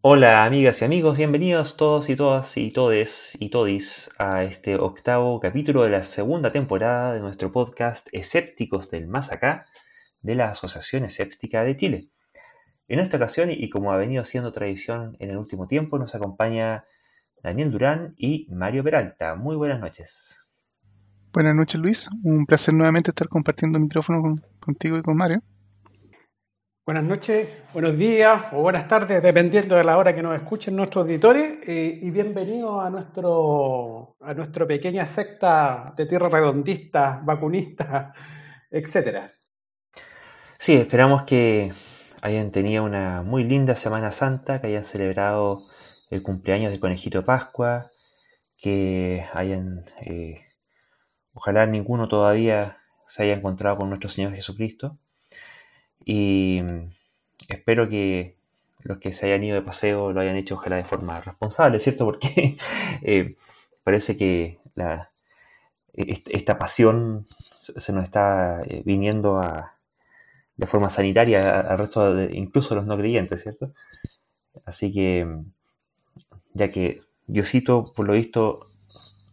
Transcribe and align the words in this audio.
Hola 0.00 0.44
amigas 0.44 0.80
y 0.80 0.84
amigos, 0.84 1.16
bienvenidos 1.16 1.76
todos 1.76 2.08
y 2.08 2.14
todas 2.14 2.56
y 2.56 2.70
todes 2.70 3.36
y 3.40 3.50
todis 3.50 4.08
a 4.16 4.44
este 4.44 4.76
octavo 4.76 5.40
capítulo 5.40 5.82
de 5.82 5.90
la 5.90 6.04
segunda 6.04 6.52
temporada 6.52 7.14
de 7.14 7.18
nuestro 7.18 7.50
podcast 7.50 8.06
Escépticos 8.12 8.92
del 8.92 9.08
Más 9.08 9.32
Acá 9.32 9.66
de 10.22 10.36
la 10.36 10.50
Asociación 10.50 11.04
Escéptica 11.04 11.64
de 11.64 11.76
Chile. 11.76 12.04
En 12.86 13.00
esta 13.00 13.16
ocasión, 13.16 13.50
y 13.50 13.68
como 13.70 13.90
ha 13.90 13.96
venido 13.96 14.24
siendo 14.24 14.52
tradición 14.52 15.16
en 15.18 15.30
el 15.30 15.36
último 15.36 15.66
tiempo, 15.66 15.98
nos 15.98 16.14
acompaña 16.14 16.84
Daniel 17.42 17.72
Durán 17.72 18.14
y 18.16 18.46
Mario 18.52 18.84
Peralta. 18.84 19.34
Muy 19.34 19.56
buenas 19.56 19.80
noches. 19.80 20.14
Buenas 21.32 21.56
noches 21.56 21.80
Luis, 21.80 22.08
un 22.22 22.46
placer 22.46 22.72
nuevamente 22.72 23.10
estar 23.10 23.28
compartiendo 23.28 23.80
micrófono 23.80 24.36
contigo 24.60 24.96
y 24.96 25.02
con 25.02 25.16
Mario. 25.16 25.42
Buenas 26.88 27.04
noches, 27.04 27.46
buenos 27.74 27.98
días 27.98 28.44
o 28.50 28.62
buenas 28.62 28.88
tardes, 28.88 29.22
dependiendo 29.22 29.76
de 29.76 29.84
la 29.84 29.98
hora 29.98 30.14
que 30.14 30.22
nos 30.22 30.34
escuchen 30.34 30.74
nuestros 30.74 31.04
auditores, 31.04 31.58
eh, 31.66 31.98
y 32.00 32.10
bienvenidos 32.10 32.82
a 32.82 32.88
nuestro 32.88 34.16
a 34.22 34.32
nuestra 34.32 34.66
pequeña 34.66 35.06
secta 35.06 35.92
de 35.94 36.06
tierra 36.06 36.30
redondista, 36.30 37.20
vacunista, 37.22 38.14
etcétera. 38.70 39.30
Sí, 40.58 40.76
esperamos 40.76 41.24
que 41.24 41.74
hayan 42.22 42.52
tenido 42.52 42.84
una 42.84 43.20
muy 43.20 43.44
linda 43.44 43.76
Semana 43.76 44.10
Santa, 44.10 44.62
que 44.62 44.68
hayan 44.68 44.84
celebrado 44.84 45.60
el 46.08 46.22
cumpleaños 46.22 46.70
del 46.70 46.80
conejito 46.80 47.22
Pascua, 47.22 47.90
que 48.56 49.26
hayan, 49.34 49.84
eh, 50.00 50.40
ojalá 51.34 51.66
ninguno 51.66 52.08
todavía 52.08 52.78
se 53.08 53.24
haya 53.24 53.34
encontrado 53.34 53.76
con 53.76 53.90
nuestro 53.90 54.08
Señor 54.08 54.34
Jesucristo 54.34 54.96
y 56.04 56.62
espero 57.48 57.88
que 57.88 58.36
los 58.80 58.98
que 58.98 59.12
se 59.12 59.26
hayan 59.26 59.44
ido 59.44 59.56
de 59.56 59.62
paseo 59.62 60.12
lo 60.12 60.20
hayan 60.20 60.36
hecho 60.36 60.54
ojalá 60.54 60.76
de 60.76 60.84
forma 60.84 61.20
responsable, 61.20 61.80
¿cierto? 61.80 62.04
Porque 62.04 62.58
eh, 63.02 63.36
parece 63.82 64.16
que 64.16 64.58
la, 64.74 65.10
esta 65.94 66.58
pasión 66.58 67.26
se 67.76 67.92
nos 67.92 68.04
está 68.04 68.62
eh, 68.64 68.82
viniendo 68.84 69.38
a, 69.38 69.74
de 70.56 70.66
forma 70.66 70.90
sanitaria 70.90 71.60
al 71.60 71.78
resto, 71.78 72.14
de, 72.14 72.36
incluso 72.36 72.74
a 72.74 72.76
los 72.76 72.86
no 72.86 72.96
creyentes, 72.96 73.42
¿cierto? 73.42 73.72
Así 74.64 74.92
que, 74.92 75.26
ya 76.54 76.70
que 76.70 77.02
Diosito, 77.26 77.84
por 77.94 78.06
lo 78.06 78.14
visto, 78.14 78.66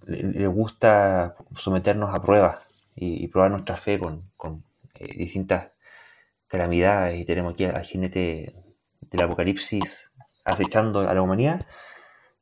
le, 0.06 0.48
gusta 0.48 1.36
someternos 1.58 2.14
a 2.14 2.22
pruebas 2.22 2.58
y, 2.96 3.28
probar 3.28 3.52
nuestra 3.52 3.78
fe 3.78 4.00
con, 4.00 4.24
con 4.38 4.64
eh, 4.96 5.18
distintas 5.18 5.72
calamidades 6.48 7.20
y 7.20 7.26
tenemos 7.26 7.54
aquí 7.54 7.66
al 7.66 7.84
jinete 7.84 8.56
del 9.02 9.24
apocalipsis 9.24 10.12
acechando 10.44 11.00
a 11.00 11.14
la 11.14 11.22
humanidad, 11.22 11.66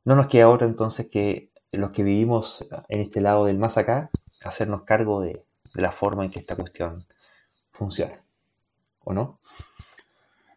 no 0.04 0.14
nos 0.14 0.26
queda 0.26 0.48
otra 0.48 0.66
entonces 0.66 1.08
que 1.10 1.50
los 1.72 1.90
que 1.90 2.02
vivimos 2.02 2.66
en 2.88 3.00
este 3.00 3.20
lado 3.20 3.46
del 3.46 3.58
más 3.58 3.76
acá, 3.78 4.10
hacernos 4.44 4.82
cargo 4.82 5.20
de, 5.22 5.44
la 5.74 5.90
forma 5.90 6.24
en 6.24 6.30
que 6.30 6.38
esta 6.38 6.54
cuestión 6.54 7.04
funciona. 7.72 8.14
¿O 9.00 9.12
no? 9.12 9.40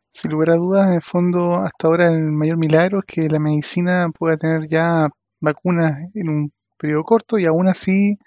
Sin 0.10 0.32
lugar 0.32 0.52
a 0.52 0.56
dudas, 0.56 0.88
en 0.90 0.94
el 0.96 1.02
fondo, 1.02 1.56
hasta 1.56 1.88
ahora 1.88 2.10
el 2.10 2.22
mayor 2.22 2.58
milagro 2.58 3.00
es 3.00 3.06
que 3.06 3.28
la 3.28 3.40
medicina 3.40 4.10
pueda 4.10 4.38
tener 4.38 4.68
ya 4.68 5.10
vacunas 5.40 6.10
en 6.14 6.30
un 6.30 6.54
periodo 6.78 7.04
corto 7.04 7.40
y 7.40 7.46
aún 7.46 7.68
así, 7.68 8.20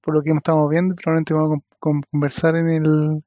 por 0.00 0.14
lo 0.14 0.22
que 0.22 0.30
estamos 0.30 0.68
viendo, 0.68 0.96
probablemente 0.96 1.34
vamos 1.34 1.58
a 1.58 1.76
conversar 2.10 2.56
en 2.56 2.68
el, 2.68 3.22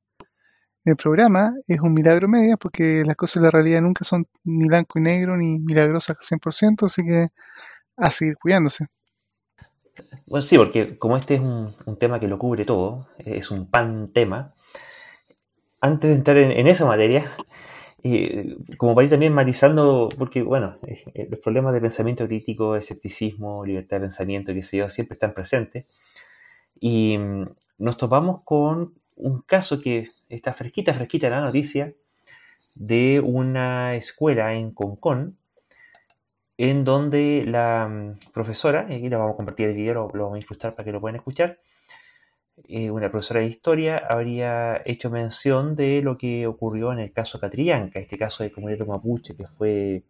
el 0.89 0.95
programa 0.95 1.53
es 1.67 1.79
un 1.81 1.93
milagro 1.93 2.27
media 2.27 2.57
porque 2.57 3.03
las 3.05 3.15
cosas 3.15 3.41
de 3.41 3.47
la 3.47 3.51
realidad 3.51 3.81
nunca 3.81 4.05
son 4.05 4.27
ni 4.43 4.67
blanco 4.67 4.99
y 4.99 5.01
negro 5.01 5.37
ni 5.37 5.59
milagrosas 5.59 6.17
al 6.19 6.39
100%, 6.39 6.83
así 6.83 7.03
que 7.03 7.27
a 7.97 8.11
seguir 8.11 8.37
cuidándose. 8.37 8.85
Bueno, 10.27 10.43
sí, 10.43 10.57
porque 10.57 10.97
como 10.97 11.17
este 11.17 11.35
es 11.35 11.41
un, 11.41 11.73
tema 11.99 12.19
que 12.19 12.27
lo 12.27 12.37
cubre 12.37 12.65
todo, 12.65 13.07
es 13.17 13.49
un 13.49 13.69
pan 13.69 14.11
tema, 14.13 14.53
antes 15.81 16.09
de 16.09 16.15
entrar 16.15 16.37
en, 16.37 16.67
esa 16.67 16.85
materia, 16.85 17.31
como 18.77 18.93
para 18.93 19.05
ir 19.05 19.09
también 19.09 19.33
matizando, 19.33 20.09
porque 20.17 20.41
bueno, 20.43 20.75
eh, 20.85 21.27
los 21.29 21.39
problemas 21.39 21.73
de 21.73 21.81
pensamiento 21.81 22.27
crítico, 22.27 22.75
escepticismo, 22.75 23.65
libertad 23.65 23.97
de 23.97 24.07
pensamiento, 24.07 24.53
que 24.53 24.63
se 24.63 24.77
yo, 24.77 24.89
siempre 24.89 25.15
están 25.15 25.33
presentes, 25.33 25.85
y 26.79 27.17
mm, 27.17 27.45
nos 27.79 27.97
topamos 27.97 28.41
con 28.43 28.93
un 29.17 29.41
caso 29.41 29.81
que 29.81 30.09
está 30.29 30.53
fresquita, 30.53 30.93
fresquita 30.93 31.29
la 31.29 31.41
noticia, 31.41 31.93
de 32.75 33.19
una 33.19 33.95
escuela 33.95 34.53
en 34.53 34.71
Concón, 34.71 35.37
en 36.57 36.83
donde 36.83 37.43
la 37.45 37.87
mm, 37.87 38.31
profesora, 38.31 38.87
y 38.89 38.95
aquí 38.95 39.09
la 39.09 39.17
vamos 39.17 39.33
a 39.33 39.37
compartir 39.37 39.67
el 39.67 39.75
video, 39.75 39.93
lo, 39.93 40.07
vamos 40.07 40.35
a 40.35 40.39
incrustar 40.39 40.73
para 40.73 40.85
que 40.85 40.91
lo 40.91 41.01
puedan 41.01 41.15
escuchar, 41.17 41.59
eh, 42.67 42.89
una 42.89 43.11
profesora 43.11 43.41
de 43.41 43.47
historia 43.47 43.97
habría 44.09 44.81
hecho 44.85 45.11
mención 45.11 45.75
de 45.75 46.01
lo 46.01 46.17
que 46.17 46.47
ocurrió 46.47 46.91
en 46.91 46.99
el 46.99 47.13
caso 47.13 47.39
Catrillanca, 47.39 47.99
este 47.99 48.17
caso 48.17 48.43
de 48.43 48.51
comunero 48.51 48.85
mapuche 48.87 49.35
que 49.35 49.45
fue 49.45 50.03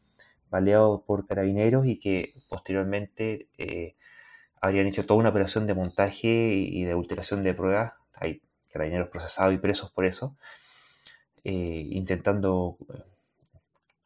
baleado 0.49 1.03
por 1.05 1.27
carabineros 1.27 1.85
y 1.87 1.99
que 1.99 2.31
posteriormente 2.49 3.47
eh, 3.57 3.95
habrían 4.61 4.87
hecho 4.87 5.05
toda 5.05 5.19
una 5.19 5.29
operación 5.29 5.67
de 5.67 5.73
montaje 5.73 6.27
y 6.27 6.83
de 6.85 6.91
adulteración 6.91 7.43
de 7.43 7.53
pruebas. 7.53 7.93
Hay 8.13 8.41
carabineros 8.77 9.09
procesados 9.09 9.53
y 9.53 9.57
presos 9.57 9.91
por 9.91 10.05
eso, 10.05 10.37
eh, 11.43 11.87
intentando 11.91 12.77
eh, 12.93 13.01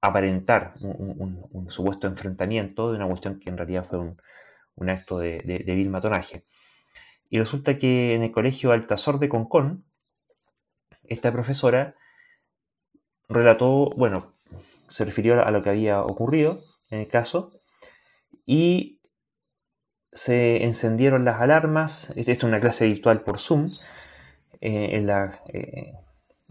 aparentar 0.01 0.73
un, 0.81 1.67
supuesto 1.69 2.07
enfrentamiento 2.07 2.91
de 2.91 2.97
una 2.97 3.07
cuestión 3.07 3.39
que 3.39 3.49
en 3.49 3.57
realidad 3.57 3.85
fue 3.89 3.99
un, 3.99 4.89
acto 4.89 5.19
de, 5.19 5.41
vil 5.65 5.89
matonaje. 5.89 6.43
Y 7.29 7.37
resulta 7.37 7.77
que 7.77 8.15
en 8.15 8.23
el 8.23 8.31
colegio 8.31 8.71
Altazor 8.71 9.19
de 9.19 9.29
Concón, 9.29 9.83
esta 11.03 11.31
profesora 11.31 11.95
relató, 13.29 13.91
bueno, 13.95 14.33
se 14.89 15.05
refirió 15.05 15.45
a 15.45 15.51
lo 15.51 15.61
que 15.61 15.69
había 15.69 16.01
ocurrido 16.01 16.59
en 16.89 17.01
el 17.01 17.07
caso 17.07 17.51
y 18.45 18.99
se 20.11 20.63
encendieron 20.63 21.25
las 21.25 21.39
alarmas. 21.41 22.11
Esto 22.15 22.31
es 22.31 22.43
una 22.43 22.59
clase 22.59 22.87
virtual 22.87 23.21
por 23.21 23.39
Zoom 23.39 23.67
en, 24.61 25.07
la, 25.07 25.41
eh, 25.47 25.94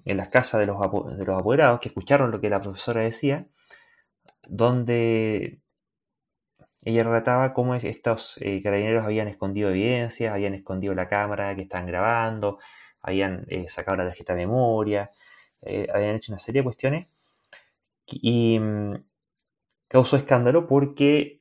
en 0.05 0.17
las 0.17 0.29
casas 0.29 0.61
de 0.61 0.67
los, 0.67 0.79
de 1.17 1.25
los 1.25 1.41
apoderados 1.41 1.81
que 1.81 1.89
escucharon 1.89 2.31
lo 2.31 2.41
que 2.41 2.51
la 2.51 2.61
profesora 2.61 3.03
decía, 3.03 3.47
donde 4.49 5.61
ella 6.83 7.05
relataba 7.05 7.53
cómo 7.55 7.75
estos 7.75 8.37
eh, 8.41 8.63
carabineros 8.63 9.05
habían 9.05 9.29
escondido 9.29 9.71
evidencias, 9.71 10.33
habían 10.33 10.55
escondido 10.55 10.95
la 10.95 11.09
cámara 11.09 11.55
que 11.55 11.63
estaban 11.63 11.87
grabando, 11.87 12.59
habían 13.03 13.47
sacado 13.69 13.99
la 13.99 14.09
tarjeta 14.09 14.35
de 14.35 14.41
memoria, 14.47 15.11
habían 15.63 16.17
hecho 16.17 16.33
una 16.33 16.39
serie 16.39 16.61
de 16.61 16.65
cuestiones 16.65 17.07
y 18.07 18.59
mm, 18.59 18.95
causó 19.89 20.17
escándalo 20.17 20.67
porque 20.67 21.40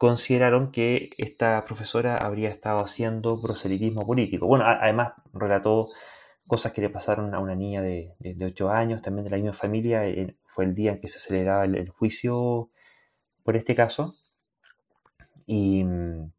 consideraron 0.00 0.72
que 0.72 1.10
esta 1.18 1.62
profesora 1.66 2.16
habría 2.16 2.48
estado 2.48 2.80
haciendo 2.80 3.38
proselitismo 3.38 4.06
político. 4.06 4.46
Bueno, 4.46 4.64
además 4.66 5.12
relató 5.34 5.88
cosas 6.46 6.72
que 6.72 6.80
le 6.80 6.88
pasaron 6.88 7.34
a 7.34 7.38
una 7.38 7.54
niña 7.54 7.82
de, 7.82 8.14
de, 8.18 8.46
8 8.46 8.70
años, 8.70 9.02
también 9.02 9.24
de 9.24 9.30
la 9.30 9.36
misma 9.36 9.52
familia. 9.52 10.04
Fue 10.54 10.64
el 10.64 10.74
día 10.74 10.92
en 10.92 11.02
que 11.02 11.08
se 11.08 11.18
celebraba 11.18 11.66
el, 11.66 11.90
juicio 11.90 12.70
por 13.44 13.56
este 13.56 13.74
caso. 13.74 14.14
Y 15.44 15.84
mm, 15.84 16.32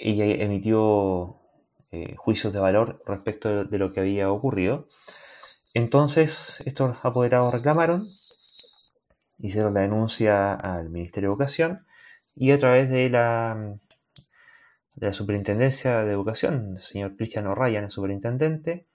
ella 0.00 0.24
emitió 0.24 1.36
eh, 1.92 2.16
juicios 2.16 2.52
de 2.52 2.58
valor 2.58 3.00
respecto 3.06 3.64
de 3.64 3.78
lo 3.78 3.92
que 3.92 4.00
había 4.00 4.28
ocurrido. 4.32 4.88
Entonces, 5.72 6.60
estos 6.66 6.96
apoderados 7.04 7.54
reclamaron, 7.54 8.08
hicieron 9.38 9.72
la 9.74 9.82
denuncia 9.82 10.52
al 10.52 10.90
Ministerio 10.90 11.28
de 11.28 11.34
Educación 11.34 11.86
y 12.34 12.52
a 12.52 12.58
través 12.58 12.90
de 12.90 13.08
la, 13.10 13.76
de 14.94 15.06
la 15.06 15.12
Superintendencia 15.12 16.04
de 16.04 16.12
Educación, 16.12 16.76
el 16.76 16.82
señor 16.82 17.16
Cristiano 17.16 17.54
Ryan, 17.54 17.84
el 17.84 17.90
superintendente, 17.90 18.86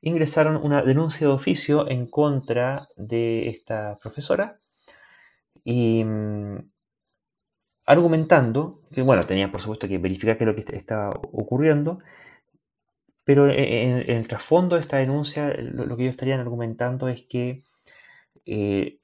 ingresaron 0.00 0.56
una 0.56 0.82
denuncia 0.82 1.26
de 1.26 1.32
oficio 1.32 1.88
en 1.88 2.06
contra 2.06 2.88
de 2.96 3.48
esta 3.48 3.96
profesora 4.02 4.58
y 5.64 6.04
mm, 6.04 6.58
argumentando 7.86 8.80
que, 8.92 9.02
bueno, 9.02 9.26
tenían 9.26 9.52
por 9.52 9.60
supuesto 9.60 9.88
que 9.88 9.98
verificar 9.98 10.36
qué 10.36 10.44
es 10.44 10.48
lo 10.48 10.56
que 10.56 10.76
estaba 10.76 11.10
ocurriendo, 11.10 12.00
pero 13.24 13.48
en, 13.48 14.10
el 14.10 14.26
trasfondo 14.28 14.76
de 14.76 14.82
esta 14.82 14.96
denuncia 14.96 15.54
lo, 15.56 15.96
que 15.96 16.02
ellos 16.02 16.14
estarían 16.14 16.40
argumentando 16.40 17.08
es 17.08 17.22
que 17.28 17.62
eh, 18.44 18.98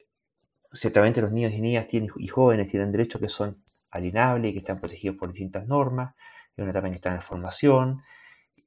ciertamente 0.79 1.21
los 1.21 1.33
niños 1.33 1.53
y 1.53 1.61
niñas 1.61 1.89
tienen, 1.89 2.11
y 2.17 2.29
jóvenes 2.29 2.71
tienen 2.71 2.93
derechos 2.93 3.21
que 3.21 3.29
son 3.29 3.63
alienables 3.91 4.51
y 4.51 4.53
que 4.53 4.59
están 4.61 4.81
protegidos 4.81 5.17
por 5.17 5.33
distintas 5.33 5.67
normas, 5.67 6.15
es 6.57 6.63
una 6.63 6.71
etapa 6.71 6.87
en 6.87 6.93
que 6.93 6.97
están 6.97 7.17
en 7.17 7.23
formación, 7.23 8.01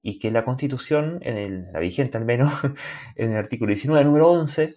y 0.01 0.19
que 0.19 0.31
la 0.31 0.43
Constitución, 0.43 1.19
en 1.21 1.71
la 1.71 1.79
vigente 1.79 2.17
al 2.17 2.25
menos, 2.25 2.53
en 3.15 3.31
el 3.31 3.37
artículo 3.37 3.69
19, 3.69 4.03
número 4.03 4.31
11, 4.31 4.73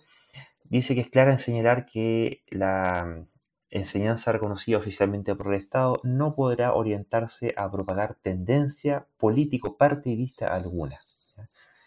dice 0.65 0.95
que 0.95 1.01
es 1.01 1.11
clara 1.11 1.33
en 1.33 1.39
señalar 1.39 1.87
que 1.87 2.43
la 2.49 3.25
enseñanza 3.71 4.33
reconocida 4.33 4.79
oficialmente 4.79 5.35
por 5.35 5.53
el 5.53 5.61
Estado 5.61 6.01
no 6.05 6.35
podrá 6.35 6.75
orientarse 6.75 7.55
a 7.57 7.71
propagar 7.71 8.15
tendencia 8.15 9.07
político-partidista 9.19 10.47
alguna. 10.47 10.99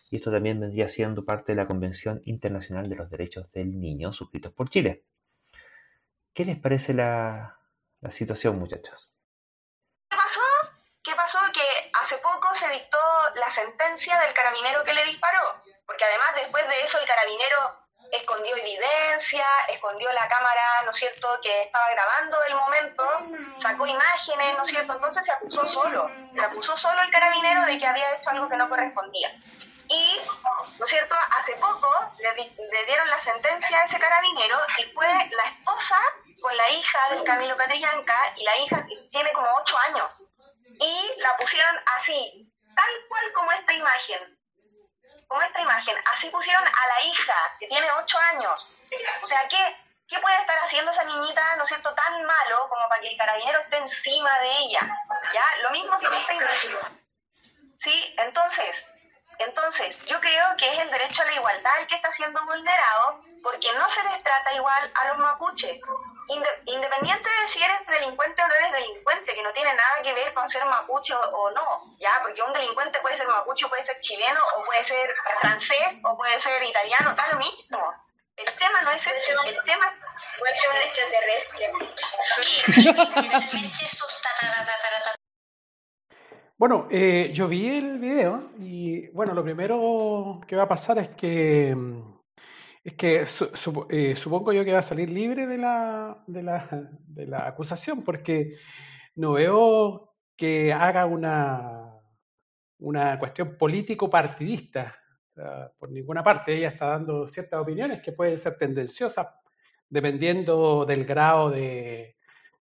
Y 0.09 0.17
esto 0.17 0.31
también 0.31 0.59
vendría 0.59 0.87
siendo 0.87 1.25
parte 1.25 1.51
de 1.51 1.57
la 1.57 1.67
Convención 1.67 2.21
Internacional 2.23 2.89
de 2.89 2.95
los 2.95 3.09
Derechos 3.09 3.51
del 3.51 3.77
Niño, 3.77 4.13
suscritos 4.13 4.53
por 4.53 4.69
Chile. 4.69 5.03
¿Qué 6.37 6.45
les 6.45 6.59
parece 6.59 6.93
la, 6.93 7.57
situación, 8.11 8.59
muchachos? 8.59 9.09
¿Qué 10.07 10.15
pasó? 10.15 10.41
¿Qué 11.03 11.15
pasó? 11.15 11.39
Que 11.51 11.89
hace 11.99 12.17
poco 12.17 12.53
se 12.53 12.69
dictó 12.69 12.99
la 13.33 13.49
sentencia 13.49 14.19
del 14.19 14.35
carabinero 14.35 14.83
que 14.83 14.93
le 14.93 15.03
disparó, 15.05 15.63
porque 15.87 16.03
además 16.05 16.35
después 16.35 16.67
de 16.67 16.83
eso 16.83 16.99
el 16.99 17.07
carabinero 17.07 17.79
escondió 18.11 18.55
evidencia, 18.55 19.47
escondió 19.69 20.13
la 20.13 20.27
cámara, 20.27 20.83
¿no 20.85 20.91
es 20.91 20.97
cierto?, 20.97 21.27
que 21.41 21.63
estaba 21.63 21.89
grabando 21.89 22.37
el 22.43 22.53
momento, 22.53 23.03
sacó 23.57 23.87
imágenes, 23.87 24.57
¿no 24.59 24.63
es 24.63 24.69
cierto?, 24.69 24.93
entonces 24.93 25.25
se 25.25 25.31
acusó 25.31 25.67
solo, 25.67 26.07
se 26.35 26.45
acusó 26.45 26.77
solo 26.77 27.01
el 27.01 27.09
carabinero 27.09 27.65
de 27.65 27.79
que 27.79 27.87
había 27.87 28.13
hecho 28.13 28.29
algo 28.29 28.47
que 28.47 28.57
no 28.57 28.69
correspondía. 28.69 29.33
Y, 29.89 30.21
¿no 30.77 30.85
es 30.85 30.91
cierto?, 30.91 31.15
hace 31.31 31.53
poco 31.55 31.89
le, 32.19 32.85
dieron 32.85 33.09
la 33.09 33.19
sentencia 33.21 33.79
a 33.79 33.85
ese 33.85 33.97
carabinero 33.97 34.59
y 34.77 34.83
fue 34.93 35.07
la 35.07 35.49
esposa 35.49 35.97
con 36.41 36.55
la 36.55 36.69
hija 36.69 36.99
del 37.09 37.23
Camilo 37.23 37.55
Catrillanca 37.55 38.33
y 38.35 38.43
la 38.43 38.57
hija 38.57 38.85
tiene 39.11 39.31
como 39.33 39.47
ocho 39.61 39.77
años. 39.89 40.11
Y 40.79 41.11
la 41.17 41.35
pusieron 41.37 41.79
así, 41.95 42.51
tal 42.75 42.89
cual 43.09 43.31
como 43.33 43.51
esta 43.51 43.73
imagen, 43.73 44.39
como 45.27 45.41
esta 45.41 45.61
imagen. 45.61 45.97
Así 46.13 46.29
pusieron 46.29 46.63
a 46.65 46.87
la 46.87 47.01
hija, 47.05 47.35
que 47.59 47.67
tiene 47.67 47.91
ocho 47.91 48.17
años. 48.33 48.67
O 49.21 49.27
sea, 49.27 49.47
¿qué, 49.47 49.77
¿qué 50.07 50.19
puede 50.19 50.39
estar 50.39 50.57
haciendo 50.59 50.91
esa 50.91 51.03
niñita, 51.03 51.55
no 51.55 51.63
es 51.63 51.69
cierto, 51.69 51.93
tan 51.95 52.23
malo 52.23 52.69
como 52.69 52.87
para 52.87 53.01
que 53.01 53.09
el 53.09 53.17
carabinero 53.17 53.59
esté 53.59 53.77
encima 53.77 54.31
de 54.39 54.57
ella? 54.59 54.79
¿Ya? 55.33 55.43
Lo 55.63 55.71
mismo 55.71 55.97
que 55.97 56.05
esta 56.05 56.33
imagen. 56.33 56.77
¿Sí? 57.79 58.15
Entonces, 58.17 58.85
entonces, 59.39 60.03
yo 60.05 60.19
creo 60.19 60.45
que 60.57 60.69
es 60.69 60.79
el 60.79 60.89
derecho 60.89 61.21
a 61.21 61.25
la 61.25 61.33
igualdad 61.33 61.79
el 61.79 61.87
que 61.87 61.95
está 61.95 62.11
siendo 62.11 62.43
vulnerado 62.45 63.21
porque 63.43 63.71
no 63.73 63.89
se 63.89 64.03
les 64.03 64.23
trata 64.23 64.53
igual 64.53 64.91
a 64.95 65.07
los 65.09 65.17
mapuches. 65.19 65.79
Independiente 66.65 67.29
de 67.41 67.47
si 67.47 67.61
eres 67.61 67.85
delincuente 67.87 68.41
o 68.41 68.47
no 68.47 68.53
eres 68.55 68.71
delincuente, 68.73 69.33
que 69.33 69.43
no 69.43 69.51
tiene 69.53 69.73
nada 69.73 70.01
que 70.03 70.13
ver 70.13 70.33
con 70.33 70.49
ser 70.49 70.65
mapuche 70.65 71.13
o, 71.13 71.51
no, 71.51 71.95
¿ya? 71.99 72.19
Porque 72.21 72.41
un 72.41 72.53
delincuente 72.53 72.99
puede 72.99 73.17
ser 73.17 73.27
mapuche, 73.27 73.67
puede 73.67 73.83
ser 73.83 73.99
chileno, 74.01 74.39
o 74.57 74.65
puede 74.65 74.83
ser 74.85 75.15
francés, 75.41 75.99
o 76.03 76.17
puede 76.17 76.39
ser 76.39 76.61
italiano, 76.63 77.15
tal 77.15 77.31
lo 77.31 77.37
mismo. 77.39 77.93
El 78.35 78.45
tema 78.45 78.81
no 78.81 78.91
es 78.91 79.07
ese, 79.07 79.31
el 79.31 79.63
tema 79.63 79.93
puede 80.37 80.55
ser 80.55 80.69
un 80.69 80.77
extraterrestre. 80.77 81.71
Bueno, 86.57 86.87
eh, 86.89 87.29
yo 87.33 87.47
vi 87.47 87.77
el 87.77 87.99
video 87.99 88.49
y 88.57 89.09
bueno, 89.09 89.33
lo 89.35 89.43
primero 89.43 90.41
que 90.47 90.55
va 90.55 90.63
a 90.63 90.67
pasar 90.67 90.97
es 90.97 91.09
que 91.09 91.75
es 92.87 92.93
que 92.93 93.25
eh, 93.89 94.15
supongo 94.15 94.53
yo 94.53 94.63
que 94.63 94.71
va 94.71 94.79
a 94.79 94.81
salir 94.81 95.11
libre 95.11 95.45
de 95.45 95.57
la, 95.57 96.23
de 96.25 96.41
la, 96.41 96.89
de 97.05 97.27
la 97.27 97.45
acusación 97.45 98.01
porque 98.01 98.55
no 99.15 99.33
veo 99.33 100.15
que 100.37 100.71
haga 100.71 101.05
una, 101.05 101.99
una 102.79 103.19
cuestión 103.19 103.57
político-partidista 103.57 104.95
por 105.77 105.91
ninguna 105.91 106.23
parte. 106.23 106.55
Ella 106.55 106.69
está 106.69 106.87
dando 106.87 107.27
ciertas 107.27 107.59
opiniones 107.59 108.01
que 108.01 108.13
pueden 108.13 108.37
ser 108.37 108.57
tendenciosas 108.57 109.27
dependiendo 109.89 110.85
del 110.85 111.03
grado 111.03 111.49
de, 111.49 112.15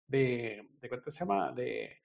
de, 0.08 0.70
de 0.82 0.90
¿cuánto 0.90 1.12
se 1.12 1.20
llama? 1.20 1.52
De, 1.52 2.00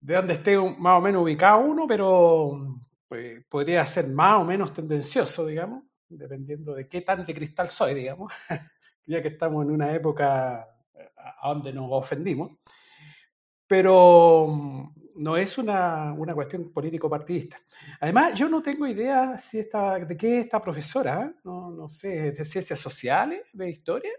de 0.00 0.14
donde 0.14 0.32
esté 0.32 0.56
más 0.56 0.98
o 0.98 1.02
menos 1.02 1.22
ubicado 1.22 1.60
uno, 1.60 1.86
pero 1.86 2.80
pues, 3.06 3.44
podría 3.50 3.84
ser 3.84 4.08
más 4.08 4.40
o 4.40 4.44
menos 4.46 4.72
tendencioso, 4.72 5.46
digamos, 5.46 5.84
dependiendo 6.16 6.74
de 6.74 6.88
qué 6.88 7.00
tan 7.00 7.24
de 7.24 7.34
cristal 7.34 7.68
soy, 7.68 7.94
digamos, 7.94 8.32
ya 9.06 9.22
que 9.22 9.28
estamos 9.28 9.64
en 9.64 9.70
una 9.70 9.92
época 9.92 10.68
eh, 10.94 11.10
a 11.16 11.48
donde 11.48 11.72
nos 11.72 11.88
ofendimos. 11.90 12.52
Pero 13.66 14.46
mm, 14.48 14.92
no 15.16 15.36
es 15.36 15.58
una, 15.58 16.12
una 16.12 16.34
cuestión 16.34 16.72
político-partidista. 16.72 17.60
Además, 18.00 18.34
yo 18.34 18.48
no 18.48 18.62
tengo 18.62 18.86
idea 18.86 19.38
si 19.38 19.60
esta, 19.60 19.98
de 19.98 20.16
qué 20.16 20.40
esta 20.40 20.60
profesora, 20.60 21.26
¿eh? 21.26 21.40
no, 21.44 21.70
no 21.70 21.88
sé, 21.88 22.32
de 22.32 22.44
ciencias 22.44 22.78
sociales, 22.78 23.42
de 23.52 23.70
historia. 23.70 24.12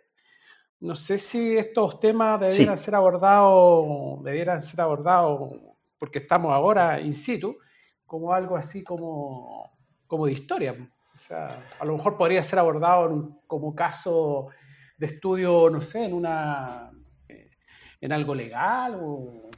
No 0.79 0.95
sé 0.95 1.17
si 1.17 1.57
estos 1.57 1.99
temas 1.99 2.39
debieran 2.39 2.77
ser 2.77 2.95
abordados, 2.95 4.23
debieran 4.23 4.61
ser 4.61 4.81
abordados 4.81 5.53
porque 5.97 6.19
estamos 6.19 6.53
ahora 6.53 6.99
in 6.99 7.13
situ, 7.13 7.57
como 8.05 8.33
algo 8.33 8.55
así 8.55 8.83
como, 8.83 9.71
como 10.07 10.25
de 10.25 10.33
historia. 10.33 10.89
O 11.25 11.27
sea, 11.27 11.47
a 11.79 11.85
lo 11.85 11.97
mejor 11.97 12.17
podría 12.17 12.43
ser 12.43 12.59
abordado 12.59 13.39
como 13.47 13.73
caso 13.73 14.49
de 14.97 15.07
estudio, 15.07 15.71
no 15.71 15.81
sé, 15.81 16.05
en 16.05 16.13
una 16.13 16.91
en 17.99 18.11
algo 18.11 18.35
legal 18.35 18.99
o, 19.01 19.49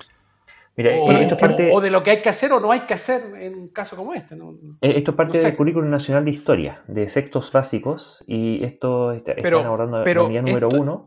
o, 0.77 1.81
de 1.81 1.89
lo 1.89 2.03
que 2.03 2.11
hay 2.11 2.21
que 2.21 2.29
hacer 2.29 2.53
o 2.53 2.59
no 2.59 2.71
hay 2.71 2.81
que 2.81 2.93
hacer 2.93 3.33
en 3.39 3.55
un 3.55 3.67
caso 3.69 3.95
como 3.95 4.13
este. 4.13 4.35
¿no? 4.35 4.51
Eh, 4.81 4.93
esto 4.97 5.11
es 5.11 5.17
parte 5.17 5.39
del 5.39 5.55
currículum 5.55 5.89
nacional 5.89 6.23
de 6.23 6.31
historia, 6.31 6.83
de 6.87 7.09
sextos 7.09 7.51
básicos, 7.51 8.23
y 8.27 8.63
esto 8.63 9.11
está, 9.11 9.33
están 9.33 9.65
abordando 9.65 10.05
la 10.05 10.23
unidad 10.23 10.43
número 10.43 10.69
uno, 10.69 11.03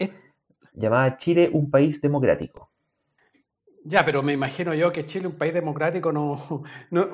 llamada 0.74 1.16
Chile, 1.16 1.48
un 1.52 1.70
país 1.70 2.00
democrático. 2.00 2.70
Ya, 3.84 4.04
pero 4.04 4.22
me 4.22 4.34
imagino 4.34 4.74
yo 4.74 4.92
que 4.92 5.06
Chile, 5.06 5.26
un 5.28 5.38
país 5.38 5.54
democrático, 5.54 6.12
no, 6.12 6.64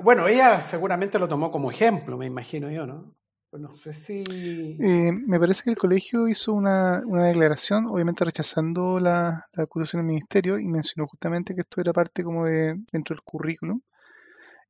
Bueno, 0.02 0.26
ella 0.26 0.62
seguramente 0.62 1.18
lo 1.18 1.28
tomó 1.28 1.52
como 1.52 1.70
ejemplo, 1.70 2.16
me 2.16 2.26
imagino 2.26 2.70
yo, 2.70 2.86
¿no? 2.86 3.12
No 3.58 3.76
sé 3.76 3.92
si. 3.94 4.24
Eh, 4.28 5.12
me 5.12 5.38
parece 5.38 5.64
que 5.64 5.70
el 5.70 5.76
colegio 5.76 6.28
hizo 6.28 6.52
una, 6.52 7.00
declaración, 7.00 7.86
obviamente 7.86 8.24
rechazando 8.24 9.00
la, 9.00 9.46
acusación 9.56 10.00
del 10.02 10.08
ministerio, 10.08 10.58
y 10.58 10.66
mencionó 10.66 11.06
justamente 11.06 11.54
que 11.54 11.62
esto 11.62 11.80
era 11.80 11.92
parte 11.92 12.22
como 12.24 12.46
de 12.46 12.74
dentro 12.92 13.14
del 13.14 13.22
currículum. 13.22 13.80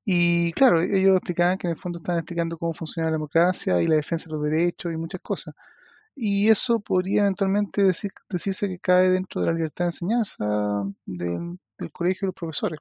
Y 0.05 0.53
claro, 0.53 0.81
ellos 0.81 1.17
explicaban 1.17 1.59
que 1.59 1.67
en 1.67 1.73
el 1.73 1.79
fondo 1.79 1.99
estaban 1.99 2.21
explicando 2.21 2.59
cómo 2.59 2.75
funciona 2.75 3.09
la 3.09 3.15
democracia 3.15 3.83
y 3.83 3.87
la 3.87 3.97
defensa 3.97 4.29
de 4.31 4.37
los 4.37 4.45
derechos 4.45 4.93
y 4.93 4.97
muchas 4.97 5.21
cosas. 5.21 5.55
Y 6.15 6.49
eso 6.49 6.81
podría 6.81 7.23
eventualmente 7.23 7.83
decir, 7.83 8.13
decirse 8.31 8.69
que 8.69 8.79
cae 8.79 9.11
dentro 9.11 9.41
de 9.41 9.49
la 9.49 9.53
libertad 9.55 9.87
de 9.87 9.89
enseñanza 9.89 10.47
del, 11.07 11.59
del 11.79 11.93
colegio 11.93 12.27
y 12.27 12.29
los 12.29 12.35
profesores. 12.35 12.81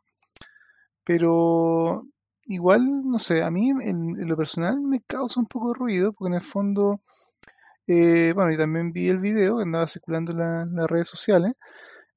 Pero 1.04 2.08
igual, 2.46 2.82
no 3.06 3.20
sé, 3.20 3.44
a 3.44 3.52
mí 3.52 3.70
en, 3.70 4.28
lo 4.28 4.38
personal 4.38 4.80
me 4.82 5.02
causa 5.02 5.40
un 5.40 5.48
poco 5.48 5.70
de 5.70 5.80
ruido, 5.80 6.14
porque 6.14 6.30
en 6.30 6.36
el 6.36 6.42
fondo, 6.42 7.02
eh, 7.88 8.34
bueno, 8.36 8.52
y 8.52 8.58
también 8.58 8.92
vi 8.94 9.10
el 9.10 9.20
video 9.20 9.58
que 9.58 9.64
andaba 9.64 9.88
circulando 9.88 10.32
en, 10.34 10.76
las 10.76 10.88
redes 10.90 11.08
sociales. 11.08 11.54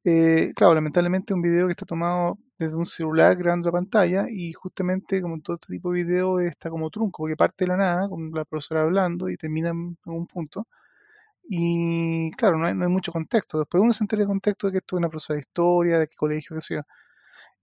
Eh, 0.04 0.52
claro, 0.56 0.74
lamentablemente 0.74 1.34
un 1.34 1.42
video 1.42 1.66
que 1.66 1.72
está 1.72 1.86
tomado 1.86 2.38
desde 2.58 2.76
un 2.76 2.86
celular 2.86 3.36
grabando 3.36 3.66
la 3.68 3.72
pantalla 3.72 4.26
y 4.28 4.52
justamente 4.52 5.20
como 5.22 5.40
todo 5.40 5.56
este 5.56 5.72
tipo 5.72 5.92
de 5.92 6.04
video 6.04 6.40
está 6.40 6.70
como 6.70 6.90
trunco, 6.90 7.24
porque 7.24 7.36
parte 7.36 7.64
de 7.64 7.68
la 7.68 7.76
nada, 7.76 8.08
con 8.08 8.30
la 8.32 8.44
profesora 8.44 8.82
hablando 8.82 9.28
y 9.28 9.36
termina 9.36 9.70
en 9.70 9.96
algún 10.06 10.26
punto. 10.26 10.66
Y 11.48 12.30
claro, 12.32 12.58
no 12.58 12.66
hay, 12.66 12.74
mucho 12.74 13.12
contexto. 13.12 13.58
Después 13.58 13.82
uno 13.82 13.92
se 13.92 14.04
entera 14.04 14.22
el 14.22 14.28
contexto 14.28 14.66
de 14.68 14.72
que 14.72 14.78
esto 14.78 14.96
es 14.96 14.98
una 14.98 15.08
profesora 15.08 15.36
de 15.36 15.42
historia, 15.42 15.98
de 15.98 16.08
qué 16.08 16.16
colegio, 16.16 16.56
qué 16.56 16.60
sé 16.60 16.74
yo. 16.76 16.82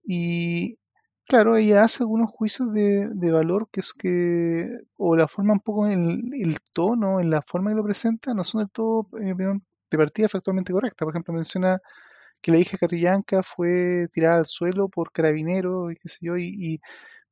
Y 0.03 0.77
claro, 1.27 1.55
ella 1.57 1.83
hace 1.83 2.03
algunos 2.03 2.29
juicios 2.31 2.71
de, 2.73 3.31
valor 3.31 3.69
que 3.71 3.79
es 3.81 3.93
que, 3.93 4.69
o 4.97 5.15
la 5.15 5.27
forma 5.27 5.53
un 5.53 5.59
poco, 5.61 5.87
en 5.87 6.31
el, 6.33 6.57
tono, 6.73 7.19
en 7.19 7.29
la 7.29 7.41
forma 7.41 7.71
que 7.71 7.75
lo 7.77 7.83
presenta, 7.83 8.33
no 8.33 8.43
son 8.43 8.61
del 8.61 8.69
todo, 8.71 9.07
de 9.11 9.97
partida 9.97 10.29
factualmente 10.29 10.73
correcta. 10.73 11.05
Por 11.05 11.13
ejemplo, 11.13 11.33
menciona 11.33 11.79
que 12.41 12.51
la 12.51 12.59
hija 12.59 12.77
Carrillanca 12.77 13.43
fue 13.43 14.07
tirada 14.13 14.39
al 14.39 14.45
suelo 14.47 14.89
por 14.89 15.11
carabineros 15.11 15.93
y 15.93 15.95
qué 15.97 16.09
sé 16.09 16.19
yo, 16.21 16.37
y, 16.37 16.81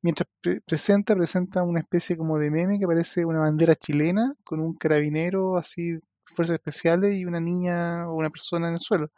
mientras 0.02 0.28
presenta, 0.66 1.14
presenta 1.16 1.62
una 1.62 1.80
especie 1.80 2.16
como 2.16 2.38
de 2.38 2.50
meme 2.50 2.78
que 2.78 2.86
parece 2.86 3.24
una 3.24 3.40
bandera 3.40 3.74
chilena 3.76 4.34
con 4.44 4.60
un 4.60 4.74
carabinero 4.74 5.56
así 5.56 5.98
fuerzas 6.24 6.54
especiales 6.56 7.14
y 7.16 7.24
una 7.26 7.40
niña 7.40 8.08
o 8.08 8.14
una 8.14 8.30
persona 8.30 8.68
en 8.68 8.74
el 8.74 8.80
suelo. 8.80 9.10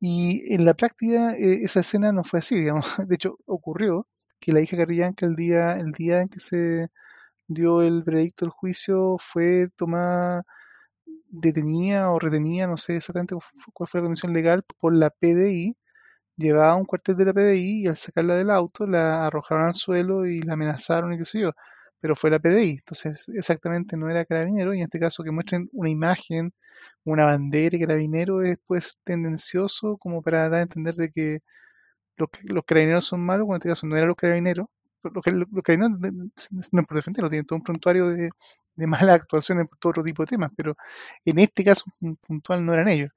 Y 0.00 0.54
en 0.54 0.64
la 0.64 0.74
práctica 0.74 1.34
eh, 1.34 1.60
esa 1.62 1.80
escena 1.80 2.12
no 2.12 2.24
fue 2.24 2.40
así, 2.40 2.56
digamos. 2.56 2.86
De 3.08 3.14
hecho, 3.14 3.38
ocurrió 3.46 4.06
que 4.40 4.52
la 4.52 4.60
hija 4.60 4.76
Carrillanca 4.76 5.26
el 5.26 5.36
día, 5.36 5.76
el 5.76 5.92
día 5.92 6.22
en 6.22 6.28
que 6.28 6.38
se 6.40 6.88
dio 7.48 7.82
el 7.82 8.02
veredicto 8.04 8.44
del 8.46 8.52
juicio 8.52 9.18
fue 9.20 9.68
tomada 9.76 10.44
detenida 11.28 12.10
o 12.10 12.18
retenida, 12.18 12.66
no 12.66 12.76
sé 12.76 12.96
exactamente 12.96 13.36
cuál 13.74 13.88
fue 13.88 14.00
la 14.00 14.06
condición 14.06 14.32
legal, 14.32 14.64
por 14.78 14.94
la 14.94 15.10
PDI, 15.10 15.76
llevaba 16.36 16.72
a 16.72 16.76
un 16.76 16.84
cuartel 16.86 17.16
de 17.16 17.24
la 17.26 17.34
PDI 17.34 17.82
y 17.84 17.86
al 17.88 17.96
sacarla 17.96 18.36
del 18.36 18.50
auto 18.50 18.86
la 18.86 19.26
arrojaron 19.26 19.66
al 19.66 19.74
suelo 19.74 20.26
y 20.26 20.42
la 20.42 20.54
amenazaron 20.54 21.12
y 21.14 21.18
qué 21.18 21.24
sé 21.24 21.40
yo. 21.40 21.52
Pero 22.00 22.16
fue 22.16 22.30
la 22.30 22.38
PDI. 22.40 22.70
Entonces, 22.72 23.28
exactamente 23.34 23.96
no 23.96 24.10
era 24.10 24.24
carabinero, 24.24 24.74
y 24.74 24.78
en 24.78 24.84
este 24.84 25.00
caso 25.00 25.22
que 25.24 25.30
muestren 25.32 25.68
una 25.72 25.90
imagen, 25.90 26.52
una 27.04 27.24
bandera 27.24 27.76
y 27.76 27.80
carabinero 27.80 28.42
es 28.42 28.58
pues 28.66 28.96
tendencioso 29.04 29.96
como 29.98 30.22
para 30.22 30.48
dar 30.50 30.60
a 30.60 30.62
entender 30.62 30.94
de 30.96 31.10
que 31.10 31.40
los, 32.16 32.28
los 32.44 32.64
carabineros 32.64 33.04
son 33.04 33.20
malos, 33.24 33.46
cuando 33.46 33.56
en 33.56 33.58
este 33.58 33.68
caso 33.70 33.86
no 33.86 33.96
eran 33.96 34.08
los 34.08 34.16
carabineros. 34.16 34.66
Los, 35.02 35.14
los 35.26 35.62
carabineros 35.62 36.00
no 36.72 36.82
por 36.84 36.96
defenderlo, 36.96 37.30
tienen 37.30 37.46
todo 37.46 37.58
un 37.58 37.64
prontuario 37.64 38.08
de, 38.08 38.30
de 38.76 38.86
malas 38.86 39.20
actuaciones 39.22 39.68
por 39.68 39.78
todo 39.78 39.90
otro 39.90 40.02
tipo 40.04 40.22
de 40.22 40.28
temas, 40.28 40.50
pero 40.56 40.76
en 41.24 41.38
este 41.38 41.64
caso 41.64 41.84
puntual 42.26 42.64
no 42.64 42.72
eran 42.74 42.88
ellos. 42.88 43.10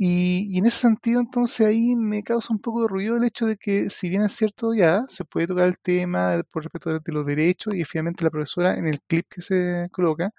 Y, 0.00 0.56
en 0.56 0.64
ese 0.66 0.78
sentido, 0.78 1.18
entonces 1.20 1.66
ahí 1.66 1.96
me 1.96 2.22
causa 2.22 2.52
un 2.54 2.60
poco 2.60 2.82
de 2.82 2.88
ruido 2.88 3.16
el 3.16 3.24
hecho 3.24 3.46
de 3.46 3.56
que, 3.56 3.90
si 3.90 4.08
bien 4.08 4.22
es 4.22 4.32
cierto, 4.32 4.72
ya 4.72 5.02
se 5.08 5.24
puede 5.24 5.48
tocar 5.48 5.66
el 5.66 5.78
tema 5.80 6.40
por 6.52 6.62
respecto 6.62 7.00
de 7.00 7.12
los 7.12 7.26
derechos, 7.26 7.74
y 7.74 7.80
efectivamente 7.82 8.22
la 8.22 8.30
profesora 8.30 8.76
en 8.78 8.86
el 8.86 9.00
clip 9.00 9.26
que 9.28 9.40
se 9.42 9.88
coloca 9.90 10.30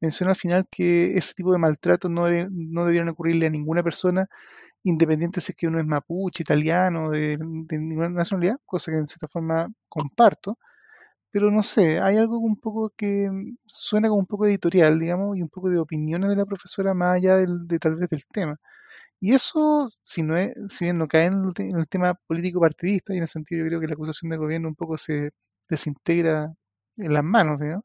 menciona 0.00 0.32
al 0.32 0.36
final 0.36 0.66
que 0.70 1.16
ese 1.16 1.34
tipo 1.34 1.52
de 1.52 1.58
maltrato 1.58 2.08
no, 2.08 2.24
no 2.50 2.84
debieron 2.86 3.10
ocurrirle 3.10 3.46
a 3.46 3.50
ninguna 3.50 3.84
persona, 3.84 4.28
independiente 4.84 5.40
si 5.40 5.52
es 5.52 5.56
que 5.56 5.68
uno 5.68 5.80
es 5.80 5.86
mapuche, 5.86 6.42
italiano, 6.42 7.10
de, 7.10 7.38
de 7.38 7.78
ninguna 7.78 8.10
nacionalidad, 8.10 8.56
cosa 8.66 8.92
que 8.92 8.98
en 8.98 9.08
cierta 9.08 9.28
forma 9.28 9.68
comparto 9.88 10.58
pero 11.32 11.50
no 11.50 11.62
sé, 11.62 12.00
hay 12.00 12.18
algo 12.18 12.38
un 12.38 12.56
poco 12.56 12.90
que 12.96 13.30
suena 13.66 14.08
como 14.08 14.20
un 14.20 14.26
poco 14.26 14.46
editorial, 14.46 15.00
digamos, 15.00 15.36
y 15.36 15.42
un 15.42 15.48
poco 15.48 15.70
de 15.70 15.78
opiniones 15.78 16.30
de 16.30 16.36
la 16.36 16.46
profesora 16.46 16.94
más 16.94 17.16
allá 17.16 17.36
del, 17.36 17.66
de 17.66 17.78
tal 17.78 17.96
vez 17.96 18.10
del 18.10 18.26
tema. 18.26 18.58
Y 19.20 19.34
eso, 19.34 19.90
si, 20.02 20.22
no 20.22 20.36
es, 20.36 20.54
si 20.68 20.86
bien 20.86 20.98
no 20.98 21.08
cae 21.08 21.26
en 21.26 21.52
el, 21.76 21.88
tema 21.88 22.14
político 22.26 22.60
partidista, 22.60 23.14
y 23.14 23.18
en 23.18 23.24
ese 23.24 23.34
sentido 23.34 23.64
yo 23.64 23.68
creo 23.68 23.80
que 23.80 23.88
la 23.88 23.94
acusación 23.94 24.30
del 24.30 24.40
gobierno 24.40 24.68
un 24.68 24.74
poco 24.76 24.98
se 24.98 25.32
desintegra 25.68 26.52
en 26.98 27.14
las 27.14 27.24
manos, 27.24 27.60
digamos, 27.60 27.84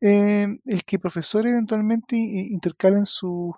eh, 0.00 0.46
el 0.66 0.84
que 0.84 0.98
profesores 0.98 1.52
eventualmente 1.52 2.16
intercalen 2.16 3.06
sus 3.06 3.54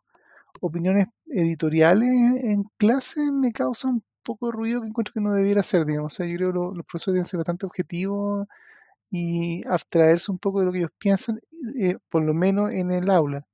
opiniones 0.61 1.09
editoriales 1.27 2.09
en 2.09 2.65
clase 2.79 3.33
me 3.33 3.53
causa 3.53 3.89
un 3.89 4.03
poco 4.25 4.47
de 4.47 4.53
ruido 4.53 4.83
que 4.83 4.89
encuentro 4.89 5.15
que 5.15 5.21
no 5.21 5.33
debiera 5.33 5.63
ser, 5.63 5.87
digamos. 5.87 6.15
O 6.15 6.17
sea, 6.17 6.27
yo 6.27 6.37
creo 6.37 6.53
que 6.53 6.77
los 6.79 6.87
profesores 6.87 7.15
deben 7.15 7.25
ser 7.27 7.39
bastante 7.39 7.67
objetivos 7.67 8.49
y 9.11 9.67
abstraerse 9.67 10.31
un 10.31 10.39
poco 10.39 10.61
de 10.61 10.67
lo 10.67 10.73
que 10.73 10.79
ellos 10.79 10.91
piensan, 10.99 11.41
eh, 11.79 11.97
por 12.09 12.23
lo 12.23 12.35
menos 12.35 12.71
en 12.71 12.91
el 12.91 13.11
aula. 13.11 13.47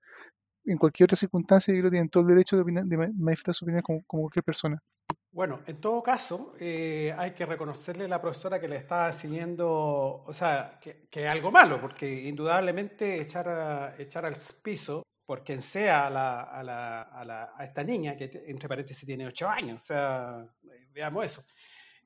En 0.65 0.79
cualquier 0.79 1.07
otra 1.07 1.17
circunstancia, 1.17 1.75
que 1.75 1.81
tienen 1.83 2.09
todo 2.09 2.23
el 2.23 2.31
derecho 2.31 2.57
de, 2.57 2.65
manifestar 2.65 3.55
su 3.55 3.65
opinión 3.65 3.83
como, 3.83 4.03
cualquier 4.07 4.45
persona. 4.45 4.83
Bueno, 5.31 5.61
en 5.67 5.81
todo 5.81 6.03
caso, 6.03 6.55
eh, 6.61 7.13
hay 7.19 7.33
que 7.33 7.45
reconocerle 7.45 8.05
a 8.05 8.09
la 8.09 8.23
profesora 8.23 8.61
que 8.61 8.69
le 8.69 8.77
está 8.77 9.13
siguiendo, 9.13 10.25
o 10.25 10.33
sea, 10.33 10.79
que, 10.81 11.07
es 11.11 11.31
algo 11.31 11.51
malo, 11.51 11.81
porque 11.81 12.23
indudablemente 12.29 13.21
echar, 13.21 13.95
echar 13.99 14.25
al 14.25 14.37
piso 14.63 15.03
por 15.27 15.43
quien 15.43 15.61
sea 15.61 16.07
a, 16.07 16.11
la, 16.11 16.43
a, 16.43 16.63
la, 16.63 17.53
a, 17.57 17.65
esta 17.65 17.83
niña, 17.83 18.17
que 18.17 18.45
entre 18.47 18.69
paréntesis 18.69 19.07
tiene 19.07 19.27
ocho 19.27 19.49
años, 19.49 19.83
o 19.83 19.87
sea, 19.87 20.41
veamos 20.93 21.27
eso. 21.27 21.45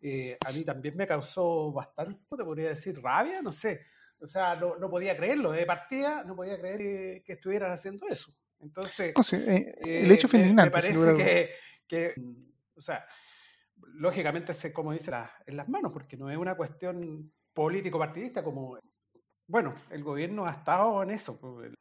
Eh, 0.00 0.36
a 0.44 0.52
mí 0.52 0.64
también 0.64 0.96
me 0.96 1.06
causó 1.06 1.72
bastante, 1.72 2.20
te 2.36 2.44
podría 2.44 2.70
decir, 2.70 3.00
rabia, 3.02 3.42
no 3.42 3.52
sé. 3.52 3.80
O 4.20 4.26
sea, 4.26 4.56
no, 4.56 4.76
no 4.76 4.90
podía 4.90 5.16
creerlo. 5.16 5.52
De 5.52 5.66
partida, 5.66 6.24
no 6.24 6.34
podía 6.34 6.58
creer 6.58 7.22
que, 7.22 7.32
estuvieran 7.32 7.72
haciendo 7.72 8.06
eso. 8.06 8.32
Entonces, 8.60 9.14
eh, 9.32 9.74
el 9.84 10.10
hecho 10.10 10.28
fue 10.28 10.40
indignante. 10.40 10.76
Me 10.76 10.82
parece 10.82 11.14
que, 11.14 11.50
que, 11.86 12.14
o 12.74 12.80
sea, 12.80 13.06
lógicamente, 13.94 14.54
se, 14.54 14.72
como 14.72 14.92
dice, 14.92 15.12
en 15.46 15.56
las 15.56 15.68
manos, 15.68 15.92
porque 15.92 16.16
no 16.16 16.30
es 16.30 16.36
una 16.36 16.56
cuestión 16.56 17.32
político-partidista 17.52 18.42
como, 18.42 18.78
bueno, 19.46 19.74
el 19.90 20.02
gobierno 20.02 20.46
ha 20.46 20.52
estado 20.52 21.02
en 21.02 21.10
eso. 21.10 21.38
Pues, 21.38 21.72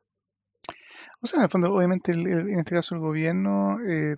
o 1.21 1.27
sea, 1.27 1.37
en 1.37 1.43
el 1.43 1.49
fondo, 1.49 1.73
obviamente, 1.73 2.11
en 2.11 2.59
este 2.59 2.75
caso 2.75 2.95
el 2.95 3.01
gobierno 3.01 3.79
eh, 3.87 4.15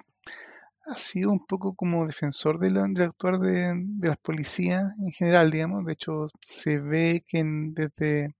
ha 0.89 0.95
sido 0.97 1.31
un 1.31 1.45
poco 1.45 1.75
como 1.75 2.05
defensor 2.05 2.59
del 2.59 2.77
actuar 2.77 3.39
de, 3.39 3.73
las 4.01 4.17
policías 4.17 4.91
en 4.99 5.11
general, 5.11 5.51
digamos. 5.51 5.85
De 5.85 5.93
hecho, 5.93 6.27
se 6.41 6.79
ve 6.79 7.23
que 7.27 7.43
desde 7.45 8.35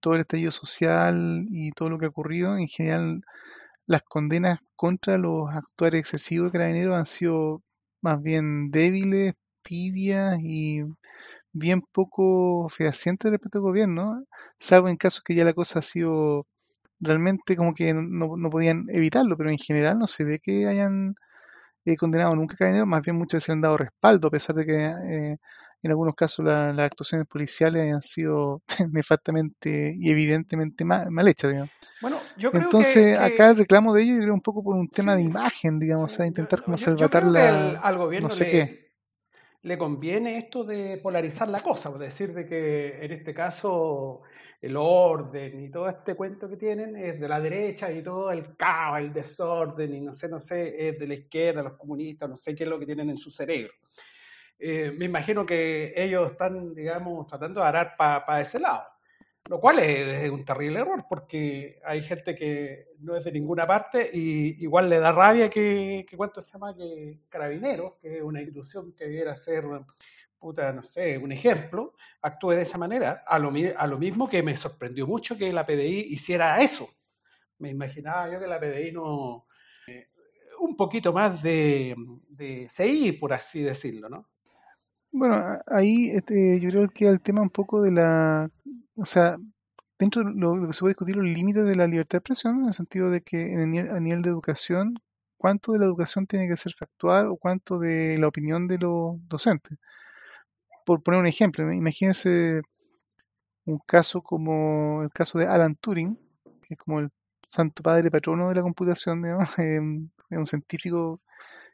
todo 0.00 0.14
el 0.14 0.22
estallido 0.22 0.50
social 0.50 1.46
y 1.50 1.72
todo 1.72 1.90
lo 1.90 1.98
que 1.98 2.06
ha 2.06 2.10
ocurrido, 2.10 2.56
en 2.58 2.68
general, 2.68 3.22
las 3.86 4.02
condenas 4.02 4.60
contra 4.76 5.18
los 5.18 5.48
actuales 5.50 6.00
excesivos 6.00 6.52
de 6.52 6.58
carabineros 6.58 6.96
han 6.96 7.06
sido 7.06 7.62
más 8.02 8.22
bien 8.22 8.70
débiles, 8.70 9.34
tibias 9.62 10.38
y 10.42 10.82
bien 11.52 11.82
poco 11.82 12.68
fehacientes 12.68 13.30
respecto 13.30 13.58
al 13.58 13.64
gobierno, 13.64 14.24
salvo 14.58 14.88
en 14.88 14.96
casos 14.96 15.22
que 15.24 15.34
ya 15.34 15.44
la 15.44 15.54
cosa 15.54 15.80
ha 15.80 15.82
sido 15.82 16.46
realmente 17.00 17.56
como 17.56 17.74
que 17.74 17.94
no, 17.94 18.36
no 18.36 18.50
podían 18.50 18.86
evitarlo, 18.90 19.36
pero 19.36 19.50
en 19.50 19.58
general 19.58 19.98
no 19.98 20.06
se 20.06 20.24
ve 20.24 20.40
que 20.40 20.66
hayan 20.66 21.16
he 21.92 21.96
condenado 21.96 22.34
nunca 22.34 22.56
carabineros, 22.56 22.88
más 22.88 23.02
bien 23.02 23.16
muchas 23.16 23.38
veces 23.38 23.50
han 23.50 23.60
dado 23.60 23.76
respaldo, 23.76 24.28
a 24.28 24.30
pesar 24.30 24.56
de 24.56 24.66
que 24.66 24.74
eh, 24.74 25.36
en 25.82 25.90
algunos 25.90 26.14
casos 26.14 26.44
las 26.44 26.78
actuaciones 26.78 27.26
policiales 27.26 27.82
hayan 27.82 28.02
sido 28.02 28.62
nefastamente 28.92 29.94
y 29.98 30.10
evidentemente 30.10 30.84
mal, 30.84 31.28
hechas. 31.28 31.52
Digamos. 31.52 31.70
Bueno, 32.00 32.18
yo 32.36 32.50
creo 32.50 32.64
Entonces, 32.64 33.18
acá 33.18 33.50
el 33.50 33.56
reclamo 33.56 33.94
de 33.94 34.02
ellos 34.02 34.24
era 34.24 34.32
un 34.32 34.40
poco 34.40 34.62
por 34.62 34.76
un 34.76 34.88
tema 34.88 35.16
de 35.16 35.22
imagen, 35.22 35.78
digamos, 35.78 36.12
o 36.12 36.16
sea, 36.16 36.26
intentar 36.26 36.62
como 36.62 36.78
salvatar 36.78 37.24
la. 37.24 37.78
al 37.78 37.98
gobierno 37.98 38.28
le, 38.38 38.92
le 39.62 39.78
conviene 39.78 40.38
esto 40.38 40.64
de 40.64 40.98
polarizar 40.98 41.48
la 41.48 41.60
cosa, 41.60 41.90
es 41.90 41.98
decir, 41.98 42.34
de 42.34 42.46
que 42.46 43.04
en 43.04 43.12
este 43.12 43.34
caso 43.34 44.22
el 44.60 44.76
orden 44.76 45.60
y 45.62 45.70
todo 45.70 45.88
este 45.88 46.14
cuento 46.14 46.48
que 46.48 46.56
tienen 46.56 46.96
es 46.96 47.20
de 47.20 47.28
la 47.28 47.40
derecha 47.40 47.90
y 47.90 48.02
todo 48.02 48.30
el 48.30 48.56
caos, 48.56 48.98
el 48.98 49.12
desorden 49.12 49.94
y 49.94 50.00
no 50.00 50.14
sé, 50.14 50.28
no 50.28 50.40
sé, 50.40 50.88
es 50.88 50.98
de 50.98 51.06
la 51.06 51.14
izquierda, 51.14 51.62
los 51.62 51.74
comunistas, 51.74 52.28
no 52.28 52.36
sé 52.36 52.54
qué 52.54 52.64
es 52.64 52.70
lo 52.70 52.78
que 52.78 52.86
tienen 52.86 53.10
en 53.10 53.18
su 53.18 53.30
cerebro. 53.30 53.72
Eh, 54.58 54.92
me 54.96 55.04
imagino 55.04 55.44
que 55.44 55.92
ellos 55.94 56.32
están, 56.32 56.74
digamos, 56.74 57.26
tratando 57.26 57.60
de 57.60 57.66
arar 57.66 57.94
para 57.96 58.40
ese 58.40 58.58
lado, 58.58 58.84
lo 59.48 59.60
cual 59.60 59.78
es, 59.80 60.30
un 60.30 60.44
terrible 60.44 60.80
error 60.80 61.04
porque 61.08 61.78
hay 61.84 62.00
gente 62.00 62.34
que 62.34 62.86
no 63.00 63.14
es 63.16 63.24
de 63.24 63.32
ninguna 63.32 63.66
parte 63.66 64.08
y 64.12 64.62
igual 64.64 64.88
le 64.88 64.98
da 64.98 65.12
rabia 65.12 65.50
que, 65.50 66.06
que 66.08 66.16
cuánto 66.16 66.40
se 66.40 66.52
llama 66.52 66.74
que 66.74 67.20
Carabineros, 67.28 67.94
que 68.00 68.16
es 68.16 68.22
una 68.22 68.40
institución 68.40 68.94
que 68.94 69.04
debiera 69.04 69.36
ser 69.36 69.64
puta, 70.38 70.72
no 70.72 70.82
sé, 70.82 71.18
un 71.18 71.32
ejemplo, 71.32 71.94
actúe 72.22 72.50
de 72.50 72.62
esa 72.62 72.78
manera, 72.78 73.24
a 73.26 73.38
lo, 73.38 73.52
a 73.76 73.86
lo 73.86 73.98
mismo 73.98 74.28
que 74.28 74.42
me 74.42 74.56
sorprendió 74.56 75.06
mucho 75.06 75.36
que 75.36 75.52
la 75.52 75.66
PDI 75.66 76.06
hiciera 76.08 76.60
eso. 76.62 76.88
Me 77.58 77.70
imaginaba 77.70 78.30
yo 78.30 78.38
que 78.38 78.46
la 78.46 78.60
PDI 78.60 78.92
no... 78.92 79.46
Eh, 79.88 80.08
un 80.60 80.76
poquito 80.76 81.12
más 81.12 81.42
de, 81.42 81.94
de 82.28 82.68
CI, 82.68 83.12
por 83.12 83.32
así 83.32 83.62
decirlo, 83.62 84.08
¿no? 84.08 84.28
Bueno, 85.12 85.58
ahí 85.66 86.10
este, 86.10 86.60
yo 86.60 86.68
creo 86.70 86.88
que 86.88 87.06
el 87.06 87.20
tema 87.20 87.42
un 87.42 87.50
poco 87.50 87.82
de 87.82 87.92
la... 87.92 88.50
O 88.96 89.04
sea, 89.04 89.36
dentro 89.98 90.24
de 90.24 90.32
lo, 90.34 90.66
que 90.66 90.72
se 90.72 90.80
puede 90.80 90.92
discutir 90.92 91.16
los 91.16 91.24
límites 91.24 91.64
de 91.64 91.74
la 91.74 91.86
libertad 91.86 92.18
de 92.18 92.18
expresión, 92.18 92.60
en 92.60 92.66
el 92.66 92.72
sentido 92.72 93.10
de 93.10 93.22
que 93.22 93.52
en 93.52 93.78
a 93.90 94.00
nivel 94.00 94.22
de 94.22 94.30
educación, 94.30 94.98
cuánto 95.36 95.72
de 95.72 95.78
la 95.78 95.86
educación 95.86 96.26
tiene 96.26 96.48
que 96.48 96.56
ser 96.56 96.74
factual 96.74 97.28
o 97.28 97.36
cuánto 97.36 97.78
de 97.78 98.18
la 98.18 98.28
opinión 98.28 98.66
de 98.68 98.78
los 98.78 99.16
docentes 99.28 99.78
por 100.86 101.02
poner 101.02 101.20
un 101.20 101.26
ejemplo, 101.26 101.70
imagínense 101.72 102.62
un 103.66 103.78
caso 103.86 104.22
como 104.22 105.02
el 105.02 105.10
caso 105.10 105.38
de 105.38 105.46
Alan 105.46 105.76
Turing, 105.76 106.16
que 106.62 106.74
es 106.74 106.78
como 106.78 107.00
el 107.00 107.10
santo 107.48 107.82
padre 107.82 108.10
patrono 108.10 108.48
de 108.48 108.54
la 108.56 108.62
computación, 108.62 109.22
digamos, 109.22 109.50
es 109.58 109.80
un 110.38 110.46
científico 110.46 111.20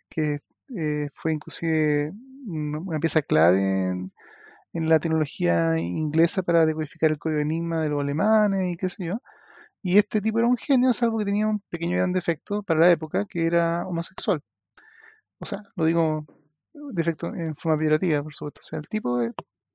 que 0.09 0.40
eh, 0.76 1.11
fue 1.14 1.33
inclusive 1.35 2.12
una, 2.47 2.99
pieza 3.00 3.23
clave 3.23 3.90
en, 3.90 4.88
la 4.88 5.00
tecnología 5.00 5.78
inglesa 5.78 6.42
para 6.42 6.66
decodificar 6.66 7.11
el 7.11 7.19
código 7.19 7.40
enigma 7.40 7.83
de 7.83 7.90
los 7.90 8.00
alemanes 8.00 8.73
y 8.73 8.76
qué 8.76 8.88
sé 8.88 9.07
yo. 9.07 9.21
Y 9.83 9.99
este 9.99 10.21
tipo 10.23 10.38
era 10.38 10.49
un 10.49 10.57
genio, 10.57 10.92
salvo 10.95 11.19
que 11.19 11.26
tenía 11.26 11.47
un 11.49 11.61
pequeño 11.71 11.97
gran 11.99 12.12
defecto 12.12 12.62
para 12.62 12.81
la 12.81 12.90
época, 12.92 13.26
que 13.26 13.47
era 13.47 13.87
homosexual. 13.87 14.42
O 15.40 15.47
sea, 15.47 15.62
lo 15.76 15.85
digo 15.85 16.26
defecto 16.93 17.29
en 17.29 17.57
forma 17.57 17.79
peyorativa, 17.79 18.23
por 18.23 18.35
supuesto. 18.35 18.61
O 18.62 18.64
sea, 18.64 18.79
el 18.79 18.88
tipo 18.88 19.21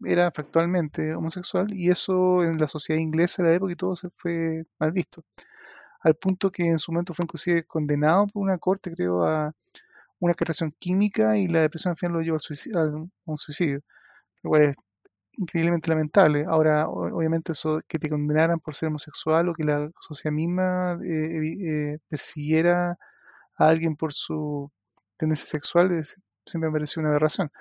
era 0.03 0.31
factualmente 0.31 1.15
homosexual 1.15 1.73
y 1.73 1.89
eso 1.89 2.43
en 2.43 2.59
la 2.59 2.67
sociedad 2.67 2.99
inglesa 3.01 3.43
de 3.43 3.49
la 3.49 3.55
época 3.55 3.73
y 3.73 3.75
todo 3.75 3.95
se 3.95 4.09
fue 4.17 4.65
mal 4.79 4.91
visto. 4.91 5.23
Al 6.01 6.15
punto 6.15 6.51
que 6.51 6.63
en 6.65 6.79
su 6.79 6.91
momento 6.91 7.13
fue 7.13 7.25
inclusive 7.25 7.65
condenado 7.65 8.27
por 8.27 8.43
una 8.43 8.57
corte, 8.57 8.93
creo, 8.93 9.25
a 9.25 9.53
una 10.19 10.33
castración 10.33 10.73
química 10.79 11.37
y 11.37 11.47
la 11.47 11.61
depresión 11.61 11.91
al 11.91 11.97
final 11.97 12.13
lo 12.13 12.21
llevó 12.21 12.37
a 12.37 13.11
un 13.25 13.37
suicidio. 13.37 13.81
Lo 14.43 14.49
cual 14.51 14.63
es 14.63 14.75
increíblemente 15.37 15.89
lamentable. 15.89 16.45
Ahora, 16.47 16.87
obviamente, 16.89 17.53
eso 17.53 17.81
que 17.87 17.99
te 17.99 18.09
condenaran 18.09 18.59
por 18.59 18.75
ser 18.75 18.89
homosexual 18.89 19.49
o 19.49 19.53
que 19.53 19.63
la 19.63 19.91
sociedad 19.99 20.33
misma 20.33 20.99
eh, 21.03 21.93
eh, 21.95 21.99
persiguiera 22.09 22.97
a 23.57 23.67
alguien 23.69 23.95
por 23.95 24.13
su 24.13 24.71
tendencia 25.17 25.47
sexual 25.47 25.91
es 25.91 26.17
siempre 26.47 26.69
me 26.69 26.73
pareció 26.73 27.01
una 27.01 27.09
aberración. 27.09 27.51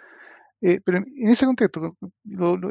Eh, 0.63 0.81
pero 0.83 0.99
en 0.99 1.29
ese 1.29 1.45
contexto, 1.47 1.97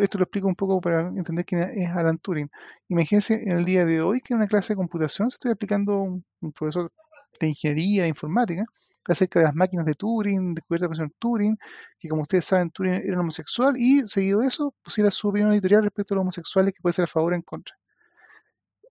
esto 0.01 0.17
lo 0.17 0.23
explico 0.23 0.47
un 0.47 0.55
poco 0.55 0.81
para 0.81 1.07
entender 1.09 1.45
quién 1.45 1.61
es 1.61 1.89
Alan 1.91 2.17
Turing. 2.17 2.49
Imagínense 2.89 3.35
en 3.35 3.51
el 3.51 3.65
día 3.65 3.85
de 3.85 4.01
hoy 4.01 4.21
que 4.21 4.33
en 4.33 4.39
una 4.39 4.47
clase 4.47 4.73
de 4.73 4.77
computación 4.77 5.29
se 5.29 5.35
estoy 5.35 5.51
aplicando 5.51 5.99
un, 5.99 6.25
profesor 6.53 6.91
de 7.39 7.47
ingeniería 7.47 8.03
de 8.03 8.09
informática 8.09 8.65
acerca 9.07 9.39
de 9.39 9.45
las 9.45 9.55
máquinas 9.55 9.85
de 9.85 9.93
Turing, 9.93 10.55
descubierta 10.55 10.87
de 10.87 10.95
la 11.03 11.09
Turing, 11.19 11.57
que 11.99 12.09
como 12.09 12.23
ustedes 12.23 12.45
saben, 12.45 12.71
Turing 12.71 12.93
era 12.93 13.19
homosexual 13.19 13.75
y 13.77 14.01
seguido 14.05 14.41
eso 14.41 14.73
pusiera 14.83 15.11
su 15.11 15.29
opinión 15.29 15.51
editorial 15.53 15.83
respecto 15.83 16.13
a 16.13 16.15
los 16.15 16.23
homosexuales 16.23 16.73
que 16.73 16.81
puede 16.81 16.93
ser 16.93 17.03
a 17.03 17.07
favor 17.07 17.33
o 17.33 17.35
en 17.35 17.43
contra. 17.43 17.75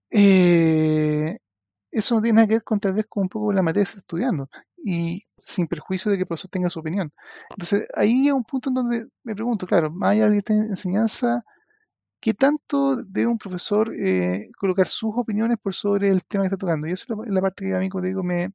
Eh, 0.09 1.37
eso 1.91 2.15
no 2.15 2.21
tiene 2.21 2.37
nada 2.37 2.47
que 2.47 2.53
ver 2.55 2.63
con 2.63 2.79
tal 2.79 2.93
vez 2.93 3.05
con 3.09 3.23
un 3.23 3.29
poco 3.29 3.51
la 3.51 3.61
materia 3.61 3.83
estudiando 3.83 4.49
y 4.85 5.25
sin 5.41 5.67
perjuicio 5.67 6.11
de 6.11 6.17
que 6.17 6.21
el 6.23 6.27
profesor 6.27 6.51
tenga 6.51 6.69
su 6.69 6.79
opinión. 6.79 7.11
Entonces, 7.49 7.87
ahí 7.95 8.27
es 8.27 8.33
un 8.33 8.43
punto 8.43 8.69
en 8.69 8.75
donde 8.75 9.07
me 9.23 9.33
pregunto, 9.33 9.65
claro, 9.65 9.91
más 9.91 10.11
allá 10.11 10.29
de 10.29 10.43
enseñanza, 10.47 11.43
¿qué 12.19 12.35
tanto 12.35 13.03
debe 13.03 13.27
un 13.27 13.39
profesor 13.39 13.93
eh, 13.95 14.49
colocar 14.59 14.87
sus 14.87 15.11
opiniones 15.17 15.57
por 15.61 15.73
sobre 15.73 16.09
el 16.09 16.23
tema 16.25 16.43
que 16.43 16.47
está 16.49 16.57
tocando? 16.57 16.87
Y 16.87 16.91
eso 16.91 17.23
es 17.23 17.31
la, 17.31 17.41
parte 17.41 17.65
que 17.65 17.75
a 17.75 17.79
mí, 17.79 17.89
como 17.89 18.03
digo, 18.03 18.23
me 18.23 18.51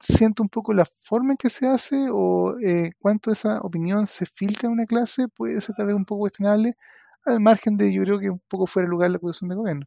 siento 0.00 0.42
un 0.42 0.48
poco 0.48 0.72
la 0.72 0.86
forma 1.00 1.32
en 1.32 1.36
que 1.36 1.50
se 1.50 1.66
hace 1.66 2.08
o 2.10 2.58
eh, 2.60 2.92
cuánto 2.98 3.30
esa 3.30 3.60
opinión 3.60 4.06
se 4.06 4.24
filtra 4.24 4.68
en 4.68 4.72
una 4.72 4.86
clase 4.86 5.28
puede 5.28 5.60
ser 5.60 5.76
tal 5.76 5.86
vez 5.86 5.96
un 5.96 6.06
poco 6.06 6.20
cuestionable, 6.20 6.76
al 7.26 7.40
margen 7.40 7.76
de 7.76 7.92
yo 7.92 8.02
creo 8.04 8.18
que 8.18 8.30
un 8.30 8.40
poco 8.48 8.66
fuera 8.66 8.86
el 8.86 8.90
lugar 8.90 9.10
de 9.10 9.14
la 9.14 9.18
posición 9.18 9.50
de 9.50 9.56
gobierno. 9.56 9.86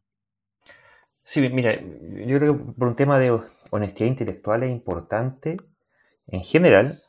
Sí, 1.24 1.40
mira, 1.40 1.80
yo 1.80 2.38
creo 2.38 2.56
que 2.56 2.72
por 2.72 2.88
un 2.88 2.96
tema 2.96 3.18
de 3.18 3.30
honestidad 3.74 4.08
intelectual 4.08 4.62
es 4.62 4.70
importante, 4.70 5.56
en 6.28 6.44
general, 6.44 7.00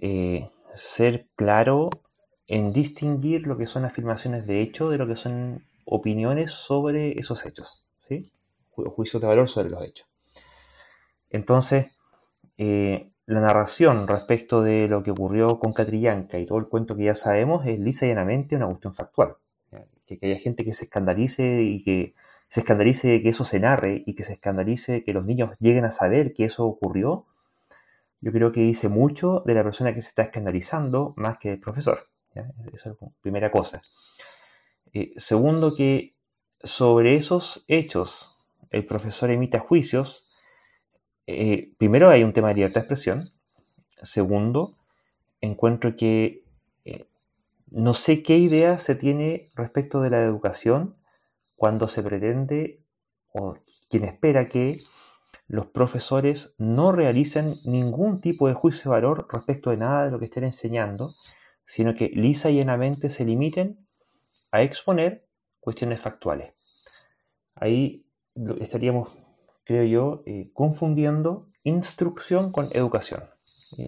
eh, 0.00 0.50
ser 0.74 1.26
claro 1.34 1.88
en 2.46 2.72
distinguir 2.72 3.46
lo 3.46 3.56
que 3.56 3.66
son 3.66 3.84
afirmaciones 3.84 4.46
de 4.46 4.60
hecho 4.60 4.90
de 4.90 4.98
lo 4.98 5.06
que 5.06 5.16
son 5.16 5.64
opiniones 5.86 6.52
sobre 6.52 7.18
esos 7.18 7.44
hechos, 7.46 7.84
¿sí? 8.00 8.32
juicios 8.68 9.20
de 9.20 9.28
valor 9.28 9.48
sobre 9.48 9.70
los 9.70 9.82
hechos. 9.82 10.06
Entonces, 11.30 11.86
eh, 12.58 13.10
la 13.26 13.40
narración 13.40 14.06
respecto 14.06 14.62
de 14.62 14.88
lo 14.88 15.02
que 15.02 15.12
ocurrió 15.12 15.58
con 15.58 15.72
Catrillanca 15.72 16.38
y 16.38 16.46
todo 16.46 16.58
el 16.58 16.66
cuento 16.66 16.96
que 16.96 17.04
ya 17.04 17.14
sabemos 17.14 17.64
es 17.66 17.78
lisa 17.78 18.04
y 18.04 18.08
llanamente 18.08 18.56
una 18.56 18.66
cuestión 18.66 18.94
factual. 18.94 19.36
Que, 20.06 20.18
que 20.18 20.26
haya 20.26 20.40
gente 20.40 20.64
que 20.64 20.74
se 20.74 20.86
escandalice 20.86 21.62
y 21.62 21.84
que 21.84 22.14
se 22.50 22.60
escandalice 22.60 23.22
que 23.22 23.28
eso 23.28 23.44
se 23.44 23.60
narre 23.60 24.02
y 24.06 24.14
que 24.14 24.24
se 24.24 24.34
escandalice 24.34 25.04
que 25.04 25.12
los 25.12 25.24
niños 25.24 25.56
lleguen 25.60 25.84
a 25.84 25.92
saber 25.92 26.34
que 26.34 26.46
eso 26.46 26.66
ocurrió, 26.66 27.26
yo 28.20 28.32
creo 28.32 28.52
que 28.52 28.60
dice 28.60 28.88
mucho 28.88 29.42
de 29.46 29.54
la 29.54 29.62
persona 29.62 29.94
que 29.94 30.02
se 30.02 30.08
está 30.08 30.22
escandalizando 30.22 31.14
más 31.16 31.38
que 31.38 31.52
el 31.52 31.60
profesor. 31.60 32.08
Esa 32.34 32.90
es 32.90 33.00
la 33.00 33.08
primera 33.22 33.50
cosa. 33.50 33.80
Eh, 34.92 35.12
segundo, 35.16 35.74
que 35.74 36.14
sobre 36.62 37.16
esos 37.16 37.64
hechos 37.68 38.36
el 38.70 38.84
profesor 38.84 39.30
emita 39.30 39.60
juicios. 39.60 40.26
Eh, 41.26 41.72
primero, 41.78 42.10
hay 42.10 42.24
un 42.24 42.32
tema 42.32 42.48
de 42.48 42.54
libertad 42.54 42.80
de 42.80 42.86
expresión. 42.86 43.24
Segundo, 44.02 44.74
encuentro 45.40 45.96
que 45.96 46.44
eh, 46.84 47.06
no 47.70 47.94
sé 47.94 48.22
qué 48.22 48.38
idea 48.38 48.80
se 48.80 48.96
tiene 48.96 49.48
respecto 49.54 50.00
de 50.00 50.10
la 50.10 50.22
educación 50.22 50.96
cuando 51.60 51.88
se 51.88 52.02
pretende 52.02 52.80
o 53.34 53.58
quien 53.90 54.04
espera 54.04 54.46
que 54.46 54.78
los 55.46 55.66
profesores 55.66 56.54
no 56.56 56.90
realicen 56.90 57.56
ningún 57.66 58.22
tipo 58.22 58.48
de 58.48 58.54
juicio 58.54 58.84
de 58.84 58.96
valor 58.96 59.26
respecto 59.30 59.68
de 59.68 59.76
nada 59.76 60.06
de 60.06 60.10
lo 60.10 60.18
que 60.18 60.24
estén 60.24 60.44
enseñando, 60.44 61.10
sino 61.66 61.94
que 61.94 62.08
lisa 62.08 62.48
y 62.48 62.56
llanamente 62.56 63.10
se 63.10 63.26
limiten 63.26 63.86
a 64.50 64.62
exponer 64.62 65.26
cuestiones 65.60 66.00
factuales. 66.00 66.54
Ahí 67.56 68.06
estaríamos, 68.60 69.10
creo 69.64 69.84
yo, 69.84 70.22
eh, 70.24 70.48
confundiendo 70.54 71.48
instrucción 71.62 72.52
con 72.52 72.68
educación. 72.72 73.24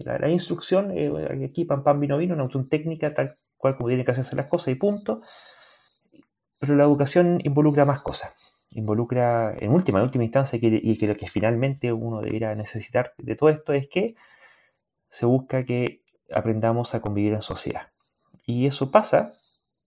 La, 0.05 0.29
instrucción, 0.29 0.95
eh, 0.95 1.47
aquí 1.49 1.65
pan 1.65 1.83
pan 1.83 1.99
vino 1.99 2.19
vino, 2.19 2.35
una 2.35 2.43
cuestión 2.43 2.69
técnica 2.69 3.15
tal 3.15 3.39
cual 3.57 3.77
como 3.77 3.87
tienen 3.87 4.05
que 4.05 4.11
hacerse 4.11 4.35
las 4.35 4.45
cosas 4.45 4.67
y 4.67 4.75
punto. 4.75 5.23
Pero 6.63 6.77
la 6.77 6.85
educación 6.85 7.41
involucra 7.43 7.83
más 7.83 8.01
cosas. 8.01 8.31
Involucra, 8.69 9.53
en 9.59 9.71
última, 9.71 9.99
en 9.99 10.05
última 10.05 10.23
instancia, 10.23 10.57
y 10.61 10.97
que 10.97 11.07
lo 11.07 11.17
que 11.17 11.27
finalmente 11.27 11.91
uno 11.91 12.21
debería 12.21 12.55
necesitar 12.55 13.11
de 13.17 13.35
todo 13.35 13.49
esto 13.49 13.73
es 13.73 13.89
que 13.89 14.15
se 15.09 15.25
busca 15.25 15.65
que 15.65 16.03
aprendamos 16.33 16.95
a 16.95 17.01
convivir 17.01 17.33
en 17.33 17.41
sociedad. 17.41 17.89
Y 18.45 18.65
eso 18.65 18.91
pasa 18.91 19.33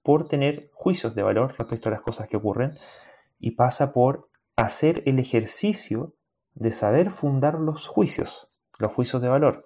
por 0.03 0.29
tener 0.29 0.69
juicios 0.75 1.15
de 1.15 1.23
valor 1.23 1.55
respecto 1.57 1.89
a 1.89 1.93
las 1.93 2.03
cosas 2.03 2.29
que 2.29 2.37
ocurren 2.37 2.77
y 3.39 3.53
pasa 3.53 3.95
por 3.95 4.29
hacer 4.55 5.03
el 5.07 5.19
ejercicio 5.19 6.13
de 6.53 6.75
saber 6.75 7.11
fundar 7.11 7.55
los 7.55 7.87
juicios, 7.87 8.51
los 8.77 8.93
juicios 8.93 9.23
de 9.23 9.29
valor, 9.29 9.65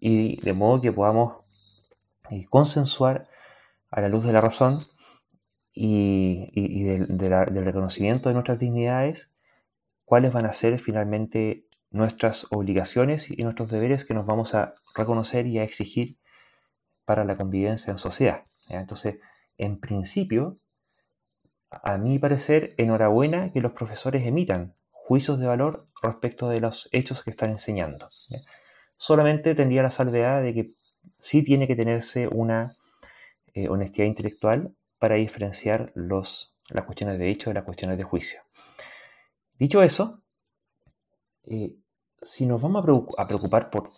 y 0.00 0.40
de 0.40 0.54
modo 0.54 0.82
que 0.82 0.90
podamos 0.90 1.36
eh, 2.30 2.46
consensuar 2.50 3.28
a 3.92 4.00
la 4.00 4.08
luz 4.08 4.24
de 4.24 4.32
la 4.32 4.40
razón 4.40 4.80
y, 5.74 6.84
del, 6.84 7.64
reconocimiento 7.64 8.28
de 8.28 8.34
nuestras 8.34 8.58
dignidades, 8.58 9.30
cuáles 10.04 10.32
van 10.32 10.46
a 10.46 10.52
ser 10.52 10.80
finalmente 10.80 11.64
nuestras 11.90 12.46
obligaciones 12.50 13.30
y 13.30 13.42
nuestros 13.42 13.70
deberes 13.70 14.04
que 14.04 14.14
nos 14.14 14.26
vamos 14.26 14.54
a 14.54 14.74
reconocer 14.94 15.46
y 15.46 15.58
a 15.58 15.64
exigir 15.64 16.16
para 17.04 17.24
la 17.24 17.36
convivencia 17.36 17.90
en 17.90 17.98
sociedad. 17.98 18.44
Entonces, 18.68 19.18
en 19.58 19.78
principio, 19.78 20.58
a 21.70 21.96
mi 21.96 22.18
parecer, 22.18 22.74
enhorabuena 22.76 23.52
que 23.52 23.60
los 23.60 23.72
profesores 23.72 24.26
emitan 24.26 24.74
juicios 24.90 25.38
de 25.38 25.46
valor 25.46 25.86
respecto 26.02 26.48
de 26.48 26.60
los 26.60 26.88
hechos 26.92 27.22
que 27.22 27.30
están 27.30 27.50
enseñando. 27.50 28.08
Solamente 28.96 29.54
tendría 29.54 29.82
la 29.82 29.90
salvedad 29.90 30.42
de 30.42 30.54
que 30.54 30.70
sí 31.18 31.42
tiene 31.42 31.66
que 31.66 31.76
tenerse 31.76 32.28
una 32.28 32.76
eh, 33.54 33.68
honestidad 33.68 34.06
intelectual 34.06 34.74
para 35.02 35.16
diferenciar 35.16 35.90
los, 35.96 36.54
las 36.68 36.84
cuestiones 36.84 37.18
de 37.18 37.28
hecho 37.28 37.50
de 37.50 37.54
las 37.54 37.64
cuestiones 37.64 37.98
de 37.98 38.04
juicio. 38.04 38.40
Dicho 39.58 39.82
eso, 39.82 40.22
eh, 41.42 41.74
si 42.22 42.46
nos 42.46 42.62
vamos 42.62 42.84
a 43.18 43.26
preocupar 43.26 43.68
por 43.68 43.90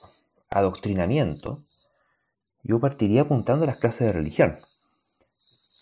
adoctrinamiento, 0.48 1.62
yo 2.62 2.80
partiría 2.80 3.20
apuntando 3.20 3.64
a 3.64 3.66
las 3.66 3.76
clases 3.76 4.06
de 4.06 4.12
religión. 4.14 4.56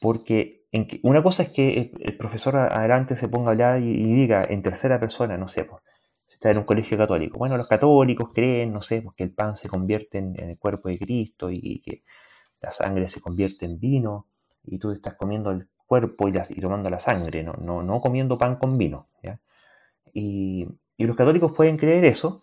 Porque 0.00 0.64
en 0.72 0.88
una 1.04 1.22
cosa 1.22 1.44
es 1.44 1.50
que 1.50 1.92
el, 2.00 2.16
profesor 2.16 2.56
adelante 2.56 3.14
se 3.16 3.28
ponga 3.28 3.50
a 3.50 3.52
hablar 3.52 3.80
y, 3.80 3.92
diga 3.92 4.42
en 4.42 4.60
tercera 4.64 4.98
persona, 4.98 5.36
no 5.36 5.46
sé, 5.46 5.62
pues, 5.62 5.84
si 6.26 6.34
está 6.34 6.50
en 6.50 6.58
un 6.58 6.64
colegio 6.64 6.98
católico. 6.98 7.38
Bueno, 7.38 7.56
los 7.56 7.68
católicos 7.68 8.30
creen, 8.34 8.72
no 8.72 8.82
sé, 8.82 9.02
pues, 9.02 9.14
que 9.14 9.22
el 9.22 9.32
pan 9.32 9.56
se 9.56 9.68
convierte 9.68 10.18
en, 10.18 10.34
el 10.36 10.58
cuerpo 10.58 10.88
de 10.88 10.98
Cristo 10.98 11.48
y, 11.48 11.80
que 11.80 12.02
la 12.60 12.72
sangre 12.72 13.06
se 13.06 13.20
convierte 13.20 13.66
en 13.66 13.78
vino 13.78 14.26
y 14.64 14.78
tú 14.78 14.90
estás 14.90 15.14
comiendo 15.14 15.50
el 15.50 15.68
cuerpo 15.86 16.28
y, 16.28 16.32
y 16.50 16.60
tomando 16.60 16.88
la 16.90 16.98
sangre, 16.98 17.42
no, 17.42 17.82
no, 17.82 18.00
comiendo 18.00 18.38
pan 18.38 18.56
con 18.56 18.78
vino. 18.78 19.08
Y, 20.14 20.66
los 20.98 21.16
católicos 21.16 21.52
pueden 21.56 21.76
creer 21.78 22.04
eso, 22.04 22.42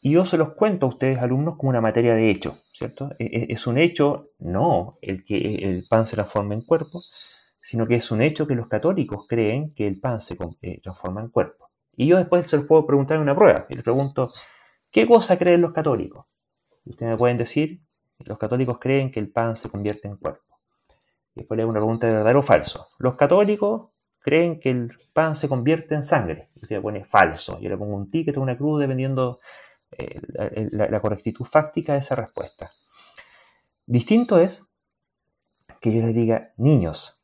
y 0.00 0.12
yo 0.12 0.24
se 0.24 0.38
los 0.38 0.54
cuento 0.54 0.86
a 0.86 0.88
ustedes, 0.88 1.18
alumnos, 1.18 1.56
como 1.58 1.68
una 1.68 1.82
materia 1.82 2.14
de 2.14 2.30
hecho, 2.30 2.56
¿cierto? 2.72 3.10
E, 3.18 3.24
e, 3.24 3.52
es 3.52 3.66
un 3.66 3.76
hecho, 3.76 4.30
no 4.38 4.98
el 5.02 5.24
que 5.24 5.36
el 5.36 5.84
pan 5.88 6.06
se 6.06 6.16
transforma 6.16 6.54
en 6.54 6.62
cuerpo, 6.62 7.02
sino 7.60 7.86
que 7.86 7.96
es 7.96 8.10
un 8.10 8.22
hecho 8.22 8.46
que 8.46 8.54
los 8.54 8.66
católicos 8.66 9.26
creen 9.28 9.74
que 9.74 9.86
el 9.86 10.00
pan 10.00 10.22
se 10.22 10.38
eh, 10.62 10.80
transforma 10.82 11.20
en 11.20 11.28
cuerpo. 11.28 11.68
Y 11.94 12.06
yo 12.06 12.16
después 12.16 12.48
se 12.48 12.56
los 12.56 12.66
puedo 12.66 12.86
preguntar 12.86 13.16
en 13.16 13.24
una 13.24 13.36
prueba, 13.36 13.66
y 13.68 13.74
les 13.74 13.84
pregunto, 13.84 14.32
¿qué 14.90 15.06
cosa 15.06 15.38
creen 15.38 15.60
los 15.60 15.72
católicos? 15.72 16.26
Y 16.84 16.90
ustedes 16.90 17.12
me 17.12 17.18
pueden 17.18 17.36
decir, 17.36 17.82
los 18.20 18.38
católicos 18.38 18.78
creen 18.80 19.10
que 19.10 19.20
el 19.20 19.30
pan 19.30 19.56
se 19.56 19.68
convierte 19.68 20.08
en 20.08 20.16
cuerpo. 20.16 20.51
Y 21.34 21.40
después 21.40 21.56
le 21.56 21.62
hago 21.62 21.70
una 21.70 21.80
pregunta 21.80 22.06
de 22.06 22.12
verdadero 22.14 22.40
o 22.40 22.42
falso. 22.42 22.88
Los 22.98 23.14
católicos 23.14 23.90
creen 24.20 24.60
que 24.60 24.70
el 24.70 24.92
pan 25.12 25.34
se 25.34 25.48
convierte 25.48 25.94
en 25.94 26.04
sangre. 26.04 26.48
Y 26.56 26.60
usted 26.62 26.76
le 26.76 26.82
pone 26.82 27.04
falso. 27.04 27.58
Yo 27.60 27.68
le 27.68 27.76
pongo 27.76 27.96
un 27.96 28.10
ticket 28.10 28.36
o 28.36 28.40
una 28.40 28.56
cruz 28.56 28.80
dependiendo 28.80 29.40
eh, 29.92 30.20
la, 30.72 30.88
la, 30.88 31.00
correctitud 31.00 31.44
fáctica 31.44 31.94
de 31.94 31.98
esa 32.00 32.14
respuesta. 32.14 32.70
Distinto 33.86 34.38
es 34.38 34.64
que 35.80 35.92
yo 35.92 36.06
les 36.06 36.14
diga, 36.14 36.52
niños, 36.56 37.20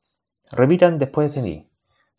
repitan 0.50 0.98
después 0.98 1.34
de 1.34 1.42
mí. 1.42 1.68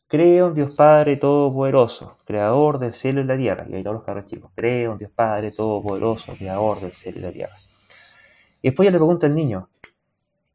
Creo 0.08 0.48
en 0.48 0.54
Dios 0.56 0.76
Padre 0.76 1.18
Todopoderoso, 1.18 2.18
Creador 2.26 2.80
del 2.80 2.94
cielo 2.94 3.22
y 3.22 3.26
la 3.26 3.38
tierra. 3.38 3.68
Y 3.70 3.76
ahí 3.76 3.84
todos 3.84 3.98
los 3.98 4.04
carros 4.04 4.26
chicos. 4.26 4.52
Creo 4.56 4.94
en 4.94 4.98
Dios 4.98 5.12
Padre 5.12 5.52
Todopoderoso, 5.52 6.34
Creador 6.34 6.80
del 6.80 6.94
cielo 6.94 7.20
y 7.20 7.22
la 7.22 7.32
tierra. 7.32 7.56
Y 8.62 8.70
después 8.70 8.88
yo 8.88 8.92
le 8.92 8.98
pregunto 8.98 9.28
al 9.28 9.36
niño, 9.36 9.70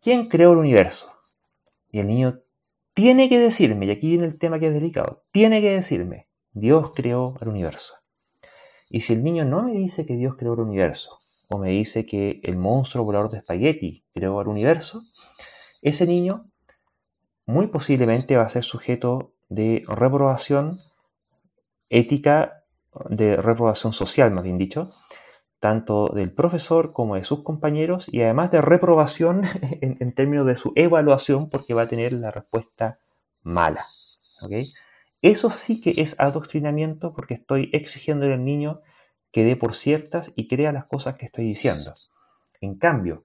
¿quién 0.03 0.29
creó 0.29 0.53
el 0.53 0.59
universo? 0.59 1.14
Y 1.95 2.01
el 2.01 2.09
niño 2.09 2.41
tiene 2.93 3.29
que 3.29 3.39
decirme, 3.39 3.87
y 3.87 3.93
aquí 3.93 4.09
viene 4.09 4.25
el 4.25 4.37
tema 4.37 4.59
que 4.59 4.67
es 4.67 4.75
delicado, 4.75 5.23
tiene 5.31 5.61
que 5.61 5.71
decirme, 5.71 6.27
Dios 6.51 6.91
creó 6.93 7.37
el 7.41 7.47
universo. 7.47 7.95
Y 8.91 9.03
si 9.03 9.13
el 9.13 9.23
niño 9.23 9.45
no 9.45 9.63
me 9.63 9.75
dice 9.75 10.05
que 10.05 10.17
Dios 10.17 10.35
creó 10.37 10.55
el 10.55 10.61
universo, 10.63 11.21
o 11.47 11.57
me 11.57 11.71
dice 11.71 12.05
que 12.05 12.41
el 12.43 12.57
monstruo 12.57 13.05
volador 13.05 13.31
de 13.31 13.39
espagueti 13.39 14.03
creó 14.13 14.41
el 14.41 14.49
universo, 14.49 15.05
ese 15.83 16.05
niño 16.05 16.47
muy 17.47 17.69
posiblemente 17.69 18.37
va 18.37 18.43
a 18.43 18.49
ser 18.49 18.65
sujeto 18.65 19.35
de 19.49 19.85
reprobación 19.87 20.81
ética, 21.91 22.65
de 23.09 23.37
reprobación 23.37 23.93
social, 23.93 24.33
más 24.33 24.43
bien 24.43 24.59
dicho, 24.59 24.91
tanto 25.65 26.11
del 26.15 26.31
profesor 26.31 26.93
como 26.93 27.15
de 27.15 27.25
sus 27.25 27.43
compañeros 27.43 28.05
y 28.13 28.21
además 28.21 28.51
de 28.51 28.61
reprobación 28.61 29.45
en, 29.81 30.13
términos 30.13 30.47
de 30.47 30.57
su 30.57 30.75
evaluación 30.77 31.49
porque 31.49 31.73
va 31.73 31.85
a 31.85 31.89
tener 31.89 32.13
la 32.13 32.31
respuesta 32.31 32.99
mala. 33.43 33.87
Eso 35.23 35.49
sí 35.49 35.81
que 35.81 36.03
es 36.03 36.17
adoctrinamiento 36.19 37.15
porque 37.15 37.33
estoy 37.33 37.71
exigiendo 37.73 38.27
al 38.27 38.45
niño 38.45 38.83
que 39.33 39.43
dé 39.43 39.57
por 39.57 39.75
ciertas 39.75 40.31
y 40.37 40.49
crea 40.49 40.71
las 40.71 40.85
cosas 40.85 41.15
que 41.15 41.25
estoy 41.25 41.47
diciendo. 41.47 41.95
En 42.61 42.77
cambio, 42.77 43.25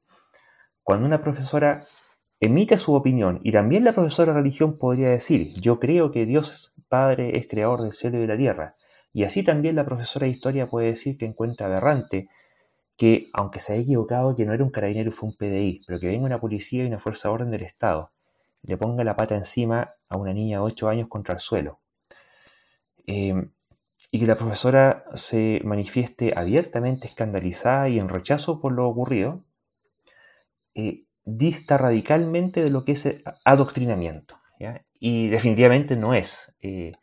cuando 0.81 1.05
una 1.07 1.21
profesora 1.21 1.81
emite 2.39 2.77
su 2.77 2.93
opinión 2.93 3.41
y 3.43 3.51
también 3.51 3.83
la 3.83 3.91
profesora 3.91 4.31
de 4.31 4.39
religión 4.39 4.79
podría 4.79 5.09
decir, 5.09 5.59
yo 5.59 5.77
creo 5.77 6.13
que 6.13 6.25
Dios 6.25 6.71
Padre 6.87 7.37
es 7.37 7.49
creador 7.49 7.81
del 7.81 7.91
cielo 7.91 8.17
y 8.17 8.21
de 8.21 8.27
la 8.27 8.37
tierra, 8.37 8.75
y 9.19 9.25
así 9.25 9.43
también 9.43 9.75
la 9.75 9.83
profesora 9.83 10.27
de 10.27 10.31
historia 10.31 10.67
puede 10.67 10.91
decir 10.91 11.17
que 11.17 11.25
encuentra 11.25 11.65
aberrante 11.65 12.29
que, 12.95 13.27
aunque 13.33 13.59
se 13.59 13.73
haya 13.73 13.81
equivocado, 13.81 14.33
que 14.33 14.45
no 14.45 14.53
era 14.53 14.63
un 14.63 14.69
carabinero 14.69 15.11
fue 15.11 15.27
un 15.27 15.35
PDI, 15.35 15.81
pero 15.85 15.99
que 15.99 16.07
venga 16.07 16.25
una 16.25 16.39
policía 16.39 16.85
y 16.85 16.87
una 16.87 16.99
fuerza 16.99 17.27
de 17.27 17.33
orden 17.33 17.51
del 17.51 17.63
Estado, 17.63 18.13
le 18.63 18.77
ponga 18.77 19.03
la 19.03 19.17
pata 19.17 19.35
encima 19.35 19.95
a 20.07 20.15
una 20.15 20.31
niña 20.31 20.59
de 20.59 20.63
8 20.63 20.87
años 20.87 21.09
contra 21.09 21.33
el 21.33 21.41
suelo. 21.41 21.81
Eh, 23.07 23.49
y 24.09 24.19
que 24.21 24.25
la 24.25 24.37
profesora 24.37 25.03
se 25.15 25.59
manifieste 25.65 26.31
abiertamente 26.33 27.07
escandalizada 27.07 27.89
y 27.89 27.99
en 27.99 28.07
rechazo 28.07 28.61
por 28.61 28.71
lo 28.71 28.87
ocurrido, 28.87 29.43
eh, 30.75 31.03
dista 31.25 31.77
radicalmente 31.77 32.63
de 32.63 32.69
lo 32.69 32.85
que 32.85 32.93
es 32.93 33.05
adoctrinamiento. 33.43 34.37
Y 34.97 35.27
definitivamente 35.27 35.97
no 35.97 36.13
es 36.13 36.53
eh, 36.61 36.93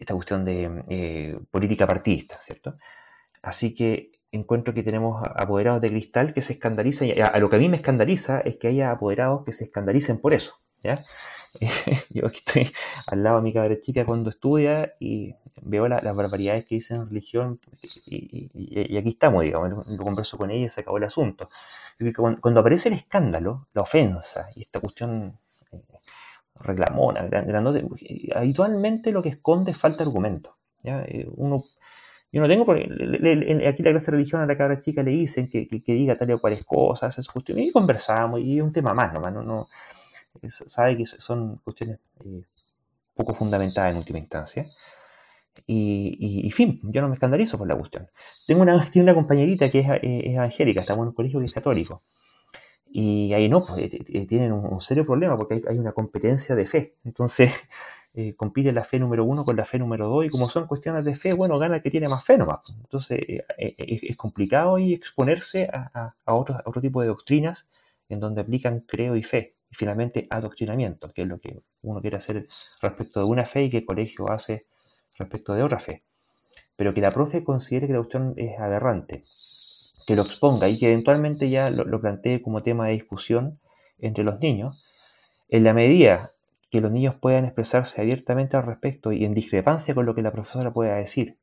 esta 0.00 0.14
cuestión 0.14 0.44
de 0.44 0.84
eh, 0.88 1.38
política 1.50 1.86
partidista, 1.86 2.38
¿cierto? 2.42 2.76
Así 3.42 3.74
que 3.74 4.12
encuentro 4.32 4.74
que 4.74 4.82
tenemos 4.82 5.22
apoderados 5.34 5.80
de 5.80 5.88
cristal 5.88 6.34
que 6.34 6.42
se 6.42 6.54
escandalizan, 6.54 7.08
y 7.08 7.20
a, 7.20 7.38
lo 7.38 7.48
que 7.48 7.56
a 7.56 7.58
mí 7.58 7.68
me 7.68 7.76
escandaliza 7.76 8.40
es 8.40 8.56
que 8.56 8.68
haya 8.68 8.90
apoderados 8.90 9.44
que 9.44 9.52
se 9.52 9.64
escandalicen 9.64 10.18
por 10.18 10.34
eso, 10.34 10.60
¿ya? 10.82 10.96
Yo 12.10 12.26
aquí 12.26 12.42
estoy 12.44 12.72
al 13.06 13.22
lado 13.22 13.36
de 13.36 13.42
mi 13.42 13.52
cabra 13.52 13.80
chica 13.80 14.04
cuando 14.04 14.30
estudia 14.30 14.94
y 15.00 15.34
veo 15.62 15.88
las 15.88 16.02
barbaridades 16.14 16.66
que 16.66 16.76
dicen 16.76 16.98
en 16.98 17.08
religión 17.08 17.60
y, 18.06 18.96
aquí 18.96 19.10
estamos, 19.10 19.42
digamos, 19.42 19.86
lo 19.86 20.04
converso 20.04 20.36
con 20.36 20.50
ella 20.50 20.66
y 20.66 20.70
se 20.70 20.82
acabó 20.82 20.98
el 20.98 21.04
asunto. 21.04 21.48
Cuando, 22.14 22.40
cuando 22.40 22.60
aparece 22.60 22.88
el 22.88 22.96
escándalo, 22.96 23.68
la 23.72 23.82
ofensa 23.82 24.48
y 24.54 24.62
esta 24.62 24.80
cuestión 24.80 25.38
reclamona, 26.60 27.28
habitualmente 28.34 29.12
lo 29.12 29.22
que 29.22 29.30
esconde 29.30 29.72
es 29.72 29.78
falta 29.78 29.98
de 29.98 30.04
argumento. 30.04 30.56
Eh, 30.84 31.26
uno, 31.36 31.62
yo 32.32 32.40
no 32.40 32.48
tengo, 32.48 32.70
aquí 32.72 33.82
la 33.82 33.90
clase 33.90 34.10
de 34.10 34.16
religión 34.16 34.40
a 34.40 34.46
la 34.46 34.56
cabra 34.56 34.80
chica 34.80 35.02
le 35.02 35.10
dicen 35.10 35.48
que, 35.48 35.66
diga 35.86 36.16
tal 36.16 36.32
o 36.32 36.38
cuales 36.38 36.64
cosas, 36.64 37.14
esas 37.14 37.28
cuestiones, 37.28 37.66
y 37.66 37.72
conversamos, 37.72 38.40
y 38.40 38.58
es 38.58 38.62
un 38.62 38.72
tema 38.72 38.94
más 38.94 39.12
nomás, 39.12 39.32
no, 39.32 39.42
no 39.42 39.66
sabe 40.66 40.96
que 40.96 41.06
son 41.06 41.56
cuestiones 41.64 41.98
eh, 42.24 42.42
poco 43.14 43.34
fundamentadas 43.34 43.92
en 43.92 43.98
última 43.98 44.18
instancia. 44.18 44.66
Y, 45.66 46.44
y, 46.46 46.50
fin, 46.50 46.80
yo 46.82 47.00
no 47.00 47.08
me 47.08 47.14
escandalizo 47.14 47.56
por 47.56 47.66
la 47.66 47.76
cuestión. 47.76 48.08
Tengo 48.46 48.62
una, 48.62 48.90
una 48.94 49.14
compañerita 49.14 49.70
que 49.70 49.80
es, 49.80 49.86
es 50.02 50.34
evangélica, 50.34 50.80
estamos 50.80 51.04
en 51.04 51.08
un 51.08 51.14
colegio 51.14 51.40
que 51.40 51.46
es 51.46 51.54
católico. 51.54 52.02
Y 52.98 53.34
ahí 53.34 53.46
no, 53.50 53.62
pues 53.62 53.78
eh, 53.78 54.04
eh, 54.08 54.26
tienen 54.26 54.52
un, 54.52 54.80
serio 54.80 55.04
problema 55.04 55.36
porque 55.36 55.62
hay, 55.68 55.76
una 55.76 55.92
competencia 55.92 56.54
de 56.54 56.66
fe. 56.66 56.94
Entonces, 57.04 57.52
eh, 58.14 58.34
compite 58.34 58.72
la 58.72 58.84
fe 58.84 58.98
número 58.98 59.22
uno 59.22 59.44
con 59.44 59.54
la 59.54 59.66
fe 59.66 59.78
número 59.78 60.08
dos 60.08 60.24
y 60.24 60.30
como 60.30 60.48
son 60.48 60.66
cuestiones 60.66 61.04
de 61.04 61.14
fe, 61.14 61.34
bueno, 61.34 61.58
gana 61.58 61.76
el 61.76 61.82
que 61.82 61.90
tiene 61.90 62.08
más 62.08 62.24
fe 62.24 62.38
nomás. 62.38 62.60
Entonces, 62.84 63.20
es 63.58 64.16
complicado 64.16 64.78
y 64.78 64.94
exponerse 64.94 65.68
a, 65.70 66.14
otro, 66.24 66.58
otro 66.64 66.80
tipo 66.80 67.02
de 67.02 67.08
doctrinas 67.08 67.66
en 68.08 68.18
donde 68.18 68.40
aplican 68.40 68.80
creo 68.80 69.14
y 69.14 69.22
fe. 69.22 69.56
Y 69.70 69.74
finalmente, 69.74 70.26
adoctrinamiento, 70.30 71.12
que 71.12 71.20
es 71.20 71.28
lo 71.28 71.38
que 71.38 71.60
uno 71.82 72.00
quiere 72.00 72.16
hacer 72.16 72.48
respecto 72.80 73.20
de 73.20 73.26
una 73.26 73.44
fe 73.44 73.64
y 73.64 73.70
que 73.70 73.78
el 73.78 73.84
colegio 73.84 74.30
hace 74.30 74.64
respecto 75.18 75.52
de 75.52 75.62
otra 75.62 75.80
fe. 75.80 76.02
Pero 76.76 76.94
que 76.94 77.02
la 77.02 77.10
profe 77.10 77.44
considere 77.44 77.88
que 77.88 77.92
la 77.92 77.98
cuestión 77.98 78.32
es 78.38 78.58
aberrante 78.58 79.22
que 80.06 80.16
lo 80.16 80.22
exponga 80.22 80.68
y 80.68 80.78
que 80.78 80.86
eventualmente 80.86 81.50
ya 81.50 81.68
lo, 81.70 82.00
plantee 82.00 82.40
como 82.40 82.62
tema 82.62 82.86
de 82.86 82.92
discusión 82.92 83.60
entre 83.98 84.24
los 84.24 84.40
niños, 84.40 84.84
en 85.48 85.64
la 85.64 85.74
medida 85.74 86.30
que 86.70 86.80
los 86.80 86.92
niños 86.92 87.16
puedan 87.16 87.44
expresarse 87.44 88.00
abiertamente 88.00 88.56
al 88.56 88.64
respecto 88.64 89.12
y 89.12 89.24
en 89.24 89.34
discrepancia 89.34 89.94
con 89.94 90.06
lo 90.06 90.14
que 90.14 90.22
la 90.22 90.32
profesora 90.32 90.72
pueda 90.72 90.96
decir 90.96 91.38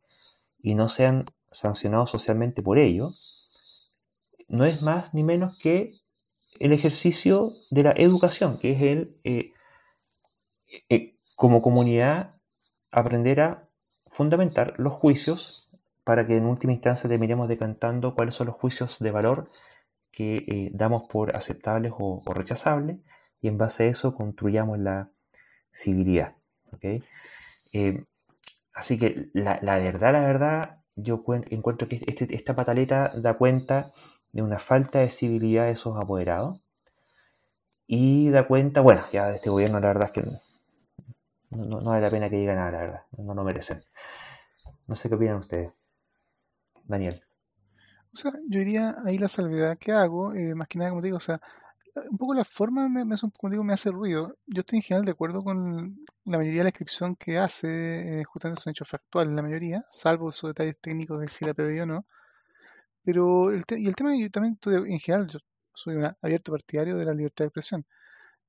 y 0.62 0.76
no 0.76 0.90
sean 0.90 1.26
sancionados 1.52 2.12
socialmente 2.12 2.62
por 2.62 2.80
ello, 2.80 3.12
no 4.48 4.66
es 4.66 4.82
más 4.82 5.14
ni 5.14 5.24
menos 5.24 5.58
que 5.60 5.96
el 6.60 6.72
ejercicio 6.72 7.54
de 7.70 7.84
la 7.84 7.94
educación, 7.98 8.60
que 8.60 8.72
es 8.72 8.82
el, 8.82 9.18
eh, 9.24 9.52
eh, 10.90 11.16
como 11.36 11.62
comunidad, 11.62 12.36
aprender 12.92 13.42
a 13.42 13.68
fundamentar 14.12 14.76
los 14.78 14.94
juicios 14.94 15.63
para 16.04 16.28
que 16.28 16.38
en 16.38 16.46
última 16.46 16.74
instancia 16.74 17.10
terminemos 17.10 17.48
decantando 17.48 18.16
cuáles 18.16 18.36
son 18.36 18.48
los 18.48 18.56
juicios 18.56 18.98
de 19.00 19.12
valor 19.12 19.48
que 20.12 20.38
eh, 20.48 20.70
damos 20.74 21.08
por 21.08 21.36
aceptables 21.36 21.92
o, 21.98 22.22
rechazables 22.34 22.98
y 23.42 23.48
en 23.48 23.58
base 23.58 23.84
a 23.84 23.88
eso 23.88 24.16
construyamos 24.16 24.80
la 24.80 25.10
civilidad. 25.74 26.36
Eh, 27.74 28.04
así 28.74 28.98
que 28.98 29.30
la, 29.34 29.60
verdad, 29.60 30.14
la 30.14 30.20
verdad, 30.22 30.78
yo 30.96 31.24
encuentro 31.50 31.88
que 31.88 32.02
este, 32.06 32.34
esta 32.36 32.56
pataleta 32.56 33.12
da 33.16 33.36
cuenta 33.36 33.92
de 34.32 34.42
una 34.42 34.60
falta 34.60 35.00
de 35.00 35.10
civilidad 35.10 35.66
de 35.66 35.72
esos 35.72 35.98
apoderados 35.98 36.60
y 37.88 38.30
da 38.30 38.48
cuenta, 38.48 38.82
bueno, 38.82 39.04
ya 39.12 39.30
de 39.30 39.36
este 39.36 39.50
gobierno 39.50 39.80
la 39.80 39.88
verdad 39.88 40.06
es 40.06 40.12
que 40.12 40.30
no, 41.52 41.66
no, 41.82 41.84
vale 41.84 42.02
la 42.02 42.10
pena 42.10 42.30
que 42.30 42.38
diga 42.38 42.56
nada, 42.56 42.72
la 42.72 42.80
verdad, 42.80 43.02
no 43.18 43.34
lo 43.34 43.44
merecen. 43.44 43.84
No 44.88 44.96
sé 44.96 45.10
qué 45.10 45.16
opinan 45.16 45.38
ustedes. 45.38 45.72
Daniel. 46.84 47.24
O 48.14 48.16
sea, 48.16 48.32
yo 48.48 48.60
diría 48.60 48.96
ahí 49.06 49.18
la 49.18 49.28
salvedad 49.28 49.78
que 49.78 49.92
hago, 49.92 50.34
eh, 50.34 50.54
más 50.56 50.68
que 50.68 50.78
nada, 50.78 50.92
como 50.92 51.02
te 51.02 51.08
digo, 51.08 51.18
o 51.18 51.20
sea, 51.20 51.42
un 52.10 52.18
poco 52.18 52.34
la 52.34 52.46
forma 52.46 52.90
me, 52.90 53.06
me, 53.06 53.16
como 53.38 53.52
digo, 53.52 53.64
me 53.64 53.74
hace 53.74 53.92
ruido. 53.92 54.38
Yo 54.48 54.62
estoy 54.62 54.78
en 54.78 54.84
general 54.84 55.06
de 55.06 55.12
acuerdo 55.12 55.44
con 55.44 55.98
la 56.26 56.38
mayoría 56.38 56.60
de 56.60 56.66
la 56.66 56.72
descripción 56.72 57.16
que 57.16 57.38
hace, 57.38 58.22
eh, 58.22 58.24
justamente 58.26 58.62
son 58.62 58.72
hechos 58.72 58.90
factuales, 58.90 59.34
la 59.34 59.44
mayoría, 59.44 59.84
salvo 59.90 60.30
esos 60.30 60.50
detalles 60.50 60.78
técnicos 60.80 61.20
de 61.20 61.28
si 61.28 61.46
la 61.46 61.54
pedido 61.54 61.84
o 61.84 61.88
no. 61.88 62.06
Pero, 63.04 63.52
el 63.52 63.64
y 63.70 63.88
el 63.88 63.96
tema, 63.96 64.16
yo 64.16 64.30
también, 64.30 64.58
en 64.66 65.00
general, 65.00 65.28
yo 65.28 65.40
soy 65.74 65.96
un 65.96 66.06
abierto 66.22 66.52
partidario 66.52 66.98
de 66.98 67.06
la 67.06 67.14
libertad 67.14 67.46
de 67.46 67.48
expresión. 67.48 67.86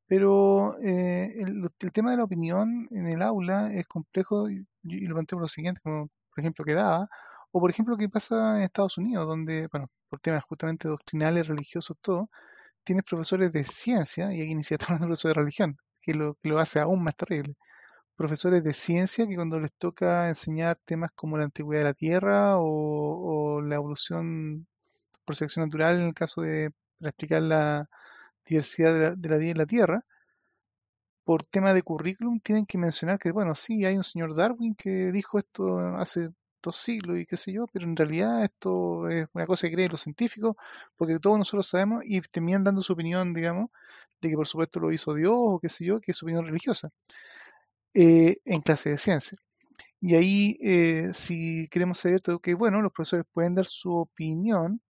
Pero 0.07 0.79
eh, 0.83 1.35
el, 1.41 1.71
tema 1.93 2.11
de 2.11 2.19
la 2.19 2.25
opinión 2.25 2.89
en 2.91 3.09
el 3.09 3.23
aula 3.23 3.73
es 3.73 3.87
complejo 3.87 4.51
y, 4.51 4.67
y 4.85 5.07
lo 5.07 5.15
planteo 5.15 5.39
por 5.39 5.45
lo 5.45 5.49
siguiente, 5.49 5.81
como 5.83 6.09
por 6.31 6.41
ejemplo 6.41 6.65
que 6.65 6.75
daba, 6.75 7.09
o 7.57 7.61
por 7.61 7.71
ejemplo, 7.71 7.97
¿qué 7.97 8.09
pasa 8.09 8.57
en 8.59 8.65
Estados 8.65 8.99
Unidos? 8.99 9.29
Donde, 9.29 9.69
bueno, 9.73 9.89
por 10.09 10.19
temas 10.21 10.45
justamente 10.45 10.89
doctrinales, 10.89 11.47
religiosos, 11.47 11.97
todo, 12.01 12.29
tienes 12.85 13.05
profesores 13.05 13.53
de 13.53 13.65
ciencia, 13.65 14.33
y 14.35 14.43
aquí 14.43 14.55
ni 14.57 14.63
siquiera 14.65 14.87
hablando 14.97 15.17
de 15.17 15.35
religión, 15.35 15.79
que 16.03 16.15
lo, 16.15 16.35
que 16.35 16.49
lo 16.49 16.59
hace 16.59 16.81
aún 16.81 17.05
más 17.05 17.17
terrible. 17.17 17.57
Profesores 18.17 18.65
de 18.65 18.75
ciencia 18.75 19.27
que 19.29 19.37
cuando 19.37 19.61
les 19.61 19.73
toca 19.75 20.29
enseñar 20.29 20.79
temas 20.85 21.11
como 21.15 21.39
la 21.39 21.45
antigüedad 21.45 21.83
de 21.83 21.85
la 21.91 21.95
Tierra 21.95 22.55
o, 22.59 23.63
la 23.63 23.77
evolución 23.77 24.67
por 25.25 25.37
selección 25.37 25.67
natural, 25.67 26.01
en 26.01 26.09
el 26.09 26.15
caso 26.15 26.43
de 26.43 26.73
explicar 27.01 27.43
la 27.43 27.89
diversidad 28.47 28.95
de 28.95 29.01
la, 29.29 29.37
de 29.37 29.39
vida 29.39 29.53
en 29.53 29.59
la 29.59 29.67
Tierra, 29.67 30.05
por 31.25 31.45
tema 31.47 31.73
de 31.75 31.83
currículum 31.83 32.41
tienen 32.41 32.67
que 32.67 32.79
mencionar 32.79 33.19
que, 33.19 33.33
bueno, 33.33 33.55
sí, 33.55 33.85
hay 33.85 33.97
un 33.97 34.05
señor 34.05 34.35
Darwin 34.35 34.75
que 34.75 35.13
dijo 35.13 35.39
esto 35.39 35.79
hace 35.97 36.31
siglos 36.73 37.19
y 37.19 37.27
qué 37.27 37.37
sé 37.37 37.53
yo, 37.53 37.67
pero 37.73 37.87
en 37.87 37.97
realidad 37.97 38.45
esto 38.45 39.09
es 39.09 39.29
una 39.33 39.47
cosa 39.47 39.69
que 39.69 39.75
creen 39.75 39.93
los 39.93 40.03
científicos, 40.03 40.57
porque 40.97 41.19
todos 41.19 41.39
nosotros 41.39 41.67
sabemos 41.69 42.03
y 42.07 42.21
terminan 42.23 42.65
dando 42.65 42.83
su 42.83 42.93
opinión, 42.93 43.35
digamos, 43.35 43.71
de 44.21 44.31
que 44.31 44.37
por 44.37 44.49
supuesto 44.49 44.81
lo 44.81 44.93
hizo 44.93 45.15
Dios 45.15 45.35
o 45.37 45.59
qué 45.61 45.69
sé 45.69 45.85
yo, 45.85 46.01
que 46.01 46.13
es 46.13 46.19
su 46.19 46.27
opinión 46.27 46.47
religiosa, 46.47 46.91
eh, 47.95 48.39
en 48.45 48.61
clase 48.61 48.91
de 48.91 48.99
ciencia. 48.99 49.39
Y 50.01 50.17
ahí, 50.17 50.59
eh, 50.63 51.11
si 51.15 51.69
queremos 51.69 51.99
saber 51.99 52.23
que 52.43 52.55
bueno, 52.55 52.83
los 52.83 52.93
profesores 52.93 53.27
pueden 53.33 53.55
dar 53.55 53.67
su 53.67 53.95
opinión, 53.95 54.81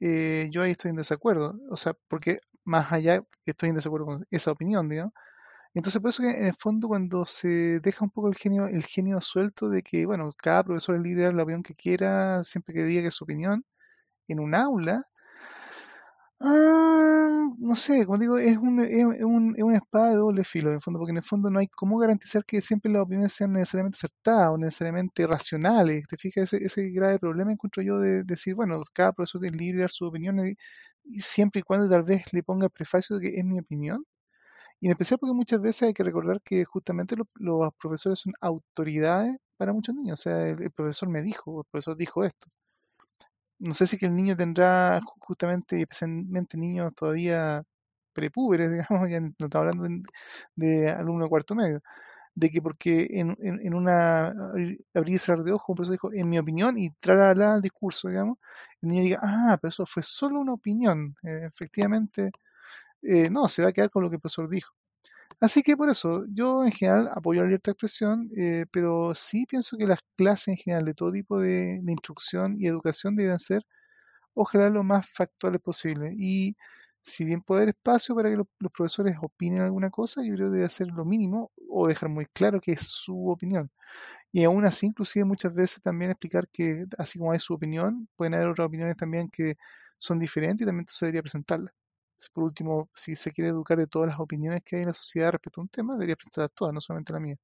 eh, 0.00 0.48
yo 0.52 0.62
ahí 0.62 0.72
estoy 0.72 0.90
en 0.90 0.96
desacuerdo, 0.96 1.58
o 1.70 1.76
sea, 1.76 1.94
porque 2.08 2.40
más 2.64 2.92
allá 2.92 3.22
estoy 3.44 3.70
en 3.70 3.76
desacuerdo 3.76 4.06
con 4.06 4.26
esa 4.30 4.52
opinión, 4.52 4.88
digamos, 4.88 5.12
entonces, 5.76 6.00
por 6.00 6.08
eso 6.08 6.22
que 6.22 6.30
en 6.30 6.46
el 6.46 6.54
fondo 6.58 6.88
cuando 6.88 7.26
se 7.26 7.80
deja 7.80 8.04
un 8.04 8.10
poco 8.10 8.28
el 8.28 8.34
genio, 8.36 8.66
el 8.66 8.82
genio 8.84 9.20
suelto 9.20 9.68
de 9.68 9.82
que, 9.82 10.06
bueno, 10.06 10.30
cada 10.36 10.64
profesor 10.64 10.96
es 10.96 11.02
libre 11.02 11.24
de 11.24 11.32
la 11.34 11.42
opinión 11.42 11.62
que 11.62 11.74
quiera, 11.74 12.42
siempre 12.44 12.74
que 12.74 12.84
diga 12.84 13.02
que 13.02 13.08
es 13.08 13.14
su 13.14 13.24
opinión, 13.24 13.64
en 14.28 14.40
un 14.40 14.54
aula, 14.54 15.06
ah, 16.40 17.48
no 17.58 17.76
sé, 17.76 18.06
como 18.06 18.18
digo, 18.18 18.38
es, 18.38 18.56
un, 18.58 18.80
es, 18.80 19.04
un, 19.04 19.54
es 19.56 19.62
una 19.62 19.76
espada 19.78 20.10
de 20.10 20.16
doble 20.16 20.44
filo, 20.44 20.70
en 20.70 20.76
el 20.76 20.80
fondo, 20.80 20.98
porque 20.98 21.12
en 21.12 21.18
el 21.18 21.22
fondo 21.22 21.50
no 21.50 21.58
hay 21.58 21.68
cómo 21.68 21.98
garantizar 21.98 22.44
que 22.44 22.60
siempre 22.60 22.90
las 22.92 23.02
opiniones 23.02 23.32
sean 23.32 23.52
necesariamente 23.52 23.96
acertadas 23.98 24.50
o 24.50 24.58
necesariamente 24.58 25.26
racionales. 25.26 26.06
¿Te 26.08 26.16
fijas? 26.16 26.52
Ese, 26.54 26.64
ese 26.64 26.90
grave 26.90 27.18
problema 27.18 27.52
encuentro 27.52 27.82
yo 27.82 27.98
de, 27.98 28.24
decir, 28.24 28.54
bueno, 28.54 28.80
cada 28.92 29.12
profesor 29.12 29.42
tiene 29.42 29.56
libre 29.58 29.76
de 29.78 29.82
dar 29.82 29.90
su 29.90 30.06
opinión 30.06 30.46
y, 30.46 30.56
y 31.04 31.20
siempre 31.20 31.60
y 31.60 31.62
cuando 31.64 31.88
tal 31.88 32.02
vez 32.02 32.32
le 32.32 32.42
ponga 32.42 32.68
prefacio 32.68 33.16
de 33.18 33.30
que 33.30 33.38
es 33.38 33.44
mi 33.44 33.58
opinión. 33.60 34.04
Y 34.80 34.86
en 34.86 34.92
especial 34.92 35.18
porque 35.20 35.34
muchas 35.34 35.60
veces 35.60 35.82
hay 35.84 35.94
que 35.94 36.02
recordar 36.04 36.40
que 36.42 36.64
justamente 36.64 37.16
lo- 37.16 37.28
los 37.34 37.74
profesores 37.74 38.20
son 38.20 38.32
autoridades 38.40 39.36
para 39.58 39.72
muchos 39.74 39.94
niños. 39.94 40.20
O 40.20 40.22
sea, 40.22 40.46
el, 40.48 40.62
el 40.62 40.70
profesor 40.72 41.08
me 41.10 41.22
dijo, 41.22 41.60
el 41.60 41.66
profesor 41.70 41.96
dijo 41.96 42.24
esto. 42.24 42.48
No 43.58 43.72
sé 43.74 43.86
si 43.86 43.96
que 43.98 44.06
el 44.06 44.14
niño 44.14 44.36
tendrá 44.36 45.00
ju- 45.00 45.12
justamente, 45.20 45.80
especialmente 45.80 46.56
niños 46.58 46.94
todavía 46.94 47.62
prepúberes, 48.12 48.70
digamos, 48.90 49.08
ya 49.10 49.20
no 49.20 49.28
estamos 49.38 49.54
hablando 49.56 49.84
de, 49.84 50.02
de 50.84 50.90
alumno 50.90 51.28
cuarto 51.28 51.54
medio, 51.54 51.80
de 52.34 52.50
que 52.50 52.62
porque 52.62 53.08
en, 53.12 53.36
en, 53.40 53.74
una 53.74 54.28
abrir 54.94 55.14
y 55.16 55.18
cerrar 55.18 55.44
de 55.44 55.52
ojos, 55.52 55.70
un 55.70 55.76
profesor 55.76 55.92
dijo, 55.94 56.12
en 56.14 56.28
mi 56.30 56.38
opinión, 56.38 56.78
y 56.78 56.90
trasladar 57.00 57.42
al 57.56 57.62
discurso, 57.62 58.08
digamos, 58.08 58.38
el 58.82 58.90
niño 58.90 59.02
diga, 59.04 59.20
ah, 59.22 59.58
pero 59.62 59.70
eso 59.70 59.86
fue 59.86 60.02
solo 60.02 60.40
una 60.40 60.54
opinión. 60.54 61.16
Eh, 61.24 61.46
efectivamente, 61.54 62.32
eh, 63.06 63.30
no, 63.30 63.48
se 63.48 63.62
va 63.62 63.70
a 63.70 63.72
quedar 63.72 63.90
con 63.90 64.02
lo 64.02 64.10
que 64.10 64.16
el 64.16 64.20
profesor 64.20 64.48
dijo. 64.48 64.74
Así 65.40 65.62
que 65.62 65.76
por 65.76 65.90
eso, 65.90 66.24
yo 66.32 66.64
en 66.64 66.72
general 66.72 67.10
apoyo 67.14 67.42
la 67.42 67.48
libertad 67.48 67.72
de 67.72 67.74
expresión, 67.74 68.30
eh, 68.36 68.66
pero 68.72 69.14
sí 69.14 69.46
pienso 69.46 69.76
que 69.76 69.86
las 69.86 70.00
clases 70.16 70.48
en 70.48 70.56
general 70.56 70.84
de 70.86 70.94
todo 70.94 71.12
tipo 71.12 71.38
de, 71.40 71.80
instrucción 71.86 72.56
y 72.58 72.66
educación 72.66 73.16
deben 73.16 73.38
ser, 73.38 73.62
ojalá, 74.34 74.70
lo 74.70 74.84
más 74.84 75.08
factuales 75.10 75.60
posible. 75.62 76.14
Y 76.18 76.56
si 77.02 77.24
bien 77.24 77.42
puede 77.42 77.62
haber 77.62 77.70
espacio 77.70 78.14
para 78.16 78.30
que 78.30 78.36
los, 78.36 78.48
los 78.60 78.72
profesores 78.72 79.16
opinen 79.22 79.60
alguna 79.62 79.90
cosa, 79.90 80.22
yo 80.24 80.34
creo 80.34 80.50
que 80.50 80.56
debe 80.58 80.68
ser 80.70 80.88
lo 80.88 81.04
mínimo 81.04 81.52
o 81.70 81.88
dejar 81.88 82.08
muy 82.10 82.26
claro 82.26 82.60
que 82.60 82.72
es 82.72 82.82
su 82.82 83.28
opinión. 83.30 83.70
Y 84.32 84.44
aún 84.44 84.66
así, 84.66 84.86
inclusive 84.86 85.24
muchas 85.24 85.54
veces 85.54 85.82
también 85.82 86.10
explicar 86.12 86.48
que 86.48 86.86
así 86.98 87.18
como 87.18 87.32
hay 87.32 87.38
su 87.40 87.54
opinión, 87.54 88.08
pueden 88.16 88.34
haber 88.34 88.48
otras 88.48 88.68
opiniones 88.68 88.96
también 88.96 89.30
que 89.30 89.56
son 89.98 90.18
diferentes 90.18 90.64
y 90.64 90.66
también 90.66 90.86
se 90.88 91.06
debería 91.06 91.22
presentarlas. 91.22 91.72
Por 92.32 92.44
último, 92.44 92.88
si 92.94 93.14
se 93.16 93.32
quiere 93.32 93.50
educar 93.50 93.76
de 93.78 93.86
todas 93.86 94.08
las 94.08 94.20
opiniones 94.20 94.62
que 94.64 94.76
hay 94.76 94.82
en 94.82 94.88
la 94.88 94.94
sociedad 94.94 95.32
respecto 95.32 95.60
a 95.60 95.64
un 95.64 95.68
tema, 95.68 95.94
debería 95.94 96.16
presentarlas 96.16 96.52
todas, 96.54 96.72
no 96.74 96.80
solamente 96.80 97.12
la 97.12 97.20
mía. 97.20 97.36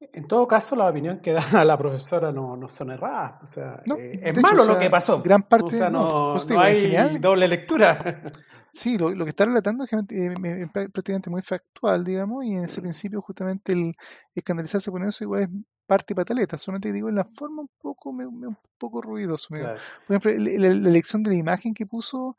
En 0.00 0.26
todo 0.26 0.48
caso, 0.48 0.76
la 0.76 0.88
opinión 0.88 1.20
que 1.20 1.32
da 1.32 1.42
la 1.64 1.76
profesora 1.76 2.32
no, 2.32 2.56
no 2.56 2.68
son 2.68 2.90
erradas. 2.90 3.42
O 3.42 3.46
sea, 3.46 3.82
No, 3.86 3.96
eh, 3.96 4.12
es 4.22 4.28
hecho, 4.30 4.40
malo 4.40 4.62
o 4.62 4.66
lo 4.66 4.72
sea, 4.72 4.78
que 4.80 4.90
pasó. 4.90 5.22
gran 5.22 5.42
O 5.42 5.48
parte, 5.48 5.76
sea, 5.76 5.90
no, 5.90 6.34
no, 6.34 6.44
no 6.44 6.60
hay 6.60 6.80
general, 6.80 7.20
doble 7.20 7.48
lectura. 7.48 7.98
Sí, 8.72 8.96
lo, 8.96 9.10
lo 9.10 9.24
que 9.24 9.30
está 9.30 9.46
relatando 9.46 9.82
es 9.82 9.92
eh, 9.92 10.68
prácticamente 10.72 11.28
muy 11.28 11.42
factual, 11.42 12.04
digamos, 12.04 12.44
y 12.44 12.52
en 12.52 12.64
ese 12.64 12.80
principio 12.80 13.20
justamente 13.20 13.72
el 13.72 13.96
escandalizarse 14.32 14.92
por 14.92 15.04
eso 15.04 15.24
igual 15.24 15.42
es 15.42 15.48
parte 15.88 16.12
y 16.12 16.16
pataleta, 16.16 16.56
solamente 16.56 16.92
digo 16.92 17.08
en 17.08 17.16
la 17.16 17.24
forma 17.24 17.62
un 17.62 17.70
poco, 17.82 18.12
me- 18.12 18.30
me- 18.30 18.46
un 18.46 18.56
poco 18.78 19.02
ruidoso. 19.02 19.48
Claro. 19.48 19.80
Por 20.06 20.16
ejemplo, 20.16 20.30
el- 20.30 20.64
el- 20.64 20.82
la 20.84 20.88
elección 20.88 21.24
de 21.24 21.30
la 21.32 21.36
imagen 21.36 21.74
que 21.74 21.84
puso 21.84 22.36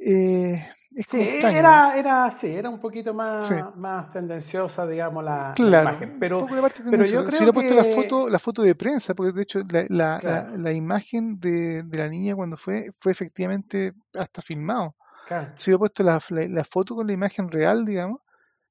eh, 0.00 0.66
Sí, 1.02 1.20
extraño. 1.22 1.58
era, 1.58 1.96
era, 1.96 2.30
sí, 2.30 2.48
era 2.54 2.68
un 2.68 2.80
poquito 2.80 3.14
Sí, 3.40 3.54
más, 3.54 3.76
más 3.76 4.10
tendenciosa, 4.12 4.86
digamos, 4.86 5.24
la, 5.24 5.62
imagen. 5.66 6.16
Pero, 6.18 6.46
pero 6.88 7.04
yo 7.04 7.24
tendenciosa. 7.24 7.30
Si 7.30 7.44
creo 7.44 7.44
le 7.44 7.50
he 7.50 7.52
puesto 7.52 7.74
la 7.74 7.84
foto, 7.84 8.28
la 8.28 8.38
foto 8.38 8.62
de 8.62 8.74
prensa, 8.74 9.14
porque 9.14 9.32
de 9.32 9.42
hecho 9.42 9.60
la, 9.68 9.86
la, 9.88 10.20
la, 10.22 10.46
claro, 10.46 10.56
la 10.56 10.72
imagen 10.72 11.38
de, 11.40 11.82
de 11.84 11.98
la 11.98 12.08
niña 12.08 12.34
cuando 12.34 12.56
fue, 12.56 12.90
fue 13.00 13.12
efectivamente 13.12 13.94
hasta 14.14 14.42
filmado. 14.42 14.96
claro. 15.26 15.52
Si 15.56 15.70
le 15.70 15.76
he 15.76 15.78
puesto 15.78 16.02
la, 16.04 16.20
la, 16.30 16.48
la 16.48 16.64
foto 16.64 16.94
con 16.96 17.06
la 17.06 17.12
imagen 17.12 17.50
real, 17.50 17.84
digamos, 17.84 18.20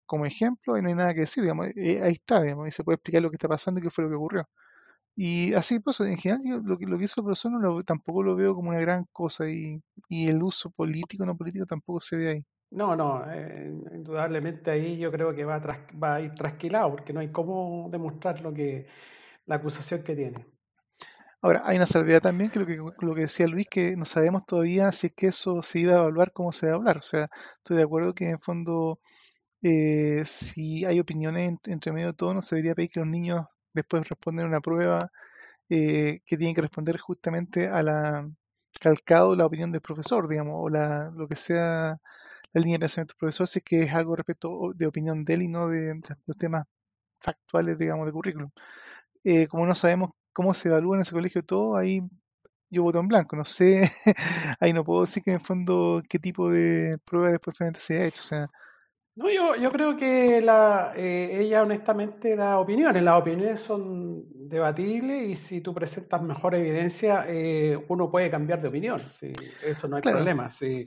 como 0.06 0.26
ejemplo, 0.26 0.78
y 0.78 0.82
no 0.82 0.90
hay 0.90 0.96
nada 0.96 1.14
que 1.14 1.22
decir, 1.22 1.44
digamos, 1.44 1.68
eh, 1.76 2.02
ahí 2.04 2.14
está, 2.14 2.42
digamos, 2.42 2.68
y 2.68 2.72
se 2.72 2.84
puede 2.84 2.96
explicar 2.96 3.22
lo 3.22 3.30
que 3.30 3.38
está 3.38 3.48
pasando 3.48 3.80
y 3.80 3.84
qué 3.84 3.90
fue 3.90 4.04
lo 4.06 4.10
que 4.10 4.16
ocurrió. 4.18 4.50
Y 5.20 5.54
así, 5.54 5.80
pues, 5.80 6.00
en 6.02 6.18
general, 6.18 6.42
yo 6.46 6.58
lo 6.60 6.78
que, 6.80 6.86
lo 6.88 6.98
que 6.98 7.06
hizo 7.06 7.22
el 7.22 7.26
profesor 7.26 7.52
no 7.52 7.60
lo- 7.60 7.84
tampoco 7.84 8.24
lo 8.24 8.36
veo 8.36 8.56
como 8.56 8.70
una 8.72 8.80
gran 8.82 9.06
cosa, 9.12 9.50
y, 9.50 9.82
y 10.10 10.30
el 10.30 10.42
uso 10.44 10.72
político 10.72 11.26
no 11.26 11.38
político 11.38 11.66
tampoco 11.68 12.02
se 12.02 12.18
ve 12.18 12.30
ahí. 12.32 12.46
No, 12.72 12.96
no, 12.96 13.24
eh, 13.32 13.72
indudablemente 13.94 14.70
ahí 14.72 14.98
yo 15.00 15.12
creo 15.12 15.34
que 15.36 15.44
va, 15.46 15.60
tras- 15.62 15.80
va 16.02 16.16
a 16.16 16.22
ir 16.22 16.36
trasquilado, 16.36 16.92
porque 16.92 17.14
no 17.14 17.20
hay 17.20 17.32
cómo 17.32 17.90
demostrar 17.92 18.42
lo 18.42 18.54
que, 18.54 18.88
la 19.48 19.56
acusación 19.56 20.04
que 20.04 20.16
tiene. 20.16 20.46
Ahora, 21.42 21.62
hay 21.66 21.78
una 21.78 21.86
salvedad 21.86 22.22
también, 22.22 22.52
que 22.52 22.60
lo 22.60 22.66
que, 22.66 22.78
lo 23.06 23.16
que 23.16 23.22
decía 23.22 23.48
Luis, 23.48 23.68
que 23.70 23.96
no 23.96 24.04
sabemos 24.06 24.46
todavía 24.46 24.92
si 24.92 25.08
es 25.08 25.14
que 25.14 25.28
eso 25.28 25.62
se 25.64 25.80
iba 25.80 25.94
a 25.94 25.98
evaluar, 26.00 26.32
cómo 26.34 26.52
se 26.52 26.68
va 26.68 26.74
a 26.74 26.76
hablar. 26.76 26.98
O 26.98 27.02
sea, 27.02 27.30
estoy 27.58 27.78
de 27.78 27.84
acuerdo 27.84 28.14
que 28.14 28.30
en 28.30 28.40
fondo, 28.40 29.00
eh, 29.64 30.24
si 30.26 30.86
hay 30.86 31.00
opiniones 31.02 31.50
en- 31.50 31.60
entre 31.74 31.94
medio 31.94 32.08
de 32.10 32.14
todo, 32.14 32.34
no 32.36 32.42
se 32.42 32.56
debería 32.58 32.76
pedir 32.76 32.92
que 32.92 33.00
los 33.02 33.10
niños 33.10 33.46
después 33.74 34.08
respondan 34.10 34.48
una 34.48 34.62
prueba 34.62 35.12
eh, 35.70 36.22
que 36.26 36.38
tienen 36.38 36.56
que 36.56 36.62
responder 36.62 37.00
justamente 37.00 37.68
a 37.68 37.84
la 37.84 38.30
calcado 38.80 39.36
la 39.36 39.46
opinión 39.46 39.72
del 39.72 39.82
profesor, 39.82 40.28
digamos, 40.30 40.56
o 40.58 40.70
la, 40.70 41.12
lo 41.16 41.28
que 41.28 41.36
sea 41.36 42.00
la 42.54 42.62
línea 42.62 42.76
de 42.78 42.82
pensamiento 42.82 43.14
del 43.14 43.20
profesor, 43.20 43.48
si 43.48 43.60
es 43.60 43.66
que 43.66 43.84
es 43.84 43.94
algo 43.94 44.16
respecto 44.16 44.74
de 44.76 44.88
opinión 44.88 45.26
de 45.26 45.34
él 45.36 45.44
y 45.44 45.48
no 45.50 45.70
de, 45.70 45.82
de 45.96 46.02
los 46.28 46.38
temas 46.38 46.66
factuales, 47.22 47.78
digamos, 47.80 48.06
de 48.08 48.14
currículum. 48.14 48.52
Eh, 49.24 49.48
como 49.48 49.66
no 49.66 49.76
sabemos 49.76 50.12
cómo 50.34 50.54
se 50.54 50.70
evalúa 50.70 50.96
en 50.98 51.02
ese 51.02 51.12
colegio 51.14 51.44
todo, 51.44 51.76
ahí 51.78 52.02
yo 52.70 52.84
voto 52.84 53.00
en 53.00 53.08
blanco, 53.08 53.36
no 53.36 53.46
sé, 53.46 53.90
ahí 54.60 54.74
no 54.74 54.84
puedo 54.86 55.02
decir 55.02 55.24
que 55.24 55.32
en 55.32 55.38
el 55.38 55.42
fondo 55.46 56.02
qué 56.10 56.20
tipo 56.20 56.50
de 56.52 56.98
prueba 57.06 57.32
después 57.32 57.58
finalmente 57.58 57.82
se 57.82 58.00
ha 58.02 58.06
hecho, 58.06 58.22
o 58.22 58.26
sea, 58.26 58.50
No, 59.16 59.30
yo, 59.30 59.56
yo 59.56 59.72
creo 59.72 59.98
que 59.98 60.40
la, 60.42 60.94
eh, 60.96 61.40
ella 61.42 61.62
honestamente 61.64 62.36
da 62.36 62.60
opiniones. 62.60 63.04
Las 63.04 63.20
opiniones 63.20 63.60
son 63.62 64.24
debatibles 64.48 65.28
y 65.30 65.36
si 65.36 65.62
tú 65.62 65.74
presentas 65.74 66.22
mejor 66.22 66.56
evidencia, 66.56 67.26
eh, 67.28 67.78
uno 67.90 68.10
puede 68.10 68.30
cambiar 68.30 68.62
de 68.62 68.70
opinión. 68.70 69.02
Sí, 69.12 69.34
eso 69.66 69.88
no 69.88 69.98
hay 69.98 70.02
claro, 70.02 70.18
problema. 70.20 70.50
Sí. 70.50 70.86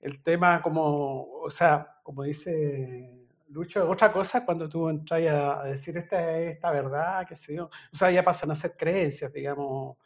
El 0.00 0.22
tema, 0.22 0.60
como, 0.60 1.24
o 1.42 1.50
sea, 1.50 1.96
como 2.02 2.22
dice 2.22 3.10
Lucho, 3.48 3.88
otra 3.88 4.12
cosa 4.12 4.44
cuando 4.44 4.68
tú 4.68 4.88
entras 4.88 5.26
a, 5.28 5.62
a 5.62 5.64
decir 5.64 5.96
esta 5.96 6.38
es 6.38 6.52
esta 6.54 6.70
verdad, 6.70 7.26
qué 7.28 7.34
sé 7.34 7.54
yo. 7.56 7.70
O 7.92 7.96
sea, 7.96 8.10
ya 8.10 8.22
pasan 8.24 8.50
a 8.50 8.54
ser 8.54 8.76
creencias, 8.76 9.32
digamos, 9.32 9.96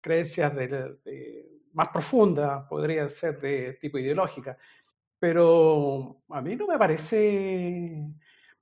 creencias 0.00 0.54
de- 0.54 1.46
más 1.72 1.88
profundas, 1.88 2.64
podrían 2.68 3.10
ser 3.10 3.40
de 3.40 3.72
tipo 3.74 3.98
ideológica. 3.98 4.56
Pero 5.24 6.18
a 6.28 6.42
mí 6.42 6.54
no 6.54 6.66
me 6.66 6.76
parece. 6.78 8.04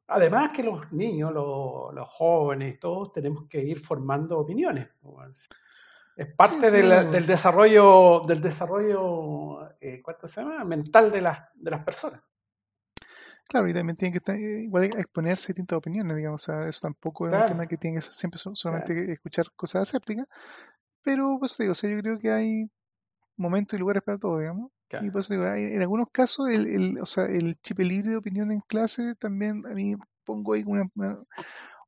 Además 0.07 0.53
que 0.55 0.63
los 0.63 0.93
niños, 0.93 1.33
los, 1.33 1.93
los 1.93 2.09
jóvenes, 2.09 2.79
todos 2.79 3.13
tenemos 3.13 3.49
que 3.49 3.61
ir 3.65 3.81
formando 3.81 4.39
opiniones. 4.39 4.89
pues. 5.01 5.49
Es 6.17 6.33
sí, 6.41 6.65
parte 6.65 6.65
sin 6.65 6.83
del, 7.11 7.27
desarrollo, 7.27 8.21
del 8.29 8.41
desarrollo, 8.41 9.71
eh, 9.81 10.01
¿cuánto 10.03 10.29
se 10.29 10.43
llama? 10.43 10.65
Mental 10.65 11.11
de 11.11 11.21
las, 11.23 11.49
de 11.55 11.71
las 11.73 11.85
personas. 11.85 12.23
Claro, 13.49 13.69
y 13.69 13.75
también 13.75 13.97
tiene 13.97 14.13
que 14.13 14.19
estar, 14.19 14.37
eh, 14.37 14.63
igual 14.63 14.85
exponerse 14.85 15.49
distintas 15.53 15.77
opiniones, 15.79 16.17
digamos, 16.17 16.43
o 16.49 16.53
sea, 16.53 16.69
eso 16.69 16.81
tampoco 16.83 17.29
es 17.29 17.35
un 17.35 17.45
tema 17.45 17.67
que 17.67 17.77
tiene 17.77 17.97
que 17.97 18.03
siempre 18.03 18.39
so- 18.39 18.55
solamente 18.55 18.93
claro, 18.93 19.13
escuchar 19.13 19.47
cosas 19.55 19.83
asépticas, 19.83 20.27
pero 21.03 21.39
pues 21.41 21.57
te 21.57 21.65
digo, 21.65 21.73
o 21.73 21.75
sea, 21.77 21.91
yo 21.91 21.99
creo 22.01 22.19
que 22.21 22.33
hay 22.33 22.71
momentos 23.37 23.77
y 23.79 23.81
lugares 23.81 24.03
para 24.05 24.19
todo, 24.19 24.39
digamos. 24.41 24.73
Y 25.01 25.11
pues 25.11 25.29
digo, 25.29 25.45
en 25.47 25.81
algunos 25.81 26.09
casos, 26.13 26.49
el, 26.51 26.67
el, 26.67 26.99
o 27.01 27.07
sea, 27.07 27.25
el 27.27 27.57
chip 27.63 27.79
libre 27.81 28.11
de 28.11 28.17
opinión 28.17 28.53
en 28.53 28.61
clase 28.61 29.15
también 29.17 29.65
a 29.67 29.71
mí 29.71 29.97
pongo 30.25 30.53
ahí 30.55 30.63
una, 30.67 30.89
una- 30.95 31.19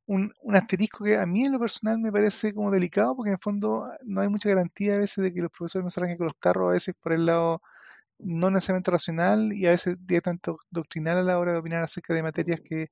un, 0.06 0.32
un 0.42 0.56
asterisco 0.56 1.04
que 1.04 1.16
a 1.18 1.26
mí 1.26 1.44
en 1.46 1.52
lo 1.52 1.58
personal 1.58 1.98
me 1.98 2.12
parece 2.12 2.52
como 2.54 2.70
delicado, 2.70 3.16
porque 3.16 3.30
en 3.30 3.34
el 3.34 3.40
fondo 3.40 3.88
no 4.04 4.20
hay 4.20 4.28
mucha 4.28 4.48
garantía 4.50 4.94
a 4.94 4.98
veces 4.98 5.22
de 5.24 5.32
que 5.32 5.40
los 5.42 5.50
profesores 5.50 5.84
no 5.84 5.90
se 5.90 6.00
arranquen 6.00 6.18
con 6.18 6.26
los 6.26 6.38
tarros, 6.38 6.70
a 6.70 6.72
veces 6.72 6.94
por 7.00 7.12
el 7.12 7.26
lado 7.26 7.62
no 8.18 8.50
necesariamente 8.50 8.90
racional 8.92 9.52
y 9.52 9.66
a 9.66 9.70
veces 9.70 9.96
directamente 10.06 10.50
doc- 10.52 10.62
doctrinal 10.70 11.18
a 11.18 11.22
la 11.24 11.38
hora 11.38 11.52
de 11.52 11.58
opinar 11.58 11.82
acerca 11.84 12.14
de 12.14 12.22
materias 12.22 12.60
que 12.64 12.88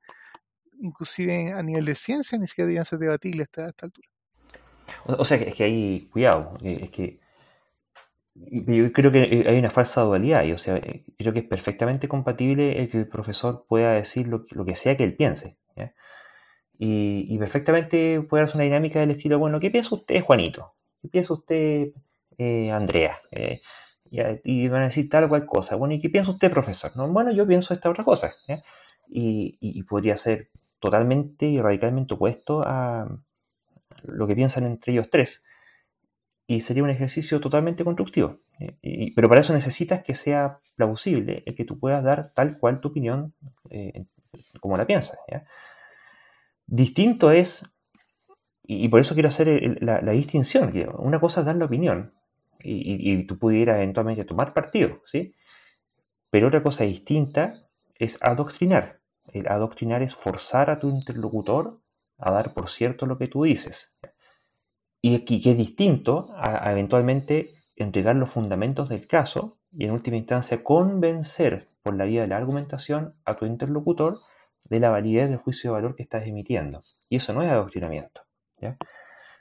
inclusive 0.80 1.52
a 1.52 1.62
nivel 1.62 1.84
de 1.86 1.94
ciencia 1.94 2.38
ni 2.38 2.46
siquiera 2.46 2.66
debían 2.66 2.84
ser 2.84 2.98
debatibles 2.98 3.46
hasta 3.46 3.64
a 3.66 3.68
esta 3.70 3.86
altura. 3.86 4.08
O, 5.06 5.12
o 5.22 5.24
sea, 5.24 5.36
es 5.38 5.54
que 5.54 5.64
hay 5.64 6.08
cuidado, 6.12 6.56
eh, 6.62 6.80
es 6.84 6.90
que 6.90 7.18
yo 8.34 8.92
creo 8.92 9.12
que 9.12 9.22
eh, 9.22 9.44
hay 9.48 9.58
una 9.58 9.70
falsa 9.70 10.02
dualidad, 10.02 10.44
y, 10.44 10.52
o 10.52 10.58
sea, 10.58 10.76
eh, 10.76 11.04
creo 11.18 11.32
que 11.32 11.40
es 11.40 11.46
perfectamente 11.48 12.08
compatible 12.08 12.80
el 12.80 12.88
que 12.90 12.98
el 12.98 13.08
profesor 13.08 13.66
pueda 13.68 13.92
decir 13.92 14.26
lo, 14.28 14.46
lo 14.50 14.64
que 14.64 14.76
sea 14.76 14.96
que 14.96 15.04
él 15.04 15.16
piense, 15.16 15.58
¿ya? 15.76 15.92
Y, 16.78 17.26
y 17.34 17.38
perfectamente 17.38 18.22
puede 18.22 18.44
darse 18.44 18.58
una 18.58 18.64
dinámica 18.64 19.00
del 19.00 19.12
estilo, 19.12 19.38
bueno, 19.38 19.60
¿qué 19.60 19.70
piensa 19.70 19.94
usted, 19.94 20.22
Juanito? 20.22 20.74
¿Qué 21.02 21.08
piensa 21.08 21.34
usted, 21.34 21.92
eh, 22.38 22.70
Andrea? 22.72 23.20
Eh, 23.30 23.60
y 24.44 24.68
van 24.68 24.82
a 24.82 24.86
decir 24.86 25.08
tal 25.08 25.24
o 25.24 25.28
cual 25.28 25.46
cosa. 25.46 25.76
Bueno, 25.76 25.94
¿y 25.94 26.00
qué 26.00 26.10
piensa 26.10 26.30
usted, 26.32 26.50
profesor? 26.50 26.92
No, 26.96 27.08
bueno, 27.08 27.32
yo 27.32 27.46
pienso 27.46 27.74
esta 27.74 27.90
otra 27.90 28.04
cosa, 28.04 28.32
¿ya? 28.48 28.58
Y, 29.08 29.58
y- 29.60 29.78
y 29.78 29.82
podría 29.84 30.16
ser 30.16 30.48
totalmente 30.80 31.46
y 31.46 31.60
radicalmente 31.60 32.14
opuesto 32.14 32.62
a 32.66 33.08
lo 34.04 34.26
que 34.26 34.34
piensan 34.36 34.64
entre 34.66 34.92
ellos 34.92 35.08
tres. 35.10 35.42
Y 36.46 36.60
sería 36.60 36.82
un 36.82 36.90
ejercicio 36.90 37.40
totalmente 37.40 37.84
constructivo. 37.84 38.38
Eh, 38.58 39.12
pero 39.14 39.28
para 39.28 39.40
eso 39.40 39.52
necesitas 39.52 40.02
que 40.02 40.14
sea 40.14 40.58
plausible, 40.76 41.42
el 41.46 41.54
que 41.54 41.64
tú 41.64 41.78
puedas 41.78 42.02
dar 42.02 42.32
tal 42.34 42.58
cual 42.58 42.80
tu 42.80 42.88
opinión 42.88 43.34
eh, 43.70 44.04
como 44.60 44.76
la 44.76 44.86
piensas. 44.86 45.18
Distinto 46.66 47.30
es, 47.30 47.64
y, 48.64 48.88
por 48.88 49.00
eso 49.00 49.14
quiero 49.14 49.28
hacer 49.28 49.78
la, 49.80 50.00
distinción, 50.12 50.72
una 50.98 51.20
cosa 51.20 51.40
es 51.40 51.46
dar 51.46 51.56
la 51.56 51.66
opinión 51.66 52.12
y, 52.64 53.24
tú 53.24 53.38
pudieras 53.38 53.76
eventualmente 53.76 54.24
tomar 54.24 54.54
partido, 54.54 55.00
¿sí? 55.04 55.34
Pero 56.30 56.48
otra 56.48 56.62
cosa 56.62 56.84
distinta 56.84 57.54
es 57.98 58.18
adoctrinar. 58.22 59.00
El 59.32 59.48
adoctrinar 59.48 60.02
es 60.02 60.14
forzar 60.14 60.70
a 60.70 60.78
tu 60.78 60.88
interlocutor 60.88 61.80
a 62.18 62.30
dar 62.30 62.54
por 62.54 62.70
cierto 62.70 63.06
lo 63.06 63.18
que 63.18 63.28
tú 63.28 63.44
dices. 63.44 63.92
Y 65.04 65.24
que 65.24 65.50
es 65.50 65.56
distinto 65.56 66.28
a, 66.36 66.70
eventualmente 66.70 67.48
entregar 67.76 68.14
los 68.16 68.30
fundamentos 68.30 68.88
del 68.88 69.06
caso 69.08 69.58
y 69.72 69.84
en 69.84 69.90
última 69.90 70.16
instancia 70.16 70.62
convencer 70.62 71.66
por 71.82 71.96
la 71.96 72.04
vía 72.04 72.22
de 72.22 72.28
la 72.28 72.36
argumentación 72.36 73.14
a 73.24 73.34
tu 73.36 73.44
interlocutor 73.46 74.18
de 74.64 74.80
la 74.80 74.90
validez 74.90 75.28
del 75.28 75.38
juicio 75.38 75.70
de 75.70 75.74
valor 75.74 75.96
que 75.96 76.04
estás 76.04 76.26
emitiendo. 76.26 76.80
Y 77.08 77.16
eso 77.16 77.32
no 77.32 77.42
es 77.42 77.50
adoctrinamiento. 77.50 78.22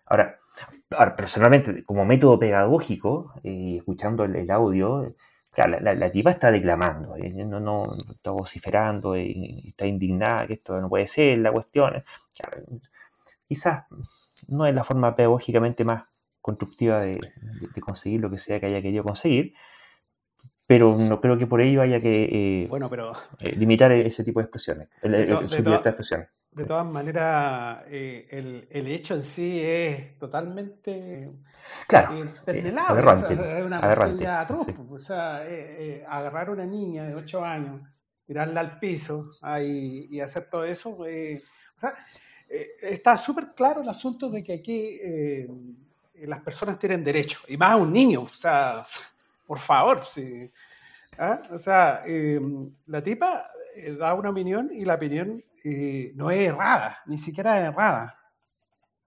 Ahora, 0.05 0.39
personalmente, 1.15 1.83
como 1.83 2.05
método 2.05 2.39
pedagógico, 2.39 3.33
y 3.43 3.77
escuchando 3.77 4.25
el, 4.25 4.49
audio, 4.51 5.13
la, 5.55 5.67
la, 5.93 6.11
tipa 6.11 6.31
está 6.31 6.51
declamando, 6.51 7.15
¿eh? 7.15 7.31
no, 7.45 7.59
no, 7.59 7.85
está 8.09 8.31
vociferando, 8.31 9.15
y 9.15 9.69
está 9.69 9.85
indignada 9.85 10.47
que 10.47 10.53
esto 10.53 10.79
no 10.81 10.89
puede 10.89 11.07
ser, 11.07 11.37
la 11.37 11.51
cuestión. 11.51 12.03
quizás 13.47 13.85
no 14.47 14.65
es 14.65 14.75
la 14.75 14.83
forma 14.83 15.15
pedagógicamente 15.15 15.83
más 15.83 16.05
constructiva 16.41 16.99
de, 17.01 17.19
conseguir 17.81 18.19
lo 18.19 18.29
que 18.29 18.39
sea 18.39 18.59
que 18.59 18.65
haya 18.65 18.81
querido 18.81 19.03
conseguir, 19.03 19.53
pero 20.65 20.97
no 20.97 21.21
creo 21.21 21.37
que 21.37 21.47
por 21.47 21.61
ello 21.61 21.81
haya 21.81 21.99
que 21.99 22.63
eh, 22.63 22.67
bueno, 22.67 22.89
pero, 22.89 23.11
eh, 23.39 23.55
limitar 23.55 23.91
ese 23.91 24.23
tipo 24.23 24.39
de 24.39 24.45
expresiones, 24.45 24.89
de, 25.03 25.09
De 26.51 26.65
todas 26.65 26.85
maneras, 26.85 27.83
eh, 27.87 28.65
el, 28.69 28.87
hecho 28.87 29.15
en 29.15 29.23
sí 29.23 29.61
es 29.61 30.17
totalmente 30.17 31.29
claro, 31.87 32.23
es 32.47 33.65
una 33.65 33.81
pequeña 33.81 34.41
atroz. 34.41 34.67
O 34.89 34.99
sea, 34.99 35.45
agarrar 36.07 36.49
a 36.49 36.51
una 36.51 36.65
niña 36.65 37.05
de 37.05 37.15
8 37.15 37.45
años, 37.45 37.81
tirarla 38.25 38.61
al 38.61 38.79
piso 38.79 39.29
y 39.61 40.19
hacer 40.19 40.49
todo 40.49 40.65
eso, 40.65 40.89
o 40.91 41.79
sea, 41.79 41.95
eh, 42.51 42.75
está 42.81 43.17
súper 43.17 43.53
claro 43.55 43.81
el 43.81 43.87
asunto 43.87 44.29
de 44.29 44.43
que 44.43 44.53
aquí 44.53 44.99
eh, 45.01 45.47
las 46.15 46.41
personas 46.41 46.77
tienen 46.77 47.03
derecho, 47.03 47.39
y 47.47 47.55
más 47.55 47.71
a 47.71 47.75
un 47.77 47.93
niño, 47.93 48.23
o 48.23 48.29
sea, 48.29 48.85
por 49.47 49.59
favor. 49.59 50.03
¿Ah? 51.17 51.41
O 51.51 51.57
sea, 51.57 52.03
em, 52.05 52.69
la 52.87 53.01
tipa 53.01 53.45
eh, 53.75 53.93
da 53.93 54.13
una 54.13 54.31
opinión 54.31 54.69
y 54.73 54.83
la 54.83 54.95
opinión 54.95 55.43
no 56.15 56.31
es 56.31 56.49
errada, 56.49 56.97
ni 57.05 57.17
siquiera 57.17 57.61
es 57.61 57.67
errada. 57.71 58.17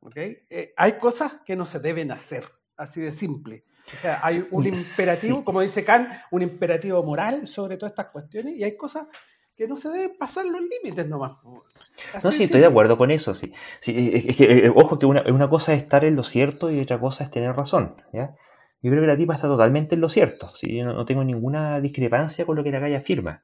¿okay? 0.00 0.42
hay 0.76 0.92
cosas 0.98 1.38
que 1.44 1.56
no 1.56 1.66
se 1.66 1.80
deben 1.80 2.12
hacer, 2.12 2.44
así 2.76 3.00
de 3.00 3.10
simple. 3.10 3.64
O 3.92 3.96
sea, 3.96 4.20
hay 4.22 4.46
un 4.50 4.66
imperativo, 4.66 5.44
como 5.44 5.60
dice 5.60 5.84
Kant, 5.84 6.10
un 6.30 6.42
imperativo 6.42 7.02
moral 7.02 7.46
sobre 7.46 7.76
todas 7.76 7.92
estas 7.92 8.06
cuestiones 8.06 8.56
y 8.56 8.64
hay 8.64 8.76
cosas 8.76 9.06
que 9.56 9.68
no 9.68 9.76
se 9.76 9.88
deben 9.88 10.16
pasar 10.18 10.46
los 10.46 10.60
límites 10.60 11.08
nomás. 11.08 11.32
no, 11.44 12.32
sí, 12.32 12.44
estoy 12.44 12.60
de 12.60 12.66
acuerdo 12.66 12.98
con 12.98 13.10
eso, 13.10 13.34
sí. 13.34 13.52
es 13.82 14.36
que, 14.36 14.66
eh, 14.66 14.72
ojo 14.74 14.98
que 14.98 15.06
una, 15.06 15.22
una, 15.30 15.48
cosa 15.48 15.74
es 15.74 15.82
estar 15.82 16.04
en 16.04 16.16
lo 16.16 16.24
cierto 16.24 16.70
y 16.70 16.80
otra 16.80 16.98
cosa 16.98 17.24
es 17.24 17.30
tener 17.30 17.54
razón, 17.54 17.96
¿ya? 18.12 18.34
Yo 18.82 18.90
creo 18.90 19.02
que 19.02 19.08
la 19.08 19.16
tipa 19.16 19.34
está 19.34 19.46
totalmente 19.46 19.94
en 19.94 20.02
lo 20.02 20.10
cierto, 20.10 20.48
¿sí? 20.48 20.76
Yo 20.76 20.84
no, 20.84 21.06
tengo 21.06 21.24
ninguna 21.24 21.80
discrepancia 21.80 22.44
con 22.44 22.56
lo 22.56 22.62
que 22.62 22.70
la 22.70 22.80
calle 22.80 22.96
afirma. 22.96 23.42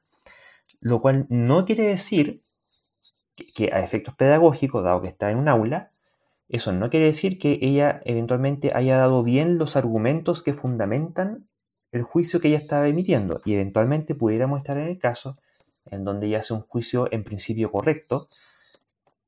Lo 0.81 1.01
cual 1.01 1.25
no 1.29 1.65
quiere 1.65 1.87
decir 1.87 2.43
que, 3.55 3.71
a 3.73 3.79
efectos 3.79 4.13
pedagógicos, 4.15 4.83
dado 4.83 5.01
que 5.01 5.07
está 5.07 5.31
en 5.31 5.37
un 5.37 5.47
aula, 5.47 5.91
eso 6.47 6.71
no 6.73 6.91
quiere 6.91 7.07
decir 7.07 7.39
que 7.39 7.57
ella 7.61 8.01
eventualmente 8.05 8.71
haya 8.75 8.97
dado 8.97 9.23
bien 9.23 9.57
los 9.57 9.75
argumentos 9.75 10.43
que 10.43 10.53
fundamentan 10.53 11.47
el 11.91 12.03
juicio 12.03 12.39
que 12.39 12.49
ella 12.49 12.59
estaba 12.59 12.87
emitiendo 12.87 13.41
y 13.43 13.53
eventualmente 13.53 14.13
pudiéramos 14.13 14.59
estar 14.59 14.77
en 14.77 14.89
el 14.89 14.99
caso 14.99 15.37
en 15.85 16.03
donde 16.03 16.27
ella 16.27 16.39
hace 16.39 16.53
un 16.53 16.61
juicio 16.61 17.07
en 17.11 17.23
principio 17.23 17.71
correcto, 17.71 18.27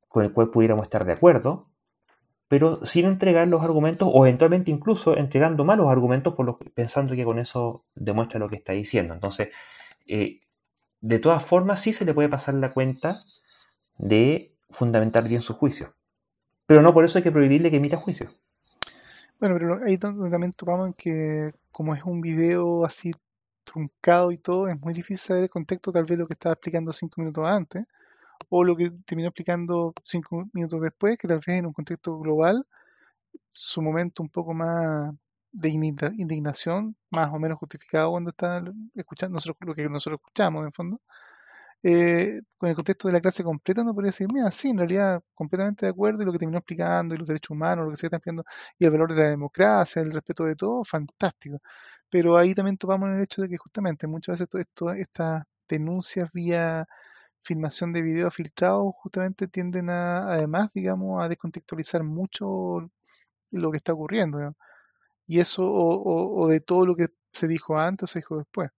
con 0.08 0.24
el 0.24 0.32
cual 0.32 0.50
pudiéramos 0.50 0.86
estar 0.86 1.06
de 1.06 1.13
acuerdo, 1.13 1.68
pero 2.48 2.86
sin 2.86 3.06
entregar 3.06 3.48
los 3.48 3.63
argumentos 3.63 4.10
o 4.12 4.26
eventualmente 4.26 4.70
incluso 4.70 5.18
entregando 5.18 5.66
malos 5.66 5.88
argumentos 5.88 6.36
por 6.36 6.60
pensando 6.74 7.16
que 7.16 7.24
con 7.24 7.39
eso 7.39 7.84
demuestra 7.96 8.39
lo 8.39 8.50
que 8.50 8.58
está 8.58 8.74
diciendo. 8.74 9.13
Entonces, 9.13 9.50
eh, 10.06 10.42
de 11.02 11.20
todas 11.20 11.44
formas, 11.44 11.82
sí 11.82 11.94
se 11.94 12.06
le 12.06 12.13
puede 12.13 12.30
pasar 12.30 12.54
la 12.54 12.70
cuenta 12.72 13.24
de 13.98 14.54
fundamentar 14.70 15.28
bien 15.28 15.42
su 15.42 15.54
juicio. 15.54 15.94
Pero 16.66 16.82
no 16.82 16.94
por 16.94 17.06
eso 17.06 17.18
hay 17.18 17.24
que 17.24 17.32
prohibirle 17.32 17.72
que 17.72 17.78
emita 17.78 17.98
juicio. 17.98 18.28
Bueno, 19.39 19.56
pero 19.58 19.86
ahí 19.86 19.98
también 19.98 20.52
tocamos 20.52 20.88
en 20.88 20.94
que 20.94 21.54
como 21.72 21.96
es 21.96 22.04
un 22.04 22.22
video 22.22 22.86
así 22.86 23.12
truncado 23.63 24.32
y 24.32 24.38
todo, 24.38 24.67
es 24.67 24.80
muy 24.80 24.93
difícil 24.93 25.17
saber 25.17 25.43
el 25.43 25.49
contexto, 25.49 25.91
tal 25.91 26.06
vez 26.06 26.17
lo 26.17 26.28
que 26.28 26.34
estaba 26.34 26.54
explicando 26.54 26.91
cinco 26.93 27.21
minutos 27.21 27.45
antes, 27.47 27.86
o 28.49 28.63
lo 28.63 28.76
que 28.76 28.91
terminó 29.06 29.30
explicando 29.30 29.93
cinco 30.04 30.49
minutos 30.54 30.82
después, 30.82 31.17
que 31.17 31.28
tal 31.28 31.38
vez 31.38 31.47
en 31.60 31.65
un 31.67 31.73
contexto 31.73 32.17
global, 32.19 32.65
su 33.52 33.82
momento 33.82 34.23
un 34.23 34.30
poco 34.30 34.54
más 34.54 35.13
de 35.52 35.69
indignación, 35.69 36.95
más 37.12 37.32
o 37.32 37.39
menos 37.39 37.60
justificado 37.60 38.12
cuando 38.12 38.32
está 38.32 38.63
escuchando 38.95 39.36
nosotros, 39.36 39.67
lo 39.67 39.76
que 39.76 39.88
nosotros 39.89 40.19
escuchamos 40.19 40.65
en 40.65 40.73
fondo, 40.73 41.02
eh, 41.84 42.41
con 42.58 42.69
el 42.69 42.76
contexto 42.76 43.08
de 43.10 43.13
la 43.13 43.22
clase 43.22 43.43
completa 43.43 43.84
no 43.84 43.93
podría 43.93 44.10
decir, 44.10 44.28
mira, 44.34 44.50
sí, 44.52 44.69
en 44.69 44.78
realidad 44.80 45.22
completamente 45.36 45.86
de 45.86 45.91
acuerdo 45.91 46.24
y 46.24 46.26
lo 46.26 46.32
que 46.32 46.39
terminó 46.39 46.60
explicando 46.60 47.13
y 47.15 47.17
los 47.17 47.28
derechos 47.28 47.52
humanos, 47.52 47.86
lo 47.86 47.91
que 47.91 47.98
se 47.98 48.08
está 48.08 48.17
explicando 48.17 48.46
y 48.80 48.86
el 48.86 48.91
valor 48.91 49.13
de 49.15 49.24
la 49.24 49.30
democracia, 49.30 50.02
el 50.02 50.12
respeto 50.12 50.46
de 50.46 50.56
todo, 50.56 50.84
fantástico. 50.86 51.60
Pero 52.10 52.38
ahí 52.38 52.54
también 52.54 52.78
topamos 52.78 53.10
en 53.10 53.15
el 53.17 53.24
hecho 53.24 53.41
de 53.41 53.50
que 53.50 53.58
justamente 53.58 54.08
muchas 54.08 54.34
veces 54.39 54.50
todo 54.50 54.62
esto, 54.62 54.91
estas 54.93 55.43
denuncias 55.67 56.32
vía 56.34 56.88
filmación 57.43 57.93
de 57.93 58.02
videos 58.02 58.36
filtrados 58.36 58.93
justamente 58.98 59.48
tienden 59.48 59.89
a, 59.89 60.32
además, 60.34 60.72
digamos, 60.74 61.24
a 61.24 61.30
descontextualizar 61.30 62.04
mucho 62.04 62.89
lo 63.52 63.72
que 63.72 63.78
está 63.78 63.93
ocurriendo. 63.93 64.56
Y 65.28 65.39
eso, 65.39 65.63
o, 65.65 66.43
o 66.43 66.48
de 66.50 66.62
todo 66.62 66.86
lo 66.86 66.96
que 66.96 67.08
se 67.32 67.48
dijo 67.48 67.78
antes 67.78 68.06
o 68.06 68.08
se 68.13 68.19
dijo 68.19 68.38
después. 68.38 68.69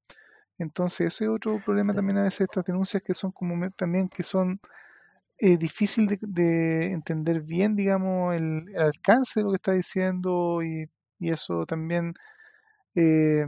Entonces, 0.58 1.08
ese 1.08 1.26
es 1.26 1.32
otro 1.32 1.60
problema 1.64 1.94
también 1.94 2.18
a 2.20 2.24
veces 2.24 2.42
estas 2.42 2.66
denuncias 2.66 3.04
que 3.04 3.14
son 3.14 3.32
como 3.32 3.70
también 3.72 4.08
que 4.08 4.24
son 4.24 4.60
eh, 5.38 5.58
difícil 5.58 6.08
de, 6.22 6.92
entender 6.94 7.42
bien, 7.42 7.76
digamos, 7.76 8.36
el, 8.36 8.76
alcance 8.78 9.40
de 9.40 9.44
lo 9.46 9.52
que 9.52 9.58
está 9.58 9.74
diciendo 9.74 10.62
y, 10.64 10.90
eso 11.20 11.66
también, 11.66 12.14
eh, 12.96 13.48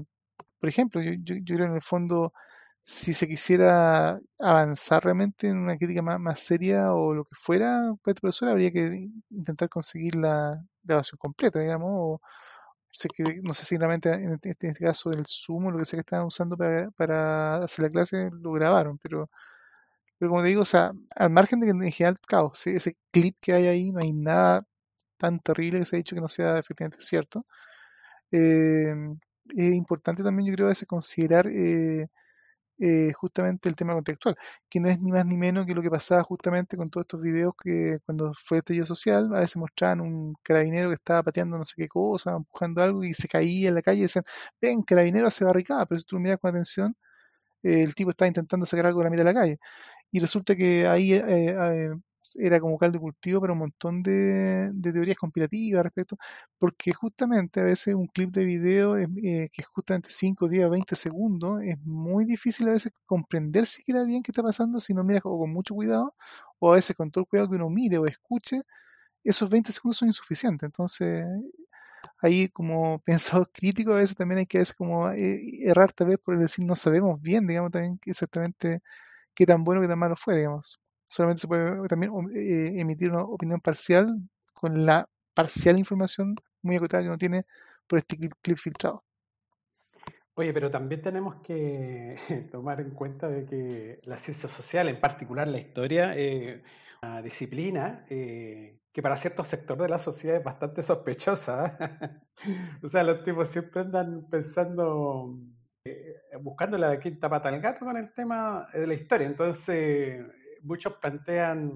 por 0.59 0.69
ejemplo, 0.69 1.01
yo, 1.01 1.13
yo, 1.15 1.55
creo 1.55 1.67
en 1.67 1.75
el 1.75 1.81
fondo, 1.81 2.33
si 2.83 3.13
se 3.13 3.27
quisiera 3.27 4.19
avanzar 4.39 5.03
realmente 5.03 5.47
en 5.47 5.57
una 5.57 5.77
crítica 5.77 6.01
más, 6.01 6.39
seria 6.39 6.93
o 6.93 7.13
lo 7.13 7.25
que 7.25 7.35
fuera, 7.35 7.93
pues, 8.03 8.15
profesor, 8.19 8.49
habría 8.49 8.71
que 8.71 9.09
intentar 9.29 9.69
conseguir 9.69 10.15
la 10.15 10.61
grabación 10.83 11.17
completa, 11.19 11.59
digamos, 11.59 11.89
o, 11.93 12.21
que, 13.15 13.41
no 13.43 13.53
sé 13.53 13.65
si 13.65 13.77
realmente 13.77 14.11
en 14.11 14.39
este, 14.41 14.73
caso 14.73 15.09
del 15.11 15.25
Zoom 15.27 15.69
lo 15.69 15.77
que 15.77 15.85
sea 15.85 15.97
que 15.97 16.01
estaban 16.01 16.25
usando 16.27 16.57
para, 16.57 17.57
hacer 17.57 17.83
la 17.83 17.91
clase 17.91 18.29
lo 18.31 18.51
grabaron, 18.53 18.97
pero, 18.97 19.29
pero 20.17 20.31
como 20.31 20.41
te 20.43 20.49
digo, 20.49 20.61
o 20.63 20.65
sea, 20.65 20.91
al 21.15 21.29
margen 21.31 21.59
de 21.59 21.67
que 21.67 21.71
en 21.71 21.91
general, 21.91 22.17
caos, 22.27 22.67
ese 22.67 22.97
clip 23.11 23.37
que 23.41 23.53
hay 23.53 23.67
ahí, 23.67 23.91
no 23.91 23.99
hay 24.01 24.13
nada 24.13 24.65
tan 25.17 25.39
terrible 25.39 25.79
que 25.79 25.85
se 25.85 25.95
ha 25.97 25.97
dicho 25.97 26.15
que 26.15 26.21
no 26.21 26.29
sea 26.29 26.57
efectivamente 26.59 27.01
cierto. 27.01 27.45
Eh, 28.31 28.95
es 29.55 29.73
importante 29.75 30.23
también, 30.23 30.49
yo 30.49 30.55
creo, 30.55 30.67
a 30.67 30.69
veces 30.69 30.87
considerar 30.87 31.47
eh, 31.47 32.07
eh, 32.79 33.11
justamente 33.13 33.69
el 33.69 33.75
tema 33.75 33.93
contextual, 33.93 34.35
que 34.69 34.79
no 34.79 34.89
es 34.89 34.99
ni 35.01 35.11
más 35.11 35.25
ni 35.25 35.37
menos 35.37 35.65
que 35.65 35.73
lo 35.73 35.81
que 35.81 35.89
pasaba 35.89 36.23
justamente 36.23 36.77
con 36.77 36.89
todos 36.89 37.05
estos 37.05 37.21
videos 37.21 37.53
que 37.61 37.99
cuando 38.05 38.33
fue 38.45 38.57
el 38.57 38.59
estallido 38.59 38.85
social, 38.85 39.33
a 39.35 39.39
veces 39.39 39.57
mostraban 39.57 40.01
un 40.01 40.35
carabinero 40.43 40.89
que 40.89 40.95
estaba 40.95 41.23
pateando 41.23 41.57
no 41.57 41.63
sé 41.63 41.73
qué 41.77 41.87
cosa, 41.87 42.35
empujando 42.35 42.81
algo 42.83 43.03
y 43.03 43.13
se 43.13 43.27
caía 43.27 43.69
en 43.69 43.75
la 43.75 43.81
calle 43.81 43.99
y 43.99 44.01
decían, 44.03 44.25
ven, 44.61 44.81
carabinero 44.83 45.27
hace 45.27 45.45
barricada, 45.45 45.85
pero 45.85 45.99
si 45.99 46.05
tú 46.05 46.15
lo 46.17 46.21
miras 46.21 46.39
con 46.39 46.49
atención, 46.51 46.95
el 47.63 47.95
tipo 47.95 48.11
estaba 48.11 48.27
intentando 48.27 48.65
sacar 48.65 48.87
algo 48.87 48.99
de 48.99 49.05
la 49.05 49.09
mitad 49.11 49.25
de 49.25 49.33
la 49.33 49.39
calle. 49.39 49.59
Y 50.11 50.19
resulta 50.19 50.55
que 50.55 50.87
ahí 50.87 51.13
eh, 51.13 51.23
eh, 51.27 51.91
era 52.35 52.59
como 52.59 52.77
caldo 52.77 52.93
de 52.93 53.01
cultivo 53.01 53.41
para 53.41 53.53
un 53.53 53.59
montón 53.59 54.03
de, 54.03 54.71
teorías 54.81 55.17
conspirativas 55.17 55.83
respecto, 55.83 56.17
porque 56.59 56.91
justamente 56.93 57.59
a 57.59 57.63
veces 57.63 57.95
un 57.95 58.07
clip 58.07 58.31
de 58.31 58.45
video 58.45 58.97
eh, 58.97 59.07
que 59.51 59.61
es 59.61 59.67
justamente 59.67 60.09
5, 60.11 60.47
10, 60.47 60.69
20 60.69 60.95
segundos, 60.95 61.61
es 61.63 61.77
muy 61.83 62.25
difícil 62.25 62.67
a 62.69 62.71
veces 62.71 62.93
comprender 63.05 63.65
si 63.65 63.83
queda 63.83 64.03
bien 64.03 64.23
qué 64.23 64.31
está 64.31 64.43
pasando 64.43 64.79
si 64.79 64.93
no 64.93 65.03
miras 65.03 65.23
o 65.25 65.37
con 65.39 65.51
mucho 65.53 65.75
cuidado, 65.75 66.13
o 66.59 66.71
a 66.71 66.75
veces 66.75 66.95
con 66.95 67.11
todo 67.11 67.23
el 67.23 67.27
cuidado 67.27 67.49
que 67.49 67.55
uno 67.55 67.69
mire 67.69 67.97
o 67.97 68.05
escuche, 68.05 68.61
esos 69.23 69.49
20 69.49 69.71
segundos 69.71 69.97
son 69.97 70.09
insuficientes. 70.09 70.67
Entonces, 70.67 71.25
ahí 72.19 72.49
como 72.49 72.99
pensador 73.05 73.49
crítico 73.51 73.93
a 73.93 73.97
veces 73.97 74.15
también 74.17 74.39
hay 74.39 74.45
que 74.47 74.59
a 74.61 74.63
como 74.77 75.09
eh, 75.11 75.41
errar 75.63 75.93
tal 75.93 76.07
vez 76.07 76.19
por 76.19 76.37
decir 76.39 76.65
no 76.65 76.75
sabemos 76.75 77.21
bien, 77.21 77.47
digamos, 77.47 77.71
también 77.71 77.99
exactamente 78.05 78.81
qué 79.35 79.45
tan 79.45 79.63
bueno, 79.63 79.81
qué 79.81 79.87
tan 79.87 79.99
malo 79.99 80.15
fue, 80.17 80.37
digamos. 80.37 80.79
Solamente 81.07 81.41
se 81.41 81.47
puede 81.47 81.87
también 81.87 82.11
eh, 82.35 82.79
emitir 82.79 83.11
una 83.11 83.23
opinión 83.23 83.61
parcial 83.61 84.19
con 84.53 84.85
la 84.85 85.07
parcial 85.33 85.77
información 85.77 86.35
muy 86.61 86.75
acotada 86.75 87.03
que 87.03 87.09
uno 87.09 87.17
tiene 87.17 87.45
por 87.87 87.99
este 87.99 88.17
clip, 88.17 88.57
filtrado. 88.57 89.03
Oye, 90.33 90.53
pero 90.53 90.69
también 90.69 91.01
tenemos 91.01 91.35
que 91.41 92.15
tomar 92.51 92.81
en 92.81 92.91
cuenta 92.91 93.27
de 93.27 93.45
que 93.45 93.99
la 94.05 94.17
ciencia 94.17 94.49
social, 94.49 94.89
en 94.89 94.99
particular 94.99 95.47
la 95.47 95.59
historia, 95.59 96.13
eh, 96.15 96.63
una 97.01 97.21
disciplina 97.21 98.05
eh, 98.09 98.79
que 98.91 99.01
para 99.01 99.17
ciertos 99.17 99.47
sectores 99.47 99.83
de 99.83 99.89
la 99.89 99.99
sociedad 99.99 100.37
es 100.37 100.43
bastante 100.43 100.81
sospechosa. 100.81 101.77
o 102.83 102.87
sea, 102.87 103.03
los 103.03 103.23
tipos 103.23 103.49
siempre 103.49 103.81
andan 103.81 104.27
pensando, 104.29 105.39
eh, 105.85 106.15
la 106.71 106.99
quinta 106.99 107.29
pata 107.29 107.49
al 107.49 107.61
gato 107.61 107.85
con 107.85 107.97
el 107.97 108.11
tema 108.13 108.65
de 108.73 108.87
la 108.87 108.93
historia. 108.95 109.27
Entonces, 109.27 110.25
muchos 110.63 110.93
plantean, 110.95 111.71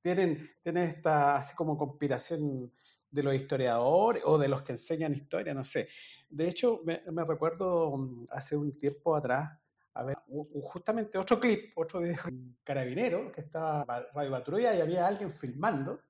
tienen, 0.00 0.50
tienen 0.62 0.84
esta 0.84 1.36
así 1.36 1.54
como 1.54 1.76
conspiración 1.76 2.72
de 3.10 3.22
los 3.22 3.34
historiadores 3.34 4.22
o 4.24 4.38
de 4.38 4.48
los 4.48 4.62
que 4.62 4.72
enseñan 4.72 5.12
historia, 5.12 5.52
no 5.54 5.64
sé. 5.64 5.88
De 6.30 6.48
hecho, 6.48 6.80
me, 6.84 7.02
recuerdo 7.24 7.96
mm, 7.96 8.26
hace 8.30 8.56
un 8.56 8.76
tiempo 8.76 9.14
atrás, 9.14 9.50
a 9.94 10.04
ver, 10.04 10.16
justamente 10.62 11.18
otro 11.18 11.38
clip, 11.38 11.76
otro 11.76 12.00
video, 12.00 12.16
un 12.26 12.56
carabinero 12.64 13.30
que 13.30 13.42
estaba 13.42 13.84
radio 14.14 14.30
patrulla 14.30 14.74
y 14.74 14.80
había 14.80 15.06
alguien 15.06 15.30
filmando 15.30 16.00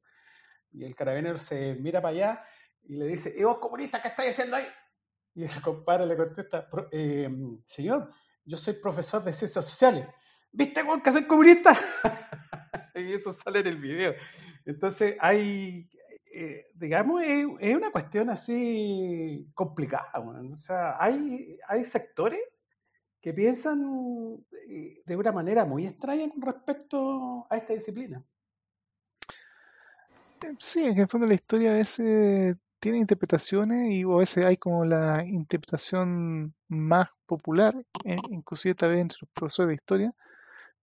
y 0.70 0.84
el 0.84 0.94
carabinero 0.94 1.36
se 1.36 1.74
mira 1.74 2.00
para 2.00 2.14
allá 2.14 2.44
y 2.84 2.96
le 2.96 3.06
dice, 3.06 3.34
¿y 3.36 3.42
vos 3.42 3.58
comunista 3.58 4.00
qué 4.00 4.08
estáis 4.08 4.30
haciendo 4.30 4.56
ahí? 4.56 4.66
Y 5.34 5.44
el 5.44 5.50
compadre 5.62 6.06
le 6.06 6.16
contesta, 6.16 6.68
eh, 6.90 7.28
señor, 7.66 8.10
yo 8.44 8.56
soy 8.56 8.74
profesor 8.74 9.22
de 9.22 9.32
ciencias 9.32 9.64
sociales. 9.64 10.06
¿Viste 10.52 10.82
vos 10.82 11.00
que 11.02 11.10
soy 11.10 11.24
comunista? 11.24 11.74
y 12.94 13.14
eso 13.14 13.32
sale 13.32 13.60
en 13.60 13.66
el 13.68 13.78
video. 13.78 14.14
Entonces 14.66 15.16
hay, 15.18 15.88
eh, 16.32 16.66
digamos, 16.74 17.22
es, 17.22 17.74
una 17.74 17.90
cuestión 17.90 18.28
así 18.28 19.48
complicada. 19.54 20.10
O 20.14 20.56
sea, 20.56 21.02
hay, 21.02 21.58
hay 21.66 21.84
sectores 21.84 22.40
que 23.20 23.32
piensan 23.32 24.44
eh, 24.68 24.98
de 25.06 25.16
una 25.16 25.32
manera 25.32 25.64
muy 25.64 25.86
extraña 25.86 26.28
con 26.28 26.42
respecto 26.42 27.46
a 27.48 27.56
esta 27.56 27.72
disciplina. 27.72 28.22
Sí, 30.58 30.84
en 30.86 30.98
el 30.98 31.08
fondo 31.08 31.26
la 31.26 31.34
historia 31.34 31.70
a 31.70 31.76
veces 31.76 32.56
tiene 32.80 32.98
interpretaciones 32.98 33.92
y 33.92 34.02
a 34.02 34.16
veces 34.16 34.44
hay 34.44 34.56
como 34.56 34.84
la 34.84 35.24
interpretación 35.24 36.52
más 36.66 37.08
popular, 37.26 37.76
eh, 38.04 38.16
inclusive 38.28 38.74
tal 38.74 38.90
vez 38.90 39.00
entre 39.00 39.18
los 39.20 39.30
profesores 39.30 39.68
de 39.68 39.74
historia, 39.74 40.14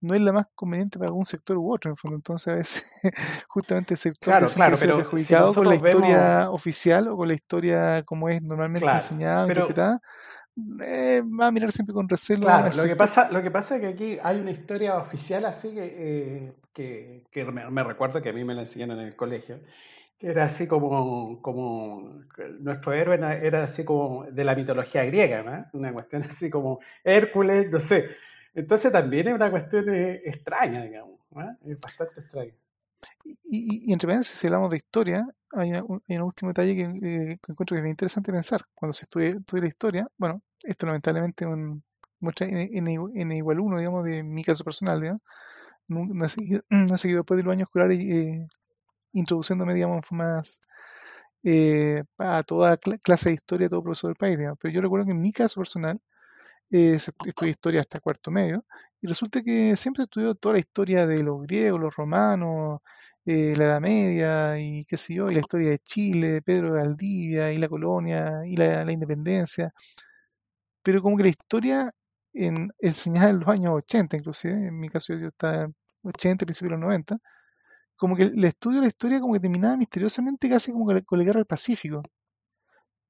no 0.02 0.14
es 0.14 0.22
la 0.22 0.32
más 0.32 0.48
conveniente 0.56 0.98
para 0.98 1.10
algún 1.10 1.26
sector 1.26 1.58
u 1.58 1.74
otro, 1.74 1.90
en 1.90 1.94
el 1.94 1.98
fondo. 1.98 2.16
Entonces, 2.16 2.48
a 2.48 2.56
veces, 2.56 2.92
justamente 3.48 3.94
el 3.94 3.98
sector 3.98 4.32
claro, 4.32 4.48
claro, 4.48 4.78
pero 4.80 4.98
perjudicado 4.98 5.54
con 5.54 5.68
la 5.68 5.76
historia 5.76 6.52
oficial 6.52 7.08
o 7.08 7.18
con 7.18 7.28
la 7.28 7.34
historia 7.34 8.04
como 8.04 8.30
es 8.30 8.42
normalmente 8.42 8.90
enseñada 8.90 9.46
o 9.46 9.48
interpretada, 9.48 10.02
eh, 10.86 11.22
va 11.24 11.48
a 11.48 11.52
mirar 11.52 11.72
siempre 11.72 11.94
con 11.94 12.08
recelo. 12.08 12.42
Claro, 12.42 12.70
lo 12.76 12.84
que, 12.84 12.96
pasa, 12.96 13.30
lo 13.32 13.42
que 13.42 13.52
pasa 13.52 13.76
es 13.76 13.82
que 13.82 13.88
aquí 13.88 14.18
hay 14.22 14.40
una 14.40 14.52
historia 14.52 14.98
oficial 14.98 15.46
así 15.46 15.74
que, 15.74 15.96
eh, 15.98 16.54
que, 16.74 17.26
que 17.32 17.46
me, 17.46 17.84
recuerdo 17.84 18.22
que 18.22 18.30
a 18.30 18.34
mí 18.34 18.44
me 18.44 18.56
la 18.56 18.62
enseñaron 18.62 19.00
en 19.00 19.08
el 19.08 19.16
colegio, 19.16 19.60
que 20.18 20.28
era 20.28 20.46
así 20.46 20.68
como, 20.68 21.42
como 21.42 22.22
nuestro 22.60 22.94
héroe 22.94 23.16
era, 23.16 23.64
así 23.64 23.86
como 23.86 24.26
de 24.26 24.44
la 24.44 24.56
mitología 24.56 25.06
griega, 25.06 25.44
¿no? 25.44 25.80
Una 25.80 25.94
cuestión 25.94 26.24
así 26.24 26.50
como 26.50 26.80
Hércules, 27.04 27.70
no 27.72 27.80
sé. 27.80 28.08
Entonces 28.54 28.92
también 28.92 29.28
es 29.28 29.34
una 29.34 29.52
cuestión 29.52 29.86
extraña, 29.90 30.84
digamos, 30.84 31.20
es 31.66 31.80
bastante 31.80 32.20
extraña. 32.22 32.54
Y, 33.24 33.38
y, 33.90 33.94
entre 33.94 34.08
paréntesis, 34.08 34.38
si 34.38 34.48
hablamos 34.48 34.70
de 34.72 34.78
historia, 34.78 35.26
hay 35.52 35.72
un, 35.72 36.22
último 36.22 36.50
detalle 36.50 36.76
que, 36.76 36.84
encuentro 37.48 37.76
que 37.76 37.78
es 37.78 37.82
muy 37.82 37.92
interesante 37.92 38.32
pensar. 38.32 38.66
Cuando 38.74 38.94
se 38.94 39.06
estudia, 39.06 39.36
la 39.52 39.68
historia, 39.68 40.08
bueno, 40.18 40.42
esto 40.64 40.86
lamentablemente 40.86 41.46
un, 41.46 41.84
muestra 42.20 42.48
en, 42.50 43.32
igual 43.32 43.60
uno, 43.60 43.78
digamos, 43.78 44.04
de 44.04 44.24
mi 44.24 44.44
caso 44.44 44.64
personal, 44.64 45.00
digamos, 45.00 45.22
no, 45.88 46.26
he, 46.26 46.30
seguido, 46.30 46.62
no 46.70 46.96
he 46.96 46.98
seguido 46.98 47.22
después 47.22 47.38
de 47.38 47.44
los 47.44 47.54
años 47.54 47.68
escolares 47.68 48.00
eh, 48.00 48.48
introduciéndome, 49.14 49.74
digamos, 49.74 50.06
más 50.12 50.62
eh, 51.44 52.04
a 52.18 52.44
toda 52.44 52.78
clase 52.78 53.30
de 53.30 53.36
historia, 53.36 53.70
todo 53.70 53.84
profesor 53.84 54.10
del 54.10 54.18
país, 54.18 54.38
digamos. 54.38 54.60
Pero 54.62 54.74
yo 54.74 54.82
recuerdo 54.82 55.06
que 55.06 55.12
en 55.12 55.22
mi 55.22 55.32
caso 55.32 55.60
personal, 55.62 56.00
eh, 56.72 56.96
estudié 56.96 57.52
historia 57.52 57.82
hasta 57.82 58.00
cuarto 58.00 58.32
medio, 58.32 58.66
y 59.02 59.08
resulta 59.08 59.42
que 59.42 59.76
siempre 59.76 60.04
estudió 60.04 60.36
toda 60.36 60.54
la 60.54 60.60
historia 60.60 61.08
de 61.08 61.24
los 61.24 61.42
griegos, 61.42 61.80
los 61.80 61.96
romanos, 61.96 62.82
eh, 63.26 63.54
la 63.58 63.66
Edad 63.66 63.82
Media, 63.82 64.60
y 64.60 64.86
qué 64.86 64.98
sé 64.98 65.14
yo, 65.16 65.30
y 65.30 65.34
la 65.36 65.42
historia 65.42 65.70
de 65.70 65.80
Chile, 65.80 66.30
de 66.30 66.42
Pedro 66.42 66.74
de 66.74 66.82
Valdivia, 66.82 67.52
y 67.52 67.58
la 67.58 67.70
colonia, 67.70 68.42
y 68.46 68.56
la, 68.58 68.92
independencia. 68.92 69.74
Pero 70.84 71.02
como 71.02 71.18
que 71.18 71.24
la 71.24 71.30
historia 71.30 71.92
en, 72.34 72.72
enseñada 72.80 73.30
en 73.30 73.40
los 73.40 73.50
años 73.50 73.74
80, 73.76 74.18
inclusive, 74.18 74.54
en 74.54 74.80
mi 74.80 74.90
caso 74.90 75.14
yo 75.16 75.28
estaba 75.28 75.64
en 75.64 75.76
80, 76.04 76.46
principios 76.46 76.72
de 76.72 76.78
los 76.78 76.82
90, 76.82 77.18
como 77.98 78.16
que 78.16 78.24
el 78.24 78.46
estudio 78.46 78.78
de 78.78 78.84
la 78.84 78.90
historia 78.90 79.20
como 79.22 79.34
que 79.34 79.42
terminaba 79.42 79.78
misteriosamente 79.78 80.50
casi 80.50 80.72
como 80.72 80.86
con 81.06 81.20
la 81.20 81.26
guerra 81.26 81.40
del 81.40 81.46
Pacífico. 81.46 82.02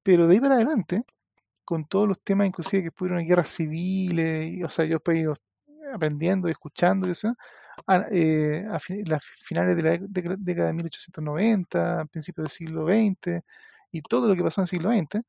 Pero 0.04 0.28
de 0.28 0.34
ahí 0.34 0.40
para 0.42 0.56
adelante, 0.56 1.04
con 1.70 1.86
todos 1.86 2.08
los 2.08 2.20
temas, 2.20 2.48
inclusive 2.48 2.82
que 2.82 2.92
pudieron 2.92 3.24
guerras 3.24 3.50
civiles, 3.50 4.54
y, 4.54 4.64
o 4.64 4.70
sea, 4.70 4.86
yo 4.86 4.98
he 5.06 5.16
ido 5.16 5.36
aprendiendo 5.94 6.48
y 6.48 6.52
escuchando 6.52 7.08
y 7.08 7.12
eso, 7.12 7.36
a, 7.86 8.08
eh, 8.10 8.66
a 8.68 8.80
las 9.06 9.24
finales 9.24 9.76
de 9.76 9.84
la 9.84 10.36
década 10.40 10.66
de 10.66 10.74
1890, 10.74 12.02
a 12.02 12.06
principios 12.06 12.46
del 12.46 12.50
siglo 12.50 12.88
XX, 12.88 13.44
y 13.92 14.02
todo 14.02 14.28
lo 14.28 14.36
que 14.36 14.42
pasó 14.42 14.62
en 14.62 14.64
el 14.64 14.68
siglo 14.68 14.90
XX, 14.90 15.24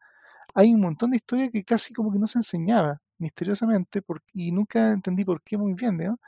hay 0.55 0.73
un 0.73 0.81
montón 0.81 1.11
de 1.11 1.19
historia 1.19 1.51
que 1.51 1.63
casi 1.63 1.93
como 1.93 2.11
que 2.11 2.19
no 2.19 2.27
se 2.27 2.39
enseñaba 2.39 3.03
misteriosamente 3.19 4.03
y 4.33 4.51
nunca 4.51 4.93
entendí 4.93 5.27
por 5.27 5.43
qué 5.43 5.59
muy 5.59 5.75
bien, 5.75 5.99
¿no? 5.99 6.19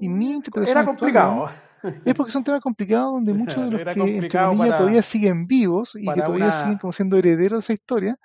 Y 0.00 0.08
mi 0.08 0.30
mm, 0.30 0.36
interpretación 0.36 0.78
era 0.78 0.86
complicado. 0.86 1.44
es 2.06 2.14
porque 2.14 2.32
son 2.32 2.42
temas 2.42 2.62
complicados 2.62 3.12
donde 3.12 3.34
muchos 3.34 3.70
de 3.70 3.70
los 3.70 3.94
que 3.94 4.16
entre 4.16 4.30
comillas 4.30 4.78
todavía 4.78 5.02
siguen 5.02 5.46
vivos 5.46 5.94
y 5.94 6.10
que 6.10 6.22
todavía 6.22 6.52
siguen 6.52 6.78
como 6.78 6.94
siendo 6.94 7.18
herederos 7.18 7.58
de 7.58 7.58
esa 7.58 7.72
historia 7.74 8.18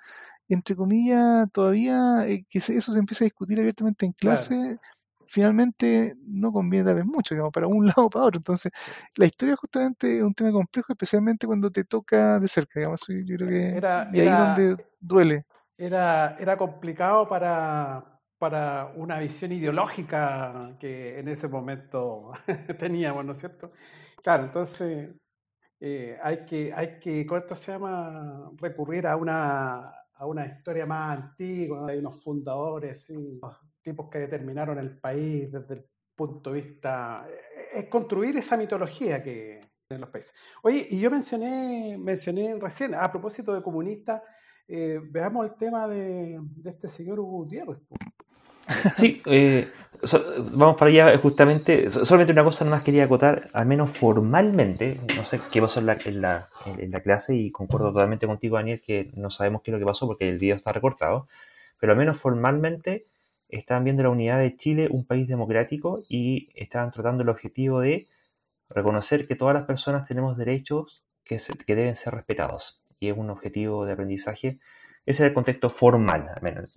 entre 0.48 0.76
comillas, 0.76 1.50
todavía 1.52 2.26
eh, 2.28 2.44
que 2.48 2.58
eso 2.58 2.92
se 2.92 2.98
empieza 2.98 3.24
a 3.24 3.26
discutir 3.26 3.58
abiertamente 3.58 4.06
en 4.06 4.12
clase, 4.12 4.78
finalmente 5.28 6.14
no 6.26 6.52
conviene 6.52 6.86
tal 6.86 6.96
vez 6.96 7.06
mucho, 7.06 7.34
digamos, 7.34 7.52
para 7.52 7.66
un 7.66 7.86
lado 7.86 8.06
o 8.06 8.10
para 8.10 8.26
otro. 8.26 8.38
Entonces, 8.38 8.72
la 9.16 9.26
historia 9.26 9.56
justamente 9.56 10.18
es 10.18 10.22
un 10.22 10.34
tema 10.34 10.52
complejo, 10.52 10.92
especialmente 10.92 11.46
cuando 11.46 11.70
te 11.70 11.84
toca 11.84 12.38
de 12.38 12.48
cerca, 12.48 12.80
digamos. 12.80 13.04
Yo 13.08 13.36
creo 13.36 13.48
que 13.48 13.80
y 14.12 14.20
ahí 14.20 14.28
es 14.28 14.38
donde 14.38 14.76
duele. 15.00 15.44
Era, 15.76 16.36
era 16.38 16.56
complicado 16.56 17.28
para, 17.28 18.20
para 18.38 18.92
una 18.94 19.18
visión 19.18 19.50
ideológica 19.52 20.76
que 20.78 21.18
en 21.18 21.28
ese 21.28 21.48
momento 21.48 22.30
teníamos, 22.78 23.24
¿no 23.24 23.32
es 23.32 23.38
cierto? 23.38 23.72
Claro, 24.22 24.44
entonces 24.44 25.10
eh, 25.80 26.16
hay 26.22 26.44
que, 26.44 26.72
hay 26.72 27.00
que, 27.00 27.26
¿cuánto 27.26 27.56
se 27.56 27.72
llama? 27.72 28.50
Recurrir 28.58 29.06
a 29.06 29.16
una 29.16 29.92
a 30.16 30.26
una 30.26 30.46
historia 30.46 30.86
más 30.86 31.18
antigua, 31.18 31.88
hay 31.88 31.98
unos 31.98 32.22
fundadores, 32.22 33.10
y 33.10 33.40
tipos 33.82 34.08
que 34.10 34.20
determinaron 34.20 34.78
el 34.78 34.98
país 34.98 35.50
desde 35.50 35.74
el 35.74 35.86
punto 36.14 36.52
de 36.52 36.60
vista, 36.60 37.26
eh, 37.28 37.80
es 37.80 37.88
construir 37.88 38.36
esa 38.36 38.56
mitología 38.56 39.22
que 39.22 39.60
en 39.90 40.00
los 40.00 40.10
países. 40.10 40.34
Oye, 40.62 40.86
y 40.90 40.98
yo 41.00 41.10
mencioné, 41.10 41.96
mencioné 41.98 42.54
recién, 42.58 42.94
a 42.94 43.10
propósito 43.10 43.54
de 43.54 43.62
comunistas, 43.62 44.22
eh, 44.66 45.00
veamos 45.02 45.46
el 45.46 45.54
tema 45.56 45.86
de, 45.86 46.40
este 46.64 46.88
señor 46.88 47.20
Gutiérrez. 47.20 47.78
Sí, 48.98 49.22
eh, 49.26 49.68
vamos 50.52 50.76
para 50.76 50.90
allá 50.90 51.18
justamente. 51.18 51.90
Solamente 51.90 52.32
una 52.32 52.44
cosa 52.44 52.64
más 52.64 52.82
quería 52.82 53.04
acotar, 53.04 53.50
al 53.52 53.66
menos 53.66 53.96
formalmente, 53.96 55.00
no 55.16 55.24
sé 55.26 55.40
qué 55.52 55.60
pasó 55.60 55.80
en 55.80 55.86
la, 55.86 56.48
en 56.66 56.90
la, 56.90 57.00
clase 57.00 57.34
y 57.34 57.50
concuerdo 57.50 57.92
totalmente 57.92 58.26
contigo, 58.26 58.56
Daniel, 58.56 58.82
que 58.84 59.10
no 59.14 59.30
sabemos 59.30 59.62
qué 59.62 59.70
es 59.70 59.72
lo 59.74 59.78
que 59.78 59.86
pasó 59.86 60.06
porque 60.06 60.28
el 60.28 60.38
video 60.38 60.56
está 60.56 60.72
recortado, 60.72 61.28
pero 61.80 61.92
al 61.92 61.98
menos 61.98 62.18
formalmente 62.20 63.06
estaban 63.48 63.84
viendo 63.84 64.02
la 64.02 64.10
unidad 64.10 64.38
de 64.38 64.56
Chile, 64.56 64.88
un 64.90 65.04
país 65.04 65.28
democrático, 65.28 66.00
y 66.08 66.48
estaban 66.54 66.90
tratando 66.90 67.22
el 67.22 67.28
objetivo 67.28 67.80
de 67.80 68.08
reconocer 68.68 69.26
que 69.28 69.36
todas 69.36 69.54
las 69.54 69.64
personas 69.64 70.06
tenemos 70.08 70.36
derechos 70.36 71.04
que, 71.24 71.40
que 71.66 71.76
deben 71.76 71.96
ser 71.96 72.14
respetados. 72.14 72.80
Y 73.00 73.08
es 73.08 73.16
un 73.16 73.30
objetivo 73.30 73.84
de 73.84 73.92
aprendizaje 73.92 74.58
ese 75.06 75.22
es 75.24 75.28
el 75.28 75.34
contexto 75.34 75.70
formal, 75.70 76.30
al 76.34 76.42
menos. 76.42 76.70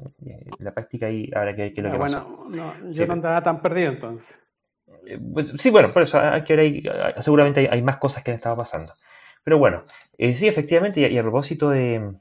La 0.59 0.73
práctica 0.73 1.07
ahí 1.07 1.29
habrá 1.33 1.55
que 1.55 1.61
ver 1.61 1.73
qué 1.73 1.81
es 1.81 1.85
lo 1.85 1.91
que 1.91 1.97
bueno, 1.97 2.47
No, 2.49 2.91
yo 2.91 3.07
no 3.07 3.13
andaba 3.13 3.41
tan 3.41 3.61
perdido 3.61 3.91
entonces. 3.91 4.41
Eh, 5.05 5.17
pues, 5.33 5.53
sí, 5.57 5.69
bueno, 5.69 5.91
por 5.93 6.03
eso 6.03 6.19
hay 6.19 6.43
que 6.43 6.55
ver 6.55 7.23
seguramente 7.23 7.69
hay, 7.69 7.81
más 7.81 7.97
cosas 7.97 8.23
que 8.23 8.31
han 8.31 8.37
estado 8.37 8.57
pasando. 8.57 8.93
Pero 9.43 9.57
bueno, 9.57 9.83
eh, 10.17 10.35
sí, 10.35 10.47
efectivamente, 10.47 10.99
y, 10.99 11.17
a 11.17 11.21
propósito 11.21 11.69
de, 11.69 12.13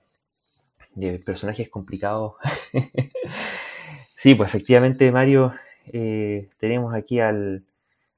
de 0.95 1.19
personajes 1.19 1.69
complicados. 1.69 2.35
sí, 4.17 4.37
pues 4.37 4.49
efectivamente, 4.49 5.11
Mario, 5.11 5.55
eh, 5.93 6.49
tenemos 6.59 6.95
aquí 6.95 7.19
al 7.19 7.65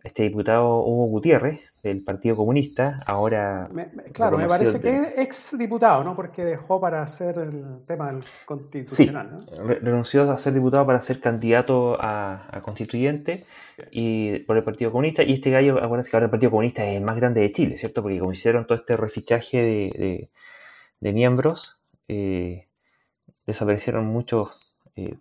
este 0.04 0.22
diputado 0.22 0.84
Hugo 0.84 1.06
Gutiérrez 1.06 1.72
del 1.82 2.04
Partido 2.04 2.36
Comunista, 2.36 3.02
ahora... 3.06 3.68
claro, 4.12 4.38
me 4.38 4.46
parece 4.46 4.80
que 4.80 4.90
es 4.90 5.18
ex 5.18 5.58
diputado, 5.58 6.04
¿no? 6.04 6.14
Porque 6.14 6.44
dejó 6.44 6.80
para 6.80 7.02
hacer 7.02 7.38
el 7.38 7.84
tema 7.84 8.12
del 8.12 8.24
constitucional, 8.44 9.44
sí, 9.48 9.56
renunció 9.56 10.30
a 10.30 10.38
ser 10.38 10.54
diputado 10.54 10.86
para 10.86 11.00
ser 11.00 11.20
candidato 11.20 11.96
a, 12.00 12.60
constituyente 12.62 13.44
y 13.90 14.40
por 14.40 14.56
el 14.56 14.64
Partido 14.64 14.92
Comunista. 14.92 15.22
Y 15.22 15.34
este 15.34 15.50
gallo, 15.50 15.78
acuérdense 15.82 16.10
que 16.10 16.16
ahora 16.16 16.26
el 16.26 16.30
Partido 16.30 16.50
Comunista 16.50 16.84
es 16.84 16.96
el 16.96 17.02
más 17.02 17.16
grande 17.16 17.40
de 17.40 17.52
Chile, 17.52 17.78
¿cierto? 17.78 18.02
Porque 18.02 18.18
como 18.18 18.32
hicieron 18.32 18.66
todo 18.66 18.78
este 18.78 18.96
refichaje 18.96 19.62
de, 19.62 20.28
de, 21.00 21.12
miembros, 21.12 21.80
eh, 22.06 22.68
desaparecieron 23.46 24.06
muchos... 24.06 24.74
Eh, 24.94 25.16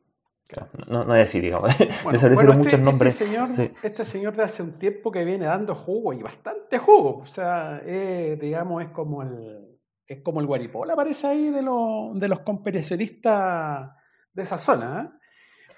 no, 0.88 1.04
no, 1.04 1.16
es 1.16 1.30
así, 1.30 1.40
digamos. 1.40 1.70
Desaparecieron 1.78 2.58
muchos 2.58 2.74
este, 2.74 2.78
nombres. 2.84 3.14
Este 3.14 3.26
señor, 3.26 3.72
este 3.84 4.06
señor 4.06 4.36
de 4.36 4.44
hace 4.44 4.64
un 4.64 4.80
tiempo 4.80 5.12
que 5.12 5.26
viene 5.26 5.46
dando 5.46 5.76
jugo 5.76 6.14
y 6.14 6.22
bastante 6.22 6.78
jugo. 6.78 7.20
O 7.20 7.28
sea, 7.28 7.80
digamos, 7.80 8.84
es 8.84 8.90
como 8.92 9.24
el 9.24 9.68
es 10.08 10.22
como 10.22 10.40
el 10.40 10.48
Guaripola, 10.48 10.96
parece 10.96 11.28
ahí, 11.28 11.50
de, 11.50 11.62
de 11.62 12.28
los 12.28 12.40
comparacionistas 12.40 13.92
de 14.34 14.44
esa 14.44 14.58
zona. 14.58 15.02
¿eh? 15.02 15.18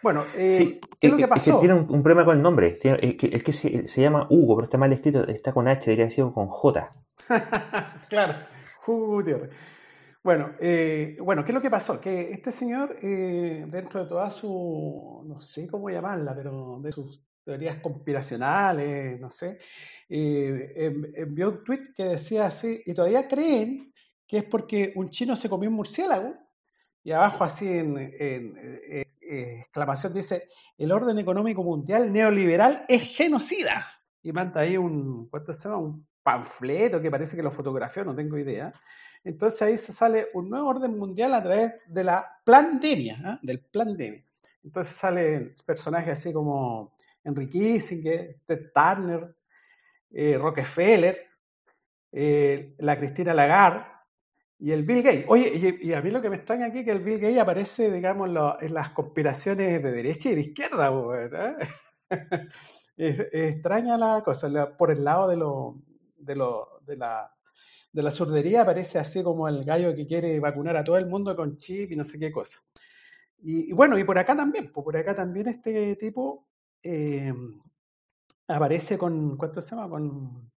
Bueno, 0.03 0.25
eh, 0.35 0.79
¿qué 0.99 1.07
es 1.07 1.11
lo 1.11 1.17
que 1.17 1.27
pasó? 1.27 1.59
tiene 1.59 1.73
un, 1.73 2.03
problema 2.03 2.25
con 2.25 2.37
el 2.37 2.43
nombre. 2.43 2.77
Es 2.81 3.15
que, 3.15 3.29
es 3.33 3.43
que 3.43 3.53
se, 3.53 3.87
se, 3.87 4.01
llama 4.01 4.27
Hugo, 4.29 4.55
pero 4.55 4.65
está 4.65 4.77
mal 4.77 4.93
escrito, 4.93 5.27
está 5.27 5.51
con 5.51 5.67
H, 5.67 5.89
debería 5.89 6.05
haber 6.05 6.33
con 6.33 6.47
J. 6.47 6.93
claro, 8.09 8.35
Hugo 8.85 9.07
Gutiérrez. 9.07 9.49
Bueno, 10.21 10.53
eh, 10.59 11.15
bueno, 11.21 11.45
¿qué 11.45 11.51
es 11.51 11.55
lo 11.55 11.61
que 11.61 11.69
pasó? 11.69 11.99
Que 12.01 12.31
este 12.31 12.51
señor, 12.51 12.97
eh, 13.01 13.65
dentro 13.69 14.01
de 14.03 14.09
toda 14.09 14.29
su, 14.29 15.23
no 15.25 15.39
sé 15.39 15.67
cómo 15.67 15.89
llamarla, 15.89 16.35
pero 16.35 16.79
de 16.81 16.91
sus 16.91 17.23
teorías 17.45 17.77
conspiracionales, 17.77 19.19
no 19.19 19.29
sé, 19.29 19.59
eh, 20.09 21.11
envió 21.15 21.49
un 21.49 21.63
tweet 21.63 21.93
que 21.95 22.03
decía 22.03 22.47
así, 22.47 22.81
y 22.85 22.93
todavía 22.93 23.27
creen 23.29 23.93
que 24.27 24.39
es 24.39 24.43
porque 24.43 24.91
un 24.95 25.09
chino 25.09 25.35
se 25.37 25.49
comió 25.49 25.69
un 25.69 25.75
murciélago, 25.77 26.35
y 27.01 27.11
abajo 27.11 27.45
así 27.45 27.67
en, 27.77 27.97
exclamación 29.21 30.13
dice, 30.13 30.49
el 30.77 30.91
orden 30.91 31.17
económico 31.17 31.63
mundial 31.63 32.11
neoliberal 32.11 32.85
es 32.89 33.15
genocida. 33.15 33.85
Y 34.21 34.33
manda 34.33 34.61
ahí 34.61 34.75
un, 34.75 35.29
¿cuánto 35.29 35.53
se 35.53 35.69
llama? 35.69 35.77
Un 35.79 36.07
panfleto 36.21 37.01
que 37.01 37.09
parece 37.09 37.37
que 37.37 37.43
lo 37.43 37.51
fotografió, 37.51 38.03
no 38.03 38.15
tengo 38.15 38.37
idea. 38.37 38.73
Entonces 39.23 39.61
ahí 39.61 39.77
se 39.77 39.91
sale 39.91 40.27
un 40.33 40.49
nuevo 40.49 40.69
orden 40.69 40.97
mundial 40.97 41.33
a 41.33 41.43
través 41.43 41.73
de 41.87 42.03
la 42.03 42.25
pandemia, 42.43 43.21
¿ah? 43.23 43.39
del 43.41 43.59
pandemia. 43.59 44.23
Entonces 44.63 44.95
salen 44.95 45.53
personajes 45.65 46.13
así 46.13 46.33
como 46.33 46.95
Enrique 47.23 47.59
Kissinger, 47.59 48.39
Ted 48.45 48.71
Turner, 48.73 49.35
eh, 50.11 50.37
Rockefeller, 50.37 51.27
eh, 52.11 52.75
la 52.79 52.97
Cristina 52.97 53.33
Lagarde 53.33 53.85
y 54.57 54.71
el 54.71 54.83
Bill 54.83 55.03
Gates. 55.03 55.25
Oye, 55.27 55.79
y, 55.81 55.93
a 55.93 56.01
mí 56.01 56.11
lo 56.11 56.21
que 56.21 56.29
me 56.29 56.37
extraña 56.37 56.67
aquí 56.67 56.79
es 56.79 56.85
que 56.85 56.91
el 56.91 56.99
Bill 56.99 57.19
Gates 57.19 57.39
aparece, 57.39 57.91
digamos, 57.91 58.29
en 58.61 58.73
las 58.73 58.89
conspiraciones 58.89 59.81
de 59.81 59.91
derecha 59.91 60.29
y 60.29 60.35
de 60.35 60.41
izquierda. 60.41 60.91
extraña 62.97 63.97
la 63.97 64.21
cosa, 64.23 64.75
por 64.75 64.91
el 64.91 65.03
lado 65.03 65.29
de, 65.29 65.37
lo, 65.37 65.81
de, 66.17 66.35
lo, 66.35 66.81
de 66.85 66.97
la 66.97 67.31
de 67.91 68.03
la 68.03 68.11
surdería 68.11 68.61
aparece 68.61 68.99
así 68.99 69.23
como 69.23 69.47
el 69.47 69.63
gallo 69.63 69.95
que 69.95 70.05
quiere 70.05 70.39
vacunar 70.39 70.77
a 70.77 70.83
todo 70.83 70.97
el 70.97 71.07
mundo 71.07 71.35
con 71.35 71.57
chip 71.57 71.91
y 71.91 71.95
no 71.95 72.05
sé 72.05 72.19
qué 72.19 72.31
cosa. 72.31 72.59
Y, 73.41 73.71
bueno, 73.73 73.97
y 73.97 74.03
por 74.03 74.17
acá 74.17 74.35
también, 74.35 74.71
pues 74.71 74.83
por 74.83 74.97
acá 74.97 75.15
también 75.15 75.47
este 75.47 75.95
tipo 75.95 76.47
eh, 76.83 77.33
aparece 78.47 78.97
con, 78.97 79.37
¿cuánto 79.37 79.61
se 79.61 79.75
llama? 79.75 79.89
Con, 79.89 80.51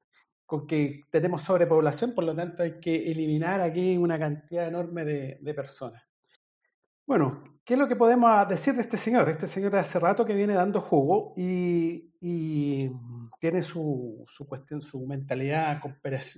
con 0.46 0.66
que 0.66 1.02
tenemos 1.12 1.44
sobrepoblación, 1.44 2.14
por 2.16 2.24
lo 2.24 2.36
tanto 2.36 2.64
hay 2.64 2.80
que 2.80 3.12
eliminar 3.12 3.62
aquí 3.62 3.98
una 3.98 4.18
cantidad 4.18 4.68
enorme 4.68 5.06
de 5.06 5.54
personas. 5.54 6.09
Bueno, 7.10 7.41
¿qué 7.66 7.74
es 7.74 7.80
lo 7.80 7.88
que 7.88 7.95
podemos 7.95 8.47
decir 8.47 8.76
de 8.76 8.82
este 8.82 8.95
señor? 8.95 9.28
Este 9.30 9.47
señor 9.47 9.72
de 9.72 9.80
hace 9.80 9.97
rato 9.97 10.24
que 10.24 10.36
viene 10.36 10.53
dando 10.53 10.80
jugo 10.80 11.34
y, 11.36 12.12
tiene 13.39 13.64
su, 13.64 14.28
cuestión, 14.47 14.84
su 14.84 15.07
mentalidad 15.07 15.82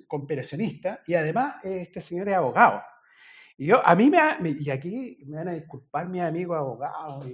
comparacionista 0.07 1.01
y 1.05 1.15
además 1.15 1.55
este 1.65 1.99
señor 1.99 2.29
es 2.29 2.37
abogado. 2.37 2.81
Y 3.57 3.65
yo, 3.65 3.85
a 3.85 3.93
mí 3.95 4.09
me, 4.09 4.19
y 4.61 4.69
aquí 4.69 5.21
me 5.27 5.39
van 5.39 5.49
a 5.49 5.53
disculpar 5.55 6.07
mis 6.07 6.21
amigos 6.21 6.57
abogados, 6.57 7.27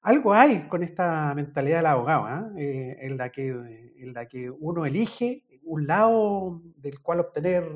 algo 0.00 0.34
hay 0.34 0.66
con 0.66 0.82
esta 0.82 1.32
mentalidad 1.36 1.76
del 1.76 1.86
abogado, 1.86 2.24
¿ah? 2.24 2.50
eh, 2.56 2.96
en, 3.02 3.18
la 3.18 3.30
que, 3.30 3.46
en 3.98 4.12
la 4.12 4.26
que 4.26 4.50
uno 4.50 4.84
elige 4.84 5.44
un 5.62 5.86
lado 5.86 6.60
del 6.74 6.98
cual 6.98 7.20
obtener 7.20 7.70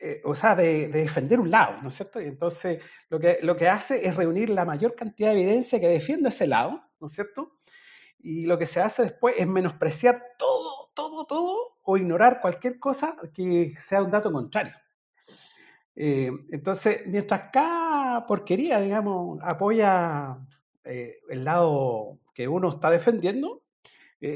eh, 0.00 0.20
o 0.24 0.34
sea, 0.34 0.56
de, 0.56 0.88
defender 0.88 1.38
un 1.38 1.50
lado, 1.50 1.80
¿no 1.80 1.88
es 1.88 1.94
cierto? 1.94 2.20
Y 2.20 2.26
entonces 2.26 2.82
lo 3.08 3.20
que, 3.20 3.38
lo 3.42 3.56
que 3.56 3.68
hace 3.68 4.04
es 4.06 4.16
reunir 4.16 4.50
la 4.50 4.64
mayor 4.64 4.96
cantidad 4.96 5.32
de 5.32 5.40
evidencia 5.40 5.78
que 5.78 5.86
defienda 5.86 6.30
ese 6.30 6.48
lado, 6.48 6.82
¿no 6.98 7.06
es 7.06 7.12
cierto? 7.12 7.58
Y 8.18 8.46
lo 8.46 8.58
que 8.58 8.66
se 8.66 8.80
hace 8.80 9.04
después 9.04 9.36
es 9.38 9.46
menospreciar 9.46 10.22
todo, 10.38 10.90
todo, 10.94 11.24
todo, 11.24 11.78
o 11.82 11.96
ignorar 11.96 12.40
cualquier 12.40 12.78
cosa 12.80 13.16
que 13.32 13.70
sea 13.70 14.02
un 14.02 14.10
dato 14.10 14.32
contrario. 14.32 14.74
Eh, 15.94 16.30
entonces, 16.50 17.02
mientras 17.06 17.50
cada 17.52 18.26
porquería, 18.26 18.80
digamos, 18.80 19.38
apoya 19.42 20.36
eh, 20.84 21.18
el 21.28 21.44
lado 21.44 22.18
que 22.34 22.48
uno 22.48 22.70
está 22.70 22.90
defendiendo, 22.90 23.62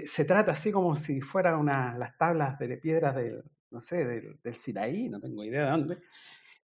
se 0.06 0.24
trata 0.24 0.52
así 0.52 0.72
como 0.72 0.96
si 0.96 1.20
fueran 1.20 1.66
las 1.66 2.16
tablas 2.16 2.58
de 2.58 2.78
piedras 2.78 3.14
del, 3.14 3.44
no 3.74 3.80
sé, 3.80 4.04
del, 4.04 4.38
del 4.42 4.54
Sinaí, 4.54 5.08
no 5.08 5.20
tengo 5.20 5.42
idea 5.44 5.64
de 5.64 5.70
dónde. 5.70 5.98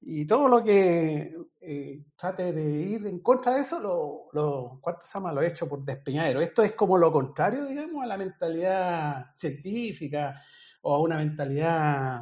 Y 0.01 0.25
todo 0.25 0.47
lo 0.47 0.63
que 0.63 1.35
eh, 1.59 2.03
trate 2.15 2.53
de 2.53 2.63
ir 2.63 3.07
en 3.07 3.19
contra 3.19 3.55
de 3.55 3.61
eso, 3.61 3.79
lo, 3.81 4.29
lo, 4.31 4.81
se 5.03 5.13
llama? 5.13 5.33
Lo 5.33 5.41
he 5.41 5.47
hecho 5.47 5.67
por 5.67 5.83
despeñadero. 5.83 6.39
Esto 6.39 6.63
es 6.63 6.71
como 6.73 6.97
lo 6.97 7.11
contrario, 7.11 7.65
digamos, 7.65 8.03
a 8.03 8.07
la 8.07 8.17
mentalidad 8.17 9.25
científica 9.35 10.41
o 10.83 10.95
a 10.95 11.01
una 11.01 11.17
mentalidad 11.17 12.21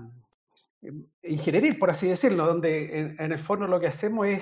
eh, 0.81 0.91
ingenieril, 1.23 1.77
por 1.77 1.91
así 1.91 2.07
decirlo, 2.07 2.47
donde 2.47 3.15
en, 3.19 3.31
el 3.31 3.39
fondo 3.39 3.67
lo 3.67 3.79
que 3.79 3.88
hacemos 3.88 4.25
es 4.25 4.41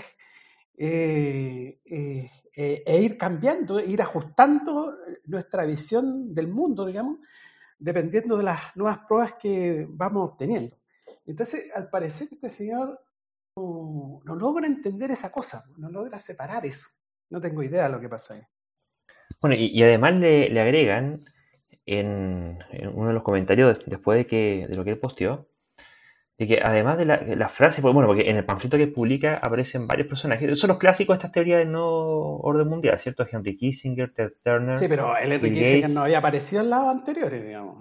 eh, 0.78 1.80
e 1.84 3.02
ir 3.02 3.18
cambiando, 3.18 3.80
ir 3.82 4.02
ajustando 4.02 4.96
nuestra 5.26 5.66
visión 5.66 6.34
del 6.34 6.48
mundo, 6.48 6.86
digamos, 6.86 7.18
dependiendo 7.78 8.38
de 8.38 8.44
las 8.44 8.76
nuevas 8.76 9.00
pruebas 9.08 9.34
que 9.34 9.86
vamos 9.90 10.32
obteniendo. 10.32 10.76
Entonces, 11.26 11.70
al 11.76 11.90
parecer, 11.90 12.28
este 12.32 12.50
señor 12.50 13.00
no, 13.56 14.36
logra 14.36 14.68
entender 14.68 15.12
esa 15.12 15.32
cosa, 15.32 15.66
no 15.78 15.90
logra 15.90 16.20
separar 16.20 16.66
eso. 16.66 16.90
No 17.30 17.42
tengo 17.42 17.64
idea 17.64 17.86
de 17.86 17.94
lo 17.94 18.00
que 18.00 18.10
pasa 18.10 18.36
ahí. 18.36 18.42
Bueno, 19.42 19.56
y, 19.58 19.82
además 19.82 20.16
le, 20.16 20.60
agregan 20.60 21.22
en, 21.86 22.60
uno 22.94 23.08
de 23.08 23.14
los 23.14 23.24
comentarios 23.24 23.80
después 23.86 24.18
de, 24.18 24.28
que, 24.28 24.68
de 24.70 24.76
lo 24.76 24.84
que 24.84 24.92
él 24.92 25.00
posteó, 25.00 25.48
de 26.38 26.48
que 26.48 26.60
además 26.62 26.98
de 26.98 27.06
las 27.06 27.26
la 27.28 27.48
frases, 27.48 27.80
pues, 27.80 27.94
bueno, 27.94 28.10
porque 28.10 28.30
en 28.30 28.36
el 28.36 28.44
panfleto 28.44 28.78
que 28.78 28.88
publica 28.88 29.38
aparecen 29.38 29.88
varios 29.88 30.08
personajes. 30.08 30.60
Son 30.60 30.68
los 30.68 30.78
clásicos 30.78 31.16
de 31.16 31.18
estas 31.20 31.32
teorías 31.32 31.60
del 31.60 31.72
no 31.72 31.88
orden 31.88 32.68
mundial, 32.68 33.00
¿cierto? 33.00 33.26
Henry 33.30 33.56
Kissinger, 33.56 34.12
Ted 34.14 34.34
Turner. 34.44 34.76
Sí, 34.76 34.88
pero 34.90 35.16
el 35.18 35.32
Henry 35.32 35.54
Kissinger 35.54 35.90
no 35.90 36.02
había 36.02 36.18
aparecido 36.18 36.62
en 36.62 36.72
los 36.72 36.80
anteriores, 36.80 37.46
digamos. 37.46 37.78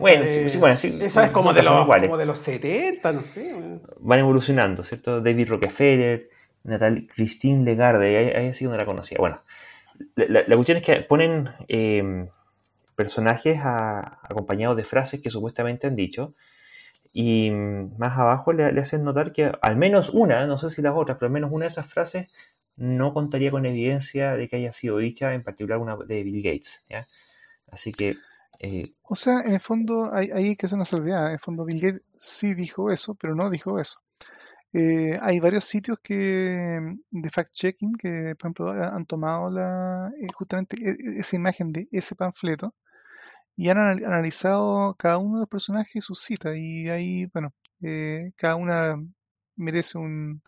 bueno, 0.00 0.24
sí, 0.50 0.58
bueno, 0.58 0.76
sí, 0.76 0.98
esa 1.00 1.24
es 1.24 1.30
como 1.30 1.54
de, 1.54 1.62
los, 1.62 1.86
como 1.86 2.18
de 2.18 2.26
los 2.26 2.38
70, 2.38 3.12
no 3.12 3.22
sé. 3.22 3.54
Van 4.00 4.18
evolucionando, 4.18 4.84
¿cierto? 4.84 5.22
David 5.22 5.48
Rockefeller, 5.48 6.28
Natalie 6.64 7.06
Christine 7.06 7.64
Legarde, 7.64 8.18
ahí, 8.18 8.46
ahí 8.46 8.54
sí 8.54 8.64
donde 8.66 8.78
la 8.78 8.84
conocía. 8.84 9.16
Bueno, 9.18 9.40
la, 10.16 10.44
cuestión 10.54 10.76
es 10.76 10.84
que 10.84 10.96
ponen 10.96 11.48
eh, 11.68 12.28
personajes 12.94 13.58
acompañados 13.64 14.76
de 14.76 14.84
frases 14.84 15.22
que 15.22 15.30
supuestamente 15.30 15.86
han 15.86 15.96
dicho 15.96 16.34
y 17.18 17.50
más 17.50 18.18
abajo 18.18 18.52
le, 18.52 18.78
hacen 18.78 19.02
notar 19.02 19.32
que 19.32 19.50
al 19.62 19.76
menos 19.76 20.10
una, 20.10 20.46
no 20.46 20.58
sé 20.58 20.68
si 20.68 20.82
las 20.82 20.94
otras, 20.94 21.16
pero 21.16 21.28
al 21.28 21.32
menos 21.32 21.50
una 21.50 21.64
de 21.64 21.70
esas 21.70 21.86
frases 21.86 22.30
no 22.76 23.14
contaría 23.14 23.50
con 23.50 23.64
evidencia 23.64 24.32
de 24.36 24.50
que 24.50 24.56
haya 24.56 24.74
sido 24.74 24.98
dicha, 24.98 25.32
en 25.32 25.42
particular 25.42 25.78
una 25.78 25.96
de 25.96 26.22
Bill 26.22 26.42
Gates. 26.42 26.82
Así 27.72 27.92
que... 27.92 28.16
Eh, 28.58 28.92
o 29.02 29.14
sea, 29.14 29.40
en 29.40 29.54
el 29.54 29.60
fondo 29.60 30.12
hay, 30.12 30.30
hay 30.30 30.56
que 30.56 30.66
hacer 30.66 30.76
una 30.76 30.84
salvedad. 30.84 31.28
En 31.28 31.32
el 31.32 31.38
fondo 31.38 31.64
Bill 31.64 31.80
Gates 31.80 32.02
sí 32.18 32.52
dijo 32.52 32.90
eso, 32.90 33.14
pero 33.14 33.34
no 33.34 33.48
dijo 33.48 33.80
eso. 33.80 33.98
Eh, 34.74 35.18
hay 35.22 35.40
varios 35.40 35.64
sitios 35.64 35.98
que 36.02 36.18
de 37.10 37.30
fact-checking 37.30 37.96
que, 37.96 38.34
por 38.34 38.50
ejemplo, 38.50 38.70
han 38.72 39.06
tomado 39.06 39.50
la, 39.50 40.12
eh, 40.20 40.26
justamente 40.34 40.76
e, 40.76 40.90
e, 40.90 41.20
esa 41.20 41.36
imagen 41.36 41.72
de 41.72 41.88
ese 41.92 42.14
panfleto 42.14 42.74
y 43.56 43.68
han 43.70 43.78
analizado 43.78 44.94
cada 44.98 45.18
uno 45.18 45.36
de 45.38 45.40
los 45.42 45.48
personajes 45.48 45.96
y 45.96 46.00
sus 46.02 46.20
citas 46.20 46.54
y 46.56 46.88
ahí, 46.90 47.26
bueno, 47.32 47.52
eh, 47.82 48.32
cada 48.36 48.56
una 48.56 48.96
merece 49.56 49.98
un, 49.98 50.42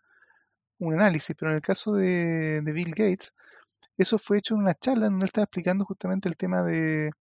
un 0.78 0.94
análisis, 0.94 1.36
pero 1.38 1.50
en 1.52 1.56
el 1.58 1.62
caso 1.62 1.94
de, 1.94 2.62
de 2.62 2.72
Bill 2.72 2.90
Gates, 2.90 3.34
eso 3.98 4.18
fue 4.18 4.38
hecho 4.38 4.54
en 4.54 4.62
una 4.62 4.74
charla 4.74 5.06
donde 5.06 5.24
él 5.24 5.28
estaba 5.28 5.44
explicando 5.44 5.84
justamente 5.86 6.28
el 6.28 6.36
tema 6.36 6.62
de, 6.64 7.12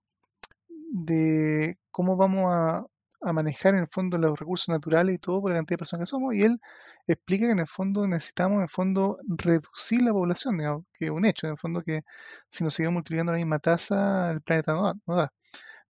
de 0.91 1.77
cómo 1.91 2.15
vamos 2.17 2.53
a, 2.53 2.85
a 3.21 3.33
manejar 3.33 3.73
en 3.75 3.81
el 3.81 3.87
fondo 3.87 4.17
los 4.17 4.39
recursos 4.39 4.69
naturales 4.69 5.15
y 5.15 5.17
todo 5.19 5.41
por 5.41 5.51
la 5.51 5.57
cantidad 5.57 5.75
de 5.75 5.79
personas 5.79 6.07
que 6.07 6.11
somos, 6.11 6.35
y 6.35 6.43
él 6.43 6.59
explica 7.07 7.45
que 7.47 7.51
en 7.51 7.59
el 7.59 7.67
fondo 7.67 8.07
necesitamos 8.07 8.57
en 8.57 8.61
el 8.63 8.69
fondo 8.69 9.17
reducir 9.27 10.01
la 10.01 10.11
población, 10.13 10.57
digamos, 10.57 10.85
que 10.93 11.05
es 11.05 11.11
un 11.11 11.25
hecho, 11.25 11.47
en 11.47 11.53
el 11.53 11.57
fondo 11.59 11.81
que 11.81 12.03
si 12.49 12.63
nos 12.63 12.73
seguimos 12.73 12.93
multiplicando 12.95 13.31
la 13.31 13.37
misma 13.39 13.59
tasa, 13.59 14.31
el 14.31 14.41
planeta 14.41 14.73
no 14.73 14.83
da, 14.83 14.93
no 15.05 15.15
da. 15.15 15.33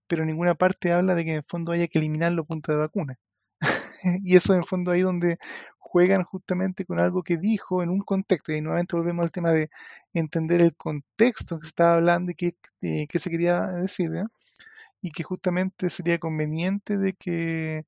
Pero 0.08 0.26
ninguna 0.26 0.56
parte 0.56 0.94
habla 0.94 1.16
de 1.16 1.26
que 1.26 1.32
en 1.32 1.38
el 1.38 1.44
fondo 1.44 1.72
haya 1.72 1.88
que 1.88 2.00
eliminar 2.00 2.32
los 2.34 2.46
puntos 2.48 2.76
de 2.76 2.80
vacuna. 2.82 3.20
y 4.24 4.36
eso 4.36 4.54
en 4.54 4.60
el 4.60 4.66
fondo 4.66 4.92
ahí 4.92 5.02
donde 5.02 5.38
juegan 5.80 6.24
justamente 6.24 6.86
con 6.86 7.00
algo 7.00 7.24
que 7.24 7.38
dijo 7.38 7.84
en 7.84 7.90
un 7.90 8.02
contexto, 8.02 8.54
y 8.54 8.62
nuevamente 8.62 8.96
volvemos 8.98 9.24
al 9.24 9.32
tema 9.32 9.52
de 9.52 9.70
entender 10.14 10.62
el 10.62 10.76
contexto 10.76 11.60
que 11.60 11.66
se 11.66 11.70
estaba 11.70 11.96
hablando 11.96 12.32
y 12.32 12.36
qué, 12.36 12.56
eh, 12.82 13.08
qué 13.08 13.20
se 13.20 13.30
quería 13.32 13.68
decir, 13.68 14.12
y 15.02 15.12
que 15.12 15.24
justamente 15.24 15.90
sería 15.90 16.20
conveniente 16.20 16.98
de 16.98 17.14
que 17.14 17.86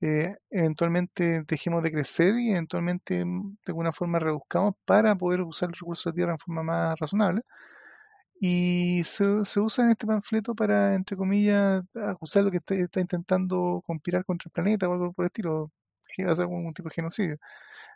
eh, 0.00 0.36
eventualmente 0.50 1.44
dejemos 1.48 1.82
de 1.82 1.92
crecer 1.92 2.38
y 2.38 2.50
eventualmente 2.50 3.24
mm, 3.24 3.56
de 3.66 3.70
alguna 3.72 3.92
forma 3.92 4.18
reduzcamos 4.20 4.74
para 4.84 5.16
poder 5.16 5.42
usar 5.42 5.70
los 5.70 5.80
recursos 5.80 6.12
de 6.12 6.16
tierra 6.18 6.32
en 6.32 6.38
forma 6.38 6.62
más 6.62 6.98
razonable. 6.98 7.42
Y 8.40 9.02
se, 9.04 9.44
se 9.44 9.60
usa 9.60 9.84
en 9.84 9.90
este 9.92 10.06
panfleto 10.06 10.54
para, 10.54 10.94
entre 10.94 11.16
comillas, 11.16 11.82
acusar 11.94 12.44
lo 12.44 12.50
que 12.50 12.58
está, 12.58 13.00
intentando 13.00 13.82
conspirar 13.86 14.24
contra 14.24 14.48
el 14.48 14.52
planeta 14.52 14.88
o 14.88 14.92
algo 14.92 15.12
por 15.12 15.24
el 15.24 15.28
estilo, 15.28 15.72
que 16.14 16.24
hacer 16.24 16.42
algún 16.44 16.72
tipo 16.74 16.88
de 16.88 16.94
genocidio. 16.94 17.36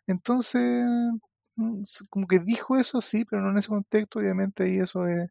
Entonces, 0.07 0.85
mm, 1.57 1.83
como 2.11 2.27
que 2.29 2.39
dijo 2.41 2.77
eso, 2.79 3.01
sí, 3.01 3.25
pero 3.25 3.43
no 3.43 3.51
en 3.51 3.59
ese 3.59 3.69
contexto, 3.69 4.19
obviamente 4.21 4.65
ahí 4.65 4.79
eso 4.79 5.07
es, 5.07 5.31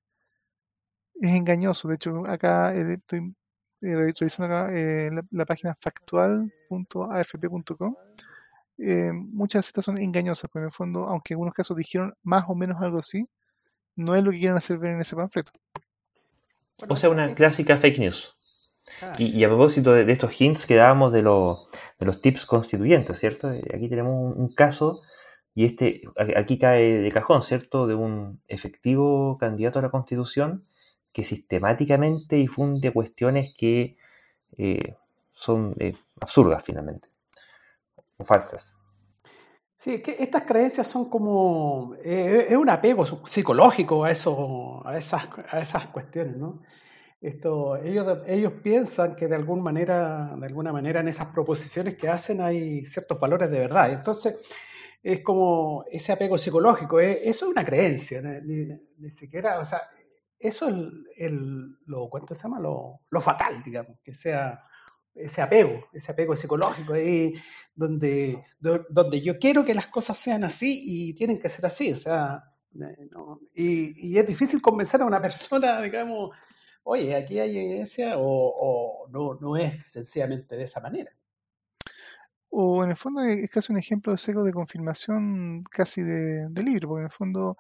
es 1.16 1.32
engañoso. 1.34 1.88
De 1.88 1.96
hecho, 1.96 2.26
acá 2.28 2.74
eh, 2.76 2.94
estoy 2.96 3.34
eh, 3.82 3.96
revisando 3.96 4.54
acá 4.54 4.72
eh, 4.74 5.10
la, 5.12 5.24
la 5.32 5.46
página 5.46 5.76
factual.afp.com. 5.80 7.96
Eh, 8.80 9.12
muchas 9.14 9.66
citas 9.68 9.86
son 9.86 10.00
engañosas, 10.00 10.50
porque 10.52 10.64
en 10.64 10.68
el 10.68 10.72
fondo, 10.74 11.04
aunque 11.06 11.34
en 11.34 11.38
algunos 11.38 11.54
casos 11.56 11.78
dijeron 11.78 12.14
más 12.24 12.46
o 12.48 12.56
menos 12.56 12.82
algo 12.82 13.00
así, 13.00 13.28
no 13.96 14.16
es 14.16 14.24
lo 14.24 14.32
que 14.32 14.40
quieren 14.40 14.58
hacer 14.58 14.78
ver 14.78 14.92
en 14.92 15.02
ese 15.02 15.16
panfleto. 15.16 15.52
O 16.90 16.96
sea, 16.96 17.10
una 17.10 17.34
clásica 17.36 17.78
fake 17.78 18.00
news. 18.00 18.38
Y, 19.18 19.28
y 19.38 19.44
a 19.44 19.48
propósito 19.48 19.94
de, 19.94 20.06
de 20.06 20.14
estos 20.14 20.40
hints 20.40 20.66
que 20.66 20.76
dábamos 20.76 21.14
de, 21.14 21.22
los 21.22 21.70
de 22.00 22.06
los 22.06 22.22
tips 22.22 22.46
constituyentes, 22.46 23.18
¿cierto? 23.20 23.52
Eh, 23.52 23.62
Aquí 23.74 23.88
tenemos 23.88 24.14
un, 24.14 24.42
un 24.42 24.54
caso, 24.54 25.02
y 25.54 25.66
este 25.66 26.02
aquí 26.36 26.58
cae 26.58 27.00
de 27.00 27.12
cajón, 27.12 27.44
¿cierto? 27.44 27.88
De 27.88 27.96
un 27.96 28.42
efectivo 28.48 29.38
candidato 29.38 29.80
a 29.80 29.84
la 29.84 29.92
constitución 29.92 30.66
que 31.14 31.24
sistemáticamente 31.24 32.38
difunde 32.38 32.92
cuestiones 32.92 33.56
que 33.58 33.98
eh, 34.58 34.96
son 35.34 35.76
eh, 35.80 35.96
absurdas 36.20 36.64
finalmente, 36.66 37.10
o 38.18 38.26
falsas. 38.26 38.76
Sí, 39.84 40.00
que 40.04 40.16
estas 40.20 40.44
creencias 40.44 40.86
son 40.88 41.10
como, 41.10 41.96
eh, 42.04 42.46
es 42.50 42.56
un 42.56 42.70
apego 42.70 43.04
psicológico 43.26 44.04
a 44.06 44.12
eso, 44.12 44.86
a 44.88 44.96
esas, 44.98 45.28
a 45.50 45.60
esas 45.60 45.88
cuestiones, 45.88 46.38
¿no? 46.38 46.62
Esto, 47.22 47.78
ellos, 47.78 48.20
ellos 48.28 48.54
piensan 48.64 49.16
que 49.16 49.28
de 49.28 49.36
alguna 49.36 49.64
manera, 49.64 50.36
de 50.40 50.46
alguna 50.48 50.74
manera 50.74 51.00
en 51.02 51.08
esas 51.10 51.30
proposiciones 51.30 51.96
que 51.96 52.10
hacen 52.10 52.42
hay 52.42 52.86
ciertos 52.88 53.20
valores 53.20 53.50
de 53.52 53.60
verdad. 53.60 53.92
Entonces, 53.94 54.36
es 55.04 55.22
como 55.24 55.86
ese 55.92 56.12
apego 56.14 56.38
psicológico, 56.38 57.00
eh, 57.00 57.22
eso 57.24 57.46
es 57.48 57.52
una 57.52 57.66
creencia, 57.66 58.22
ni, 58.22 58.66
ni- 58.66 58.82
ni 59.00 59.10
siquiera, 59.12 59.60
o 59.60 59.66
sea, 59.66 59.82
eso 60.40 60.68
es 60.70 60.74
el, 60.76 61.06
el- 61.18 61.78
lo, 61.88 62.10
¿cuánto 62.10 62.36
se 62.36 62.44
llama? 62.44 62.60
Lo, 62.60 63.02
lo 63.10 63.22
fatal, 63.22 63.64
digamos, 63.64 63.98
que 64.04 64.14
sea 64.16 64.60
ese 65.16 65.42
apego, 65.42 65.86
ese 65.94 66.12
apego 66.12 66.36
psicológico, 66.36 66.94
ahí 66.94 67.34
donde, 67.76 68.44
do- 68.60 68.86
donde 68.90 69.22
yo 69.22 69.40
quiero 69.40 69.66
que 69.66 69.74
las 69.76 69.88
cosas 69.88 70.18
sean 70.18 70.44
así 70.44 70.82
y 70.84 71.14
tienen 71.16 71.40
que 71.40 71.50
ser 71.50 71.66
así, 71.66 71.92
o 71.94 71.96
sea, 71.96 72.44
eh, 72.80 73.10
y, 73.56 74.10
y 74.14 74.18
es 74.18 74.26
difícil 74.26 74.62
convencer 74.62 75.02
a 75.02 75.06
una 75.06 75.22
persona, 75.22 75.82
digamos, 75.82 76.32
oye, 76.84 77.16
aquí 77.16 77.40
hay 77.40 77.58
evidencia 77.58 78.18
o, 78.18 78.24
o 78.26 79.08
no, 79.10 79.36
no 79.40 79.58
es 79.58 79.86
sencillamente 79.86 80.56
de 80.56 80.64
esa 80.64 80.80
manera. 80.82 81.12
O 82.50 82.84
en 82.84 82.92
el 82.92 82.98
fondo 82.98 83.22
es 83.24 83.50
casi 83.50 83.72
un 83.72 83.80
ejemplo 83.80 84.12
de 84.12 84.18
seco 84.18 84.44
de 84.44 84.54
confirmación 84.54 85.64
casi 85.72 86.02
de, 86.04 86.48
de 86.50 86.64
libro, 86.64 86.90
porque 86.90 87.02
en 87.02 87.06
el 87.06 87.12
fondo 87.12 87.58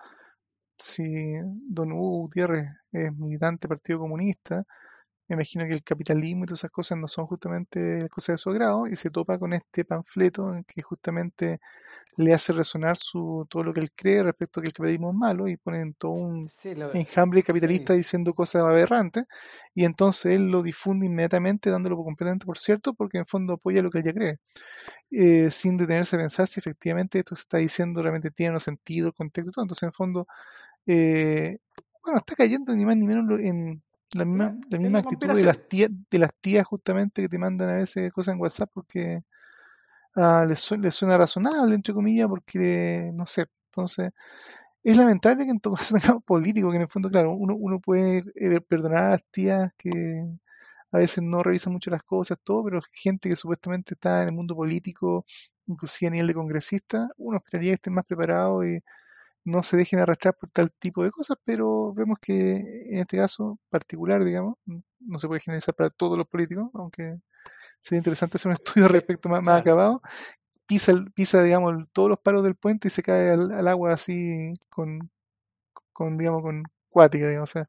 si 0.77 1.03
don 1.43 1.91
Hugo 1.93 2.19
Gutiérrez 2.23 2.67
es 2.91 3.15
militante 3.17 3.67
del 3.67 3.77
Partido 3.77 3.99
Comunista, 3.99 4.65
me 5.31 5.41
imagino 5.43 5.65
que 5.67 5.73
el 5.73 5.83
capitalismo 5.83 6.43
y 6.43 6.47
todas 6.47 6.59
esas 6.61 6.71
cosas 6.71 6.97
no 6.97 7.07
son 7.07 7.25
justamente 7.27 8.07
cosas 8.09 8.35
de 8.35 8.37
su 8.39 8.49
agrado 8.51 8.87
y 8.87 8.95
se 8.95 9.09
topa 9.11 9.39
con 9.39 9.53
este 9.53 9.85
panfleto 9.85 10.53
en 10.53 10.63
que 10.65 10.81
justamente 10.81 11.59
le 12.17 12.33
hace 12.33 12.53
resonar 12.53 12.97
su, 12.97 13.45
todo 13.49 13.63
lo 13.63 13.73
que 13.73 13.81
él 13.81 13.91
cree 13.95 14.23
respecto 14.23 14.59
a 14.59 14.63
que 14.63 14.67
el 14.69 14.73
capitalismo 14.73 15.11
es 15.11 15.17
malo 15.17 15.47
y 15.47 15.57
ponen 15.57 15.93
todo 15.95 16.11
un 16.13 16.51
Sí, 16.51 16.75
lo- 16.75 16.93
enjambre 16.93 17.43
capitalista 17.43 17.93
sí. 17.93 17.95
diciendo 17.95 18.33
cosas 18.33 18.63
aberrantes 18.63 19.25
y 19.75 19.85
entonces 19.85 20.33
él 20.35 20.51
lo 20.51 20.63
difunde 20.63 21.05
inmediatamente 21.07 21.69
dándolo 21.71 21.97
completamente 21.97 22.45
por 22.45 22.57
cierto 22.59 22.93
porque 22.93 23.17
en 23.19 23.27
fondo 23.27 23.53
apoya 23.53 23.81
lo 23.81 23.91
que 23.91 23.99
él 23.99 24.05
ya 24.05 24.13
cree 24.13 24.39
eh, 25.11 25.51
sin 25.51 25.77
detenerse 25.77 26.15
a 26.15 26.19
pensar 26.19 26.47
si 26.47 26.59
efectivamente 26.59 27.19
esto 27.19 27.35
se 27.35 27.41
está 27.41 27.57
diciendo 27.57 28.01
realmente 28.01 28.31
tiene 28.31 28.53
un 28.53 28.59
sentido, 28.59 29.13
contexto. 29.13 29.61
Entonces 29.61 29.83
en 29.83 29.93
fondo 29.93 30.27
eh, 30.87 31.59
bueno, 32.03 32.19
está 32.19 32.35
cayendo 32.35 32.73
ni 32.75 32.85
más 32.85 32.97
ni 32.97 33.07
menos 33.07 33.39
en 33.41 33.83
la 34.13 34.25
misma, 34.25 34.55
la 34.69 34.79
misma 34.79 34.99
actitud 34.99 35.35
de 35.35 35.43
las 35.43 35.59
tías, 35.67 35.89
de 36.09 36.19
las 36.19 36.31
tías 36.41 36.65
justamente 36.67 37.21
que 37.21 37.29
te 37.29 37.37
mandan 37.39 37.69
a 37.69 37.73
veces 37.75 38.11
cosas 38.13 38.33
en 38.35 38.41
WhatsApp 38.41 38.69
porque 38.73 39.23
ah, 40.15 40.45
les, 40.47 40.59
su- 40.59 40.77
les 40.77 40.95
suena 40.95 41.17
razonable, 41.17 41.75
entre 41.75 41.93
comillas, 41.93 42.27
porque 42.27 43.11
no 43.13 43.25
sé. 43.25 43.47
Entonces, 43.67 44.11
es 44.83 44.97
lamentable 44.97 45.45
que 45.45 45.51
en 45.51 45.59
todo 45.59 45.75
caso 45.77 45.95
tengamos 45.97 46.23
políticos 46.23 46.71
que 46.71 46.77
en 46.77 46.83
el 46.83 46.89
fondo, 46.89 47.09
claro, 47.11 47.33
uno, 47.33 47.55
uno 47.55 47.79
puede 47.81 48.23
eh, 48.35 48.61
perdonar 48.61 49.05
a 49.05 49.09
las 49.11 49.23
tías 49.31 49.71
que 49.77 49.91
a 50.91 50.97
veces 50.97 51.23
no 51.23 51.43
revisan 51.43 51.73
mucho 51.73 51.89
las 51.91 52.03
cosas, 52.03 52.37
todo, 52.43 52.63
pero 52.65 52.81
gente 52.93 53.29
que 53.29 53.35
supuestamente 53.35 53.93
está 53.95 54.23
en 54.23 54.29
el 54.29 54.35
mundo 54.35 54.55
político, 54.55 55.25
inclusive 55.67 56.09
a 56.09 56.11
nivel 56.11 56.27
de 56.27 56.33
congresista, 56.33 57.09
uno 57.17 57.37
esperaría 57.37 57.71
que 57.71 57.75
estén 57.75 57.93
más 57.93 58.05
preparados 58.05 58.65
y 58.67 58.79
no 59.43 59.63
se 59.63 59.77
dejen 59.77 59.99
arrastrar 59.99 60.35
por 60.35 60.49
tal 60.51 60.71
tipo 60.73 61.03
de 61.03 61.11
cosas, 61.11 61.37
pero 61.43 61.93
vemos 61.93 62.17
que 62.21 62.55
en 62.89 62.99
este 62.99 63.17
caso 63.17 63.59
particular, 63.69 64.23
digamos, 64.23 64.57
no 64.65 65.19
se 65.19 65.27
puede 65.27 65.41
generalizar 65.41 65.75
para 65.75 65.89
todos 65.89 66.17
los 66.17 66.27
políticos, 66.27 66.69
aunque 66.73 67.19
sería 67.81 67.99
interesante 67.99 68.37
hacer 68.37 68.49
un 68.49 68.53
estudio 68.61 68.87
respecto 68.87 69.29
más, 69.29 69.43
más 69.43 69.61
acabado. 69.61 70.01
Pisa, 70.67 70.93
pisa, 71.15 71.43
digamos, 71.43 71.73
todos 71.93 72.09
los 72.09 72.19
palos 72.19 72.43
del 72.43 72.55
puente 72.55 72.87
y 72.87 72.91
se 72.91 73.03
cae 73.03 73.31
al, 73.31 73.51
al 73.51 73.67
agua 73.67 73.93
así 73.93 74.53
con, 74.69 75.11
con, 75.93 76.17
digamos, 76.17 76.43
con 76.43 76.63
cuática, 76.89 77.27
digamos. 77.27 77.49
O 77.51 77.53
sea, 77.53 77.67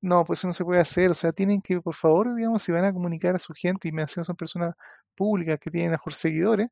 no, 0.00 0.24
pues 0.24 0.40
eso 0.40 0.48
no 0.48 0.54
se 0.54 0.64
puede 0.64 0.80
hacer. 0.80 1.10
O 1.10 1.14
sea, 1.14 1.32
tienen 1.32 1.62
que, 1.62 1.80
por 1.80 1.94
favor, 1.94 2.34
digamos, 2.36 2.62
si 2.62 2.72
van 2.72 2.84
a 2.84 2.92
comunicar 2.92 3.36
a 3.36 3.38
su 3.38 3.54
gente, 3.54 3.88
y 3.88 3.92
me 3.92 4.02
hacen 4.02 4.24
son 4.24 4.36
personas 4.36 4.74
públicas 5.14 5.58
que 5.60 5.70
tienen 5.70 5.90
a 5.90 5.92
mejor 5.92 6.14
seguidores, 6.14 6.68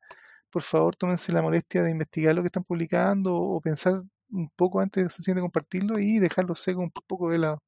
por 0.50 0.62
favor, 0.62 0.96
tómense 0.96 1.32
la 1.32 1.42
molestia 1.42 1.82
de 1.82 1.90
investigar 1.90 2.34
lo 2.34 2.42
que 2.42 2.48
están 2.48 2.64
publicando 2.64 3.36
o 3.36 3.60
pensar 3.60 4.02
un 4.30 4.50
poco 4.50 4.80
antes 4.80 5.04
de 5.04 5.10
sencillamente 5.10 5.44
compartirlo 5.44 5.98
y 5.98 6.18
dejarlo 6.18 6.54
seco 6.54 6.80
un 6.80 6.90
poco 6.90 7.30
de 7.30 7.38
lado. 7.38 7.62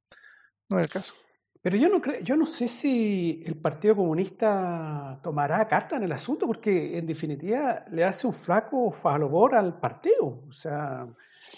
No 0.69 0.79
es 0.79 0.85
el 0.85 0.91
caso. 0.91 1.15
Pero 1.63 1.77
yo 1.77 1.91
no 1.91 2.01
creo, 2.01 2.21
yo 2.21 2.37
no 2.37 2.47
sé 2.47 2.69
si 2.69 3.43
el 3.45 3.55
Partido 3.57 3.95
Comunista 3.97 5.21
tomará 5.23 5.69
carta 5.69 5.97
en 5.97 6.05
el 6.05 6.13
asunto, 6.13 6.47
porque 6.47 6.97
en 6.97 7.07
definitiva 7.07 7.85
le 7.91 8.05
hace 8.05 8.27
un 8.27 8.33
flaco 8.33 8.91
favor 8.91 9.55
al 9.55 9.79
partido. 9.79 10.45
O 10.49 10.53
sea, 10.53 11.07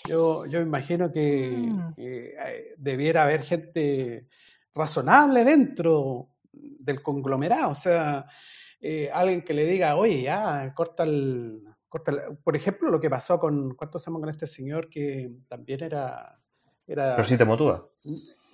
yo, 0.08 0.44
yo 0.46 0.60
imagino 0.60 1.10
que 1.12 1.68
Mm, 1.70 1.92
eh, 1.96 2.34
eh, 2.36 2.74
debiera 2.78 3.22
haber 3.22 3.42
gente 3.42 4.26
razonable 4.74 5.44
dentro 5.44 6.30
del 6.52 7.00
conglomerado. 7.00 7.70
O 7.70 7.74
sea, 7.76 8.26
eh, 8.80 9.08
alguien 9.12 9.42
que 9.42 9.54
le 9.54 9.64
diga, 9.66 9.94
oye, 9.94 10.22
ya, 10.22 10.72
corta 10.74 11.04
el- 11.04 11.62
Por 12.42 12.56
ejemplo, 12.56 12.90
lo 12.90 13.00
que 13.00 13.10
pasó 13.10 13.38
con, 13.38 13.74
¿cuánto 13.74 13.98
llama 13.98 14.20
con 14.20 14.28
este 14.28 14.46
señor 14.46 14.88
que 14.88 15.30
también 15.48 15.82
era, 15.82 16.38
era 16.86 17.16
Rosita 17.16 17.44
Motúa. 17.44 17.88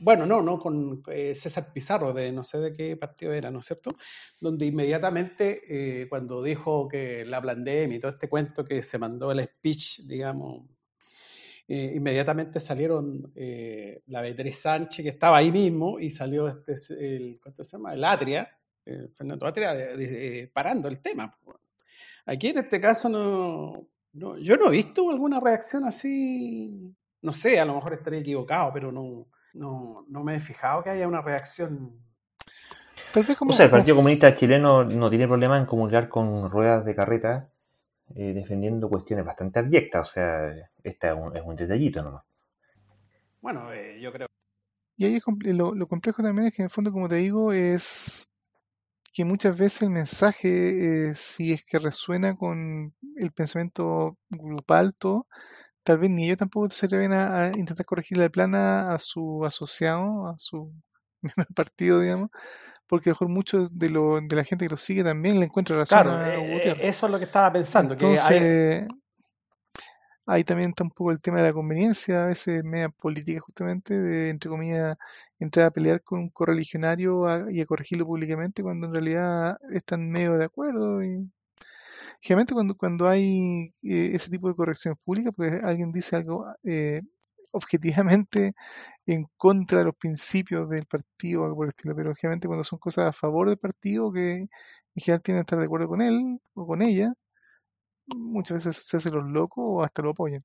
bueno, 0.01 0.27
no, 0.27 0.43
no, 0.43 0.59
con 0.59 1.03
eh, 1.09 1.35
César 1.35 1.73
Pizarro, 1.73 2.13
de 2.13 2.33
no 2.33 2.43
sé 2.45 2.59
de 2.59 2.73
qué 2.73 2.97
partido 2.97 3.33
era, 3.33 3.51
¿no 3.51 3.61
es 3.61 3.67
cierto? 3.67 3.97
Donde 4.41 4.67
inmediatamente, 4.67 5.61
eh, 6.03 6.09
cuando 6.09 6.43
dijo 6.43 6.89
que 6.89 7.25
la 7.25 7.41
pandemia 7.41 7.97
y 7.97 8.01
todo 8.01 8.13
este 8.13 8.29
cuento 8.29 8.65
que 8.65 8.83
se 8.83 8.99
mandó 8.99 9.31
el 9.33 9.43
speech, 9.43 10.01
digamos, 10.01 10.69
eh, 11.69 11.93
inmediatamente 11.97 12.61
salieron 12.61 13.31
eh, 13.35 14.03
la 14.07 14.23
Beatriz 14.23 14.59
Sánchez, 14.59 15.03
que 15.03 15.11
estaba 15.11 15.37
ahí 15.37 15.53
mismo, 15.53 15.99
y 16.01 16.11
salió 16.11 16.49
este, 16.49 16.75
el, 16.99 17.39
¿cuánto 17.43 17.63
se 17.63 17.77
llama? 17.77 17.93
El 17.95 18.05
Atria, 18.05 18.51
Fernando 19.13 19.47
Atria, 19.47 19.75
de- 19.75 19.97
de- 19.97 20.07
de- 20.07 20.49
parando 20.49 20.89
el 20.89 20.99
tema. 21.01 21.37
Aquí 22.27 22.49
en 22.49 22.59
este 22.59 22.81
caso 22.81 23.09
no, 23.09 23.89
No, 24.13 24.39
yo 24.39 24.57
no 24.57 24.69
he 24.69 24.77
visto 24.77 25.11
alguna 25.11 25.41
reacción 25.41 25.85
así. 25.85 26.95
No 27.23 27.33
sé, 27.33 27.59
a 27.59 27.65
lo 27.65 27.75
mejor 27.75 27.95
estaría 27.95 28.21
equivocado, 28.21 28.73
pero 28.73 28.93
no, 28.93 29.27
no, 29.55 30.05
no 30.09 30.25
me 30.25 30.37
he 30.37 30.41
fijado 30.41 30.83
que 30.83 30.91
haya 30.91 31.09
una 31.09 31.23
reacción. 31.23 31.93
Tal 33.13 33.25
vez 33.25 33.37
como, 33.37 33.53
o 33.53 33.57
sea, 33.57 33.67
el 33.67 33.71
Partido 33.71 33.97
Comunista 33.97 34.35
Chileno 34.35 34.85
no 34.85 35.11
tiene 35.11 35.27
problema 35.27 35.59
en 35.59 35.67
comulgar 35.67 36.09
con 36.09 36.51
ruedas 36.51 36.85
de 36.85 36.95
carreta 36.95 37.51
eh, 38.15 38.33
defendiendo 38.33 38.89
cuestiones 38.89 39.25
bastante 39.25 39.59
abyectas. 39.59 40.09
O 40.09 40.13
sea, 40.13 40.51
este 40.83 41.09
es 41.09 41.15
un, 41.15 41.37
es 41.37 41.43
un 41.45 41.57
detallito 41.57 42.03
nomás. 42.03 42.25
Bueno, 43.41 43.73
eh, 43.73 44.01
yo 44.01 44.13
creo. 44.13 44.29
Y 44.97 45.05
ahí 45.05 45.21
lo, 45.55 45.75
lo, 45.75 45.87
complejo 45.87 46.23
también 46.23 46.49
es 46.49 46.55
que 46.55 46.63
en 46.63 46.67
el 46.67 46.71
fondo, 46.71 46.91
como 46.91 47.09
te 47.09 47.17
digo, 47.17 47.53
es 47.53 48.29
que 49.13 49.25
muchas 49.25 49.57
veces 49.59 49.83
el 49.83 49.91
mensaje, 49.91 51.11
eh, 51.11 51.15
si 51.15 51.53
es 51.53 51.65
que 51.65 51.79
resuena 51.79 52.37
con 52.37 52.95
el 53.17 53.33
pensamiento 53.33 54.17
grupal, 54.31 54.95
todo, 54.95 55.27
tal 55.83 55.99
vez 55.99 56.11
ni 56.11 56.25
ellos 56.25 56.39
tampoco 56.39 56.71
se 56.71 56.87
atreven 56.87 57.13
a, 57.13 57.53
intentar 57.57 57.87
corregirle 57.87 58.25
el 58.25 58.31
plan 58.31 58.55
a, 58.55 58.99
su 58.99 59.45
asociado, 59.45 60.29
a 60.29 60.35
su 60.37 60.73
partido, 61.55 62.01
digamos, 62.01 62.31
porque 62.87 63.11
mejor 63.11 63.29
mucho 63.29 63.69
de, 63.71 63.91
lo, 63.91 64.21
de 64.21 64.37
la 64.37 64.45
gente 64.45 64.67
que 64.67 64.71
lo 64.71 64.77
sigue 64.77 65.05
también 65.05 65.39
le 65.39 65.47
encuentra 65.47 65.77
razón 65.77 66.03
claro, 66.03 66.19
a 66.19 66.35
eh, 66.35 66.77
eso 66.81 67.07
es 67.07 67.13
lo 67.13 67.19
que 67.19 67.25
estaba 67.27 67.53
pensando. 67.53 67.95
Entonces, 67.95 68.29
que 68.29 68.89
ahí 70.29 70.45
también 70.45 70.71
está 70.71 70.85
un 70.85 70.91
poco 70.91 71.11
el 71.13 71.21
tema 71.21 71.39
de 71.39 71.45
la 71.45 71.53
conveniencia, 71.55 72.25
a 72.25 72.27
veces 72.27 72.63
media 72.65 72.91
política 72.91 73.41
justamente, 73.41 73.99
de, 73.99 74.31
entre 74.31 74.51
comillas, 74.51 74.97
entrar 75.39 75.67
a 75.67 75.71
pelear 75.71 76.03
con 76.03 76.21
un 76.21 76.31
correligionario 76.31 77.51
y 77.51 77.61
a 77.63 77.67
corregirlo 77.67 78.07
públicamente 78.07 78.63
cuando 78.63 78.87
en 78.89 78.93
realidad 78.95 79.59
están 79.73 80.11
medio 80.11 80.37
de 80.39 80.45
acuerdo. 80.45 81.03
Y... 81.03 81.31
Generalmente 82.21 82.55
cuando, 82.55 82.77
cuando 82.77 83.09
hay 83.09 83.75
eh, 83.83 84.11
ese 84.15 84.31
tipo 84.31 84.49
de 84.49 84.55
corrección 84.57 84.97
pública, 85.05 85.33
pues 85.33 85.63
alguien 85.65 85.93
dice 85.93 86.17
algo 86.17 86.47
eh, 86.65 87.03
objetivamente 87.53 88.55
en 89.07 89.27
contra 89.37 89.81
de 89.81 89.87
los 89.87 89.97
principios 89.97 90.69
del 90.71 90.87
partido, 90.87 91.45
algo 91.45 91.57
por 91.57 91.67
el 91.67 91.71
estilo, 91.71 91.97
pero 91.97 92.15
generalmente 92.15 92.49
cuando 92.49 92.65
son 92.65 92.79
cosas 92.79 93.09
a 93.09 93.13
favor 93.13 93.49
del 93.49 93.59
partido, 93.59 94.13
que 94.13 94.33
en 94.33 94.49
general 94.97 95.23
tienen 95.23 95.43
que 95.43 95.47
estar 95.47 95.59
de 95.61 95.67
acuerdo 95.67 95.89
con 95.89 96.03
él 96.03 96.41
o 96.55 96.67
con 96.67 96.83
ella, 96.83 97.15
muchas 98.17 98.65
veces 98.65 98.85
se 98.85 98.97
hacen 98.97 99.15
los 99.15 99.25
locos 99.25 99.65
o 99.67 99.83
hasta 99.83 100.03
lo 100.03 100.11
apoyan. 100.11 100.43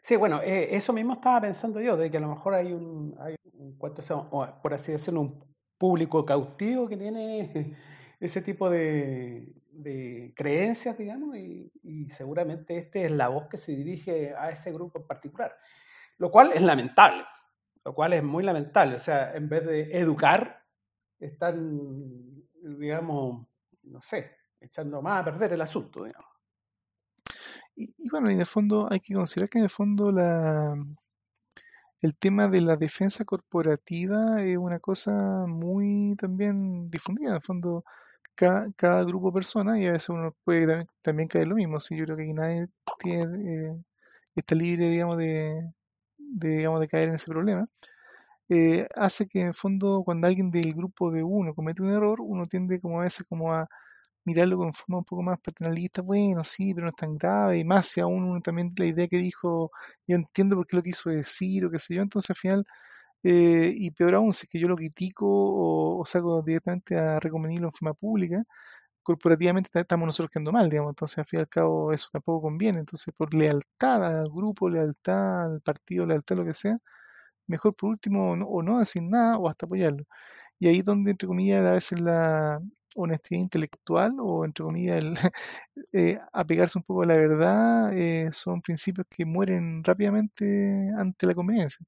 Sí, 0.00 0.16
bueno, 0.16 0.40
eh, 0.42 0.74
eso 0.74 0.92
mismo 0.92 1.14
estaba 1.14 1.40
pensando 1.40 1.80
yo, 1.80 1.96
de 1.96 2.10
que 2.10 2.16
a 2.16 2.20
lo 2.20 2.28
mejor 2.28 2.54
hay 2.54 2.72
un, 2.72 3.14
hay 3.20 3.34
un 3.54 3.78
por 3.78 4.74
así 4.74 4.92
decirlo, 4.92 5.20
un 5.20 5.44
público 5.78 6.24
cautivo 6.24 6.88
que 6.88 6.96
tiene 6.96 7.76
ese 8.20 8.40
tipo 8.42 8.70
de, 8.70 9.52
de 9.72 10.32
creencias, 10.36 10.96
digamos, 10.96 11.36
y, 11.36 11.70
y, 11.82 12.08
seguramente 12.10 12.78
este 12.78 13.04
es 13.04 13.10
la 13.10 13.28
voz 13.28 13.48
que 13.48 13.56
se 13.56 13.72
dirige 13.72 14.34
a 14.34 14.50
ese 14.50 14.72
grupo 14.72 14.98
en 14.98 15.06
particular, 15.06 15.56
lo 16.18 16.30
cual 16.30 16.52
es 16.54 16.62
lamentable, 16.62 17.24
lo 17.84 17.94
cual 17.94 18.12
es 18.12 18.22
muy 18.22 18.44
lamentable, 18.44 18.96
o 18.96 18.98
sea, 18.98 19.34
en 19.34 19.48
vez 19.48 19.66
de 19.66 19.98
educar, 19.98 20.64
están, 21.18 22.44
digamos, 22.62 23.46
no 23.82 24.00
sé, 24.00 24.36
echando 24.60 25.02
más 25.02 25.20
a 25.20 25.24
perder 25.24 25.52
el 25.52 25.60
asunto, 25.60 26.04
digamos. 26.04 26.31
Y, 27.76 27.94
bueno, 28.10 28.30
en 28.30 28.40
el 28.40 28.46
fondo 28.46 28.88
hay 28.90 29.00
que 29.00 29.14
considerar 29.14 29.48
que 29.48 29.58
en 29.58 29.64
el 29.64 29.70
fondo 29.70 30.12
la, 30.12 30.74
el 32.00 32.16
tema 32.16 32.48
de 32.48 32.60
la 32.60 32.76
defensa 32.76 33.24
corporativa 33.24 34.42
es 34.42 34.58
una 34.58 34.78
cosa 34.80 35.12
muy 35.46 36.16
también 36.16 36.90
difundida. 36.90 37.30
En 37.30 37.34
el 37.36 37.42
fondo, 37.42 37.84
cada, 38.34 38.70
cada 38.76 39.04
grupo 39.04 39.28
de 39.28 39.34
personas, 39.34 39.78
y 39.78 39.86
a 39.86 39.92
veces 39.92 40.10
uno 40.10 40.34
puede 40.44 40.86
también, 41.02 41.28
caer 41.28 41.48
lo 41.48 41.56
mismo. 41.56 41.80
Si 41.80 41.96
yo 41.96 42.04
creo 42.04 42.16
que 42.16 42.32
nadie 42.34 42.68
tiene, 42.98 43.68
eh, 43.70 43.76
está 44.36 44.54
libre, 44.54 44.90
digamos, 44.90 45.18
de, 45.18 45.72
digamos, 46.18 46.80
de 46.80 46.88
caer 46.88 47.08
en 47.08 47.14
ese 47.16 47.30
problema. 47.30 47.68
Eh, 48.48 48.86
hace 48.96 49.26
que 49.28 49.40
en 49.40 49.48
el 49.48 49.54
fondo 49.54 50.02
cuando 50.04 50.26
alguien 50.26 50.50
del 50.50 50.74
grupo 50.74 51.10
de 51.10 51.22
uno 51.22 51.54
comete 51.54 51.82
un 51.82 51.90
error, 51.90 52.20
uno 52.20 52.46
tiende 52.46 52.80
como 52.80 53.00
a 53.00 53.04
veces 53.04 53.24
como 53.28 53.52
a 53.54 53.68
mirarlo 54.24 54.56
con 54.58 54.72
forma 54.74 54.98
un 54.98 55.04
poco 55.04 55.22
más 55.22 55.40
paternalista, 55.40 56.02
bueno, 56.02 56.44
sí, 56.44 56.74
pero 56.74 56.86
no 56.86 56.90
es 56.90 56.96
tan 56.96 57.18
grave, 57.18 57.58
y 57.58 57.64
más 57.64 57.86
si 57.86 58.00
aún 58.00 58.24
uno 58.24 58.40
también 58.40 58.72
la 58.76 58.86
idea 58.86 59.08
que 59.08 59.18
dijo, 59.18 59.70
yo 60.06 60.16
entiendo 60.16 60.56
por 60.56 60.66
qué 60.66 60.76
lo 60.76 60.82
quiso 60.82 61.10
decir, 61.10 61.66
o 61.66 61.70
qué 61.70 61.78
sé 61.78 61.94
yo, 61.94 62.02
entonces 62.02 62.30
al 62.30 62.36
final, 62.36 62.66
eh, 63.24 63.72
y 63.76 63.90
peor 63.92 64.14
aún, 64.16 64.32
si 64.32 64.46
es 64.46 64.50
que 64.50 64.60
yo 64.60 64.68
lo 64.68 64.76
critico 64.76 65.26
o, 65.28 66.04
saco 66.06 66.42
directamente 66.42 66.96
a 66.98 67.18
recomendarlo 67.20 67.68
en 67.68 67.74
forma 67.74 67.94
pública, 67.94 68.44
corporativamente 69.02 69.70
estamos 69.74 70.06
nosotros 70.06 70.30
quedando 70.30 70.52
mal, 70.52 70.70
digamos, 70.70 70.92
entonces 70.92 71.18
al 71.18 71.26
fin 71.26 71.40
y 71.40 71.42
al 71.42 71.48
cabo 71.48 71.92
eso 71.92 72.08
tampoco 72.12 72.42
conviene, 72.42 72.80
entonces 72.80 73.14
por 73.16 73.34
lealtad 73.34 74.04
al 74.20 74.30
grupo, 74.30 74.68
lealtad 74.70 75.44
al 75.44 75.60
partido, 75.62 76.06
lealtad 76.06 76.38
a 76.38 76.42
lo 76.42 76.46
que 76.46 76.54
sea, 76.54 76.78
mejor 77.46 77.74
por 77.76 77.90
último 77.90 78.32
o 78.32 78.62
no 78.62 78.78
decir 78.80 79.02
nada 79.02 79.38
o 79.38 79.48
hasta 79.48 79.66
apoyarlo. 79.66 80.04
Y 80.58 80.68
ahí 80.68 80.78
es 80.80 80.84
donde, 80.84 81.12
entre 81.12 81.28
comillas, 81.28 81.62
a 81.62 81.72
veces 81.72 82.00
la, 82.00 82.60
honestidad 82.94 83.40
intelectual 83.40 84.16
o, 84.20 84.44
entre 84.44 84.64
comillas, 84.64 84.98
el, 84.98 85.14
eh, 85.92 86.18
apegarse 86.32 86.78
un 86.78 86.84
poco 86.84 87.02
a 87.02 87.06
la 87.06 87.16
verdad, 87.16 87.92
eh, 87.96 88.30
son 88.32 88.62
principios 88.62 89.06
que 89.10 89.24
mueren 89.24 89.84
rápidamente 89.84 90.90
ante 90.98 91.26
la 91.26 91.34
conveniencia. 91.34 91.84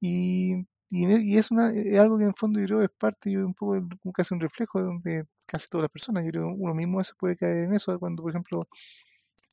Y, 0.00 0.66
y, 0.90 1.38
es, 1.38 1.50
una, 1.50 1.68
algo 2.00 2.18
que 2.18 2.24
en 2.24 2.30
el 2.30 2.34
fondo 2.36 2.60
yo 2.60 2.66
creo 2.66 2.82
es 2.82 2.90
parte, 2.90 3.30
yo 3.30 3.46
un 3.46 3.54
poco 3.54 3.80
casi 4.14 4.34
un 4.34 4.40
reflejo 4.40 4.80
de 4.80 4.84
donde 4.86 5.24
casi 5.46 5.68
todas 5.68 5.84
las 5.84 5.90
personas, 5.90 6.24
yo 6.24 6.30
creo 6.32 6.48
uno 6.48 6.74
mismo 6.74 7.02
se 7.04 7.14
puede 7.14 7.36
caer 7.36 7.62
en 7.64 7.74
eso 7.74 7.98
cuando, 7.98 8.22
por 8.22 8.32
ejemplo, 8.32 8.68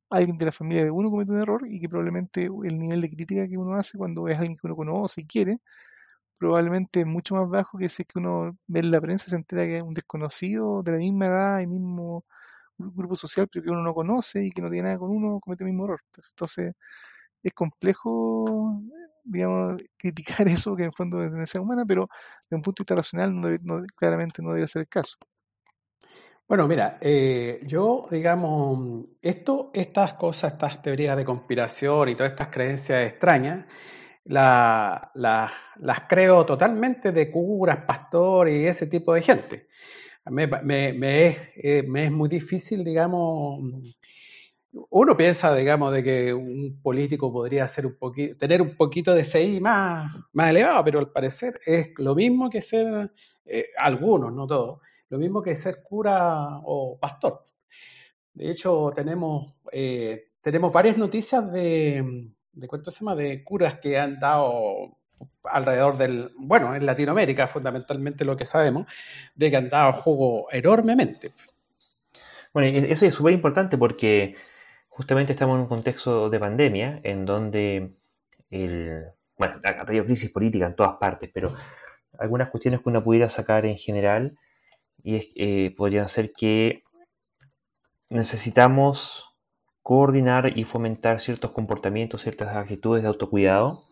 alguien 0.09 0.37
de 0.37 0.45
la 0.45 0.51
familia 0.51 0.83
de 0.83 0.91
uno 0.91 1.09
comete 1.09 1.31
un 1.31 1.41
error 1.41 1.67
y 1.67 1.79
que 1.79 1.89
probablemente 1.89 2.45
el 2.45 2.79
nivel 2.79 3.01
de 3.01 3.09
crítica 3.09 3.47
que 3.47 3.57
uno 3.57 3.75
hace 3.75 3.97
cuando 3.97 4.27
es 4.27 4.37
alguien 4.37 4.55
que 4.55 4.67
uno 4.67 4.75
conoce 4.75 5.21
y 5.21 5.25
quiere, 5.25 5.59
probablemente 6.39 7.05
mucho 7.05 7.35
más 7.35 7.49
bajo 7.49 7.77
que 7.77 7.89
si 7.89 8.03
es 8.03 8.07
que 8.07 8.19
uno 8.19 8.57
ve 8.67 8.79
en 8.79 8.91
la 8.91 9.01
prensa 9.01 9.29
se 9.29 9.35
entera 9.35 9.65
que 9.65 9.77
es 9.77 9.83
un 9.83 9.93
desconocido 9.93 10.81
de 10.83 10.93
la 10.93 10.97
misma 10.97 11.27
edad 11.27 11.59
y 11.59 11.67
mismo 11.67 12.25
grupo 12.77 13.15
social, 13.15 13.47
pero 13.51 13.63
que 13.63 13.71
uno 13.71 13.83
no 13.83 13.93
conoce 13.93 14.45
y 14.45 14.51
que 14.51 14.61
no 14.61 14.69
tiene 14.69 14.83
nada 14.85 14.97
con 14.99 15.11
uno, 15.11 15.39
comete 15.41 15.63
el 15.63 15.69
mismo 15.71 15.85
error. 15.85 16.01
Entonces, 16.31 16.73
es 17.43 17.53
complejo, 17.53 18.81
digamos, 19.23 19.81
criticar 19.97 20.47
eso, 20.47 20.75
que 20.75 20.85
en 20.85 20.93
fondo 20.93 21.21
es 21.21 21.29
tendencia 21.29 21.61
humana, 21.61 21.85
pero 21.85 22.09
de 22.49 22.55
un 22.55 22.61
punto 22.61 22.81
de 22.81 22.83
vista 22.85 22.95
racional, 22.95 23.59
claramente 23.95 24.41
no 24.41 24.49
debería 24.49 24.67
ser 24.67 24.83
el 24.83 24.87
caso. 24.87 25.17
Bueno, 26.47 26.67
mira, 26.67 26.97
eh, 27.01 27.59
yo, 27.63 28.05
digamos, 28.09 29.05
esto, 29.21 29.69
estas 29.73 30.13
cosas, 30.13 30.53
estas 30.53 30.81
teorías 30.81 31.15
de 31.15 31.23
conspiración 31.23 32.09
y 32.09 32.15
todas 32.15 32.31
estas 32.31 32.47
creencias 32.47 33.07
extrañas, 33.07 33.65
la, 34.26 35.11
las 35.13 35.99
creo 36.07 36.45
totalmente 36.45 37.11
de 37.11 37.32
curas, 37.32 37.86
pastores 37.86 38.61
y 38.61 38.67
ese 38.67 38.88
tipo 38.88 39.13
de 39.13 39.22
gente. 39.22 39.67
Me, 40.26 40.43
eh, 40.43 41.84
me, 41.84 42.05
es, 42.05 42.11
muy 42.11 42.30
difícil, 42.30 42.84
digamos, 42.84 43.61
uno 44.72 45.17
piensa, 45.17 45.55
digamos, 45.55 45.91
de 45.93 46.03
que 46.03 46.34
un 46.34 46.80
político 46.82 47.32
podría 47.32 47.67
ser 47.67 47.88
un 47.88 47.97
tener 48.38 48.61
un 48.61 48.76
poquito 48.76 49.15
de 49.15 49.24
CI 49.24 49.59
más, 49.59 50.11
más 50.34 50.49
elevado, 50.51 50.84
pero 50.84 50.99
al 50.99 51.11
parecer 51.11 51.59
es 51.65 51.89
lo 51.97 52.13
mismo 52.13 52.49
que 52.49 52.61
ser, 52.61 53.11
eh, 53.45 53.65
algunos, 53.78 54.34
no 54.34 54.45
todos, 54.45 54.80
lo 55.09 55.17
mismo 55.17 55.41
que 55.41 55.55
ser 55.55 55.82
cura 55.82 56.59
o 56.63 56.99
pastor. 56.99 57.45
De 58.34 58.51
hecho, 58.51 58.91
tenemos, 58.95 59.55
eh, 59.72 60.32
tenemos 60.41 60.72
varias 60.72 60.97
noticias 60.97 61.51
de, 61.51 62.30
de 62.60 62.68
cuánto 62.68 62.91
se 62.91 62.99
llama, 62.99 63.16
de 63.16 63.43
curas 63.43 63.76
que 63.76 63.97
han 63.97 64.20
dado 64.20 64.97
alrededor 65.43 65.97
del, 65.97 66.32
bueno, 66.38 66.76
en 66.76 66.86
Latinoamérica 66.86 67.47
fundamentalmente 67.47 68.26
lo 68.26 68.38
que 68.38 68.45
sabemos, 68.45 68.88
de 69.36 69.49
que 69.49 69.57
han 69.57 69.70
dado 69.70 69.93
jugo 69.93 70.47
enormemente. 70.51 71.32
Bueno, 72.53 72.68
eso 72.88 73.05
es 73.05 73.14
súper 73.14 73.34
importante 73.34 73.78
porque 73.78 74.36
justamente 74.88 75.34
estamos 75.34 75.55
en 75.55 75.62
un 75.62 75.68
contexto 75.68 76.30
de 76.30 76.39
pandemia 76.39 76.99
en 77.03 77.26
donde 77.26 77.91
el, 78.49 79.05
bueno, 79.38 79.62
ha 79.64 79.86
tenido 79.86 80.05
crisis 80.05 80.32
política 80.32 80.66
en 80.66 80.76
todas 80.76 80.97
partes, 80.97 81.30
pero 81.34 81.55
algunas 82.18 82.49
cuestiones 82.49 82.82
que 82.82 82.89
uno 82.89 83.03
pudiera 83.03 83.30
sacar 83.30 83.66
en 83.66 83.78
general 83.78 84.38
y 85.03 85.32
eh, 85.36 85.74
podrían 85.76 86.10
ser 86.10 86.34
que 86.34 86.84
necesitamos 88.10 89.28
coordinar 89.89 90.55
y 90.55 90.65
fomentar 90.65 91.19
ciertos 91.19 91.49
comportamientos, 91.49 92.21
ciertas 92.21 92.55
actitudes 92.55 93.01
de 93.01 93.07
autocuidado 93.07 93.85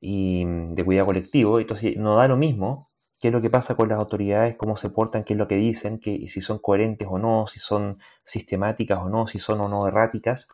y 0.00 0.44
de 0.44 0.84
cuidado 0.84 1.06
colectivo. 1.06 1.58
Entonces, 1.58 1.96
no 1.96 2.14
da 2.14 2.28
lo 2.28 2.36
mismo 2.36 2.88
qué 3.18 3.26
es 3.26 3.34
lo 3.34 3.42
que 3.42 3.50
pasa 3.50 3.74
con 3.74 3.88
las 3.88 3.98
autoridades, 3.98 4.54
cómo 4.54 4.76
se 4.76 4.88
portan, 4.88 5.24
qué 5.24 5.32
es 5.32 5.36
lo 5.36 5.48
que 5.48 5.56
dicen, 5.56 6.00
si 6.00 6.40
son 6.40 6.60
coherentes 6.60 7.08
o 7.10 7.18
no, 7.18 7.48
si 7.48 7.58
son 7.58 7.98
sistemáticas 8.22 9.00
o 9.00 9.08
no, 9.08 9.26
si 9.26 9.40
son 9.40 9.60
o 9.62 9.68
no 9.68 9.88
erráticas. 9.88 10.46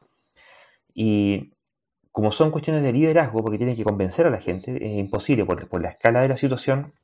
Y 0.94 1.52
como 2.10 2.32
son 2.32 2.50
cuestiones 2.50 2.82
de 2.82 2.94
liderazgo, 2.94 3.42
porque 3.42 3.58
tienen 3.58 3.76
que 3.76 3.84
convencer 3.84 4.26
a 4.26 4.30
la 4.30 4.40
gente, 4.40 4.74
es 4.74 4.98
imposible, 4.98 5.44
porque 5.44 5.66
por 5.66 5.82
la 5.82 5.90
escala 5.90 6.22
de 6.22 6.28
la 6.28 6.38
situación 6.38 6.94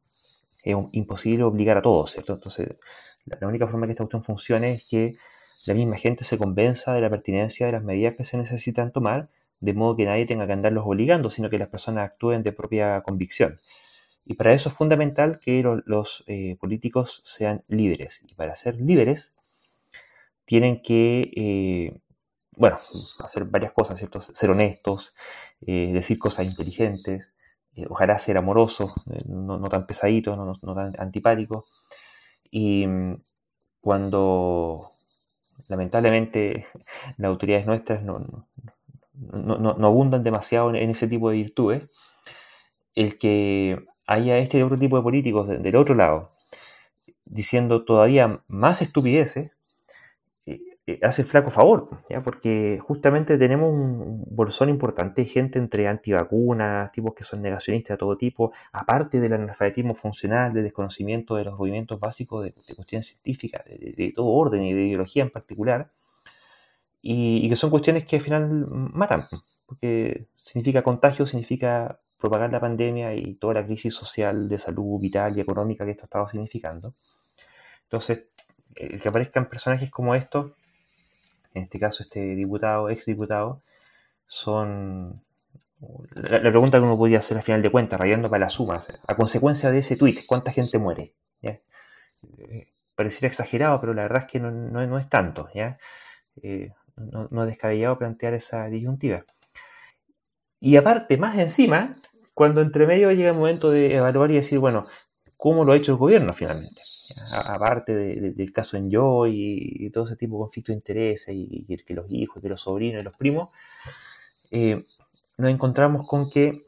es 0.63 0.75
imposible 0.93 1.45
obligar 1.45 1.77
a 1.77 1.83
todos, 1.83 2.13
¿cierto? 2.13 2.33
Entonces, 2.33 2.79
la, 3.27 3.47
única 3.47 3.67
forma 3.67 3.85
que 3.85 3.93
esta 3.93 4.05
cuestión 4.05 4.25
funcione 4.25 4.73
es 4.73 4.89
que 4.89 5.17
la 5.67 5.75
misma 5.75 5.97
gente 5.97 6.25
se 6.25 6.39
convenza 6.39 6.93
de 6.95 7.01
la 7.01 7.11
pertinencia 7.11 7.67
de 7.67 7.73
las 7.73 7.83
medidas 7.83 8.15
que 8.17 8.25
se 8.25 8.37
necesitan 8.39 8.93
tomar, 8.93 9.29
de 9.61 9.75
modo 9.75 9.97
que 9.97 10.07
nadie 10.07 10.27
tenga 10.27 10.47
que 10.47 10.53
andarlos 10.53 10.85
obligando, 10.87 11.31
sino 11.31 11.51
que 11.51 11.59
las 11.59 11.69
personas 11.69 12.11
actúen 12.11 12.43
de 12.43 12.53
propia 12.53 13.03
convicción. 13.03 13.59
Y 14.25 14.35
para 14.35 14.53
eso 14.53 14.69
es 14.69 14.75
fundamental 14.75 15.41
que 15.41 15.63
los, 15.63 16.25
eh, 16.27 16.57
políticos 16.61 17.23
sean 17.25 17.65
líderes. 17.69 18.21
Y 18.27 18.35
para 18.35 18.57
ser 18.57 18.81
líderes 18.81 19.33
tienen 20.45 20.83
que, 20.83 21.31
eh, 21.37 22.01
bueno, 22.57 22.79
hacer 23.21 23.45
varias 23.45 23.73
cosas, 23.73 23.99
¿cierto? 23.99 24.21
Ser 24.23 24.51
honestos, 24.51 25.15
eh, 25.67 25.91
decir 25.93 26.19
cosas 26.19 26.47
inteligentes, 26.47 27.33
ojalá 27.89 28.19
ser 28.19 28.37
amorosos, 28.37 28.93
no, 29.27 29.69
tan 29.69 29.87
pesaditos, 29.87 30.37
no, 30.37 30.75
tan 30.75 30.93
antipáticos. 30.99 31.73
Y 32.51 32.87
mm, 32.87 33.23
cuando 33.81 34.90
lamentablemente 35.69 36.67
las 37.17 37.29
autoridades 37.29 37.67
nuestras 37.67 38.03
no, 38.03 38.43
no, 39.15 39.87
abundan 39.87 40.23
demasiado 40.23 40.75
en, 40.75 40.91
ese 40.91 41.09
tipo 41.09 41.31
de 41.31 41.37
virtudes, 41.37 41.89
el 42.95 43.19
que 43.19 43.85
haya 44.07 44.39
este 44.39 44.63
otro 44.65 44.79
tipo 44.79 44.97
de 44.97 45.03
políticos 45.03 45.49
del 45.49 45.77
otro 45.77 45.95
lado 45.95 46.33
diciendo 47.25 47.85
todavía 47.85 48.43
más 48.49 48.83
estupideces, 48.83 49.53
hace 51.03 51.25
flaco 51.25 51.51
favor, 51.51 51.89
porque 52.25 52.79
justamente 52.83 53.39
tenemos 53.39 53.73
un 53.73 54.25
bolsón 54.31 54.69
importante 54.69 55.23
de 55.23 55.29
gente 55.29 55.59
entre 55.59 55.87
antivacunas, 55.87 56.91
tipos 56.93 57.15
que 57.15 57.25
son 57.25 57.43
negacionistas 57.43 57.95
de 57.95 57.99
todo 57.99 58.17
tipo, 58.17 58.53
aparte 58.73 59.21
del 59.21 59.33
analfabetismo 59.33 59.95
funcional, 59.95 60.53
del 60.53 60.65
desconocimiento 60.65 61.37
de 61.37 61.45
los 61.45 61.59
movimientos 61.59 62.01
básicos 62.01 62.45
de, 62.45 62.53
cuestiones 62.53 63.09
científicas, 63.09 63.65
de, 63.67 64.13
todo 64.15 64.27
orden 64.27 64.63
y 64.63 64.73
de 64.73 64.87
ideología 64.87 65.23
en 65.23 65.31
particular, 65.31 65.91
y, 67.03 67.47
y 67.47 67.49
que 67.49 67.57
son 67.57 67.71
cuestiones 67.71 68.05
que 68.05 68.17
al 68.17 68.23
final 68.23 68.67
matan, 68.69 69.25
porque 69.67 70.27
significa 70.37 70.83
contagio, 70.83 71.27
significa 71.27 72.01
propagar 72.21 72.53
la 72.53 72.61
pandemia 72.61 73.15
y 73.15 73.35
toda 73.35 73.55
la 73.55 73.65
crisis 73.65 73.95
social, 73.95 74.49
de 74.49 74.59
salud, 74.59 75.01
vital 75.01 75.37
y 75.37 75.41
económica 75.41 75.85
que 75.85 75.93
esto 75.93 76.05
estaba 76.05 76.31
significando. 76.31 76.95
Entonces, 77.85 78.29
el 78.77 79.01
que 79.01 79.09
aparezcan 79.09 79.49
personajes 79.49 79.91
como 79.91 80.15
estos, 80.15 80.53
en 81.55 81.65
este 81.65 81.79
caso 81.79 82.03
este 82.03 82.21
diputado, 82.35 82.91
ex 82.91 83.07
diputado, 83.07 83.63
son 84.27 85.23
la, 86.13 86.41
pregunta 86.41 86.79
que 86.79 86.85
uno 86.85 86.99
podría 86.99 87.19
hacer 87.19 87.39
al 87.39 87.43
final 87.43 87.63
de 87.63 87.71
cuentas, 87.71 87.99
rayando 87.99 88.29
para 88.29 88.45
las 88.45 88.53
sumas, 88.55 89.01
a 89.07 89.15
consecuencia 89.15 89.71
de 89.71 89.79
ese 89.79 89.97
tweet, 89.97 90.25
¿cuánta 90.27 90.53
gente 90.53 90.79
muere? 90.79 91.15
Eh, 91.43 92.69
pareciera 92.95 93.29
exagerado, 93.29 93.81
pero 93.81 93.95
la 93.95 94.03
verdad 94.03 94.25
es 94.27 94.31
que 94.31 94.41
no, 94.41 94.51
no, 94.51 94.99
es 94.99 95.09
tanto, 95.09 95.49
¿ya? 95.55 95.79
Eh, 96.43 96.71
no, 96.97 97.29
no, 97.31 97.45
es 97.45 97.49
descabellado 97.49 97.99
plantear 97.99 98.35
esa 98.35 98.67
disyuntiva. 98.67 99.25
Y 100.61 100.77
aparte, 100.77 101.17
más 101.17 101.39
encima, 101.39 101.97
cuando 102.35 102.61
entre 102.61 102.87
medio 102.87 103.11
llega 103.13 103.31
el 103.31 103.37
momento 103.37 103.71
de 103.71 103.97
evaluar 103.97 104.31
y 104.31 104.35
decir, 104.35 104.59
bueno, 104.59 104.87
¿cómo 105.41 105.65
lo 105.65 105.73
ha 105.73 105.77
hecho 105.77 105.93
el 105.93 105.99
gobierno 105.99 106.35
finalmente? 106.35 106.83
Aparte 107.33 107.93
del 107.93 108.53
caso 108.53 108.77
Enjoy 108.77 109.31
y, 109.35 109.87
y 109.87 109.91
todo 109.91 110.05
ese 110.05 110.17
tipo 110.17 110.37
de 110.37 110.43
conflictos 110.43 110.75
de 110.75 110.77
intereses 110.77 111.35
y, 111.35 111.65
que 111.85 111.95
los 111.95 112.07
hijos, 112.11 112.43
que 112.43 112.49
los 112.49 112.61
sobrinos 112.61 113.01
y 113.01 113.05
los 113.05 113.17
primos, 113.17 113.51
eh, 114.51 114.85
nos 115.39 115.51
encontramos 115.51 116.07
con 116.07 116.31
que 116.31 116.67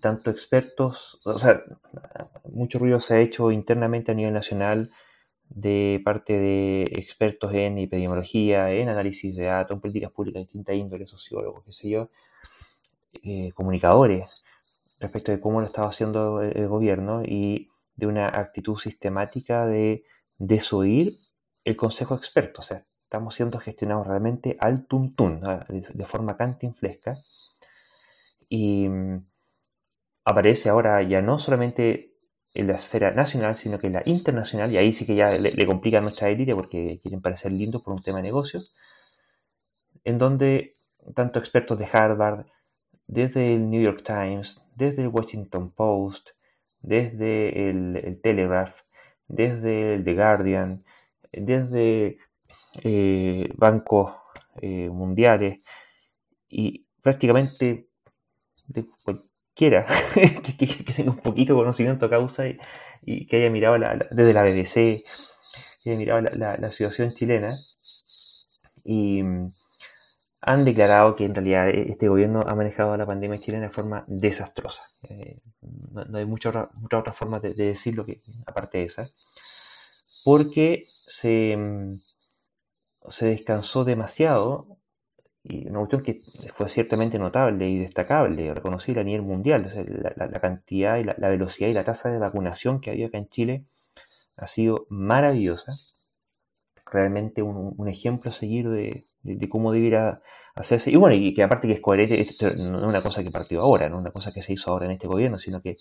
tanto 0.00 0.30
expertos, 0.30 1.20
o 1.24 1.38
sea, 1.38 1.62
mucho 2.50 2.78
ruido 2.78 3.00
se 3.00 3.14
ha 3.14 3.20
hecho 3.20 3.50
internamente 3.52 4.10
a 4.10 4.14
nivel 4.14 4.32
nacional 4.32 4.90
de 5.50 6.00
parte 6.02 6.32
de 6.32 6.82
expertos 6.96 7.52
en 7.52 7.78
epidemiología, 7.78 8.72
en 8.72 8.88
análisis 8.88 9.36
de 9.36 9.44
datos, 9.44 9.76
en 9.76 9.80
políticas 9.82 10.10
públicas 10.10 10.40
de 10.40 10.44
distinta 10.44 10.72
índole, 10.72 11.06
sociólogos, 11.06 11.62
qué 11.64 11.72
sé 11.72 11.90
yo, 11.90 12.08
eh, 13.22 13.52
comunicadores 13.54 14.44
respecto 15.04 15.32
de 15.32 15.40
cómo 15.40 15.60
lo 15.60 15.66
estaba 15.66 15.88
haciendo 15.88 16.42
el, 16.42 16.68
gobierno 16.68 17.22
y 17.24 17.70
de 17.96 18.06
una 18.06 18.26
actitud 18.26 18.78
sistemática 18.78 19.66
de 19.66 20.04
desoír 20.38 21.14
el 21.64 21.76
consejo 21.76 22.14
de 22.14 22.18
expertos. 22.18 22.66
O 22.66 22.68
sea, 22.68 22.84
estamos 23.04 23.34
siendo 23.34 23.58
gestionados 23.58 24.06
realmente 24.06 24.56
al 24.60 24.86
tuntún, 24.86 25.40
de, 25.68 26.04
forma 26.06 26.36
cantinflesca. 26.36 27.16
Y 28.48 28.88
mm, 28.88 29.24
aparece 30.24 30.68
ahora 30.68 31.02
ya 31.02 31.22
no 31.22 31.38
solamente 31.38 32.14
en 32.54 32.68
la 32.68 32.74
esfera 32.74 33.10
nacional, 33.10 33.56
sino 33.56 33.78
que 33.78 33.88
en 33.88 33.94
la 33.94 34.02
internacional, 34.04 34.72
y 34.72 34.76
ahí 34.76 34.92
sí 34.92 35.06
que 35.06 35.16
ya 35.16 35.36
le, 35.36 35.66
complica 35.66 36.00
nuestra 36.00 36.28
élite 36.30 36.54
porque 36.54 37.00
quieren 37.02 37.20
parecer 37.20 37.52
lindos 37.52 37.82
por 37.82 37.94
un 37.94 38.02
tema 38.02 38.18
de 38.18 38.24
negocios, 38.24 38.74
en 40.04 40.18
donde 40.18 40.74
tanto 41.14 41.38
expertos 41.38 41.78
de 41.78 41.88
Harvard, 41.92 42.46
desde 43.06 43.54
el 43.54 43.68
New 43.70 43.82
York 43.82 44.02
Times, 44.04 44.60
desde 44.76 45.02
el 45.02 45.08
Washington 45.08 45.70
Post, 45.72 46.30
desde 46.80 47.70
el, 47.70 48.20
Telegraph, 48.22 48.74
desde 49.26 49.94
el 49.94 50.04
The 50.04 50.14
Guardian, 50.14 50.84
desde 51.32 52.18
eh, 52.82 53.48
bancos 53.56 54.12
eh, 54.60 54.88
mundiales 54.90 55.60
y 56.48 56.86
prácticamente 57.02 57.88
de 58.68 58.86
cualquiera 59.04 59.86
que, 60.58 60.66
tenga 60.94 61.10
un 61.10 61.18
poquito 61.18 61.54
de 61.54 61.60
conocimiento 61.60 62.06
a 62.06 62.10
causa 62.10 62.44
y, 62.46 63.26
que 63.26 63.36
haya 63.36 63.50
mirado 63.50 63.76
desde 64.10 64.32
la 64.32 64.42
BBC, 64.42 65.04
que 65.82 65.90
haya 65.90 65.98
mirado 65.98 66.20
la, 66.22 66.56
la 66.56 66.70
situación 66.70 67.10
chilena. 67.10 67.54
Y 68.84 69.22
han 70.46 70.64
declarado 70.64 71.16
que 71.16 71.24
en 71.24 71.34
realidad 71.34 71.70
eh, 71.70 71.86
este 71.88 72.08
gobierno 72.08 72.42
ha 72.46 72.54
manejado 72.54 72.96
la 72.96 73.06
pandemia 73.06 73.38
chilena 73.38 73.68
de 73.68 73.72
forma 73.72 74.04
desastrosa. 74.06 74.82
Eh, 75.08 75.40
no, 75.62 76.18
hay 76.18 76.26
mucha 76.26 76.50
otra, 76.50 77.12
forma 77.14 77.40
de, 77.40 77.54
decirlo 77.54 78.04
que 78.04 78.20
aparte 78.46 78.78
de 78.78 78.84
esa. 78.84 79.08
Porque 80.24 80.84
se, 80.86 81.56
mm, 81.56 82.00
se 83.08 83.26
descansó 83.26 83.84
demasiado 83.84 84.78
y 85.42 85.66
una 85.68 85.80
cuestión 85.80 86.02
que 86.02 86.20
fue 86.56 86.68
ciertamente 86.68 87.18
notable 87.18 87.68
y 87.68 87.78
destacable, 87.78 88.52
reconocible 88.54 89.00
a 89.02 89.04
nivel 89.04 89.22
mundial. 89.22 89.70
la, 90.16 90.40
cantidad 90.40 90.98
y 90.98 91.04
la, 91.04 91.28
velocidad 91.28 91.68
y 91.68 91.74
la 91.74 91.84
tasa 91.84 92.10
de 92.10 92.18
vacunación 92.18 92.80
que 92.80 92.90
había 92.90 93.08
acá 93.08 93.18
en 93.18 93.28
Chile 93.28 93.64
ha 94.36 94.46
sido 94.46 94.86
maravillosa. 94.90 95.72
Realmente 96.86 97.42
un 97.42 97.88
ejemplo 97.88 98.30
a 98.30 98.34
seguir 98.34 98.68
de, 98.70 99.06
de, 99.24 99.48
cómo 99.48 99.72
debiera 99.72 100.20
hacerse. 100.54 100.90
Y 100.90 100.96
bueno, 100.96 101.16
y 101.16 101.34
que 101.34 101.42
aparte 101.42 101.66
que 101.66 101.74
es 101.74 101.80
coherente, 101.80 102.16
no 102.56 102.78
es 102.78 102.84
una 102.84 103.02
cosa 103.02 103.24
que 103.24 103.30
partió 103.30 103.60
ahora, 103.60 103.88
no 103.88 103.96
es 103.96 104.02
una 104.02 104.12
cosa 104.12 104.32
que 104.32 104.42
se 104.42 104.52
hizo 104.52 104.70
ahora 104.70 104.86
en 104.86 104.92
este 104.92 105.08
gobierno, 105.08 105.38
sino 105.38 105.60
que 105.60 105.76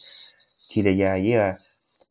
Chile 0.69 0.95
ya 0.95 1.17
lleva 1.17 1.57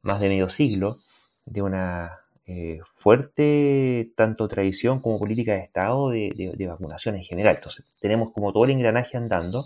más 0.03 0.21
de 0.21 0.29
medio 0.29 0.49
siglo 0.49 0.99
de 1.47 1.63
una 1.63 2.21
eh, 2.47 2.81
fuerte 2.99 4.13
tanto 4.17 4.49
tradición 4.49 5.01
como 5.01 5.19
política 5.19 5.53
de 5.53 5.61
Estado 5.61 6.11
de, 6.11 6.67
vacunación 6.69 7.17
en 7.17 7.25
general. 7.25 7.57
Entonces, 7.57 7.85
tenemos 8.01 8.33
como 8.33 8.53
todo 8.53 8.65
el 8.65 8.71
engranaje 8.71 9.17
andando. 9.17 9.65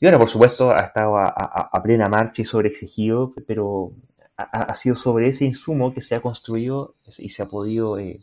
Y 0.00 0.06
ahora, 0.06 0.18
por 0.18 0.30
supuesto, 0.30 0.70
ha 0.70 0.80
estado 0.80 1.18
a, 1.18 1.82
plena 1.82 2.08
marcha 2.08 2.42
y 2.42 2.46
sobreexigido, 2.46 3.34
pero 3.46 3.92
ha, 4.36 4.74
sido 4.74 4.96
sobre 4.96 5.28
ese 5.28 5.44
insumo 5.44 5.92
que 5.92 6.02
se 6.02 6.14
ha 6.14 6.22
construido 6.22 6.94
y 7.18 7.28
se 7.30 7.42
ha 7.42 7.46
podido 7.46 7.98
eh, 7.98 8.20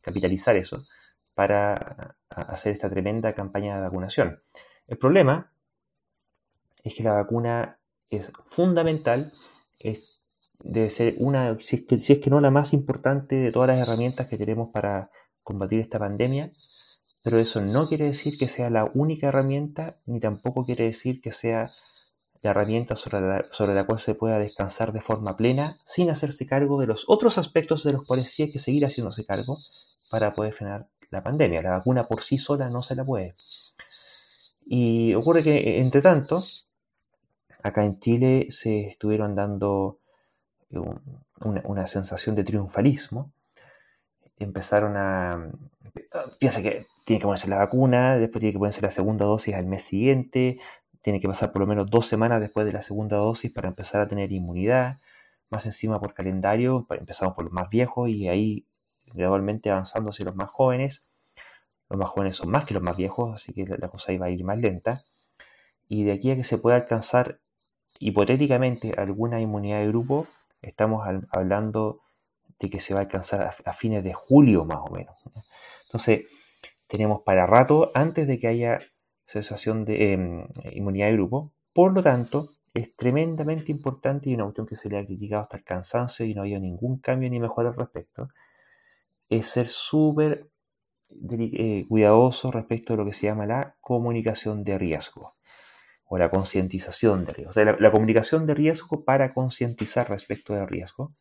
capitalizar 0.00 0.56
eso 0.56 0.84
para 1.36 2.16
hacer 2.30 2.72
esta 2.72 2.88
tremenda 2.88 3.34
campaña 3.34 3.76
de 3.76 3.82
vacunación. 3.82 4.40
El 4.88 4.96
problema 4.96 5.52
es 6.82 6.94
que 6.94 7.02
la 7.02 7.12
vacuna 7.12 7.78
es 8.08 8.32
fundamental, 8.52 9.32
es, 9.78 10.22
debe 10.60 10.88
ser 10.88 11.14
una, 11.18 11.58
si 11.60 11.86
es, 11.90 12.20
que, 12.20 12.30
no 12.30 12.40
la 12.40 12.50
más 12.50 12.72
importante 12.72 13.34
de 13.34 13.52
todas 13.52 13.68
las 13.68 13.86
herramientas 13.86 14.28
que 14.28 14.38
tenemos 14.38 14.70
para 14.72 15.10
combatir 15.42 15.80
esta 15.80 15.98
pandemia, 15.98 16.52
pero 17.22 17.38
eso 17.38 17.60
no 17.60 17.86
quiere 17.86 18.06
decir 18.06 18.38
que 18.38 18.48
sea 18.48 18.70
la 18.70 18.90
única 18.94 19.28
herramienta, 19.28 19.98
ni 20.06 20.20
tampoco 20.20 20.64
quiere 20.64 20.84
decir 20.84 21.20
que 21.20 21.32
sea 21.32 21.70
la 22.40 22.52
herramienta 22.52 22.96
sobre 22.96 23.20
la, 23.20 23.44
sobre 23.52 23.74
la, 23.74 23.84
cual 23.84 23.98
se 23.98 24.14
pueda 24.14 24.38
descansar 24.38 24.92
de 24.94 25.02
forma 25.02 25.36
plena 25.36 25.76
sin 25.86 26.08
hacerse 26.08 26.46
cargo 26.46 26.80
de 26.80 26.86
los 26.86 27.04
otros 27.08 27.36
aspectos 27.36 27.84
de 27.84 27.92
los 27.92 28.04
cuales 28.06 28.30
sí 28.32 28.44
hay 28.44 28.52
que 28.52 28.58
seguir 28.58 28.86
haciéndose 28.86 29.26
cargo 29.26 29.58
para 30.10 30.32
poder 30.32 30.54
frenar 30.54 30.86
la 31.16 31.22
pandemia. 31.22 31.62
La 31.62 31.70
vacuna 31.70 32.06
por 32.06 32.22
sí 32.22 32.38
sola 32.38 32.68
no 32.70 32.82
se 32.82 32.94
la 32.94 33.04
puede. 33.04 33.34
Y 34.66 35.14
ocurre 35.14 35.42
que, 35.42 35.80
entre 35.80 36.02
tanto, 36.02 36.42
acá 37.62 37.84
en 37.84 37.98
Chile 38.00 38.48
se 38.50 38.88
estuvieron 38.88 39.34
dando 39.34 39.98
una, 41.40 41.86
sensación 41.86 42.34
de 42.34 42.44
triunfalismo. 42.44 43.32
Empezaron 44.38 44.96
a... 44.96 45.50
Piensa 46.38 46.62
que 46.62 46.86
tiene 47.04 47.20
que 47.20 47.26
ponerse 47.26 47.48
la 47.48 47.56
vacuna, 47.56 48.16
después 48.18 48.40
tiene 48.40 48.52
que 48.52 48.58
ponerse 48.58 48.82
la 48.82 48.90
segunda 48.90 49.24
dosis 49.24 49.54
al 49.54 49.66
mes 49.66 49.84
siguiente, 49.84 50.58
tiene 51.00 51.20
que 51.20 51.28
pasar 51.28 51.52
por 51.52 51.60
lo 51.60 51.66
menos 51.66 51.88
dos 51.88 52.06
semanas 52.06 52.40
después 52.40 52.66
de 52.66 52.72
la 52.72 52.82
segunda 52.82 53.16
dosis 53.16 53.52
para 53.52 53.68
empezar 53.68 54.02
a 54.02 54.08
tener 54.08 54.32
inmunidad. 54.32 54.98
Más 55.48 55.64
encima 55.64 56.00
por 56.00 56.12
calendario, 56.12 56.86
empezamos 56.90 57.34
por 57.34 57.44
los 57.44 57.52
más 57.52 57.70
viejos 57.70 58.10
y 58.10 58.28
ahí 58.28 58.66
gradualmente 59.12 59.70
avanzando 59.70 60.10
hacia 60.10 60.24
los 60.24 60.36
más 60.36 60.50
jóvenes. 60.50 61.02
Los 61.88 61.98
más 61.98 62.10
jóvenes 62.10 62.36
son 62.36 62.50
más 62.50 62.64
que 62.64 62.74
los 62.74 62.82
más 62.82 62.96
viejos, 62.96 63.34
así 63.34 63.52
que 63.52 63.64
la, 63.66 63.88
cosa 63.88 64.12
iba 64.12 64.26
a 64.26 64.30
ir 64.30 64.44
más 64.44 64.58
lenta. 64.58 65.04
Y 65.88 66.04
de 66.04 66.12
aquí 66.12 66.30
a 66.30 66.36
que 66.36 66.44
se 66.44 66.58
pueda 66.58 66.76
alcanzar 66.76 67.38
hipotéticamente 67.98 68.92
alguna 68.96 69.40
inmunidad 69.40 69.80
de 69.80 69.88
grupo, 69.88 70.26
estamos 70.62 71.06
hablando 71.30 72.00
de 72.58 72.70
que 72.70 72.80
se 72.80 72.94
va 72.94 73.00
a 73.00 73.02
alcanzar 73.04 73.54
a, 73.64 73.72
fines 73.74 74.02
de 74.02 74.14
julio 74.14 74.64
más 74.64 74.78
o 74.80 74.90
menos. 74.90 75.16
Entonces, 75.84 76.26
tenemos 76.88 77.22
para 77.22 77.46
rato 77.46 77.92
antes 77.94 78.26
de 78.26 78.38
que 78.38 78.48
haya 78.48 78.80
sensación 79.26 79.84
de 79.84 80.12
em, 80.12 80.48
inmunidad 80.72 81.06
de 81.08 81.12
grupo. 81.12 81.52
Por 81.72 81.92
lo 81.92 82.02
tanto, 82.02 82.48
es 82.74 82.94
tremendamente 82.96 83.72
importante 83.72 84.28
y 84.28 84.34
una 84.34 84.44
cuestión 84.44 84.66
que 84.66 84.76
se 84.76 84.88
le 84.88 84.98
ha 84.98 85.06
criticado 85.06 85.42
hasta 85.42 85.56
el 85.56 85.64
cansancio 85.64 86.26
y 86.26 86.34
no 86.34 86.42
ha 86.42 86.44
habido 86.44 86.60
ningún 86.60 86.98
cambio 86.98 87.30
ni 87.30 87.40
mejora 87.40 87.70
al 87.70 87.76
respecto, 87.76 88.28
es 89.28 89.48
ser 89.48 89.68
súper 89.68 90.48
eh, 91.10 91.86
cuidadoso 91.88 92.50
respecto 92.50 92.94
a 92.94 92.96
lo 92.96 93.04
que 93.04 93.12
se 93.12 93.26
llama 93.26 93.46
la 93.46 93.76
comunicación 93.80 94.64
de 94.64 94.78
riesgo 94.78 95.34
o 96.06 96.18
la 96.18 96.30
concientización 96.30 97.24
de 97.24 97.32
riesgo. 97.32 97.50
O 97.50 97.52
sea, 97.52 97.64
la, 97.64 97.90
comunicación 97.90 98.46
de 98.46 98.54
riesgo 98.54 99.04
para 99.04 99.34
concientizar 99.34 100.08
respecto 100.08 100.54
del 100.54 100.68
riesgo, 100.68 101.12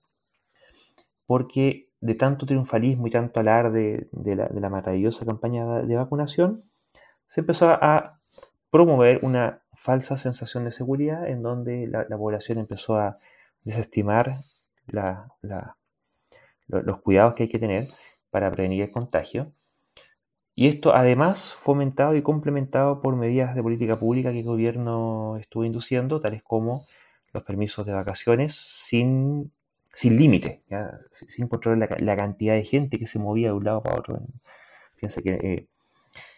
porque 1.25 1.89
de 2.01 2.15
tanto 2.15 2.45
triunfalismo 2.45 3.07
y 3.07 3.11
tanto 3.11 3.39
alarde 3.39 4.07
de 4.11 4.35
la, 4.35 4.47
la 4.53 4.69
maravillosa 4.69 5.25
campaña 5.25 5.81
de 5.81 5.95
vacunación, 5.95 6.63
se 7.27 7.41
empezó 7.41 7.69
a 7.69 8.19
promover 8.69 9.19
una 9.23 9.61
falsa 9.85 10.17
sensación 10.17 10.65
de 10.65 10.71
seguridad 10.71 11.27
en 11.29 11.43
donde 11.43 11.87
la, 11.87 12.05
población 12.17 12.57
empezó 12.57 12.97
a 12.97 13.19
desestimar 13.63 14.37
los 16.68 17.01
cuidados 17.01 17.36
que 17.36 17.43
hay 17.43 17.49
que 17.49 17.59
tener 17.59 17.88
para 18.30 18.51
prevenir 18.51 18.84
el 18.84 18.91
contagio. 18.91 19.51
Y 20.55 20.68
esto 20.68 20.95
además 20.95 21.53
fomentado 21.63 22.16
y 22.16 22.22
complementado 22.22 23.01
por 23.01 23.16
medidas 23.16 23.55
de 23.55 23.61
política 23.61 23.97
pública 23.97 24.32
que 24.32 24.39
el 24.39 24.45
gobierno 24.45 25.38
estuvo 25.38 25.66
induciendo, 25.66 26.22
tales 26.22 26.43
como 26.43 26.84
los 27.34 27.43
permisos 27.43 27.86
de 27.86 27.93
vacaciones 27.93 28.55
sin, 28.55 29.51
sin 29.93 30.18
límite, 30.18 30.63
sin 31.09 31.47
controlar 31.49 31.99
la, 31.99 32.16
cantidad 32.16 32.53
de 32.53 32.63
gente 32.63 32.97
que 32.97 33.07
se 33.07 33.20
movía 33.20 33.49
de 33.49 33.53
un 33.53 33.66
lado 33.66 33.84
para 33.84 33.99
otro. 33.99 34.20
Piensa 34.95 35.22
que 35.22 35.34
eh, 35.34 35.68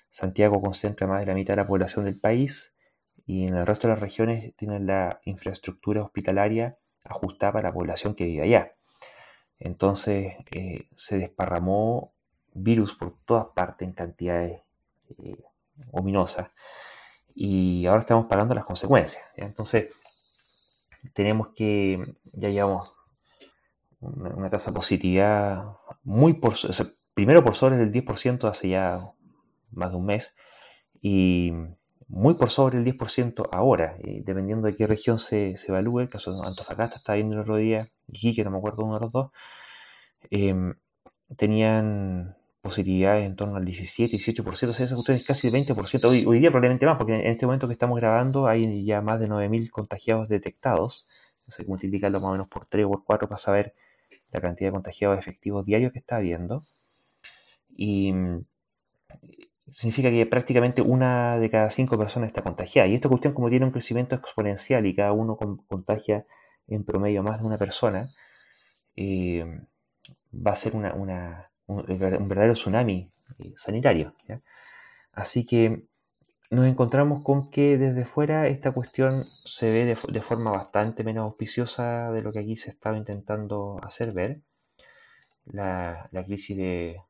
Santiago 0.09 0.61
concentra 0.61 1.05
más 1.05 1.19
de 1.19 1.27
la 1.27 1.35
mitad 1.35 1.53
de 1.53 1.57
la 1.57 1.67
población 1.67 2.05
del 2.05 2.19
país 2.19 2.73
y 3.27 3.45
en 3.45 3.55
el 3.55 3.67
resto 3.67 3.87
de 3.87 3.93
las 3.93 4.01
regiones 4.01 4.55
tienen 4.55 4.87
la 4.87 5.21
infraestructura 5.25 6.01
hospitalaria 6.01 6.77
ajustada 7.03 7.53
para 7.53 7.69
la 7.69 7.73
población 7.73 8.15
que 8.15 8.25
vive 8.25 8.43
allá. 8.43 8.76
Entonces 9.59 10.35
eh, 10.51 10.87
se 10.95 11.17
desparramó 11.17 12.13
virus 12.53 12.93
por 12.93 13.15
todas 13.25 13.47
partes 13.47 13.87
en 13.87 13.93
cantidades 13.93 14.61
eh, 15.23 15.43
ominosas 15.91 16.49
y 17.35 17.85
ahora 17.85 18.01
estamos 18.01 18.25
pagando 18.27 18.55
las 18.55 18.65
consecuencias. 18.65 19.23
Entonces 19.35 19.93
tenemos 21.13 21.49
que, 21.55 22.15
ya 22.33 22.49
llevamos 22.49 22.93
una, 23.99 24.49
tasa 24.49 24.73
positiva 24.73 25.79
muy 26.03 26.33
por, 26.33 26.55
primero 27.13 27.43
por 27.43 27.55
sobre 27.55 27.81
el 27.81 27.91
10% 27.91 28.49
hace 28.49 28.69
ya 28.69 29.11
más 29.71 29.91
de 29.91 29.97
un 29.97 30.05
mes 30.05 30.33
y 31.01 31.53
muy 32.07 32.35
por 32.35 32.51
sobre 32.51 32.77
el 32.79 32.85
10% 32.85 33.49
ahora, 33.51 33.97
dependiendo 34.01 34.67
de 34.67 34.75
qué 34.75 34.87
región 34.87 35.19
se, 35.19 35.57
se, 35.57 35.67
evalúe, 35.67 36.01
el 36.01 36.09
caso 36.09 36.33
de 36.33 36.47
Antofagasta 36.47 36.97
está 36.97 37.13
viendo 37.13 37.35
el 37.35 37.41
otro 37.41 37.57
día, 37.57 37.89
y 38.07 38.35
que 38.35 38.43
no 38.43 38.51
me 38.51 38.57
acuerdo 38.57 38.83
uno 38.85 38.95
de 38.95 39.01
los 39.01 39.11
dos, 39.11 39.31
em, 40.29 40.75
tenían 41.37 42.35
positividades 42.61 43.25
en 43.25 43.35
torno 43.35 43.57
al 43.57 43.65
17, 43.65 44.17
18%, 44.17 44.71
o 44.71 44.73
sea, 44.73 44.85
esa 44.85 44.95
cuestión 44.95 45.17
es 45.17 45.25
casi 45.25 45.47
el 45.47 45.53
20%, 45.53 46.09
hoy, 46.09 46.39
día 46.39 46.49
probablemente 46.49 46.85
más, 46.85 46.97
porque 46.97 47.15
en 47.15 47.27
este 47.27 47.45
momento 47.45 47.67
que 47.67 47.73
estamos 47.73 47.97
grabando 47.99 48.47
hay 48.47 48.85
ya 48.85 49.01
más 49.01 49.19
de 49.19 49.27
9.000 49.27 49.69
contagiados 49.71 50.29
detectados, 50.29 51.05
se 51.49 51.63
multiplicarlo 51.65 52.19
más 52.19 52.29
o 52.29 52.31
menos 52.33 52.47
por 52.47 52.65
3 52.65 52.85
o 52.85 52.89
por 52.89 53.03
4 53.05 53.27
para 53.29 53.39
saber 53.39 53.73
la 54.31 54.41
cantidad 54.41 54.69
de 54.69 54.73
contagiados 54.73 55.19
efectivos 55.19 55.65
diarios 55.65 55.93
que 55.93 55.99
está 55.99 56.17
habiendo. 56.17 56.63
Y 57.75 58.13
significa 59.73 60.09
que 60.09 60.25
prácticamente 60.25 60.81
una 60.81 61.37
de 61.39 61.49
cada 61.49 61.69
cinco 61.69 61.97
personas 61.97 62.29
está 62.29 62.41
contagiada. 62.41 62.87
Y 62.87 62.95
esta 62.95 63.09
cuestión, 63.09 63.33
como 63.33 63.49
tiene 63.49 63.65
un 63.65 63.71
crecimiento 63.71 64.15
exponencial 64.15 64.85
y 64.85 64.95
cada 64.95 65.11
uno 65.11 65.37
contagia 65.37 66.25
en 66.67 66.83
promedio 66.83 67.23
más 67.23 67.41
de 67.41 67.47
una 67.47 67.57
persona, 67.57 68.09
eh, 68.95 69.45
va 70.33 70.51
a 70.51 70.55
ser 70.55 70.75
una, 70.75 70.93
un, 70.93 71.85
verdadero 72.27 72.53
tsunami 72.53 73.11
eh, 73.39 73.53
sanitario. 73.57 74.13
Así 75.13 75.45
que 75.45 75.83
nos 76.49 76.65
encontramos 76.65 77.23
con 77.23 77.51
que 77.51 77.77
desde 77.77 78.05
fuera 78.05 78.47
esta 78.47 78.71
cuestión 78.71 79.11
se 79.23 79.69
ve 79.71 79.97
de, 80.09 80.21
forma 80.21 80.51
bastante 80.51 81.03
menos 81.03 81.23
auspiciosa 81.25 82.11
de 82.11 82.21
lo 82.21 82.31
que 82.31 82.39
aquí 82.39 82.57
se 82.57 82.69
estaba 82.69 82.97
intentando 82.97 83.79
hacer 83.83 84.13
ver. 84.13 84.41
la 85.45 86.09
crisis 86.25 86.57
de, 86.57 87.01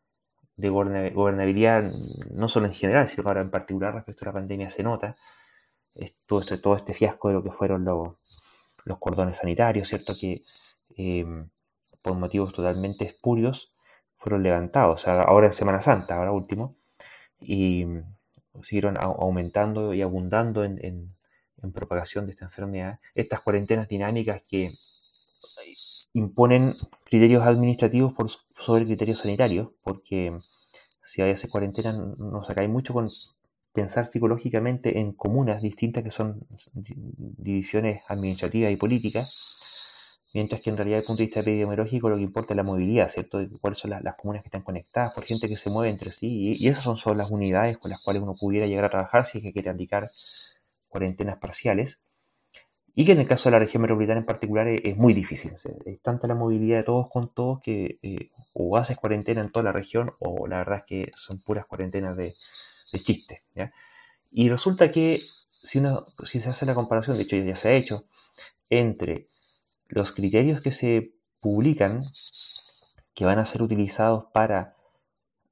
de 0.58 0.70
gobernabilidad, 0.70 1.84
no 2.32 2.50
solo 2.50 2.66
en 2.66 2.74
general, 2.74 3.10
sino 3.10 3.28
ahora 3.28 3.42
en 3.42 3.52
particular 3.52 3.94
respecto 3.94 4.26
a 4.26 4.30
la 4.30 4.34
pandemia 4.34 4.70
se 4.72 4.84
nota. 4.84 5.16
todo, 6.26 6.42
este, 6.42 6.58
todo 6.58 6.76
este 6.76 6.94
fiasco 6.94 7.30
de 7.30 7.36
lo 7.36 7.44
que 7.44 7.52
fueron 7.52 7.86
los, 7.86 8.16
los 8.86 8.98
cordones 9.00 9.38
sanitarios, 9.38 9.88
¿cierto? 9.90 10.14
Que 10.20 10.44
em, 10.98 11.50
por 12.02 12.16
motivos 12.16 12.54
totalmente 12.54 13.06
espurios 13.06 13.72
fueron 14.18 14.44
levantados, 14.44 15.08
ahora 15.08 15.48
en 15.48 15.54
Semana 15.54 15.82
Santa, 15.82 16.16
ahora 16.18 16.32
último, 16.32 16.76
y 17.40 17.86
siguieron 18.64 18.98
aumentando 19.00 19.94
y 19.94 20.02
abundando 20.02 20.64
en, 20.64 20.80
en 21.62 21.72
propagación 21.72 22.26
de 22.26 22.32
esta 22.32 22.46
enfermedad. 22.46 23.00
Estas 23.16 23.42
cuarentenas 23.42 23.88
dinámicas 23.88 24.42
que 24.48 24.72
imponen 26.14 26.74
criterios 27.04 27.46
administrativos 27.46 28.14
por 28.14 28.30
sobre 28.68 28.84
criterios 28.84 29.20
sanitarios, 29.20 29.70
porque 29.82 30.38
si 31.06 31.22
hay 31.22 31.32
esa 31.32 31.48
cuarentena 31.48 31.94
nos 31.94 32.48
sacáis 32.48 32.70
mucho 32.70 32.92
con 32.94 33.08
pensar 33.72 34.08
psicológicamente 34.08 35.00
en 35.00 35.14
comunas 35.14 35.62
distintas 35.62 36.04
que 36.04 36.12
son 36.12 36.46
divisiones 36.74 38.02
administrativas 38.10 38.74
y 38.74 38.76
políticas, 38.76 39.58
mientras 40.34 40.60
que 40.60 40.70
en 40.70 40.76
realidad 40.76 40.98
desde 40.98 41.06
el 41.06 41.08
punto 41.08 41.20
de 41.22 41.26
vista 41.28 41.40
epidemiológico 41.40 42.10
lo 42.10 42.18
que 42.18 42.24
importa 42.24 42.54
es 42.54 42.58
la 42.58 42.64
movilidad, 42.64 43.10
¿cierto? 43.10 43.40
Cuáles 43.62 43.80
son 43.80 43.92
las, 43.92 44.16
comunas 44.18 44.44
que 44.44 44.50
están 44.50 44.64
conectadas 44.64 45.14
por 45.14 45.24
gente 45.24 45.48
que 45.48 45.56
se 45.56 45.70
mueve 45.70 45.90
entre 45.90 46.12
sí, 46.12 46.54
y, 46.60 46.68
esas 46.68 46.84
son, 46.84 46.98
son 46.98 47.18
las 47.18 47.32
unidades 47.32 47.78
con 47.78 47.90
las 47.90 48.04
cuales 48.04 48.22
uno 48.22 48.36
pudiera 48.36 48.68
llegar 48.68 48.84
a 48.84 48.90
trabajar 48.90 49.26
si 49.28 49.38
es 49.38 49.46
que 49.46 49.54
quiere 49.54 49.70
aplicar 49.70 50.12
cuarentenas 50.90 51.38
parciales. 51.38 52.00
Y 53.00 53.06
que 53.06 53.12
en 53.12 53.20
el 53.20 53.28
caso 53.28 53.48
de 53.48 53.52
la 53.52 53.60
región 53.60 53.84
metropolitana 53.84 54.22
en 54.22 54.26
particular 54.26 54.68
es, 54.68 54.98
muy 54.98 55.14
difícil. 55.14 55.54
Es 55.86 56.02
tanta 56.02 56.26
la 56.26 56.34
movilidad 56.34 56.78
de 56.78 56.84
todos 56.84 57.08
con 57.12 57.32
todos 57.32 57.62
que 57.62 58.00
eh, 58.02 58.32
o 58.54 58.76
haces 58.76 58.98
cuarentena 58.98 59.42
en 59.42 59.52
toda 59.52 59.66
la 59.66 59.72
región 59.72 60.14
o 60.20 60.48
la 60.48 60.58
verdad 60.58 60.80
es 60.80 60.86
que 60.86 61.12
son 61.16 61.40
puras 61.40 61.68
cuarentenas 61.68 62.18
de, 62.18 62.34
de 62.92 63.00
chiste. 63.00 63.42
Y 64.32 64.50
resulta 64.50 64.92
que 64.92 65.22
si, 65.52 65.78
uno, 65.78 66.08
si 66.26 66.42
se 66.42 66.50
hace 66.50 66.66
la 66.66 66.74
comparación, 66.74 67.18
de 67.18 67.22
hecho 67.22 67.36
ya 67.36 67.56
se 67.56 67.70
ha 67.70 67.74
hecho, 67.74 68.06
entre 68.72 69.28
los 69.90 70.12
criterios 70.12 70.64
que 70.64 70.72
se 70.72 71.12
publican 71.40 72.02
que 73.14 73.26
van 73.26 73.38
a 73.38 73.46
ser 73.46 73.62
utilizados 73.62 74.26
para 74.34 74.74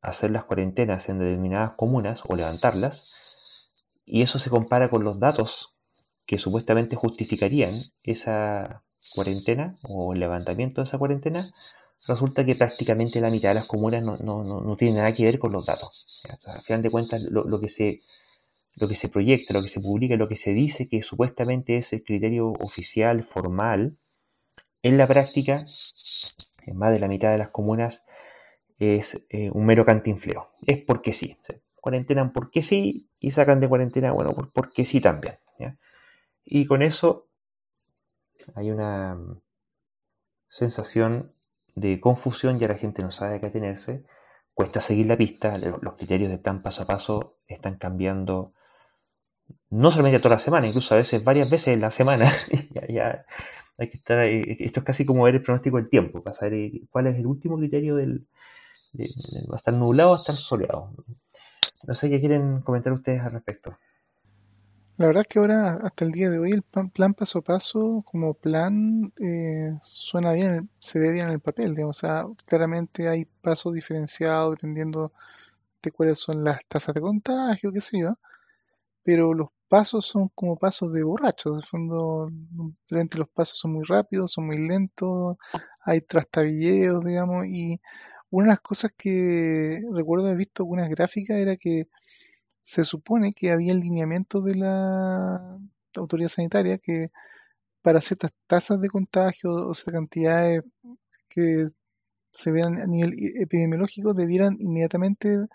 hacer 0.02 0.32
las 0.32 0.46
cuarentenas 0.46 1.10
en 1.10 1.20
determinadas 1.20 1.74
comunas 1.76 2.24
o 2.28 2.36
levantarlas, 2.36 3.14
y 4.04 4.24
eso 4.24 4.40
se 4.40 4.50
compara 4.50 4.90
con 4.90 5.04
los 5.04 5.20
datos 5.20 5.75
que 6.26 6.38
supuestamente 6.38 6.96
justificarían 6.96 7.76
esa 8.04 8.84
cuarentena 9.14 9.76
o 9.84 10.14
el 10.14 10.20
levantamiento 10.20 10.82
de 10.82 10.88
esa 10.88 10.98
cuarentena, 10.98 11.46
resulta 12.08 12.46
que 12.46 12.56
prácticamente 12.56 13.22
la 13.22 13.30
mitad 13.30 13.50
de 13.50 13.56
las 13.56 13.68
comunas 13.68 14.04
no, 14.04 14.18
no, 14.18 14.44
no, 14.44 14.78
tiene 14.78 14.98
nada 14.98 15.14
que 15.14 15.24
ver 15.24 15.40
con 15.40 15.52
los 15.52 15.66
datos. 15.66 16.24
al 16.46 16.62
final 16.62 16.82
de 16.82 16.90
cuentas, 16.90 17.22
lo, 17.22 17.60
que 17.60 17.70
se, 17.70 18.02
lo 18.76 18.88
que 18.88 18.96
se 18.96 19.10
proyecta, 19.10 19.54
lo 19.54 19.62
que 19.62 19.70
se 19.70 19.80
publica, 19.80 20.16
lo 20.16 20.28
que 20.28 20.36
se 20.36 20.52
dice 20.52 20.88
que 20.88 21.02
supuestamente 21.04 21.78
es 21.78 21.94
el 21.94 22.04
criterio 22.04 22.50
oficial, 22.60 23.24
formal, 23.24 23.98
en 24.82 24.98
la 24.98 25.08
práctica, 25.08 25.66
en 26.66 26.78
más 26.78 26.92
de 26.92 27.00
la 27.00 27.08
mitad 27.08 27.32
de 27.32 27.40
las 27.40 27.50
comunas, 27.50 28.04
es 28.78 29.20
eh, 29.30 29.50
un 29.52 29.66
mero 29.66 29.86
cantinfleo. 29.86 30.50
Es 30.66 30.84
porque 30.84 31.14
sí. 31.14 31.38
Cuarentenan 31.76 32.34
porque 32.34 32.62
sí 32.62 33.10
y 33.20 33.32
sacan 33.32 33.60
de 33.60 33.70
cuarentena, 33.70 34.12
bueno, 34.12 34.34
porque 34.54 34.86
sí 34.86 35.02
también. 35.02 35.36
Y 36.46 36.66
con 36.66 36.82
eso 36.82 37.28
hay 38.54 38.72
una 38.72 39.16
mm, 39.16 39.42
sensación 40.50 41.32
de 41.76 42.00
confusión, 42.00 42.60
ya 42.60 42.68
la 42.68 42.78
gente 42.78 43.02
no 43.02 43.12
sabe 43.12 43.36
a 43.36 43.40
qué 43.40 43.48
atenerse, 43.48 44.06
cuesta 44.54 44.82
seguir 44.82 45.08
la 45.08 45.18
pista, 45.18 45.58
los 45.58 45.96
criterios 45.96 46.32
de 46.32 46.38
plan 46.38 46.62
paso 46.62 46.84
a 46.84 46.88
paso 46.88 47.38
están 47.48 47.78
cambiando 47.78 48.54
no 49.70 49.92
solamente 49.92 50.20
toda 50.20 50.36
la 50.36 50.42
semana, 50.42 50.68
incluso 50.68 50.94
a 50.94 50.98
veces 50.98 51.24
varias 51.24 51.50
veces 51.50 51.70
en 51.70 51.82
la 51.82 51.92
semana. 51.92 52.32
ya, 52.90 53.26
hay 53.78 53.90
que 53.90 53.98
estar, 53.98 54.26
esto 54.26 54.80
es 54.80 54.86
casi 54.86 55.06
como 55.06 55.24
ver 55.24 55.36
el 55.36 55.44
pronóstico 55.44 55.78
del 55.78 55.90
tiempo, 55.90 56.24
para 56.24 56.36
saber 56.36 56.54
eh, 56.54 56.82
cuál 56.90 57.08
es 57.08 57.18
el 57.18 57.26
último 57.26 57.58
criterio 57.58 57.96
del, 57.98 58.26
va 59.52 59.56
a 59.56 59.58
estar 59.58 59.74
nublado, 59.74 60.14
a 60.14 60.18
estar 60.18 60.36
soleado. 60.36 60.92
No 61.84 61.96
sé 61.96 62.10
qué 62.10 62.20
quieren 62.20 62.62
comentar 62.62 62.94
ustedes 62.94 63.22
al 63.22 63.34
respecto. 63.34 63.78
La 64.98 65.08
verdad 65.08 65.22
es 65.24 65.28
que 65.28 65.40
ahora, 65.40 65.74
hasta 65.84 66.06
el 66.06 66.12
día 66.12 66.30
de 66.30 66.40
hoy, 66.40 66.52
el 66.52 66.62
plan, 66.64 67.14
paso 67.14 67.40
a 67.40 67.42
paso 67.42 68.02
como 68.06 68.34
plan 68.34 69.12
eh, 69.20 69.72
suena 69.82 70.32
bien, 70.32 70.70
se 70.80 71.00
ve 71.00 71.12
bien 71.12 71.28
en 71.28 71.34
el 71.34 71.42
papel. 71.42 71.76
Digamos, 71.76 71.98
o 71.98 72.00
sea, 72.00 72.26
claramente 72.46 73.10
hay 73.10 73.26
pasos 73.26 73.74
diferenciados 73.74 74.52
dependiendo 74.52 75.12
de 75.84 75.92
cuáles 75.92 76.20
son 76.20 76.44
las 76.46 76.66
tasas 76.68 76.96
de 76.96 77.02
contagio, 77.02 77.74
qué 77.74 77.82
sé 77.82 78.00
yo. 78.00 78.18
Pero 79.04 79.34
los 79.34 79.50
pasos 79.70 80.06
son 80.06 80.30
como 80.36 80.58
pasos 80.58 80.94
de 80.94 81.04
borrachos. 81.04 81.62
De 81.62 81.68
fondo, 81.68 82.32
realmente 82.90 83.18
los 83.20 83.30
pasos 83.30 83.60
son 83.60 83.74
muy 83.74 83.84
rápidos, 83.86 84.34
son 84.34 84.48
muy 84.48 84.58
lentos, 84.60 85.38
hay 85.82 86.02
trastabilleos, 86.02 87.04
digamos. 87.06 87.48
Y 87.48 87.82
una 88.32 88.46
de 88.46 88.52
las 88.52 88.62
cosas 88.62 88.94
que 88.98 89.82
recuerdo 89.94 90.26
haber 90.28 90.38
visto 90.38 90.64
algunas 90.64 90.90
gráficas 90.90 91.38
era 91.38 91.58
que 91.58 91.88
se 92.66 92.84
supone 92.84 93.32
que 93.34 93.52
había 93.52 93.76
lineamientos 93.76 94.44
de 94.44 94.56
la 94.56 95.60
autoridad 95.96 96.30
sanitaria 96.30 96.80
que 96.80 97.12
para 97.84 98.02
ciertas 98.02 98.32
tasas 98.48 98.82
de 98.82 98.90
contagio 98.90 99.52
o 99.54 99.74
ciertas 99.76 100.02
cantidades 100.02 100.64
que 101.30 101.70
se 102.32 102.52
vean 102.52 102.82
a 102.82 102.88
nivel 102.88 103.14
epidemiológico 103.40 104.16
debieran 104.16 104.58
inmediatamente 104.60 105.48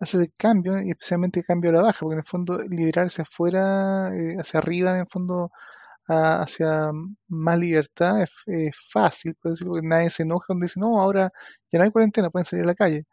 hacer 0.00 0.22
el 0.22 0.32
cambio, 0.38 0.80
y 0.80 0.90
especialmente 0.90 1.40
el 1.40 1.46
cambio 1.46 1.70
a 1.70 1.74
la 1.74 1.82
baja, 1.82 2.00
porque 2.00 2.14
en 2.14 2.20
el 2.20 2.26
fondo 2.26 2.58
liberarse 2.58 3.22
afuera, 3.22 4.10
eh, 4.16 4.36
hacia 4.38 4.60
arriba, 4.60 4.94
en 4.94 5.00
el 5.02 5.08
fondo 5.08 5.52
hacia 6.08 6.90
más 7.28 7.58
libertad 7.58 8.22
es, 8.22 8.30
fácil, 8.92 9.34
por 9.34 9.52
decirlo, 9.52 9.72
porque 9.74 9.86
nadie 9.88 10.10
se 10.10 10.22
enoja 10.22 10.46
cuando 10.48 10.64
dice, 10.64 10.80
no, 10.80 11.00
ahora 11.00 11.32
ya 11.70 11.78
no 11.78 11.84
hay 11.84 11.90
cuarentena, 11.90 12.30
pueden 12.30 12.46
salir 12.46 12.64
a 12.64 12.68
la 12.68 12.74
calle. 12.74 13.06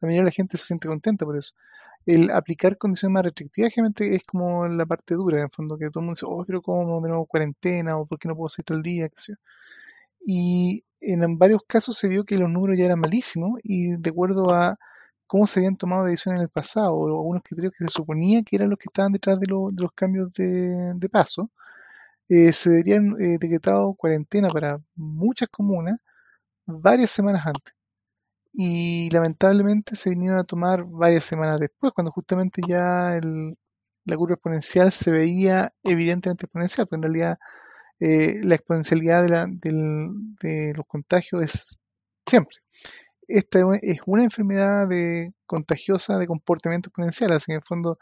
La 0.00 0.06
mayoría 0.06 0.22
de 0.22 0.26
la 0.26 0.32
gente 0.32 0.56
se 0.58 0.66
siente 0.66 0.88
contenta 0.88 1.24
por 1.24 1.38
eso 1.38 1.54
el 2.06 2.30
aplicar 2.30 2.78
condiciones 2.78 3.14
más 3.14 3.24
restrictivas 3.24 3.72
generalmente 3.72 4.14
es 4.14 4.24
como 4.24 4.66
la 4.68 4.86
parte 4.86 5.14
dura, 5.14 5.38
en 5.38 5.44
el 5.44 5.50
fondo, 5.50 5.76
que 5.78 5.90
todo 5.90 6.00
el 6.00 6.06
mundo 6.06 6.14
dice, 6.14 6.26
oh, 6.28 6.44
pero 6.46 6.62
¿cómo 6.62 7.00
de 7.00 7.08
nuevo 7.08 7.26
cuarentena? 7.26 7.98
¿O 7.98 8.06
por 8.06 8.18
qué 8.18 8.28
no 8.28 8.36
puedo 8.36 8.48
salir 8.48 8.64
todo 8.64 8.78
el 8.78 8.82
día? 8.82 9.08
¿Qué? 9.08 9.34
Y 10.24 10.84
en 11.00 11.38
varios 11.38 11.62
casos 11.66 11.96
se 11.96 12.08
vio 12.08 12.24
que 12.24 12.38
los 12.38 12.50
números 12.50 12.78
ya 12.78 12.86
eran 12.86 13.00
malísimos 13.00 13.60
y 13.62 13.96
de 13.96 14.10
acuerdo 14.10 14.52
a 14.54 14.78
cómo 15.26 15.46
se 15.46 15.60
habían 15.60 15.76
tomado 15.76 16.04
decisiones 16.04 16.40
en 16.40 16.42
el 16.44 16.50
pasado 16.50 16.94
o 16.94 17.06
algunos 17.06 17.42
criterios 17.42 17.72
que 17.78 17.84
se 17.84 17.90
suponía 17.90 18.42
que 18.42 18.56
eran 18.56 18.70
los 18.70 18.78
que 18.78 18.88
estaban 18.88 19.12
detrás 19.12 19.38
de, 19.40 19.46
los 19.48 19.92
cambios 19.94 20.32
de, 20.34 21.08
paso, 21.10 21.50
eh, 22.28 22.52
se 22.52 22.70
deberían 22.70 23.16
eh, 23.20 23.38
decretado 23.40 23.94
cuarentena 23.94 24.48
para 24.48 24.80
muchas 24.96 25.48
comunas 25.50 25.98
varias 26.66 27.10
semanas 27.10 27.46
antes 27.46 27.74
y 28.52 29.10
lamentablemente 29.10 29.96
se 29.96 30.10
vinieron 30.10 30.38
a 30.38 30.44
tomar 30.44 30.84
varias 30.84 31.24
semanas 31.24 31.60
después, 31.60 31.92
cuando 31.92 32.12
justamente 32.12 32.62
ya 32.66 33.16
el, 33.16 33.56
la 34.04 34.16
curva 34.16 34.34
exponencial 34.34 34.92
se 34.92 35.10
veía 35.12 35.74
evidentemente 35.84 36.46
exponencial, 36.46 36.86
pero 36.88 36.98
en 36.98 37.02
realidad 37.04 37.38
eh, 38.00 38.40
la 38.42 38.56
exponencialidad 38.56 39.22
de, 39.22 39.28
la, 39.30 39.46
de 39.50 40.72
los 40.76 40.86
contagios 40.86 41.42
es 41.42 41.80
siempre. 42.26 42.58
Esta 43.28 43.60
es 43.82 44.00
una 44.06 44.24
enfermedad 44.24 44.88
de, 44.88 45.32
contagiosa 45.46 46.18
de 46.18 46.26
comportamiento 46.26 46.88
exponencial, 46.90 47.32
así 47.32 47.46
que 47.46 47.52
en 47.52 47.58
el 47.58 47.64
fondo 47.64 47.98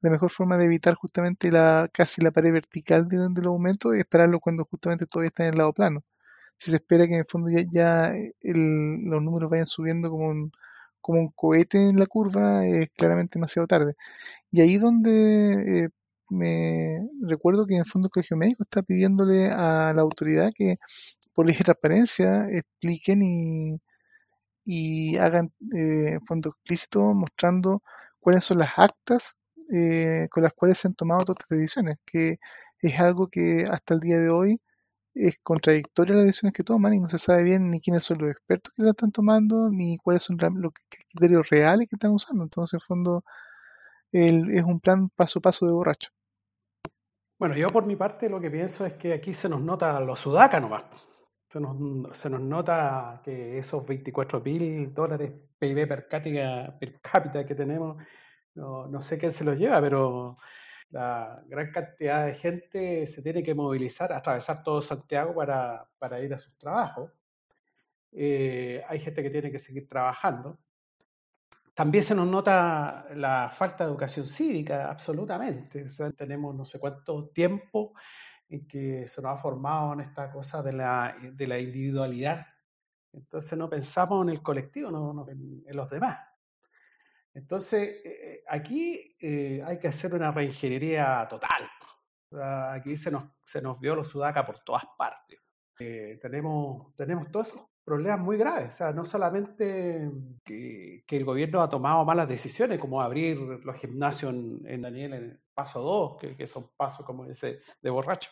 la 0.00 0.10
mejor 0.10 0.30
forma 0.30 0.58
de 0.58 0.64
evitar 0.66 0.94
justamente 0.94 1.52
la 1.52 1.88
casi 1.92 2.22
la 2.22 2.32
pared 2.32 2.52
vertical 2.52 3.08
de, 3.08 3.18
de 3.18 3.42
los 3.42 3.48
aumentos 3.48 3.94
es 3.94 4.00
esperarlo 4.00 4.40
cuando 4.40 4.64
justamente 4.64 5.06
todavía 5.06 5.28
está 5.28 5.44
en 5.44 5.50
el 5.50 5.58
lado 5.58 5.72
plano 5.72 6.04
si 6.62 6.70
se 6.70 6.76
espera 6.76 7.06
que 7.06 7.14
en 7.14 7.20
el 7.20 7.26
fondo 7.28 7.50
ya, 7.72 8.12
los 8.42 9.22
números 9.22 9.50
vayan 9.50 9.66
subiendo 9.66 10.10
como 10.10 10.28
un, 10.28 10.52
como 11.00 11.20
un 11.20 11.30
cohete 11.32 11.78
en 11.88 11.98
la 11.98 12.06
curva, 12.06 12.66
es 12.66 12.90
claramente 12.96 13.38
demasiado 13.38 13.66
tarde. 13.66 13.94
Y 14.52 14.60
ahí 14.62 14.78
donde 14.78 15.84
eh, 15.86 15.88
me 16.30 17.00
recuerdo 17.22 17.66
que 17.66 17.74
en 17.74 17.80
el 17.80 17.86
fondo 17.86 18.06
el 18.08 18.12
Colegio 18.12 18.36
Médico 18.36 18.64
está 18.64 18.82
pidiéndole 18.82 19.48
a 19.50 19.92
la 19.94 20.02
autoridad 20.02 20.52
que 20.54 20.76
por 21.34 21.46
ley 21.46 21.56
de 21.56 21.64
transparencia 21.64 22.48
expliquen 22.50 23.22
y, 23.22 23.80
y 24.64 25.16
hagan 25.18 25.52
eh, 25.76 26.18
fondo 26.26 26.50
explícito 26.50 27.02
mostrando 27.14 27.82
cuáles 28.20 28.44
son 28.44 28.58
las 28.58 28.70
actas 28.76 29.36
eh, 29.72 30.28
con 30.30 30.42
las 30.44 30.52
cuales 30.54 30.78
se 30.78 30.88
han 30.88 30.94
tomado 30.94 31.24
todas 31.24 31.38
estas 31.40 31.58
decisiones, 31.58 31.98
que 32.06 32.38
es 32.80 33.00
algo 33.00 33.28
que 33.28 33.64
hasta 33.70 33.94
el 33.94 34.00
día 34.00 34.18
de 34.18 34.30
hoy 34.30 34.60
es 35.14 35.38
contradictoria 35.42 36.16
las 36.16 36.24
decisiones 36.26 36.54
que 36.54 36.64
toman 36.64 36.94
y 36.94 37.00
no 37.00 37.08
se 37.08 37.18
sabe 37.18 37.42
bien 37.42 37.70
ni 37.70 37.80
quiénes 37.80 38.04
son 38.04 38.18
los 38.18 38.30
expertos 38.30 38.72
que 38.74 38.82
la 38.82 38.90
están 38.90 39.12
tomando, 39.12 39.70
ni 39.70 39.98
cuáles 39.98 40.22
son 40.22 40.38
los 40.56 40.72
criterios 40.88 41.48
reales 41.50 41.88
que 41.88 41.96
están 41.96 42.12
usando. 42.12 42.44
Entonces, 42.44 42.74
en 42.74 42.80
fondo, 42.80 43.24
es 44.12 44.62
un 44.62 44.80
plan 44.80 45.08
paso 45.10 45.38
a 45.38 45.42
paso 45.42 45.66
de 45.66 45.72
borracho. 45.72 46.10
Bueno, 47.38 47.56
yo 47.56 47.66
por 47.68 47.84
mi 47.86 47.96
parte 47.96 48.28
lo 48.30 48.40
que 48.40 48.50
pienso 48.50 48.86
es 48.86 48.94
que 48.94 49.12
aquí 49.12 49.34
se 49.34 49.48
nos 49.48 49.60
nota 49.60 50.00
los 50.00 50.20
sudacas 50.20 50.62
nomás. 50.62 50.84
Se 51.48 51.60
nos, 51.60 52.16
se 52.16 52.30
nos 52.30 52.40
nota 52.40 53.20
que 53.24 53.58
esos 53.58 53.86
24 53.86 54.40
mil 54.40 54.94
dólares 54.94 55.32
PIB 55.58 55.86
per 55.86 56.08
cápita, 56.08 56.78
per 56.78 57.00
cápita 57.00 57.44
que 57.44 57.54
tenemos, 57.54 58.02
no, 58.54 58.86
no 58.86 59.02
sé 59.02 59.18
quién 59.18 59.32
se 59.32 59.44
los 59.44 59.58
lleva, 59.58 59.80
pero 59.80 60.38
la 60.92 61.42
gran 61.46 61.72
cantidad 61.72 62.26
de 62.26 62.34
gente 62.34 63.06
se 63.06 63.22
tiene 63.22 63.42
que 63.42 63.54
movilizar, 63.54 64.12
atravesar 64.12 64.62
todo 64.62 64.82
Santiago 64.82 65.34
para, 65.34 65.88
para 65.98 66.20
ir 66.20 66.34
a 66.34 66.38
sus 66.38 66.56
trabajos. 66.58 67.10
Eh, 68.12 68.84
hay 68.86 69.00
gente 69.00 69.22
que 69.22 69.30
tiene 69.30 69.50
que 69.50 69.58
seguir 69.58 69.88
trabajando. 69.88 70.58
También 71.74 72.04
se 72.04 72.14
nos 72.14 72.26
nota 72.26 73.06
la 73.14 73.50
falta 73.50 73.84
de 73.84 73.90
educación 73.90 74.26
cívica, 74.26 74.90
absolutamente. 74.90 75.86
tenemos 76.14 76.54
no 76.54 76.66
sé 76.66 76.78
cuánto 76.78 77.30
tiempo 77.30 77.94
en 78.50 78.66
que 78.68 79.08
se 79.08 79.22
nos 79.22 79.32
ha 79.32 79.36
formado 79.38 79.94
en 79.94 80.00
esta 80.00 80.30
cosa 80.30 80.62
de 80.62 80.74
la, 80.74 81.16
de 81.32 81.46
la 81.46 81.58
individualidad. 81.58 82.46
Entonces 83.14 83.58
no 83.58 83.70
pensamos 83.70 84.24
en 84.24 84.28
el 84.28 84.42
colectivo, 84.42 84.90
no, 84.90 85.26
en 85.26 85.74
los 85.74 85.88
demás. 85.88 86.31
Entonces, 87.34 87.82
eh, 87.82 88.02
eh, 88.04 88.44
aquí 88.48 89.16
eh, 89.20 89.62
hay 89.66 89.78
que 89.78 89.88
hacer 89.88 90.14
una 90.14 90.30
reingeniería 90.32 91.26
total. 91.28 91.68
aquí 92.74 92.96
se 92.96 93.10
nos, 93.10 93.24
se 93.44 93.62
nos 93.62 93.80
vio 93.80 93.94
los 93.94 94.08
sudacas 94.08 94.44
por 94.44 94.60
todas 94.60 94.84
partes. 94.96 95.38
tenemos, 96.20 96.94
tenemos 96.94 97.30
todos 97.30 97.48
esos 97.48 97.62
problemas 97.84 98.20
muy 98.20 98.36
graves. 98.36 98.70
O 98.70 98.72
sea, 98.72 98.92
no 98.92 99.04
solamente 99.04 100.10
que, 100.44 101.04
el 101.08 101.24
gobierno 101.24 101.62
ha 101.62 101.68
tomado 101.68 102.04
malas 102.04 102.28
decisiones, 102.28 102.78
como 102.78 103.00
abrir 103.02 103.38
los 103.38 103.76
gimnasios 103.76 104.32
en, 104.32 104.82
Daniel 104.82 105.14
en 105.14 105.40
paso 105.54 105.80
2, 105.82 106.16
que, 106.20 106.36
que 106.36 106.46
son 106.46 106.70
pasos 106.76 107.04
como 107.04 107.24
ese 107.26 107.60
de 107.80 107.90
borracho. 107.90 108.30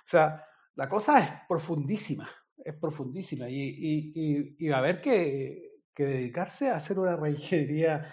O 0.00 0.08
sea, 0.08 0.44
la 0.74 0.88
cosa 0.88 1.18
es 1.20 1.30
profundísima, 1.48 2.28
es 2.56 2.74
profundísima 2.74 3.46
y, 3.48 4.68
va 4.68 4.76
a 4.76 4.78
haber 4.80 5.00
que, 5.00 5.82
que 5.94 6.04
dedicarse 6.04 6.70
a 6.70 6.76
hacer 6.76 6.98
una 6.98 7.16
reingeniería 7.16 8.06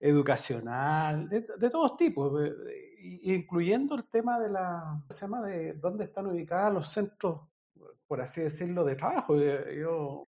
educacional, 0.00 1.28
de, 1.28 1.70
todos 1.70 1.96
tipos, 1.96 2.40
incluyendo 3.00 3.96
el 3.96 4.04
tema 4.04 4.38
de 4.38 4.48
la, 4.50 5.02
se 5.10 5.22
llama 5.22 5.42
de 5.42 5.74
dónde 5.74 6.04
están 6.04 6.26
ubicados 6.26 6.74
los 6.74 6.92
centros, 6.92 7.40
por 8.06 8.20
así 8.20 8.42
decirlo, 8.42 8.84
de 8.84 8.94
trabajo. 8.94 9.36
Yo, 9.36 10.28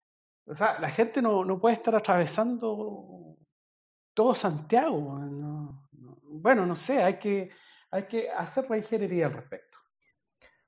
o 0.47 0.55
sea, 0.55 0.81
la 0.81 0.89
gente 0.91 1.21
no, 1.21 1.45
no 1.45 1.61
puede 1.61 1.75
estar 1.75 1.95
atravesando 1.95 3.37
todo 4.15 4.35
Santiago. 4.35 5.21
bueno, 6.25 6.67
no 6.67 6.77
sé, 6.77 7.03
hay 7.03 7.19
que, 7.19 7.51
hay 7.91 8.05
que 8.05 8.31
hacer 8.31 8.69
la 8.71 8.79
ingeniería 8.79 9.27
al 9.27 9.35
respecto. 9.35 9.79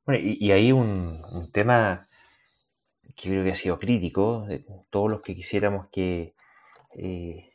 Bueno, 0.05 0.21
y, 0.23 0.37
y 0.39 0.53
hay 0.53 0.73
un, 0.73 1.23
un, 1.33 1.53
tema 1.53 2.09
que 3.17 3.29
creo 3.29 3.45
que 3.45 3.53
ha 3.53 3.57
sido 3.57 3.79
crítico, 3.79 4.45
de 4.47 4.65
todos 4.91 5.11
los 5.11 5.23
que 5.23 5.35
quisiéramos 5.35 5.89
que 5.91 6.35
eh, 6.95 7.52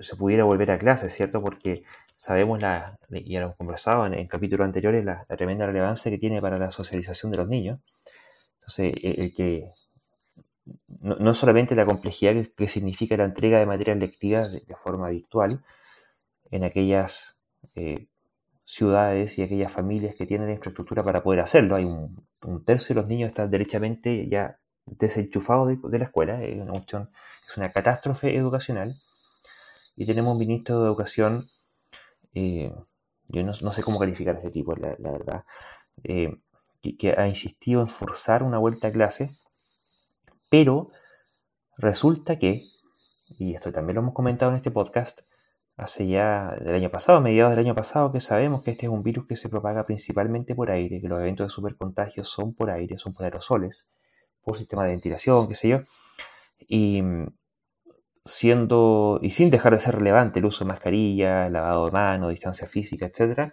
se 0.00 0.16
pudiera 0.16 0.44
volver 0.44 0.70
a 0.70 0.78
clase, 0.78 1.10
¿cierto? 1.10 1.40
Porque 1.40 1.84
sabemos, 2.16 2.60
la, 2.60 2.98
ya 3.10 3.40
lo 3.40 3.46
hemos 3.46 3.56
conversado 3.56 4.06
en, 4.06 4.26
capítulos 4.26 4.64
anteriores, 4.64 5.04
la, 5.04 5.24
tremenda 5.26 5.66
relevancia 5.66 6.10
que 6.10 6.18
tiene 6.18 6.40
para 6.40 6.58
la 6.58 6.70
socialización 6.70 7.30
de 7.32 7.38
los 7.38 7.48
niños. 7.48 7.80
Entonces, 8.60 8.94
el, 9.02 9.34
que 9.34 9.70
no, 11.00 11.34
solamente 11.34 11.74
la 11.74 11.84
complejidad 11.84 12.34
que, 12.56 12.68
significa 12.68 13.16
la 13.16 13.24
entrega 13.24 13.58
de 13.58 13.66
materias 13.66 13.98
lectivas 13.98 14.52
de, 14.52 14.74
forma 14.76 15.10
virtual 15.10 15.62
en 16.50 16.64
aquellas 16.64 17.36
eh, 17.74 18.06
ciudades 18.64 19.38
y 19.38 19.42
aquellas 19.42 19.72
familias 19.72 20.16
que 20.16 20.26
tienen 20.26 20.48
la 20.48 20.54
infraestructura 20.54 21.04
para 21.04 21.22
poder 21.22 21.40
hacerlo. 21.40 21.76
Hay 21.76 21.84
un, 21.84 22.24
tercio 22.64 22.94
de 22.94 23.00
los 23.00 23.08
niños 23.08 23.28
están 23.28 23.50
derechamente 23.50 24.28
ya 24.28 24.58
desenchufados 24.86 25.68
de, 25.82 25.98
la 25.98 26.04
escuela, 26.04 26.42
es 26.44 27.56
una 27.56 27.72
catástrofe 27.72 28.36
educacional 28.36 28.94
y 29.96 30.06
tenemos 30.06 30.32
un 30.32 30.38
ministro 30.38 30.80
de 30.80 30.86
Educación, 30.86 31.46
eh, 32.34 32.72
yo 33.28 33.42
no, 33.42 33.54
sé 33.54 33.82
cómo 33.82 33.98
calificar 33.98 34.36
a 34.36 34.38
este 34.38 34.50
tipo, 34.50 34.74
la, 34.76 34.96
verdad, 34.98 35.44
eh, 36.04 36.36
que, 36.98 37.14
ha 37.16 37.26
insistido 37.26 37.80
en 37.80 37.88
forzar 37.88 38.42
una 38.42 38.58
vuelta 38.58 38.88
a 38.88 38.92
clase, 38.92 39.30
pero 40.48 40.90
resulta 41.78 42.38
que 42.38 42.62
y 43.38 43.54
esto 43.54 43.72
también 43.72 43.96
lo 43.96 44.02
hemos 44.02 44.14
comentado 44.14 44.52
en 44.52 44.58
este 44.58 44.70
podcast, 44.70 45.20
hace 45.76 46.06
ya 46.06 46.56
del 46.60 46.74
año 46.74 46.90
pasado, 46.90 47.20
mediados 47.20 47.50
del 47.50 47.66
año 47.66 47.74
pasado, 47.74 48.12
que 48.12 48.20
sabemos 48.20 48.62
que 48.62 48.70
este 48.70 48.86
es 48.86 48.92
un 48.92 49.02
virus 49.02 49.26
que 49.26 49.36
se 49.36 49.48
propaga 49.48 49.84
principalmente 49.84 50.54
por 50.54 50.70
aire, 50.70 51.00
que 51.00 51.08
los 51.08 51.20
eventos 51.20 51.48
de 51.48 51.50
supercontagio 51.54 52.24
son 52.24 52.54
por 52.54 52.70
aire, 52.70 52.98
son 52.98 53.12
por 53.12 53.24
aerosoles, 53.24 53.88
por 54.42 54.58
sistema 54.58 54.84
de 54.84 54.92
ventilación, 54.92 55.48
qué 55.48 55.54
sé 55.54 55.68
yo, 55.68 55.80
y 56.68 57.02
siendo, 58.26 59.18
y 59.22 59.30
sin 59.30 59.50
dejar 59.50 59.72
de 59.72 59.80
ser 59.80 59.96
relevante 59.96 60.38
el 60.38 60.46
uso 60.46 60.64
de 60.64 60.68
mascarilla, 60.68 61.48
lavado 61.48 61.86
de 61.86 61.92
manos, 61.92 62.30
distancia 62.30 62.66
física, 62.68 63.06
etc., 63.06 63.52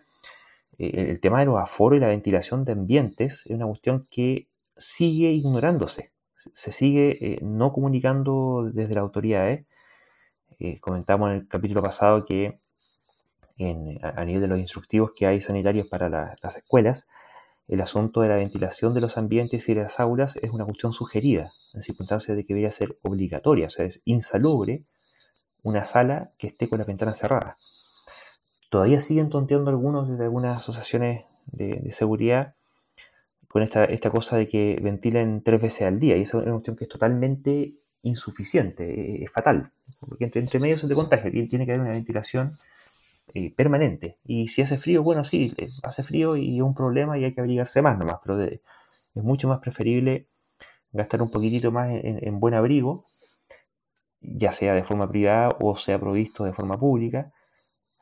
eh, 0.80 1.12
el 1.12 1.20
tema 1.22 1.40
de 1.40 1.46
los 1.46 1.60
aforos 1.60 1.98
y 1.98 2.02
la 2.02 2.08
ventilación 2.08 2.66
de 2.66 2.74
ambientes 2.74 3.44
es 3.46 3.52
una 3.52 3.68
cuestión 3.68 4.08
que 4.10 4.48
sigue 4.76 5.32
ignorándose, 5.32 6.12
se 6.56 6.72
sigue 6.72 7.18
eh, 7.22 7.40
no 7.42 7.72
comunicando 7.72 8.70
desde 8.74 8.96
las 8.96 9.04
autoridades. 9.04 9.66
Eh, 10.60 10.80
comentamos 10.80 11.30
en 11.30 11.36
el 11.38 11.48
capítulo 11.48 11.82
pasado 11.82 12.26
que 12.26 12.60
a, 14.02 14.26
nivel 14.26 14.42
de 14.42 14.48
los 14.48 14.60
instructivos 14.60 15.12
que 15.16 15.28
hay 15.28 15.42
sanitarios 15.42 15.88
para 15.88 16.10
las 16.10 16.58
escuelas, 16.58 17.08
el 17.68 17.82
asunto 17.82 18.22
de 18.22 18.30
la 18.30 18.36
ventilación 18.36 18.94
de 18.94 19.02
los 19.02 19.18
ambientes 19.18 19.68
y 19.68 19.74
de 19.74 19.84
las 19.84 20.00
aulas 20.00 20.36
es 20.42 20.52
una 20.52 20.66
cuestión 20.66 20.94
sugerida, 20.94 21.52
en 21.74 21.82
circunstancias 21.82 22.36
de 22.36 22.44
que 22.46 22.54
debería 22.54 22.72
ser 22.72 22.98
obligatoria, 23.02 23.68
o 23.68 23.70
sea, 23.70 23.86
es 23.86 24.02
insalubre 24.06 24.84
una 25.62 25.86
sala 25.86 26.32
que 26.38 26.48
esté 26.48 26.68
con 26.68 26.80
la 26.80 26.86
ventana 26.86 27.16
cerrada. 27.16 27.58
Todavía 28.70 29.00
siguen 29.00 29.30
tonteando 29.30 29.70
algunos 29.70 30.10
desde 30.10 30.26
algunas 30.26 30.58
asociaciones 30.58 31.26
de, 31.46 31.92
seguridad 31.94 32.56
con 33.48 33.62
esta, 33.62 33.86
esta, 33.86 34.10
cosa 34.10 34.36
de 34.38 34.50
que 34.50 34.80
ventilen 34.82 35.42
tres 35.44 35.62
veces 35.62 35.84
al 35.84 36.00
día, 36.00 36.18
y 36.18 36.24
esa 36.24 36.40
es 36.40 36.44
una 36.44 36.54
cuestión 36.54 36.76
que 36.76 36.84
es 36.86 36.90
totalmente 36.90 37.76
insuficiente, 38.02 39.24
es 39.24 39.32
fatal, 39.32 39.72
porque 40.00 40.26
entre, 40.26 40.42
entre 40.42 40.60
medios 40.60 40.86
de 40.88 40.96
contagio 40.96 41.32
tiene 41.48 41.66
que 41.66 41.72
haber 41.72 41.82
una 41.82 41.92
ventilación 41.92 42.58
eh, 43.34 43.54
permanente. 43.56 44.18
Y 44.26 44.50
si 44.50 44.62
hace 44.62 44.78
frío, 44.78 45.02
bueno, 45.04 45.24
sí, 45.24 45.54
eh, 45.58 45.70
hace 45.84 46.04
frío 46.04 46.36
y 46.36 46.58
es 46.58 46.64
un 46.64 46.76
problema 46.76 47.18
y 47.18 47.24
hay 47.24 47.34
que 47.34 47.42
abrigarse 47.42 47.82
más 47.82 47.98
nomás, 47.98 48.18
pero 48.24 48.42
es 48.44 48.60
mucho 49.16 49.48
más 49.48 49.60
preferible 49.60 50.28
gastar 50.92 51.22
un 51.22 51.32
poquitito 51.32 51.72
más 51.72 51.90
en, 51.92 52.40
buen 52.40 52.54
abrigo, 52.54 53.06
ya 54.22 54.54
sea 54.54 54.74
de 54.74 54.84
forma 54.84 55.10
privada 55.10 55.50
o 55.60 55.78
sea 55.78 56.00
provisto 56.00 56.44
de 56.46 56.54
forma 56.54 56.80
pública, 56.80 57.34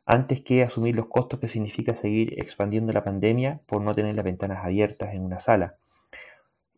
antes 0.06 0.42
que 0.42 0.64
asumir 0.64 0.96
los 0.96 1.08
costos 1.08 1.40
que 1.40 1.48
significa 1.48 1.96
seguir 1.96 2.40
expandiendo 2.40 2.92
la 2.92 3.04
pandemia 3.04 3.62
por 3.66 3.82
no 3.82 3.96
tener 3.96 4.16
las 4.16 4.26
ventanas 4.26 4.66
abiertas 4.66 5.14
en 5.14 5.24
una 5.24 5.40
sala. 5.40 5.78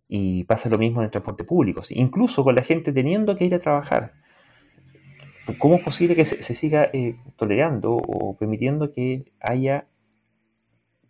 Y 0.07 0.44
pasa 0.44 0.70
lo 0.70 0.78
mismo 0.78 1.02
en 1.02 1.06
el 1.06 1.11
transporte 1.11 1.44
público, 1.44 1.82
incluso 1.90 2.44
con 2.44 2.56
la 2.56 2.64
gente 2.64 2.91
teniendo 2.94 3.36
que 3.36 3.45
ir 3.45 3.56
a 3.56 3.60
trabajar. 3.60 4.14
¿Cómo 5.60 5.76
es 5.76 5.84
posible 5.84 6.15
que 6.15 6.26
se, 6.26 6.56
siga 6.56 6.90
eh, 6.94 7.18
tolerando 7.36 7.95
o 7.95 8.38
permitiendo 8.38 8.94
que 8.94 9.26
haya 9.41 9.88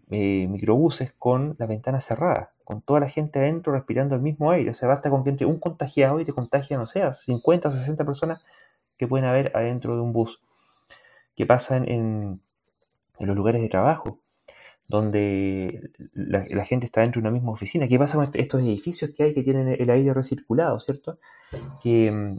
eh, 0.10 0.48
microbuses 0.50 1.14
con 1.20 1.56
la 1.60 1.68
ventana 1.68 2.02
cerrada, 2.02 2.52
con 2.64 2.82
toda 2.82 3.00
la 3.00 3.10
gente 3.10 3.40
adentro 3.40 3.74
respirando 3.74 4.16
el 4.16 4.22
mismo 4.22 4.50
aire? 4.50 4.72
O 4.72 4.74
sea, 4.74 4.90
basta 4.90 5.12
con 5.12 5.24
que 5.24 5.30
entre 5.30 5.46
un 5.46 5.60
contagiado 5.60 6.20
y 6.20 6.26
te 6.26 6.34
contagia, 6.34 6.78
no 6.78 6.88
sé, 6.88 7.04
50 7.14 7.70
o 7.70 7.72
60 7.72 8.04
personas 8.06 8.48
que 8.98 9.08
pueden 9.08 9.28
haber 9.28 9.52
adentro 9.56 9.96
de 9.96 10.02
un 10.02 10.14
bus. 10.14 10.42
¿Qué 11.36 11.46
pasa 11.46 11.78
en, 11.78 12.42
los 13.20 13.36
lugares 13.36 13.62
de 13.62 13.70
trabajo? 13.70 14.20
donde 14.86 15.92
la, 16.14 16.66
gente 16.66 16.86
está 16.86 17.02
dentro 17.02 17.22
de 17.22 17.28
una 17.28 17.34
misma 17.34 17.52
oficina. 17.52 17.88
¿Qué 17.88 17.98
pasa 17.98 18.18
con 18.18 18.30
estos 18.34 18.62
edificios 18.62 19.12
que 19.12 19.24
hay 19.24 19.34
que 19.34 19.42
tienen 19.42 19.70
el 19.70 19.90
aire 19.90 20.14
recirculado, 20.14 20.80
¿cierto? 20.82 21.18
Que, 21.82 22.12
mm, 22.12 22.38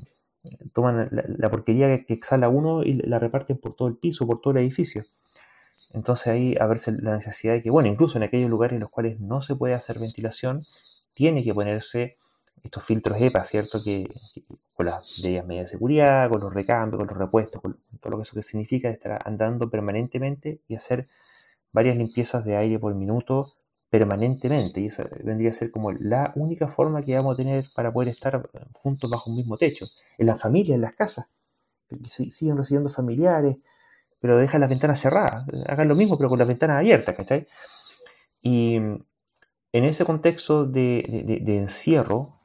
toman 0.73 1.09
la, 1.11 1.51
porquería 1.51 2.05
que 2.05 2.15
exhala 2.15 2.49
uno 2.49 2.83
y 2.83 2.95
la 2.95 3.19
reparten 3.19 3.59
por 3.59 3.75
todo 3.75 3.89
el 3.89 3.97
piso, 3.97 4.27
por 4.27 4.41
todo 4.41 4.53
el 4.53 4.59
edificio. 4.59 5.05
Entonces 5.93 6.27
ahí 6.29 6.57
a 6.61 6.67
verse 6.67 6.93
la 6.93 7.17
necesidad 7.17 7.55
de 7.55 7.63
que, 7.63 7.71
bueno, 7.71 7.89
incluso 7.89 8.19
en 8.19 8.25
aquellos 8.25 8.51
lugares 8.51 8.75
en 8.75 8.81
los 8.81 8.91
cuales 8.91 9.21
no 9.21 9.43
se 9.43 9.55
puede 9.55 9.75
hacer 9.75 9.99
ventilación, 9.99 10.63
tiene 11.15 11.45
que 11.45 11.55
ponerse 11.55 12.17
estos 12.63 12.83
filtros 12.85 13.21
EPA, 13.21 13.45
¿cierto? 13.45 13.79
Que, 13.85 14.09
con 14.75 14.87
las 14.87 15.19
medidas 15.23 15.47
de 15.47 15.69
seguridad, 15.69 16.31
con 16.31 16.41
los 16.41 16.53
recambios, 16.53 16.99
con 16.99 17.09
los 17.09 17.17
repuestos, 17.17 17.61
con 17.61 17.79
todo 18.01 18.11
lo 18.11 18.17
que 18.17 18.23
eso 18.23 18.35
que 18.35 18.43
significa 18.43 18.89
estar 18.89 19.21
andando 19.25 19.71
permanentemente 19.71 20.61
y 20.69 20.75
hacer 20.75 21.07
varias 21.73 21.97
limpiezas 21.97 22.45
de 22.45 22.57
aire 22.57 22.79
por 22.79 22.95
minuto 22.95 23.47
permanentemente 23.95 24.81
y 24.81 24.87
esa 24.87 25.05
vendría 25.23 25.51
a 25.51 25.53
ser 25.53 25.71
como 25.71 25.93
la 25.93 26.33
única 26.35 26.67
forma 26.67 27.01
que 27.03 27.15
vamos 27.15 27.35
a 27.35 27.37
tener 27.37 27.65
para 27.77 27.93
poder 27.93 28.09
estar 28.09 28.51
juntos 28.73 29.09
bajo 29.09 29.31
un 29.31 29.37
mismo 29.37 29.57
techo. 29.57 29.87
En 30.19 30.27
las 30.27 30.41
familias, 30.41 30.75
en 30.75 30.81
las 30.81 30.95
casas, 30.97 31.27
siguen 32.09 32.57
recibiendo 32.57 32.91
familiares, 32.91 33.57
pero 34.19 34.37
dejan 34.37 34.63
las 34.63 34.71
ventanas 34.71 35.01
cerradas, 35.01 35.47
hagan 35.69 35.87
lo 35.87 35.95
mismo 35.95 36.19
pero 36.19 36.29
con 36.29 36.41
las 36.41 36.49
ventanas 36.49 36.79
abiertas, 36.79 37.17
¿cachai? 37.17 37.47
Y 38.43 38.75
en 38.75 39.05
ese 39.73 40.05
contexto 40.05 40.67
de, 40.67 41.45
encierro 41.47 42.41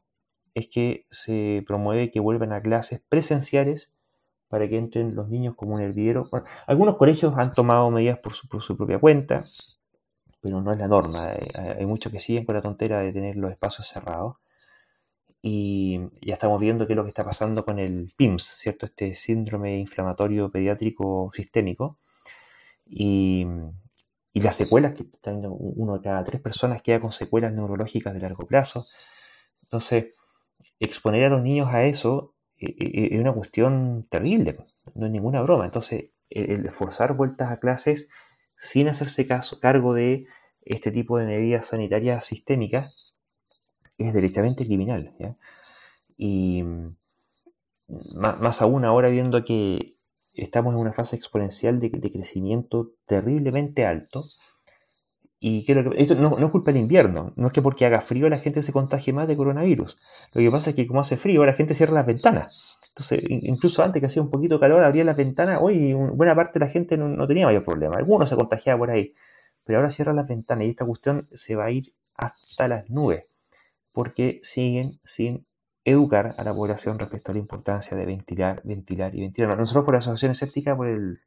es 0.53 0.67
que 0.67 1.07
se 1.09 1.63
promueve 1.65 2.11
que 2.11 2.19
vuelvan 2.19 2.53
a 2.53 2.61
clases 2.61 3.01
presenciales 3.09 3.91
para 4.49 4.69
que 4.69 4.77
entren 4.77 5.15
los 5.15 5.29
niños 5.29 5.55
como 5.55 5.73
un 5.73 5.81
hervidero. 5.81 6.29
algunos 6.67 6.97
colegios 6.97 7.33
han 7.37 7.53
tomado 7.53 7.89
medidas 7.89 8.19
por 8.19 8.35
su 8.35 8.77
propia 8.77 8.99
cuenta, 8.99 9.45
pero 10.41 10.61
no 10.61 10.71
es 10.71 10.77
la 10.77 10.87
norma. 10.87 11.33
Eh, 11.33 11.75
hay, 11.79 11.85
muchos 11.85 12.11
que 12.11 12.19
siguen 12.19 12.45
con 12.45 12.55
la 12.55 12.61
tontera 12.61 12.99
de 12.99 13.11
tener 13.11 13.35
los 13.35 13.51
espacios 13.51 13.87
cerrados. 13.87 14.37
Y 15.41 15.99
ya 16.21 16.33
estamos 16.33 16.59
viendo 16.59 16.85
qué 16.85 16.93
es 16.93 16.97
lo 16.97 17.03
que 17.03 17.09
está 17.09 17.23
pasando 17.23 17.63
con 17.63 17.79
el 17.79 18.11
PIMS, 18.17 18.43
¿cierto? 18.57 18.85
Este 18.85 19.15
síndrome 19.15 19.79
inflamatorio 19.79 20.51
pediátrico 20.51 21.31
sistémico. 21.33 21.97
Y, 22.85 23.45
las 24.33 24.55
secuelas, 24.55 24.95
que 24.95 25.03
están 25.03 25.41
uno 25.45 25.95
de 25.97 26.01
cada 26.01 26.23
tres 26.23 26.41
personas 26.41 26.81
queda 26.81 27.01
con 27.01 27.11
secuelas 27.11 27.51
neurológicas 27.53 28.13
de 28.13 28.21
largo 28.21 28.47
plazo. 28.47 28.85
Entonces, 29.63 30.13
exponer 30.79 31.25
a 31.25 31.29
los 31.29 31.41
niños 31.41 31.67
a 31.73 31.83
eso 31.83 32.35
eh, 32.57 32.75
eh, 32.79 33.09
es 33.11 33.19
una 33.19 33.33
cuestión 33.33 34.07
terrible, 34.09 34.57
no 34.95 35.07
es 35.07 35.11
ninguna 35.11 35.41
broma. 35.41 35.65
Entonces, 35.65 36.11
el 36.29 36.69
forzar 36.71 37.15
vueltas 37.15 37.51
a 37.51 37.59
clases 37.59 38.07
sin 38.59 38.87
hacerse 38.87 39.25
caso, 39.27 39.59
cargo 39.59 39.93
de 39.93 40.25
este 40.61 40.91
tipo 40.91 41.17
de 41.17 41.25
medidas 41.25 41.67
sanitarias 41.67 42.25
sistémicas 42.25 43.17
es 43.97 44.13
derechamente 44.13 44.65
criminal. 44.65 45.15
Y 46.17 46.63
mm, 46.63 46.95
más, 48.15 48.61
aún 48.61 48.85
ahora 48.85 49.09
viendo 49.09 49.43
que 49.43 49.95
estamos 50.33 50.73
en 50.73 50.79
una 50.79 50.93
fase 50.93 51.15
exponencial 51.15 51.79
de, 51.79 51.91
crecimiento 51.91 52.91
terriblemente 53.05 53.85
alto, 53.85 54.25
y 55.41 55.63
que, 55.63 55.85
esto 55.97 56.15
no, 56.15 56.37
no, 56.37 56.45
es 56.45 56.51
culpa 56.51 56.71
del 56.71 56.81
invierno, 56.81 57.31
no 57.37 57.47
es 57.47 57.53
que 57.53 57.61
porque 57.61 57.85
haga 57.85 58.01
frío 58.01 58.27
la 58.27 58.37
gente 58.37 58.61
se 58.61 58.73
contagie 58.73 59.13
más 59.13 59.27
de 59.27 59.37
coronavirus. 59.37 59.97
Lo 60.33 60.41
que 60.41 60.51
pasa 60.51 60.71
es 60.71 60.75
que 60.75 60.85
como 60.85 60.99
hace 60.99 61.15
frío, 61.15 61.45
la 61.45 61.53
gente 61.53 61.75
cierra 61.75 61.93
las 61.93 62.05
ventanas. 62.05 62.77
Entonces, 62.89 63.23
incluso 63.29 63.81
antes 63.81 64.01
que 64.01 64.07
hacía 64.07 64.21
un 64.21 64.29
poquito 64.29 64.59
calor, 64.59 64.83
abría 64.83 65.05
las 65.05 65.15
ventanas, 65.15 65.59
hoy 65.61 65.93
buena 65.93 66.35
parte 66.35 66.59
de 66.59 66.65
la 66.65 66.71
gente 66.71 66.97
no, 66.97 67.25
tenía 67.25 67.45
mayor 67.45 67.63
problema. 67.63 67.95
Algunos 67.95 68.29
se 68.29 68.35
contagiaban 68.35 68.79
por 68.79 68.91
ahí, 68.91 69.13
pero 69.63 69.79
ahora 69.79 69.91
cierran 69.91 70.17
las 70.17 70.27
ventanas 70.27 70.65
y 70.65 70.71
esta 70.71 70.85
cuestión 70.85 71.29
se 71.33 71.55
va 71.55 71.65
a 71.65 71.71
ir 71.71 71.93
hasta 72.15 72.67
las 72.67 72.89
nubes, 72.89 73.23
porque 73.93 74.41
siguen 74.43 74.99
sin 75.05 75.45
educar 75.85 76.35
a 76.37 76.43
la 76.43 76.53
población 76.53 76.99
respecto 76.99 77.31
a 77.31 77.35
la 77.35 77.39
importancia 77.39 77.95
de 77.95 78.05
ventilar, 78.05 78.61
ventilar 78.65 79.15
y 79.15 79.21
ventilar. 79.21 79.57
Nosotros 79.57 79.85
por 79.85 79.93
la 79.93 79.99
Asociación 79.99 80.33
Escéptica, 80.33 80.75
por 80.75 80.87
el, 80.87 81.21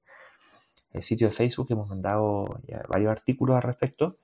sitio 1.00 1.28
de 1.28 1.34
Facebook, 1.34 1.68
hemos 1.70 1.88
mandado 1.88 2.60
varios 2.88 3.10
artículos 3.10 3.56
al 3.56 3.62
respecto 3.62 4.16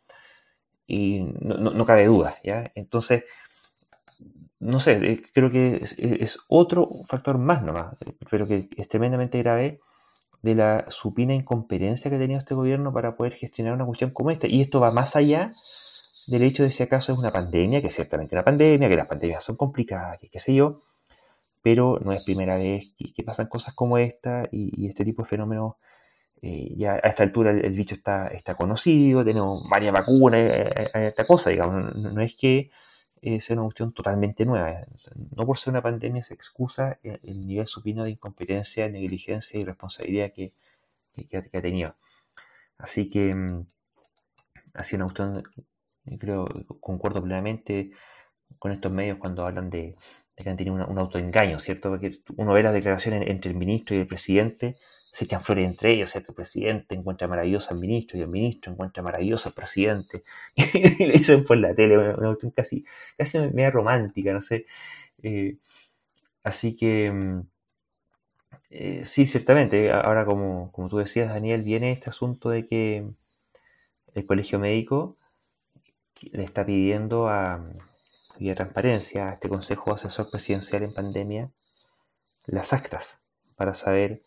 y 0.86 1.20
no, 1.20 1.84
cabe 1.86 2.06
duda, 2.06 2.36
¿ya? 2.44 2.70
Entonces, 2.74 3.24
no 4.60 4.80
sé, 4.80 4.92
eh, 5.12 5.22
creo 5.32 5.50
que 5.50 5.82
es, 5.82 6.38
otro 6.48 6.90
factor 7.06 7.38
más 7.38 7.62
nomás, 7.62 7.96
pero 8.30 8.46
que 8.46 8.68
es 8.76 8.88
tremendamente 8.88 9.38
grave 9.38 9.80
de 10.42 10.54
la 10.54 10.86
supina 10.90 11.34
incompetencia 11.34 12.10
que 12.10 12.16
ha 12.16 12.20
tenido 12.20 12.40
este 12.40 12.54
gobierno 12.54 12.92
para 12.92 13.16
poder 13.16 13.34
gestionar 13.34 13.74
una 13.74 13.84
cuestión 13.84 14.10
como 14.10 14.30
esta. 14.30 14.46
Y 14.46 14.62
esto 14.62 14.80
va 14.80 14.90
más 14.90 15.16
allá 15.16 15.52
del 16.26 16.42
hecho 16.42 16.62
de 16.62 16.70
si 16.70 16.82
acaso 16.82 17.12
es 17.12 17.18
una 17.18 17.30
pandemia, 17.30 17.80
que 17.80 17.88
es 17.88 17.94
ciertamente 17.94 18.34
una 18.34 18.44
pandemia, 18.44 18.88
que 18.88 18.96
las 18.96 19.08
pandemias 19.08 19.44
son 19.44 19.56
complicadas, 19.56 20.20
que 20.20 20.28
qué 20.28 20.40
sé 20.40 20.54
yo, 20.54 20.82
pero 21.62 21.98
no 22.02 22.12
es 22.12 22.24
primera 22.24 22.56
vez 22.56 22.94
que, 22.96 23.22
pasan 23.22 23.48
cosas 23.48 23.74
como 23.74 23.98
esta 23.98 24.48
y, 24.52 24.86
este 24.88 25.04
tipo 25.04 25.22
de 25.22 25.28
fenómenos. 25.28 25.74
Eh, 26.40 26.74
ya 26.76 26.94
a 26.94 27.08
esta 27.08 27.24
altura 27.24 27.50
el, 27.50 27.72
bicho 27.72 27.94
está, 27.94 28.28
está 28.28 28.54
conocido, 28.54 29.24
tenemos 29.24 29.68
varias 29.68 29.92
vacunas, 29.92 30.40
eh, 30.40 30.90
esta 30.94 31.26
cosa, 31.26 31.50
digamos, 31.50 31.94
no 31.96 32.20
es 32.22 32.36
que 32.36 32.70
es 33.20 33.50
una 33.50 33.62
cuestión 33.62 33.92
totalmente 33.92 34.44
nueva. 34.44 34.84
No 35.36 35.46
por 35.46 35.58
ser 35.58 35.72
una 35.72 35.82
pandemia 35.82 36.22
se 36.22 36.34
excusa 36.34 36.98
el, 37.02 37.46
nivel 37.46 37.66
supino 37.66 38.04
de 38.04 38.10
incompetencia, 38.10 38.88
negligencia 38.88 39.58
y 39.58 39.64
responsabilidad 39.64 40.32
que, 40.32 40.52
ha 41.32 41.60
tenido. 41.60 41.96
Así 42.78 43.10
que 43.10 43.34
mm, 43.34 43.66
ha 44.74 44.84
sido 44.84 45.04
una 45.04 45.14
cuestión, 45.14 45.42
creo, 46.18 46.46
concuerdo 46.80 47.22
plenamente 47.22 47.90
con 48.58 48.72
estos 48.72 48.92
medios 48.92 49.18
cuando 49.18 49.44
hablan 49.44 49.70
de, 49.70 49.94
de 50.36 50.50
han 50.50 50.56
tenido 50.56 50.76
un, 50.76 50.98
autoengaño, 50.98 51.58
¿cierto? 51.58 51.90
Porque 51.90 52.20
uno 52.36 52.52
ve 52.54 52.62
las 52.62 52.74
declaraciones 52.74 53.28
entre 53.28 53.50
el 53.50 53.56
ministro 53.56 53.96
y 53.96 54.00
el 54.00 54.06
presidente, 54.06 54.76
se 55.12 55.24
echan 55.24 55.42
flores 55.42 55.66
entre 55.66 55.92
ellos, 55.94 56.12
¿cierto? 56.12 56.32
El 56.32 56.36
presidente 56.36 56.94
encuentra 56.94 57.28
maravilloso 57.28 57.70
al 57.70 57.80
ministro 57.80 58.18
y 58.18 58.22
el 58.22 58.28
ministro 58.28 58.72
encuentra 58.72 59.02
maravilloso 59.02 59.48
al 59.48 59.54
presidente. 59.54 60.24
y 60.54 61.06
le 61.06 61.12
dicen 61.14 61.44
por 61.44 61.56
la 61.58 61.74
tele, 61.74 61.98
una, 61.98 62.36
casi, 62.54 62.84
casi 63.16 63.38
media 63.38 63.70
romántica, 63.70 64.32
no 64.32 64.40
sé. 64.40 64.66
Eh, 65.22 65.56
así 66.44 66.76
que, 66.76 67.10
mm, 67.12 67.40
eh, 68.70 69.02
sí, 69.06 69.26
ciertamente, 69.26 69.90
ahora 69.90 70.24
como, 70.24 70.70
como 70.72 70.88
tú 70.88 70.98
decías, 70.98 71.30
Daniel, 71.30 71.62
viene 71.62 71.92
este 71.92 72.10
asunto 72.10 72.50
de 72.50 72.66
que 72.66 73.06
el 74.14 74.26
colegio 74.26 74.58
médico 74.58 75.16
le 76.32 76.44
está 76.44 76.66
pidiendo 76.66 77.28
a, 77.28 77.64
vía 78.38 78.54
transparencia 78.54 79.30
a 79.30 79.32
este 79.34 79.48
Consejo 79.48 79.94
Asesor 79.94 80.30
Presidencial 80.30 80.82
en 80.84 80.94
Pandemia 80.94 81.50
las 82.46 82.72
actas 82.72 83.18
para 83.56 83.74
saber, 83.74 84.22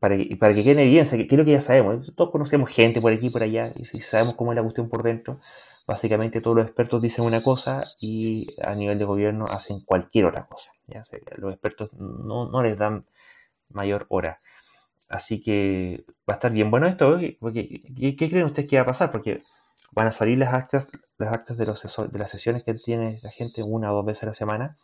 para 0.00 0.16
que, 0.16 0.36
para 0.36 0.54
que 0.54 0.60
evidencia, 0.60 1.18
que 1.18 1.26
creo 1.26 1.44
que 1.44 1.52
ya 1.52 1.60
sabemos, 1.60 2.12
todos 2.14 2.30
conocemos 2.30 2.70
gente 2.70 3.00
por 3.00 3.12
aquí 3.12 3.26
y 3.26 3.30
por 3.30 3.42
allá, 3.42 3.72
y 3.76 3.84
si 3.84 4.00
sabemos 4.00 4.34
cómo 4.34 4.52
es 4.52 4.56
la 4.56 4.62
cuestión 4.62 4.88
por 4.88 5.02
dentro, 5.02 5.40
básicamente 5.86 6.40
todos 6.40 6.56
los 6.56 6.66
expertos 6.66 7.02
dicen 7.02 7.24
una 7.24 7.42
cosa 7.42 7.84
y 8.00 8.46
a 8.62 8.74
nivel 8.74 8.98
de 8.98 9.04
gobierno 9.04 9.46
hacen 9.46 9.80
cualquier 9.80 10.26
otra 10.26 10.46
cosa. 10.46 10.72
¿ya? 10.86 11.02
los 11.36 11.52
expertos 11.52 11.92
no, 11.94 12.48
no, 12.48 12.62
les 12.62 12.78
dan 12.78 13.04
mayor 13.70 14.06
hora. 14.08 14.38
Así 15.08 15.42
que 15.42 16.04
va 16.28 16.34
a 16.34 16.36
estar 16.36 16.52
bien 16.52 16.70
bueno 16.70 16.86
esto, 16.86 17.18
porque 17.40 17.82
¿qué, 17.94 18.16
creen 18.16 18.44
ustedes 18.44 18.70
que 18.70 18.76
va 18.76 18.82
a 18.82 18.86
pasar? 18.86 19.10
Porque 19.12 19.42
van 19.92 20.06
a 20.06 20.12
salir 20.12 20.38
las 20.38 20.54
actas, 20.54 20.86
las 21.18 21.32
actas 21.32 21.56
de, 21.58 21.66
los, 21.66 21.82
de 21.82 22.18
las 22.18 22.30
sesiones 22.30 22.64
que 22.64 22.74
tiene 22.74 23.18
la 23.22 23.30
gente 23.30 23.62
una 23.62 23.92
o 23.92 23.96
dos 23.96 24.06
veces 24.06 24.24
a 24.24 24.26
la 24.26 24.34
semana. 24.34 24.76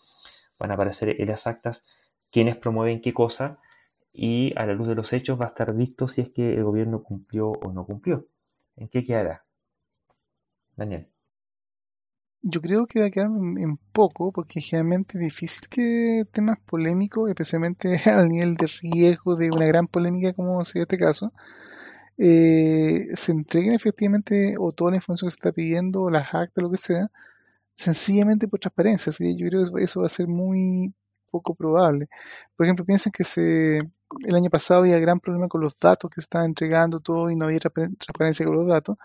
Van 0.59 0.71
a 0.71 0.75
aparecer 0.75 1.21
en 1.21 1.29
las 1.29 1.47
actas 1.47 1.83
quienes 2.31 2.57
promueven 2.57 3.01
qué 3.01 3.15
cosa 3.15 3.59
y 4.13 4.53
a 4.57 4.67
la 4.67 4.75
luz 4.75 4.89
de 4.89 4.95
los 4.95 5.13
hechos 5.13 5.41
va 5.41 5.47
a 5.47 5.49
estar 5.49 5.75
visto 5.75 6.09
si 6.09 6.21
es 6.23 6.31
que 6.31 6.55
el 6.55 6.65
gobierno 6.65 7.03
cumplió 7.03 7.51
o 7.51 7.73
no 7.73 7.87
cumplió. 7.87 8.27
¿En 8.77 8.89
qué 8.89 9.05
quedará? 9.05 9.45
Daniel. 10.77 11.09
Yo 12.43 12.61
creo 12.61 12.87
que 12.87 13.01
va 13.01 13.07
a 13.07 13.11
quedar 13.11 13.29
en, 13.29 13.77
poco, 13.93 14.33
porque 14.33 14.61
generalmente 14.61 15.19
es 15.19 15.25
difícil 15.25 15.69
que 15.69 16.25
temas 16.33 16.59
polémicos, 16.61 17.29
especialmente 17.29 18.01
al 18.07 18.29
nivel 18.29 18.55
de 18.55 18.69
riesgo 18.81 19.37
de 19.37 19.51
una 19.51 19.67
gran 19.67 19.89
polémica 19.89 20.33
como 20.33 20.65
sería 20.65 20.83
este 20.85 20.99
caso, 20.99 21.33
eh, 22.17 23.09
se 23.15 23.33
entreguen 23.33 23.75
efectivamente 23.75 24.55
o 24.59 24.73
toda 24.73 24.93
la 24.93 24.97
información 24.99 25.29
que 25.29 25.33
se 25.33 25.37
está 25.37 25.53
pidiendo, 25.53 26.03
o 26.03 26.11
las 26.11 26.35
actas, 26.35 26.63
lo 26.63 26.71
que 26.71 26.77
sea, 26.77 27.11
sencillamente 27.75 28.49
por 28.49 28.61
transparencia. 28.61 29.11
Así 29.11 29.25
que 29.25 29.37
yo 29.37 29.49
creo 29.49 29.73
que 29.75 29.85
eso 29.85 30.01
va 30.01 30.07
a 30.07 30.11
ser 30.11 30.29
muy 30.29 30.95
poco 31.31 31.55
probable. 31.55 32.09
Por 32.57 32.67
ejemplo, 32.67 32.85
piensen 32.85 33.13
que 33.13 33.25
se, 33.25 33.79
el 33.79 34.35
año 34.35 34.51
pasado 34.51 34.81
había 34.81 34.99
gran 34.99 35.21
problema 35.21 35.49
con 35.49 35.61
los 35.61 35.79
datos 35.79 36.11
que 36.11 36.21
se 36.21 36.27
estaban 36.27 36.49
entregando 36.49 37.01
todo 37.01 37.31
y 37.31 37.37
no 37.37 37.47
había 37.47 37.61
transparencia 37.61 38.47
con 38.47 38.57
los 38.57 38.69
datos. 38.69 38.97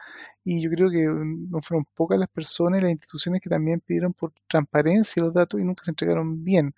Y 0.44 0.62
yo 0.62 0.70
creo 0.72 0.90
que 0.90 1.06
no 1.06 1.62
fueron 1.62 1.86
pocas 1.95 2.20
las 2.20 2.30
personas 2.30 2.80
y 2.80 2.84
las 2.84 2.91
instituciones 2.91 3.41
que 3.41 3.50
también 3.50 3.80
pidieron 3.82 4.14
por 4.14 4.34
transparencia 4.48 5.24
los 5.24 5.34
datos 5.34 5.60
y 5.60 5.64
nunca 5.64 5.84
se 5.84 5.91
entregaron 5.91 6.44
bien 6.44 6.74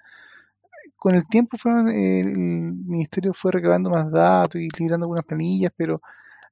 con 1.06 1.16
el 1.16 1.28
tiempo 1.28 1.58
fueron, 1.58 1.90
el 1.90 2.36
ministerio 2.36 3.34
fue 3.34 3.52
recabando 3.52 3.92
más 3.92 4.12
datos 4.12 4.56
y 4.60 4.70
liberando 4.78 5.06
algunas 5.06 5.26
planillas, 5.26 5.72
pero 5.76 6.02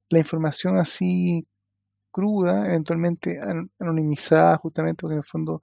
la 0.08 0.20
información 0.20 0.76
así 0.76 1.42
cruda, 2.10 2.66
eventualmente 2.66 3.38
anonimizada, 3.80 4.56
justamente 4.58 5.00
porque 5.00 5.14
en 5.14 5.18
el 5.18 5.24
fondo 5.24 5.60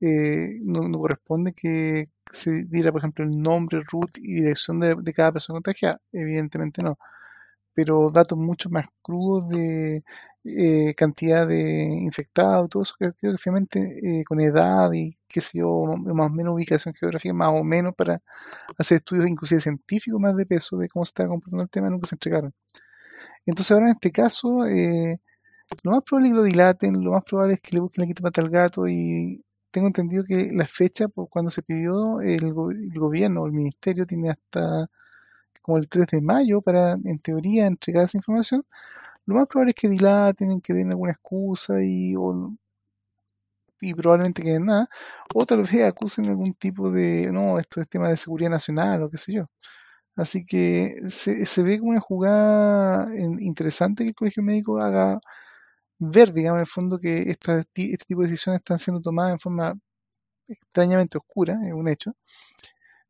eh, 0.00 0.58
no, 0.62 0.90
corresponde 0.98 1.52
que 1.54 2.10
se 2.30 2.64
diera, 2.66 2.92
por 2.92 3.00
ejemplo, 3.00 3.24
el 3.24 3.40
nombre, 3.40 3.82
root 3.90 4.18
y 4.18 4.34
dirección 4.34 4.80
de, 4.80 5.12
cada 5.14 5.32
persona 5.32 5.56
contagiada. 5.56 6.00
Evidentemente 6.12 6.82
no. 6.82 6.98
Pero 7.74 8.10
datos 8.10 8.38
mucho 8.38 8.70
más 8.70 8.86
crudos 9.02 9.48
de 9.48 10.04
eh, 10.44 10.94
cantidad 10.96 11.46
de 11.48 11.84
infectados, 12.02 12.68
todo 12.70 12.82
eso, 12.84 12.94
creo, 12.98 13.14
que 13.20 13.38
finalmente 13.38 14.20
eh, 14.20 14.24
con 14.24 14.40
edad 14.40 14.92
y 14.92 15.18
qué 15.28 15.40
sé 15.40 15.58
yo, 15.58 15.84
más 15.98 16.30
o 16.30 16.34
menos 16.34 16.54
ubicación 16.54 16.94
geográfica, 16.94 17.34
más 17.34 17.50
o 17.50 17.64
menos 17.64 17.94
para 17.96 18.22
hacer 18.78 18.96
estudios 18.96 19.28
inclusive 19.28 19.60
científicos 19.60 20.20
más 20.20 20.36
de 20.36 20.46
peso 20.46 20.76
de 20.78 20.88
cómo 20.88 21.04
se 21.04 21.10
está 21.10 21.26
comportando 21.28 21.64
el 21.64 21.70
tema, 21.70 21.90
nunca 21.90 22.06
se 22.08 22.16
entregaron. 22.16 22.54
Entonces 23.46 23.72
ahora 23.72 23.86
en 23.86 23.92
este 23.92 24.12
caso, 24.12 24.66
eh, 24.66 25.20
lo 25.82 25.92
más 25.92 26.02
probable 26.04 26.28
es 26.28 26.32
que 26.34 26.36
lo 26.36 26.44
dilaten, 26.44 27.04
lo 27.04 27.12
más 27.12 27.24
probable 27.24 27.54
es 27.54 27.60
que 27.60 27.76
le 27.76 27.80
busquen 27.80 28.02
la 28.02 28.14
quita 28.14 28.42
al 28.42 28.50
gato 28.50 28.88
y 28.88 29.43
tengo 29.74 29.88
entendido 29.88 30.24
que 30.24 30.52
la 30.52 30.66
fecha 30.66 31.08
por 31.08 31.28
cuando 31.28 31.50
se 31.50 31.62
pidió 31.62 32.20
el, 32.20 32.52
gobierno 32.54 33.42
o 33.42 33.46
el 33.46 33.52
ministerio 33.52 34.06
tiene 34.06 34.30
hasta 34.30 34.88
como 35.62 35.78
el 35.78 35.88
3 35.88 36.06
de 36.12 36.20
mayo 36.22 36.60
para, 36.62 36.92
en 36.92 37.18
teoría, 37.20 37.66
entregar 37.66 38.04
esa 38.04 38.18
información. 38.18 38.64
Lo 39.26 39.36
más 39.36 39.48
probable 39.48 39.72
es 39.72 39.76
que 39.76 39.88
dilaten, 39.88 40.60
que 40.60 40.74
den 40.74 40.90
alguna 40.90 41.12
excusa 41.12 41.82
y, 41.82 42.14
y 43.80 43.94
probablemente 43.94 44.42
que 44.42 44.60
nada, 44.60 44.88
o 45.34 45.44
tal 45.46 45.62
vez 45.62 45.82
acusen 45.82 46.28
algún 46.28 46.54
tipo 46.54 46.90
de, 46.90 47.30
no, 47.32 47.58
esto 47.58 47.80
es 47.80 47.88
tema 47.88 48.08
de 48.08 48.16
seguridad 48.16 48.50
nacional 48.50 49.02
o 49.02 49.10
qué 49.10 49.18
sé 49.18 49.32
yo. 49.32 49.46
Así 50.16 50.46
que 50.46 50.94
se, 51.10 51.46
se 51.46 51.62
ve 51.62 51.78
como 51.80 51.90
una 51.92 52.00
jugada 52.00 53.08
interesante 53.40 54.04
que 54.04 54.10
el 54.10 54.14
Colegio 54.16 54.42
Médico 54.44 54.78
haga 54.80 55.20
ver, 55.98 56.32
digamos, 56.32 56.58
en 56.58 56.60
el 56.60 56.66
fondo 56.66 56.98
que 56.98 57.30
esta, 57.30 57.60
este 57.60 58.04
tipo 58.06 58.22
de 58.22 58.28
decisiones 58.28 58.60
están 58.60 58.78
siendo 58.78 59.00
tomadas 59.00 59.32
en 59.32 59.40
forma 59.40 59.74
extrañamente 60.48 61.18
oscura, 61.18 61.58
es 61.66 61.72
un 61.72 61.88
hecho, 61.88 62.14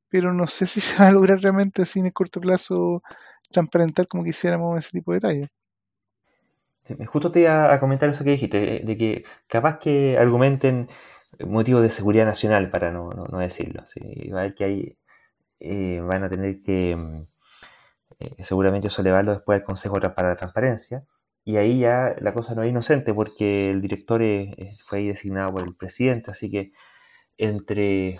pero 0.08 0.32
no 0.32 0.46
sé 0.46 0.66
si 0.66 0.80
se 0.80 0.98
va 0.98 1.08
a 1.08 1.12
lograr 1.12 1.40
realmente 1.40 1.82
así 1.82 2.00
en 2.00 2.06
el 2.06 2.12
corto 2.12 2.40
plazo 2.40 3.02
transparentar 3.50 4.06
como 4.06 4.24
quisiéramos 4.24 4.78
ese 4.78 4.90
tipo 4.90 5.12
de 5.12 5.16
detalles. 5.16 5.48
Justo 7.06 7.32
te 7.32 7.40
iba 7.40 7.72
a 7.72 7.80
comentar 7.80 8.10
eso 8.10 8.24
que 8.24 8.30
dijiste, 8.32 8.82
de 8.84 8.96
que 8.98 9.24
capaz 9.46 9.78
que 9.78 10.18
argumenten 10.18 10.88
motivos 11.40 11.82
de 11.82 11.90
seguridad 11.90 12.26
nacional, 12.26 12.70
para 12.70 12.90
no, 12.90 13.10
no, 13.10 13.38
decirlo. 13.38 13.86
Ver 14.30 14.54
que 14.54 14.64
hay 14.64 14.98
eh, 15.60 16.00
van 16.00 16.24
a 16.24 16.28
tener 16.28 16.62
que 16.62 16.94
mm, 16.94 17.22
eh, 18.20 18.44
seguramente 18.44 18.88
eso 18.88 19.00
elevarlo 19.00 19.32
después 19.32 19.60
al 19.60 19.64
Consejo 19.64 19.98
para 20.14 20.28
la 20.28 20.36
Transparencia. 20.36 21.04
Y 21.44 21.56
ahí 21.56 21.80
ya 21.80 22.16
la 22.20 22.32
cosa 22.32 22.54
no 22.54 22.62
es 22.62 22.70
inocente 22.70 23.12
porque 23.12 23.70
el 23.70 23.82
director 23.82 24.22
fue 24.86 24.98
ahí 24.98 25.08
designado 25.08 25.52
por 25.52 25.62
el 25.62 25.74
presidente, 25.74 26.30
así 26.30 26.50
que 26.50 26.72
entre 27.36 28.18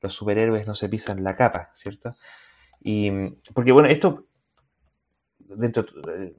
los 0.00 0.14
superhéroes 0.14 0.66
no 0.66 0.74
se 0.74 0.88
pisan 0.88 1.24
la 1.24 1.36
capa, 1.36 1.72
¿cierto? 1.74 2.12
Y 2.80 3.10
mm, 3.10 3.36
porque 3.54 3.72
bueno, 3.72 3.88
esto 3.88 4.26
dentro 5.38 5.84
eh, 6.08 6.34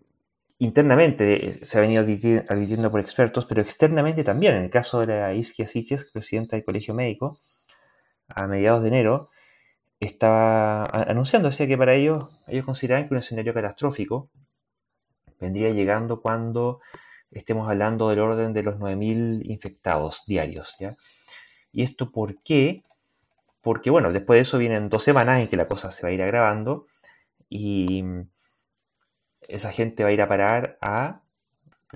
internamente 0.59 1.65
se 1.65 1.77
ha 1.77 1.81
venido 1.81 2.01
advirtiendo 2.03 2.91
por 2.91 3.01
expertos, 3.01 3.45
pero 3.45 3.61
externamente 3.61 4.23
también. 4.23 4.55
En 4.55 4.63
el 4.65 4.69
caso 4.69 5.01
de 5.01 5.07
la 5.07 5.33
Isquia 5.33 5.67
Siches, 5.67 6.11
presidenta 6.11 6.55
del 6.55 6.65
Colegio 6.65 6.93
Médico, 6.93 7.39
a 8.27 8.47
mediados 8.47 8.81
de 8.83 8.89
enero, 8.89 9.29
estaba 9.99 10.83
anunciando, 10.85 11.49
decía 11.49 11.67
que 11.67 11.77
para 11.77 11.95
ellos, 11.95 12.43
ellos 12.47 12.65
consideraban 12.65 13.07
que 13.07 13.13
un 13.15 13.19
escenario 13.21 13.53
catastrófico 13.53 14.29
vendría 15.39 15.69
llegando 15.71 16.21
cuando 16.21 16.81
estemos 17.31 17.69
hablando 17.69 18.09
del 18.09 18.19
orden 18.19 18.53
de 18.53 18.63
los 18.63 18.75
9.000 18.75 19.41
infectados 19.45 20.23
diarios. 20.25 20.75
¿ya? 20.79 20.95
¿Y 21.71 21.83
esto 21.83 22.11
por 22.11 22.41
qué? 22.43 22.83
Porque, 23.61 23.89
bueno, 23.89 24.11
después 24.13 24.37
de 24.37 24.41
eso 24.43 24.57
vienen 24.57 24.89
dos 24.89 25.03
semanas 25.03 25.41
en 25.41 25.47
que 25.47 25.57
la 25.57 25.67
cosa 25.67 25.91
se 25.91 26.03
va 26.03 26.09
a 26.09 26.11
ir 26.13 26.21
agravando 26.21 26.87
y 27.49 28.03
esa 29.47 29.71
gente 29.71 30.03
va 30.03 30.09
a 30.09 30.13
ir 30.13 30.21
a 30.21 30.27
parar 30.27 30.77
a 30.81 31.21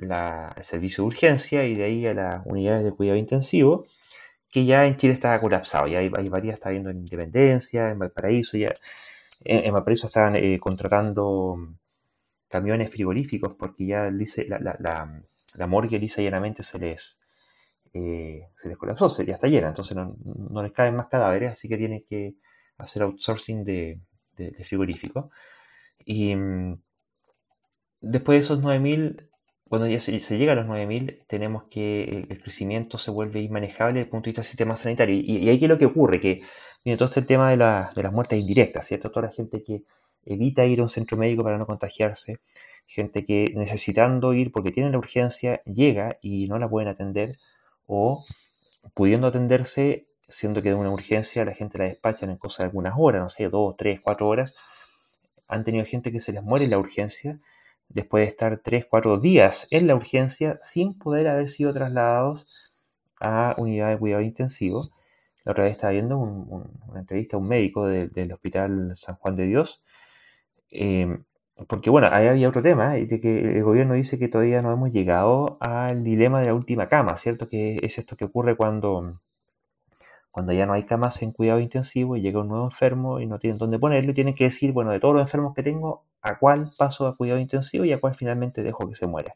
al 0.02 0.64
servicio 0.64 1.04
de 1.04 1.08
urgencia 1.08 1.66
y 1.66 1.76
de 1.76 1.84
ahí 1.84 2.08
a 2.08 2.14
las 2.14 2.46
unidades 2.46 2.86
de 2.86 2.92
cuidado 2.92 3.18
intensivo 3.18 3.86
que 4.52 4.66
ya 4.66 4.86
en 4.86 4.98
Chile 4.98 5.14
está 5.14 5.40
colapsado, 5.40 5.88
ya 5.88 6.00
hay, 6.00 6.10
varias, 6.10 6.56
está 6.56 6.70
viendo 6.70 6.90
en 6.90 7.00
Independencia, 7.00 7.90
en 7.92 8.00
Valparaíso, 8.00 8.58
ya 8.58 8.74
en, 9.44 9.72
Valparaíso 9.74 10.08
están 10.08 10.36
eh, 10.36 10.60
contratando 10.60 11.58
camiones 12.50 12.92
frigoríficos 12.92 13.56
porque 13.56 13.86
ya 13.88 14.12
la, 14.12 14.60
la, 14.60 14.76
la, 14.80 15.22
la 15.54 15.68
morgue 15.68 16.00
lisa 16.00 16.22
llanamente 16.22 16.64
se 16.64 16.80
les, 16.80 17.20
eh, 17.94 18.48
se 18.58 18.70
les 18.70 18.78
colapsó, 18.78 19.10
ya 19.24 19.36
está 19.36 19.48
llena, 19.48 19.70
entonces 19.70 19.96
no, 19.96 20.64
les 20.64 20.72
caben 20.72 20.96
más 20.96 21.08
cadáveres, 21.08 21.54
así 21.54 21.68
que 21.70 21.78
tienen 21.78 22.04
que 22.10 22.36
hacer 22.78 23.04
outsourcing 23.04 23.64
de, 23.64 24.02
de, 24.38 24.52
de 24.52 24.64
frigoríficos. 24.66 25.32
Y 26.06 26.36
mm, 26.36 26.82
después 28.02 28.40
de 28.40 28.46
esos 28.46 28.60
9.000 28.62 29.30
cuando 29.70 29.88
ya 29.88 30.02
se, 30.02 30.20
llega 30.38 30.54
a 30.54 30.56
los 30.56 30.66
9.000, 30.66 31.26
tenemos 31.28 31.66
que 31.70 32.26
el, 32.28 32.42
crecimiento 32.42 32.98
se 32.98 33.12
vuelve 33.12 33.42
inmanejable 33.42 34.00
desde 34.00 34.06
el 34.06 34.10
punto 34.10 34.26
de 34.26 34.30
vista 34.32 34.42
del 34.42 34.50
sistema 34.50 34.78
sanitario. 34.78 35.16
Y, 35.16 35.38
y 35.38 35.50
ahí 35.50 35.60
que 35.60 35.66
es 35.66 35.70
lo 35.70 35.78
que 35.78 35.86
ocurre, 35.86 36.20
que 36.20 36.42
viene 36.84 36.98
todo 36.98 37.08
este 37.08 37.22
tema 37.22 37.52
de, 37.52 37.58
de 37.58 38.04
las 38.04 38.12
muertes 38.12 38.42
indirectas, 38.42 38.88
¿cierto? 38.88 39.12
Toda 39.12 39.28
la 39.28 39.32
gente 39.32 39.64
que 39.64 39.84
evita 40.26 40.66
ir 40.66 40.80
a 40.80 40.84
un 40.84 40.90
centro 40.90 41.18
médico 41.18 41.44
para 41.44 41.58
no 41.58 41.66
contagiarse, 41.66 42.40
gente 42.88 43.26
que 43.26 43.54
necesitando 43.56 44.34
ir 44.34 44.52
porque 44.52 44.72
tiene 44.72 44.92
la 44.92 44.98
urgencia, 44.98 45.62
llega 45.66 46.18
y 46.22 46.48
no 46.48 46.58
la 46.60 46.70
pueden 46.70 46.90
atender, 46.90 47.38
o 47.86 48.24
pudiendo 48.94 49.28
atenderse, 49.28 50.08
siendo 50.28 50.62
que 50.62 50.70
de 50.70 50.76
una 50.76 50.92
urgencia 50.92 51.46
la 51.46 51.54
gente 51.54 51.78
la 51.78 51.86
despachan 51.86 52.30
en 52.30 52.38
cosas 52.38 52.60
de 52.60 52.64
algunas 52.66 52.94
horas, 52.98 53.22
no 53.22 53.30
sé, 53.30 53.50
dos, 53.50 53.76
tres, 53.78 54.00
cuatro 54.02 54.28
horas. 54.28 54.54
Han 55.48 55.64
tenido 55.64 55.86
gente 55.86 56.12
que 56.12 56.22
se 56.22 56.32
les 56.32 56.44
muere 56.44 56.66
en 56.66 56.72
la 56.72 56.78
urgencia 56.80 57.40
después 57.90 58.26
de 58.26 58.30
estar 58.30 58.60
tres, 58.64 58.86
cuatro 58.86 59.20
días 59.20 59.68
en 59.72 59.88
la 59.88 59.96
urgencia 59.96 60.60
sin 60.64 60.98
poder 60.98 61.28
haber 61.28 61.50
sido 61.50 61.74
trasladados 61.74 62.46
a 63.20 63.56
unidad 63.58 63.90
de 63.90 63.98
cuidado 63.98 64.22
intensivo. 64.22 64.90
La 65.44 65.54
otra 65.54 65.64
vez 65.64 65.74
estaba 65.74 65.94
viendo 65.94 66.18
una 66.18 67.00
entrevista 67.00 67.36
a 67.38 67.40
un 67.40 67.48
médico 67.48 67.88
del 67.88 68.32
Hospital 68.32 68.94
San 68.96 69.16
Juan 69.16 69.36
de 69.36 69.48
Dios, 69.48 69.84
eh, 70.72 71.20
porque 71.68 71.90
bueno, 71.90 72.08
ahí 72.12 72.28
había 72.28 72.50
otro 72.50 72.62
tema, 72.62 72.98
¿eh? 72.98 73.06
de 73.06 73.20
que 73.20 73.58
el 73.58 73.64
gobierno 73.64 73.94
dice 73.94 74.18
que 74.20 74.28
todavía 74.30 74.62
no 74.62 74.72
hemos 74.72 74.92
llegado 74.92 75.58
al 75.60 76.04
dilema 76.04 76.40
de 76.40 76.48
la 76.48 76.54
última 76.54 76.88
cama, 76.88 77.18
¿cierto? 77.18 77.48
Que 77.50 77.80
es 77.84 77.98
esto 77.98 78.16
que 78.16 78.26
ocurre 78.26 78.56
cuando, 78.56 79.20
cuando 80.32 80.54
ya 80.54 80.66
no 80.66 80.74
hay 80.74 80.86
camas 80.86 81.22
en 81.22 81.32
cuidado 81.32 81.60
intensivo 81.60 82.16
y 82.16 82.22
llega 82.22 82.40
un 82.40 82.48
nuevo 82.48 82.66
enfermo 82.66 83.20
y 83.20 83.26
no 83.26 83.40
tienen 83.40 83.58
dónde 83.58 83.80
ponerlo 83.80 84.12
y 84.12 84.14
tienen 84.14 84.36
que 84.36 84.46
decir, 84.46 84.72
bueno, 84.72 84.92
de 84.92 85.00
todos 85.00 85.16
los 85.16 85.24
enfermos 85.24 85.54
que 85.56 85.64
tengo, 85.64 86.06
¿a 86.22 86.40
cuál 86.40 86.70
paso 86.78 87.08
a 87.08 87.16
cuidado 87.18 87.40
intensivo 87.40 87.86
y 87.86 87.94
a 87.94 88.00
cuál 88.00 88.16
finalmente 88.16 88.64
dejo 88.64 88.88
que 88.88 88.96
se 88.96 89.08
muera? 89.08 89.36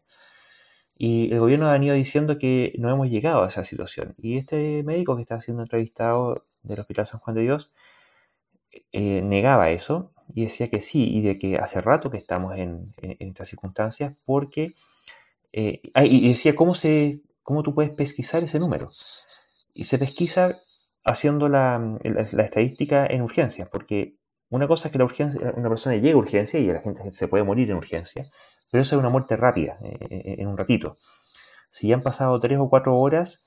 Y 0.98 1.32
el 1.34 1.40
gobierno 1.40 1.68
ha 1.68 1.74
venido 1.74 1.96
diciendo 1.96 2.38
que 2.38 2.74
no 2.78 2.90
hemos 2.90 3.10
llegado 3.10 3.44
a 3.44 3.48
esa 3.50 3.64
situación. 3.64 4.16
Y 4.18 4.38
este 4.38 4.84
médico 4.84 5.16
que 5.16 5.24
está 5.24 5.42
siendo 5.42 5.64
entrevistado 5.64 6.46
del 6.62 6.80
Hospital 6.80 7.08
San 7.08 7.20
Juan 7.20 7.36
de 7.36 7.42
Dios 7.42 7.74
eh, 8.92 9.22
negaba 9.24 9.72
eso 9.72 10.13
y 10.34 10.46
decía 10.46 10.70
que 10.70 10.82
sí, 10.82 11.04
y 11.04 11.22
de 11.22 11.38
que 11.38 11.58
hace 11.58 11.80
rato 11.80 12.10
que 12.10 12.18
estamos 12.18 12.58
en, 12.58 12.94
estas 13.20 13.50
circunstancias, 13.50 14.16
porque, 14.26 14.74
eh, 15.52 15.82
y 16.04 16.30
decía, 16.30 16.56
¿cómo, 16.56 16.74
se, 16.74 17.22
¿cómo 17.44 17.62
tú 17.62 17.76
puedes 17.76 17.92
pesquisar 17.92 18.44
ese 18.44 18.60
número? 18.60 18.90
Y 19.76 19.86
se 19.86 20.00
pesquisa 20.00 20.58
haciendo 21.06 21.50
la, 21.50 22.00
estadística 22.04 23.06
en 23.06 23.22
urgencias, 23.22 23.70
porque 23.70 24.16
una 24.50 24.68
cosa 24.68 24.88
es 24.88 24.92
que 24.92 24.98
la 24.98 25.06
urgencia, 25.06 25.54
una 25.56 25.70
persona 25.70 25.96
llegue 25.96 26.12
a 26.12 26.18
urgencia 26.18 26.60
y 26.60 26.68
la 26.68 26.82
gente 26.82 27.12
se 27.12 27.28
puede 27.28 27.44
morir 27.44 27.70
en 27.70 27.78
urgencia, 27.78 28.26
pero 28.72 28.82
eso 28.82 28.96
es 28.96 29.00
una 29.00 29.10
muerte 29.10 29.36
rápida, 29.36 29.78
eh, 29.84 29.98
eh, 30.10 30.36
en 30.40 30.48
un 30.48 30.58
ratito. 30.58 30.98
Si 31.70 31.88
ya 31.90 31.96
han 31.96 32.02
pasado 32.02 32.40
tres 32.40 32.58
o 32.60 32.70
cuatro 32.70 32.98
horas, 32.98 33.44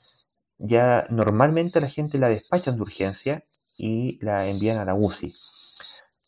ya 0.58 1.06
normalmente 1.10 1.80
la 1.80 1.88
gente 1.88 2.18
la 2.18 2.28
despachan 2.28 2.76
de 2.76 2.82
urgencia 2.82 3.44
y 3.76 4.24
la 4.24 4.48
envían 4.48 4.78
a 4.78 4.84
la 4.84 4.94
UCI 4.94 5.32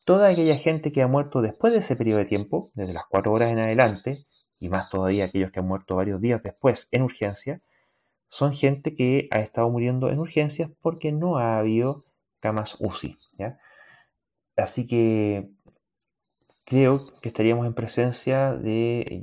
toda 0.09 0.31
aquella 0.31 0.57
gente 0.57 0.91
que 0.91 1.03
ha 1.03 1.07
muerto 1.07 1.43
después 1.43 1.75
de 1.75 1.81
ese 1.81 1.95
periodo 1.95 2.21
de 2.21 2.25
tiempo, 2.25 2.71
desde 2.73 2.95
las 2.95 3.05
cuatro 3.11 3.31
horas 3.31 3.53
en 3.53 3.59
adelante, 3.59 4.25
y 4.59 4.71
más 4.71 4.89
todavía 4.89 5.27
aquellos 5.27 5.53
que 5.53 5.61
han 5.61 5.69
muerto 5.69 5.97
varios 5.97 6.19
días 6.19 6.43
después 6.43 6.89
en 6.93 7.03
urgencia, 7.03 7.61
son 8.31 8.55
gente 8.55 8.95
que 8.95 9.29
ha 9.31 9.41
estado 9.41 9.69
muriendo 9.69 10.09
en 10.09 10.19
urgencias 10.19 10.71
porque 10.81 11.13
no 11.13 11.37
ha 11.37 11.59
habido 11.59 12.07
camas 12.41 12.79
UCI. 12.81 13.19
Así 14.57 14.87
que 14.87 15.51
creo 16.65 17.01
que 17.21 17.29
estaríamos 17.29 17.67
en 17.67 17.75
presencia 17.75 18.55
de, 18.55 19.21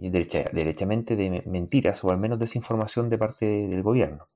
derechamente 0.54 1.16
de 1.16 1.42
mentiras 1.48 2.04
o 2.04 2.12
al 2.12 2.20
menos 2.20 2.38
desinformación 2.38 3.10
de 3.10 3.18
parte 3.18 3.48
del 3.48 3.82
gobierno. 3.82 4.28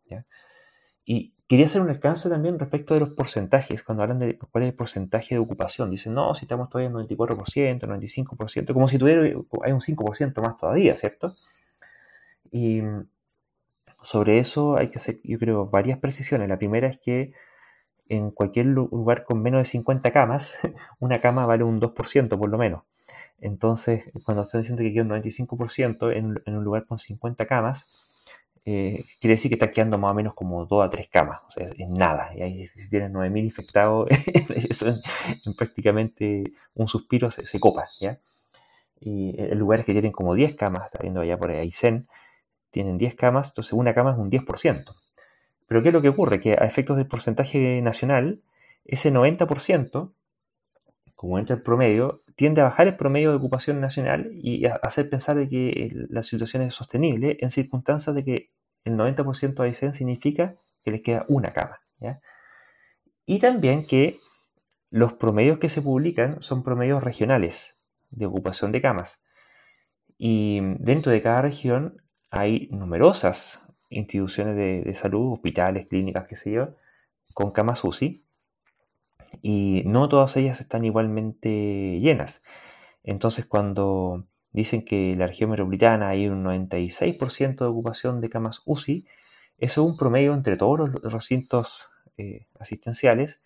Y 1.06 1.36
Quería 1.50 1.66
hacer 1.66 1.82
un 1.82 1.90
alcance 1.90 2.30
también 2.30 2.60
respecto 2.60 2.94
de 2.94 3.00
los 3.00 3.10
porcentajes, 3.16 3.82
cuando 3.82 4.04
hablan 4.04 4.20
de 4.20 4.38
cuál 4.38 4.66
es 4.66 4.70
el 4.70 4.76
porcentaje 4.76 5.34
de 5.34 5.40
ocupación. 5.40 5.90
Dicen, 5.90 6.14
no, 6.14 6.36
si 6.36 6.46
estamos 6.46 6.70
todavía 6.70 6.90
en 6.90 7.08
94%, 7.08 7.80
95%, 7.82 8.72
como 8.72 8.88
si 8.88 9.00
tuviera, 9.00 9.24
hay 9.24 9.72
un 9.72 9.82
5% 9.82 10.42
más 10.44 10.58
todavía, 10.58 10.94
¿cierto? 10.94 11.34
Y 12.52 12.84
sobre 14.04 14.38
eso 14.38 14.78
hay 14.78 14.90
que 14.90 15.00
hacer, 15.00 15.22
yo 15.24 15.40
creo, 15.40 15.66
varias 15.66 15.98
precisiones. 15.98 16.48
La 16.50 16.60
primera 16.60 16.88
es 16.88 17.00
que 17.00 17.34
en 18.10 18.30
cualquier 18.30 18.68
lugar 18.68 19.24
con 19.24 19.42
menos 19.42 19.62
de 19.62 19.66
50 19.66 20.12
camas, 20.12 20.56
una 21.00 21.18
cama 21.18 21.48
vale 21.48 21.64
un 21.64 21.82
2% 21.82 22.38
por 22.38 22.50
lo 22.50 22.60
menos. 22.60 22.84
Entonces, 23.40 24.04
cuando 24.24 24.44
están 24.44 24.62
diciendo 24.62 24.82
que 24.84 24.90
hay 24.90 25.00
un 25.00 25.10
95% 25.10 26.16
en, 26.16 26.44
en 26.46 26.58
un 26.58 26.64
lugar 26.64 26.86
con 26.86 27.00
50 27.00 27.48
camas, 27.48 28.09
eh, 28.72 29.04
quiere 29.20 29.36
decir 29.36 29.50
que 29.50 29.56
está 29.56 29.72
quedando 29.72 29.98
más 29.98 30.12
o 30.12 30.14
menos 30.14 30.36
como 30.36 30.64
dos 30.68 30.86
a 30.86 30.92
tres 30.92 31.08
camas, 31.10 31.42
o 31.48 31.50
sea, 31.50 31.70
es 31.76 31.90
nada. 31.90 32.32
Y 32.36 32.42
ahí, 32.44 32.68
si 32.68 32.88
tienes 32.88 33.12
9.000 33.12 33.44
infectados, 33.44 34.08
eso 34.70 34.88
en, 34.90 35.54
prácticamente 35.56 36.44
un 36.76 36.88
suspiro 36.88 37.32
se, 37.32 37.60
copa, 37.60 37.86
¿ya? 38.00 38.20
Y 39.00 39.34
en 39.42 39.58
lugares 39.58 39.86
que 39.86 39.94
tienen 39.94 40.12
como 40.12 40.36
10 40.36 40.56
camas, 40.56 40.86
está 40.86 41.00
viendo 41.02 41.22
allá 41.22 41.36
por 41.36 41.50
Aysén, 41.50 42.08
tienen 42.70 43.00
10 43.00 43.16
camas, 43.16 43.48
entonces 43.50 43.74
una 43.74 43.96
cama 43.96 44.12
es 44.12 44.20
un 44.20 44.30
10%. 44.30 44.96
Pero 45.66 45.82
¿qué 45.82 45.90
es 45.90 45.94
lo 45.94 46.02
que 46.04 46.10
ocurre? 46.10 46.40
Que 46.40 46.52
a 46.52 46.66
efectos 46.66 46.98
del 46.98 47.08
porcentaje 47.08 47.82
nacional, 47.82 48.42
ese 48.86 49.12
90%, 49.12 50.12
como 51.16 51.40
entra 51.40 51.56
el 51.56 51.64
promedio, 51.64 52.20
tiende 52.36 52.62
a 52.62 52.66
bajar 52.66 52.88
el 52.88 52.98
promedio 52.98 53.32
de 53.32 53.38
ocupación 53.38 53.82
nacional 53.82 54.30
y 54.34 54.68
a 54.68 54.76
hacer 54.76 55.10
pensar 55.10 55.38
de 55.38 55.50
que 55.50 55.92
la 56.10 56.22
situación 56.22 56.62
es 56.62 56.76
sostenible 56.76 57.38
en 57.40 57.50
circunstancias 57.50 58.16
de 58.16 58.24
que 58.24 58.50
el 58.86 58.96
90% 58.96 59.56
de 59.56 59.64
Aysén 59.64 59.94
significa 59.94 60.56
que 60.84 60.92
les 60.92 61.02
queda 61.02 61.26
una 61.28 61.52
cama. 61.52 61.80
Y 63.26 63.40
también 63.40 63.86
que 63.86 64.18
los 64.90 65.14
promedios 65.14 65.60
que 65.60 65.70
se 65.70 65.82
publican 65.82 66.42
son 66.42 66.64
promedios 66.64 67.04
regionales 67.04 67.76
de 68.10 68.26
ocupación 68.26 68.72
de 68.72 68.82
camas. 68.82 69.20
Y 70.18 70.60
dentro 70.80 71.12
de 71.12 71.22
cada 71.22 71.42
región 71.42 72.02
hay 72.32 72.70
numerosas 72.72 73.62
instituciones 73.90 74.56
de, 74.56 74.96
salud, 74.96 75.34
hospitales, 75.34 75.88
clínicas, 75.88 76.28
qué 76.28 76.38
sé 76.38 76.52
yo, 76.52 76.76
con 77.34 77.52
camas 77.52 77.84
UCI 77.84 78.26
y 79.42 79.84
no 79.86 80.10
todas 80.10 80.36
ellas 80.38 80.60
están 80.60 80.86
igualmente 80.86 82.00
llenas. 82.00 82.42
Entonces 83.04 83.46
cuando 83.46 84.26
dicen 84.52 84.84
que 84.84 85.16
la 85.16 85.28
región 85.28 85.50
metropolitana 85.52 86.10
hay 86.10 86.28
un 86.28 86.44
96% 86.44 87.58
de 87.58 87.66
ocupación 87.66 88.22
de 88.22 88.30
camas 88.30 88.62
UCI, 88.66 89.06
eso 89.60 89.82
es 89.84 89.92
un 89.92 89.98
promedio 89.98 90.34
entre 90.34 90.58
todos 90.58 90.90
los 90.90 91.14
recintos 91.14 91.90
eh, 92.18 92.48
asistenciales. 92.60 93.40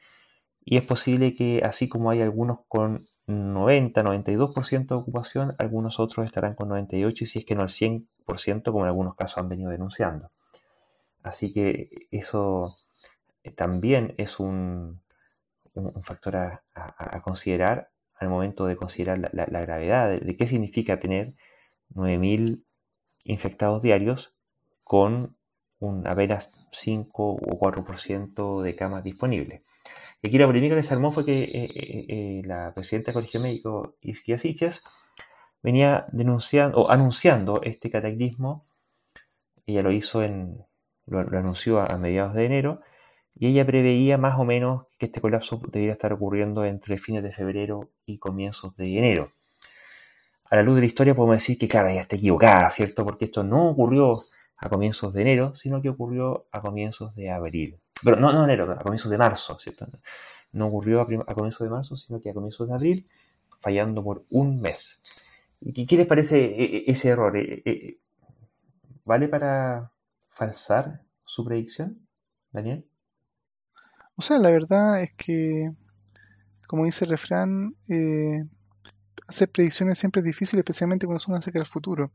Y 0.66 0.78
es 0.78 0.86
posible 0.86 1.36
que 1.36 1.62
así 1.64 1.90
como 1.90 2.10
hay 2.12 2.22
algunos 2.22 2.60
con 2.68 3.08
90, 3.28 4.04
92% 4.04 4.88
de 4.88 4.96
ocupación, 4.96 5.56
algunos 5.58 6.00
otros 6.00 6.26
estarán 6.26 6.56
con 6.56 6.70
98 6.70 7.24
y 7.24 7.28
si 7.28 7.40
es 7.40 7.46
que 7.46 7.56
no 7.56 7.64
el 7.64 7.70
100% 7.70 8.64
como 8.66 8.82
en 8.82 8.88
algunos 8.88 9.16
casos 9.16 9.38
han 9.40 9.50
venido 9.50 9.72
denunciando. 9.72 10.32
Así 11.24 11.54
que 11.54 12.08
eso 12.12 12.76
eh, 13.44 13.52
también 13.52 14.14
es 14.18 14.40
un, 14.40 15.02
factor 16.04 16.36
a, 16.36 17.22
considerar 17.24 17.90
al 18.24 18.30
momento 18.30 18.66
de 18.66 18.76
considerar 18.76 19.20
la, 19.34 19.62
gravedad 19.62 20.10
de, 20.20 20.38
qué 20.38 20.48
significa 20.48 21.00
tener 21.00 21.34
9.000 21.94 22.64
infectados 23.26 23.82
diarios 23.82 24.34
con 24.84 25.36
un 25.80 26.08
apenas 26.08 26.52
5 26.72 27.24
o 27.24 27.60
4% 27.60 28.62
de 28.62 28.76
camas 28.76 29.04
disponibles. 29.04 29.62
Y 30.22 30.28
aquí 30.28 30.38
la 30.38 30.48
polémica 30.48 30.76
que 30.76 30.84
se 30.84 30.94
armó 30.94 31.12
fue 31.12 31.26
que 31.26 31.44
eh, 31.44 31.70
eh, 31.76 32.06
eh, 32.08 32.42
la 32.46 32.74
presidenta 32.74 33.12
del 33.12 33.16
Colegio 33.16 33.42
Médico, 33.42 33.96
Isquia 34.02 34.40
Siches, 34.40 34.82
venía 35.62 36.06
denunciando 36.12 36.78
o 36.80 36.90
anunciando 36.90 37.62
este 37.62 37.90
cataclismo. 37.90 38.64
Ella 39.66 39.82
lo 39.82 39.92
hizo 39.92 40.24
en, 40.24 40.66
lo, 41.06 41.20
anunció 41.20 41.82
a 41.82 41.98
mediados 41.98 42.34
de 42.36 42.46
enero 42.46 42.82
y 43.36 43.48
ella 43.48 43.66
preveía 43.66 44.18
más 44.18 44.40
o 44.40 44.46
menos 44.46 44.86
que 44.98 45.08
este 45.08 45.22
colapso 45.22 45.60
debería 45.72 45.94
estar 45.94 46.14
ocurriendo 46.14 46.66
entre 46.66 46.98
fines 46.98 47.24
de 47.24 47.32
febrero 47.32 47.90
y 48.06 48.18
comienzos 48.18 48.76
de 48.78 48.98
enero. 48.98 49.32
A 50.50 50.58
la 50.58 50.64
luz 50.64 50.76
de 50.76 50.82
la 50.82 50.88
historia 50.88 51.16
podemos 51.16 51.38
decir 51.38 51.58
que, 51.58 51.68
claro, 51.68 51.88
ella 51.88 52.02
está 52.02 52.16
equivocada, 52.16 52.70
¿cierto? 52.70 53.04
Porque 53.04 53.26
esto 53.26 53.44
no 53.44 53.70
ocurrió 53.70 54.22
a 54.58 54.70
comienzos 54.70 55.12
de 55.14 55.22
enero, 55.24 55.56
sino 55.56 55.82
que 55.82 55.90
ocurrió 55.90 56.46
a 56.52 56.62
comienzos 56.62 57.16
de 57.16 57.32
abril. 57.32 57.80
Pero 58.04 58.18
no, 58.18 58.32
no 58.32 58.44
enero, 58.44 58.72
a 58.72 58.84
comienzos 58.84 59.10
de 59.10 59.18
marzo, 59.18 59.58
¿cierto? 59.60 59.88
No 60.52 60.68
ocurrió 60.68 61.02
a, 61.02 61.06
comienzos 61.34 61.62
de 61.62 61.70
marzo, 61.70 61.98
sino 61.98 62.22
que 62.22 62.30
a 62.30 62.34
comienzos 62.34 62.68
de 62.68 62.74
abril, 62.76 63.08
fallando 63.62 64.04
por 64.04 64.26
un 64.30 64.62
mes. 64.62 65.02
¿Y 65.60 65.88
qué 65.88 65.98
les 65.98 66.06
parece 66.06 66.38
e, 66.38 66.78
e, 66.78 66.84
ese 66.88 67.10
error? 67.10 67.36
E, 67.36 67.98
¿Vale 69.06 69.28
para 69.28 69.92
falsar 70.30 71.02
su 71.26 71.44
predicción, 71.44 72.08
Daniel? 72.52 72.86
O 74.16 74.22
sea, 74.22 74.38
la 74.40 74.52
verdad 74.52 75.02
es 75.02 75.14
que, 75.14 75.72
como 76.68 76.86
dice 76.86 77.06
el 77.06 77.12
refrán, 77.12 77.76
eh, 77.90 78.46
hacer 79.28 79.50
predicciones 79.50 79.98
siempre 80.00 80.22
es 80.22 80.26
difícil, 80.26 80.60
especialmente 80.60 81.06
cuando 81.06 81.20
son 81.20 81.36
acerca 81.36 81.60
del 81.60 81.68
futuro. 81.68 82.12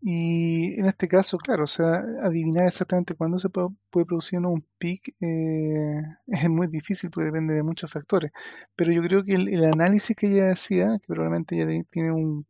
Y 0.00 0.78
en 0.78 0.86
este 0.86 1.08
caso, 1.08 1.38
claro, 1.38 1.64
o 1.64 1.66
sea, 1.66 2.04
adivinar 2.22 2.66
exactamente 2.66 3.14
cuándo 3.14 3.38
se 3.38 3.48
puede, 3.48 3.68
producir 3.90 4.38
un 4.38 4.64
pic 4.78 5.14
eh, 5.20 6.02
es 6.28 6.48
muy 6.48 6.68
difícil 6.68 7.10
porque 7.10 7.26
depende 7.26 7.54
de 7.54 7.62
muchos 7.64 7.90
factores. 7.90 8.30
Pero 8.76 8.92
yo 8.92 9.02
creo 9.02 9.24
que 9.24 9.34
el, 9.34 9.64
análisis 9.64 10.16
que 10.16 10.28
ella 10.28 10.52
hacía, 10.52 10.98
que 11.00 11.06
probablemente 11.08 11.56
ella 11.60 11.84
tiene 11.90 12.12
un, 12.12 12.46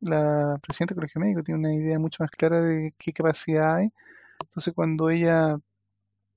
la 0.00 0.58
presidenta 0.62 0.94
del 0.94 1.00
Colegio 1.00 1.20
Médico 1.20 1.42
tiene 1.42 1.60
una 1.60 1.74
idea 1.74 1.98
mucho 1.98 2.22
más 2.24 2.30
clara 2.30 2.60
de 2.62 2.94
qué 2.98 3.12
capacidad 3.12 3.76
hay. 3.76 3.92
Entonces, 4.42 4.74
cuando 4.74 5.10
ella 5.10 5.58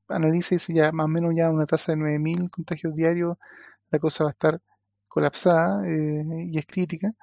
analiza 0.09 0.55
y 0.55 0.57
dice 0.57 0.73
ya 0.73 0.91
más 0.91 1.05
o 1.05 1.07
menos 1.09 1.33
ya 1.35 1.49
una 1.49 1.65
tasa 1.65 1.93
de 1.93 1.99
9.000 1.99 2.49
contagios 2.49 2.95
diarios, 2.95 3.37
la 3.91 3.99
cosa 3.99 4.25
va 4.25 4.31
a 4.31 4.33
estar 4.33 4.61
colapsada 5.07 5.87
eh, 5.87 6.23
y 6.51 6.57
es 6.57 6.65
crítica. 6.65 7.13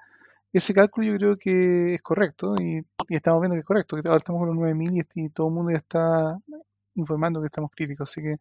Ese 0.53 0.73
cálculo 0.73 1.07
yo 1.07 1.17
creo 1.17 1.37
que 1.37 1.95
es 1.95 2.01
correcto 2.01 2.55
y, 2.59 2.85
estamos 3.09 3.41
viendo 3.41 3.55
que 3.55 3.61
es 3.61 3.65
correcto, 3.65 3.97
que 4.01 4.07
ahora 4.07 4.19
estamos 4.19 4.39
con 4.41 4.49
los 4.49 4.57
9.000 4.57 5.05
y, 5.15 5.25
y 5.25 5.29
todo 5.29 5.47
el 5.47 5.53
mundo 5.53 5.71
ya 5.71 5.77
está 5.77 6.39
informando 6.95 7.41
que 7.41 7.47
estamos 7.47 7.71
críticos. 7.71 8.09
Así 8.09 8.21
que 8.21 8.37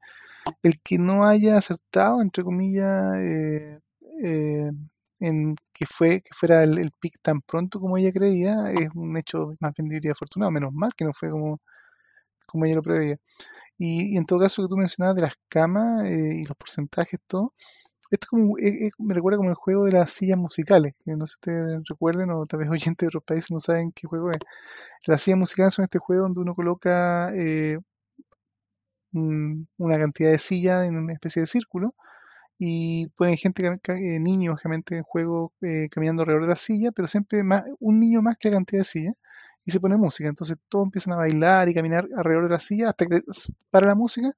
el 0.63 0.81
que 0.81 0.99
no 0.99 1.25
haya 1.25 1.57
acertado, 1.57 2.23
entre 2.23 2.45
comillas, 2.45 3.15
eh, 3.19 3.79
eh, 4.25 4.71
en 5.21 5.57
que 5.73 5.87
fue 5.87 6.21
que 6.23 6.31
fuera 6.35 6.65
el, 6.65 6.91
pic 7.01 7.21
tan 7.23 7.41
pronto 7.43 7.81
como 7.81 7.97
ella 7.97 8.13
creía, 8.13 8.73
es 8.73 8.89
un 8.95 9.17
hecho 9.17 9.55
más 9.61 9.73
bien 9.77 9.89
diría 9.89 10.13
afortunado, 10.13 10.51
menos 10.51 10.73
mal 10.73 10.93
que 10.97 11.05
no 11.05 11.13
fue 11.13 11.31
como, 11.31 11.61
como 12.53 12.67
ella 12.67 12.77
lo 12.77 12.83
preveía. 12.83 13.19
Y, 13.79 14.17
en 14.17 14.27
todo 14.27 14.41
caso, 14.41 14.63
lo 14.63 14.69
que 14.69 14.73
tú 14.73 14.77
mencionabas 14.79 15.17
de 15.17 15.23
las 15.23 15.35
camas 15.49 16.05
eh, 16.07 16.37
y 16.41 16.45
los 16.45 16.57
porcentajes, 16.57 17.21
todo, 17.27 17.55
esto 18.13 18.27
como, 18.31 18.57
me 18.99 19.15
recuerda 19.15 19.39
como 19.39 19.51
el 19.51 19.55
juego 19.57 19.85
de 19.87 19.93
las 19.93 20.13
sillas 20.13 20.39
musicales, 20.39 20.95
que 21.05 21.17
no 21.17 21.27
sé 21.27 21.37
si 21.37 21.41
te 21.41 21.81
recuerden 21.89 22.31
o 22.31 22.47
tal 22.47 22.61
vez 22.61 22.69
oyentes 22.71 22.99
de 22.99 23.07
otros 23.09 23.25
países 23.25 23.51
no 23.51 23.61
saben 23.61 23.93
qué 23.93 24.07
juego 24.07 24.31
es. 24.31 24.39
Las 25.07 25.23
sillas 25.23 25.39
musicales 25.39 25.75
son 25.75 25.85
este 25.85 25.99
juego 25.99 26.25
donde 26.25 26.41
uno 26.41 26.55
coloca 26.55 27.31
eh, 27.35 27.79
una 29.13 29.99
cantidad 29.99 30.31
de 30.31 30.39
sillas 30.39 30.87
en 30.87 30.97
una 30.97 31.13
especie 31.15 31.41
de 31.41 31.47
círculo 31.47 31.95
y 32.59 33.09
ponen 33.17 33.37
gente, 33.37 33.67
eh, 33.67 34.21
niños, 34.21 34.59
obviamente, 34.61 34.97
en 34.97 35.03
juego 35.05 35.53
eh, 35.63 35.89
caminando 35.91 36.23
alrededor 36.23 36.45
de 36.45 36.51
la 36.51 36.57
silla, 36.57 36.93
pero 36.93 37.09
siempre 37.09 37.43
más, 37.43 37.65
un 37.81 37.99
niño 38.01 38.23
más 38.23 38.37
que 38.39 38.51
la 38.51 38.57
cantidad 38.57 38.81
de 38.83 38.85
sillas 38.85 39.15
y 39.65 39.71
se 39.71 39.81
pone 39.81 39.97
música. 39.97 40.29
Entonces 40.29 40.57
todos 40.69 40.87
empiezan 40.87 41.15
a 41.15 41.17
bailar 41.17 41.69
y 41.69 41.75
caminar 41.75 42.09
alrededor 42.17 42.45
de 42.45 42.51
la 42.51 42.61
silla 42.61 42.91
hasta 42.91 43.07
que 43.07 43.23
para 43.71 43.87
la 43.87 43.95
música 43.95 44.35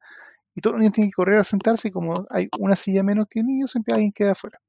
y 0.54 0.60
todos 0.60 0.74
los 0.74 0.80
niños 0.80 0.94
tienen 0.94 1.10
que 1.10 1.16
correr 1.16 1.38
a 1.38 1.44
sentarse 1.44 1.88
y 1.88 1.90
como 1.90 2.26
hay 2.30 2.48
una 2.58 2.76
silla 2.76 3.02
menos 3.02 3.26
que 3.28 3.42
niños, 3.42 3.72
siempre 3.72 3.94
alguien 3.94 4.12
queda 4.12 4.32
afuera. 4.32 4.60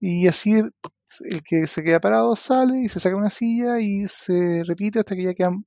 Y 0.00 0.26
así 0.26 0.54
el 0.54 1.42
que 1.44 1.66
se 1.66 1.82
queda 1.82 2.00
parado 2.00 2.36
sale 2.36 2.80
y 2.80 2.88
se 2.88 3.00
saca 3.00 3.16
una 3.16 3.30
silla 3.30 3.80
y 3.80 4.06
se 4.06 4.62
repite 4.64 5.00
hasta 5.00 5.14
que 5.14 5.24
ya 5.24 5.34
quedan 5.34 5.64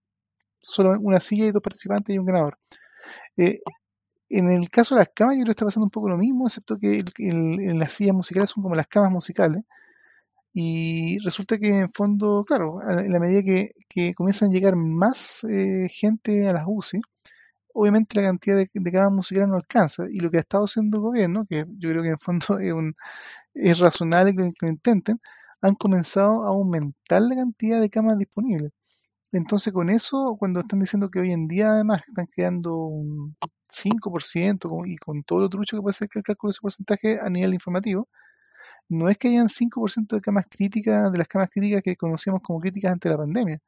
solo 0.59 0.99
una 0.99 1.19
silla 1.19 1.45
y 1.45 1.51
dos 1.51 1.61
participantes 1.61 2.15
y 2.15 2.19
un 2.19 2.25
ganador. 2.25 2.57
Eh, 3.37 3.61
en 4.29 4.51
el 4.51 4.69
caso 4.69 4.95
de 4.95 5.01
las 5.01 5.09
camas, 5.13 5.35
yo 5.35 5.41
creo 5.41 5.45
que 5.45 5.51
está 5.51 5.65
pasando 5.65 5.85
un 5.85 5.91
poco 5.91 6.09
lo 6.09 6.17
mismo, 6.17 6.45
excepto 6.47 6.77
que 6.77 7.03
en 7.17 7.79
las 7.79 7.93
sillas 7.93 8.15
musicales 8.15 8.51
son 8.51 8.63
como 8.63 8.75
las 8.75 8.87
camas 8.87 9.11
musicales. 9.11 9.63
Y 10.53 11.19
resulta 11.19 11.57
que 11.59 11.79
en 11.79 11.91
fondo, 11.93 12.43
claro, 12.45 12.81
en 12.81 13.11
la 13.11 13.19
medida 13.19 13.43
que, 13.43 14.13
comienzan 14.15 14.49
a 14.49 14.51
llegar 14.51 14.75
más 14.75 15.43
eh, 15.45 15.87
gente 15.89 16.47
a 16.47 16.53
las 16.53 16.63
UCI, 16.67 17.01
obviamente 17.73 18.19
la 18.19 18.27
cantidad 18.27 18.57
de, 18.57 18.69
camas 18.91 19.11
musicales 19.11 19.49
no 19.49 19.55
alcanza. 19.55 20.05
Y 20.11 20.19
lo 20.19 20.31
que 20.31 20.37
ha 20.37 20.41
estado 20.41 20.65
haciendo 20.65 20.97
el 20.97 21.03
gobierno, 21.03 21.45
que 21.49 21.65
yo 21.77 21.89
creo 21.89 22.03
que 22.03 22.09
en 22.09 22.19
fondo 22.19 22.45
es, 22.59 22.73
un, 22.73 22.95
es 23.53 23.79
razonable 23.79 24.35
que 24.35 24.51
lo 24.61 24.69
intenten, 24.69 25.19
han 25.61 25.75
comenzado 25.75 26.43
a 26.45 26.49
aumentar 26.49 27.21
la 27.21 27.35
cantidad 27.35 27.81
de 27.81 27.89
camas 27.89 28.17
disponibles. 28.17 28.71
Entonces 29.31 29.73
con 29.73 29.89
eso, 29.89 30.35
cuando 30.39 30.61
están 30.61 30.79
diciendo 30.79 31.09
que 31.11 31.19
hoy 31.19 31.31
en 31.31 31.47
día 31.47 31.71
además 31.71 32.01
están 32.07 32.27
quedando 32.35 32.75
un 32.77 33.35
5% 33.69 34.87
y 34.87 34.97
con 34.97 35.23
todo 35.23 35.41
lo 35.41 35.49
trucho 35.49 35.77
que 35.77 35.81
puede 35.83 35.93
ser 35.93 36.09
que 36.09 36.19
el 36.19 36.23
cálculo 36.23 36.49
de 36.49 36.51
ese 36.53 36.61
porcentaje 36.61 37.19
a 37.21 37.29
nivel 37.29 37.53
informativo, 37.53 38.07
no 38.89 39.09
es 39.09 39.17
que 39.17 39.29
hayan 39.29 39.47
5% 39.49 40.15
de 40.15 40.21
camas 40.21 40.45
críticas, 40.49 41.11
de 41.11 41.17
las 41.17 41.27
camas 41.27 41.49
críticas 41.51 41.83
que 41.83 41.95
conocíamos 41.95 42.41
como 42.41 42.59
críticas 42.59 42.91
ante 42.91 43.09
la 43.09 43.17
pandemia. 43.17 43.61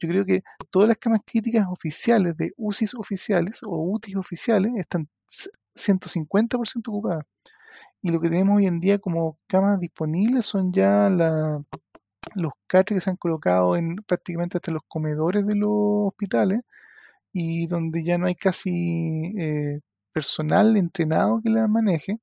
Yo 0.00 0.08
creo 0.08 0.24
que 0.24 0.42
todas 0.70 0.88
las 0.88 0.98
camas 0.98 1.20
críticas 1.24 1.66
oficiales 1.68 2.36
de 2.36 2.52
UCIs 2.56 2.94
oficiales 2.94 3.60
o 3.64 3.76
UTIs 3.92 4.16
oficiales 4.16 4.72
están 4.76 5.08
150% 5.74 6.88
ocupadas. 6.88 7.24
Y 8.02 8.10
lo 8.10 8.20
que 8.20 8.28
tenemos 8.28 8.56
hoy 8.56 8.66
en 8.66 8.80
día 8.80 8.98
como 8.98 9.38
camas 9.46 9.80
disponibles 9.80 10.46
son 10.46 10.72
ya 10.72 11.08
los 12.34 12.52
catres 12.66 12.96
que 12.96 13.00
se 13.00 13.10
han 13.10 13.16
colocado 13.16 13.76
en 13.76 13.96
prácticamente 13.96 14.58
hasta 14.58 14.72
los 14.72 14.82
comedores 14.88 15.46
de 15.46 15.54
los 15.54 15.70
hospitales 16.08 16.62
y 17.32 17.66
donde 17.66 18.04
ya 18.04 18.18
no 18.18 18.26
hay 18.26 18.34
casi 18.34 19.32
eh, 19.38 19.80
personal 20.12 20.76
entrenado 20.76 21.40
que 21.44 21.50
las 21.50 21.68
maneje. 21.68 22.18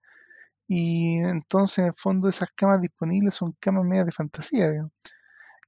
Y 0.69 1.17
entonces, 1.17 1.79
en 1.79 1.85
el 1.87 1.93
fondo, 1.95 2.29
esas 2.29 2.49
camas 2.55 2.79
disponibles 2.81 3.33
son 3.35 3.53
camas 3.59 3.85
medias 3.85 4.05
de 4.05 4.11
fantasía. 4.11 4.89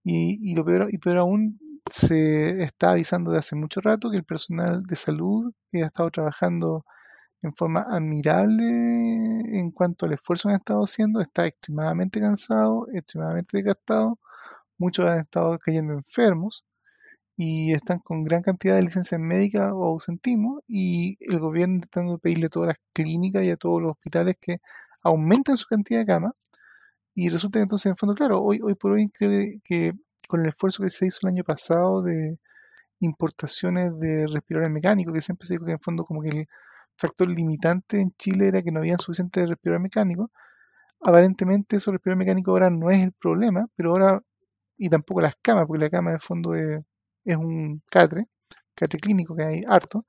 Y, 0.04 0.56
lo 0.56 0.64
peor, 0.66 0.90
y 0.94 1.00
peor 1.00 1.18
aún, 1.18 1.60
se 1.90 2.64
está 2.64 2.92
avisando 2.92 3.32
de 3.32 3.40
hace 3.40 3.56
mucho 3.56 3.82
rato 3.82 4.12
que 4.12 4.18
el 4.18 4.24
personal 4.26 4.84
de 4.84 4.96
salud 4.96 5.54
que 5.72 5.84
ha 5.84 5.88
estado 5.88 6.12
trabajando 6.12 6.86
en 7.42 7.54
forma 7.56 7.82
admirable 7.82 8.66
en 8.68 9.72
cuanto 9.72 10.06
al 10.06 10.14
esfuerzo 10.14 10.50
que 10.50 10.54
han 10.56 10.60
estado 10.60 10.82
haciendo 10.84 11.22
está 11.22 11.48
extremadamente 11.48 12.20
cansado, 12.22 12.88
extremadamente 12.94 13.58
desgastado. 13.58 14.20
Muchos 14.78 15.06
han 15.08 15.20
estado 15.22 15.58
cayendo 15.60 15.94
enfermos 15.94 16.66
y 17.38 17.74
están 17.74 18.00
con 18.00 18.24
gran 18.24 18.44
cantidad 18.44 18.76
de 18.76 18.84
licencias 18.84 19.20
médicas 19.20 19.72
o 19.74 19.86
ausentismo 19.86 20.62
y 20.68 21.18
el 21.22 21.40
gobierno 21.40 21.76
intentando 21.76 22.20
pedirle 22.20 22.48
a 22.48 22.50
todas 22.50 22.68
las 22.70 22.78
clínicas 22.94 23.48
y 23.48 23.52
a 23.52 23.58
todos 23.58 23.82
los 23.82 23.92
hospitales 23.94 24.36
que 24.40 24.60
aumenten 25.04 25.58
su 25.58 25.68
cantidad 25.68 26.02
de 26.02 26.06
camas 26.06 26.34
y 27.16 27.30
resulta 27.30 27.60
que 27.60 27.64
entonces 27.64 27.88
en 27.88 27.98
fondo 27.98 28.16
claro 28.16 28.42
hoy 28.42 28.60
hoy 28.64 28.76
por 28.76 28.94
hoy 28.94 29.10
creo 29.10 29.60
que, 29.64 29.94
con 30.28 30.42
el 30.42 30.50
esfuerzo 30.50 30.84
que 30.84 30.90
se 30.90 31.08
hizo 31.08 31.20
el 31.24 31.34
año 31.34 31.44
pasado 31.44 32.02
de 32.04 32.38
importaciones 33.00 33.98
de 34.00 34.28
respiradores 34.28 34.72
mecánicos 34.72 35.14
que 35.14 35.22
siempre 35.22 35.48
se 35.48 35.56
dijo 35.56 35.66
que 35.66 35.74
en 35.74 35.80
fondo 35.80 36.06
como 36.06 36.22
que 36.22 36.30
el 36.30 36.48
factor 36.98 37.28
limitante 37.30 38.00
en 38.00 38.12
Chile 38.18 38.48
era 38.48 38.62
que 38.62 38.72
no 38.72 38.80
había 38.80 38.98
suficientes 38.98 39.50
respiradores 39.50 39.84
mecánicos 39.84 40.30
aparentemente 41.02 41.78
esos 41.78 41.94
respiradores 41.94 42.26
mecánicos 42.26 42.52
ahora 42.52 42.70
no 42.70 42.92
es 42.92 43.04
el 43.04 43.14
problema 43.14 43.68
pero 43.76 43.92
ahora 43.92 44.22
y 44.82 44.90
tampoco 44.90 45.22
las 45.22 45.36
camas 45.44 45.68
porque 45.68 45.84
la 45.84 45.90
cama 45.92 46.10
en 46.10 46.16
el 46.16 46.22
fondo 46.22 46.56
es 46.56 47.38
un 47.38 47.84
catre, 47.92 48.26
catre 48.74 49.00
clínico 49.00 49.36
que 49.36 49.44
hay 49.44 49.62
harto, 49.68 50.06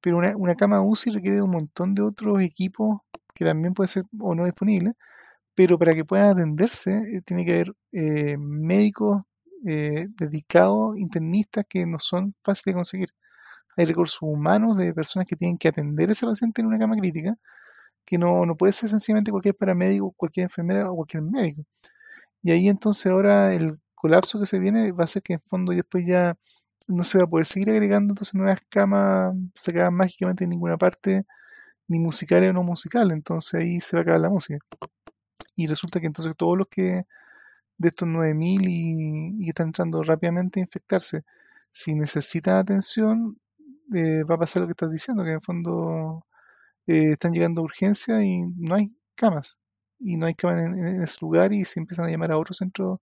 pero 0.00 0.18
una, 0.18 0.36
una 0.36 0.54
cama 0.54 0.82
UCI 0.82 1.10
requiere 1.10 1.42
un 1.42 1.50
montón 1.50 1.96
de 1.96 2.02
otros 2.02 2.40
equipos 2.40 3.00
que 3.34 3.44
también 3.44 3.74
pueden 3.74 3.88
ser 3.88 4.04
o 4.20 4.34
no 4.34 4.44
disponibles, 4.44 4.94
pero 5.54 5.78
para 5.78 5.92
que 5.94 6.04
puedan 6.04 6.28
atenderse 6.28 6.92
eh, 6.92 7.22
tiene 7.24 7.44
que 7.44 7.54
haber 7.54 7.74
eh, 7.92 8.36
médicos 8.38 9.22
eh, 9.66 10.08
dedicados, 10.18 10.98
internistas 10.98 11.64
que 11.68 11.86
no 11.86 11.98
son 11.98 12.34
fáciles 12.44 12.74
de 12.74 12.74
conseguir. 12.74 13.08
Hay 13.76 13.86
recursos 13.86 14.20
humanos 14.22 14.76
de 14.76 14.94
personas 14.94 15.26
que 15.28 15.36
tienen 15.36 15.58
que 15.58 15.68
atender 15.68 16.08
a 16.10 16.12
ese 16.12 16.26
paciente 16.26 16.60
en 16.62 16.68
una 16.68 16.78
cama 16.78 16.96
crítica, 16.96 17.36
que 18.04 18.18
no, 18.18 18.46
no 18.46 18.56
puede 18.56 18.72
ser 18.72 18.90
sencillamente 18.90 19.30
cualquier 19.30 19.56
paramédico, 19.56 20.12
cualquier 20.16 20.44
enfermera 20.44 20.90
o 20.90 20.96
cualquier 20.96 21.22
médico. 21.24 21.64
Y 22.42 22.52
ahí 22.52 22.68
entonces 22.68 23.10
ahora 23.12 23.54
el 23.54 23.78
colapso 23.94 24.38
que 24.40 24.46
se 24.46 24.58
viene 24.58 24.92
va 24.92 25.04
a 25.04 25.06
ser 25.08 25.22
que 25.22 25.34
en 25.34 25.40
fondo 25.42 25.72
después 25.72 26.04
ya 26.06 26.36
no 26.88 27.04
se 27.04 27.18
va 27.18 27.24
a 27.24 27.26
poder 27.28 27.46
seguir 27.46 27.70
agregando 27.70 28.12
entonces 28.12 28.34
nuevas 28.34 28.60
camas 28.68 29.34
sacadas 29.54 29.92
mágicamente 29.92 30.44
en 30.44 30.50
ninguna 30.50 30.76
parte, 30.76 31.24
ni 31.88 31.98
musicales 31.98 32.50
o 32.50 32.52
no 32.52 32.62
musicales, 32.62 33.12
entonces 33.12 33.54
ahí 33.54 33.80
se 33.80 33.96
va 33.96 34.00
a 34.00 34.02
acabar 34.02 34.20
la 34.20 34.30
música. 34.30 34.58
Y 35.56 35.66
resulta 35.66 36.00
que 36.00 36.06
entonces 36.06 36.34
todos 36.36 36.58
los 36.58 36.68
que 36.68 37.04
de 37.78 37.88
estos 37.88 38.08
9000 38.08 38.68
y, 38.68 39.44
y 39.44 39.48
están 39.48 39.68
entrando 39.68 40.02
rápidamente 40.02 40.60
a 40.60 40.64
infectarse, 40.64 41.24
si 41.72 41.94
necesitan 41.94 42.56
atención, 42.56 43.38
eh, 43.94 44.22
va 44.24 44.36
a 44.36 44.38
pasar 44.38 44.62
lo 44.62 44.68
que 44.68 44.72
estás 44.72 44.90
diciendo, 44.90 45.24
que 45.24 45.32
en 45.32 45.42
fondo 45.42 46.26
eh, 46.86 47.12
están 47.12 47.32
llegando 47.32 47.60
a 47.60 47.64
urgencia 47.64 48.22
y 48.24 48.42
no 48.42 48.76
hay 48.76 48.92
camas. 49.14 49.58
Y 49.98 50.16
no 50.16 50.26
hay 50.26 50.34
camas 50.34 50.64
en, 50.64 51.02
ese 51.02 51.18
lugar 51.20 51.52
y 51.52 51.64
se 51.64 51.80
empiezan 51.80 52.06
a 52.06 52.10
llamar 52.10 52.32
a 52.32 52.38
otros 52.38 52.58
centros 52.58 53.00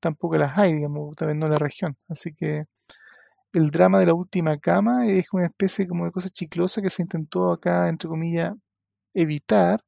tampoco 0.00 0.36
las 0.38 0.56
hay, 0.58 0.74
digamos, 0.74 1.14
también 1.16 1.38
no 1.38 1.46
en 1.46 1.52
la 1.52 1.58
región. 1.58 1.96
Así 2.08 2.34
que 2.34 2.66
el 3.52 3.70
drama 3.70 3.98
de 3.98 4.06
la 4.06 4.14
última 4.14 4.58
cama 4.58 5.06
es 5.06 5.26
una 5.32 5.46
especie 5.46 5.86
como 5.88 6.04
de 6.04 6.12
cosa 6.12 6.30
chiclosa 6.30 6.82
que 6.82 6.90
se 6.90 7.02
intentó 7.02 7.52
acá, 7.52 7.88
entre 7.88 8.08
comillas, 8.08 8.54
evitar. 9.14 9.84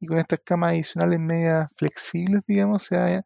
Y 0.00 0.06
con 0.06 0.18
estas 0.18 0.40
camas 0.44 0.72
adicionales 0.72 1.20
medias 1.20 1.70
flexibles, 1.76 2.42
digamos, 2.46 2.84
se 2.84 2.96
ha 2.96 3.22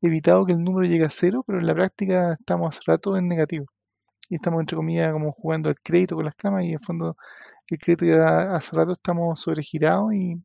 evitado 0.00 0.46
que 0.46 0.52
el 0.52 0.62
número 0.64 0.88
llegue 0.88 1.04
a 1.06 1.10
cero, 1.10 1.44
pero 1.46 1.60
en 1.60 1.66
la 1.66 1.74
práctica 1.74 2.34
estamos 2.40 2.76
hace 2.76 2.82
rato 2.86 3.16
en 3.16 3.28
negativo. 3.28 3.66
Y 4.30 4.36
estamos, 4.36 4.60
entre 4.60 4.76
comillas, 4.76 5.12
como 5.12 5.32
jugando 5.32 5.68
al 5.70 5.76
crédito 5.82 6.16
con 6.16 6.24
las 6.26 6.34
camas 6.36 6.64
y 6.64 6.72
en 6.72 6.80
fondo 6.80 7.16
el 7.68 7.78
crédito 7.78 8.06
ya 8.06 8.54
hace 8.54 8.76
rato 8.76 8.92
estamos 8.92 9.40
sobregirados 9.40 10.14
y 10.14 10.36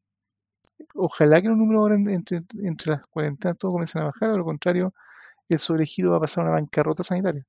ojalá 0.96 1.42
que 1.42 1.50
los 1.50 1.58
números 1.58 1.82
ahora 1.82 1.96
entre, 1.96 2.44
entre 2.64 2.94
las 2.94 3.06
cuarentenas 3.08 3.58
todos 3.58 3.74
comiencen 3.74 4.02
a 4.04 4.06
bajar, 4.06 4.32
a 4.32 4.38
lo 4.38 4.46
contrario, 4.46 4.94
el 5.50 5.60
sobregiro 5.60 6.12
va 6.12 6.18
a 6.18 6.22
pasar 6.22 6.46
a 6.46 6.50
una 6.50 6.60
bancarrota 6.60 7.04
sanitaria. 7.04 7.46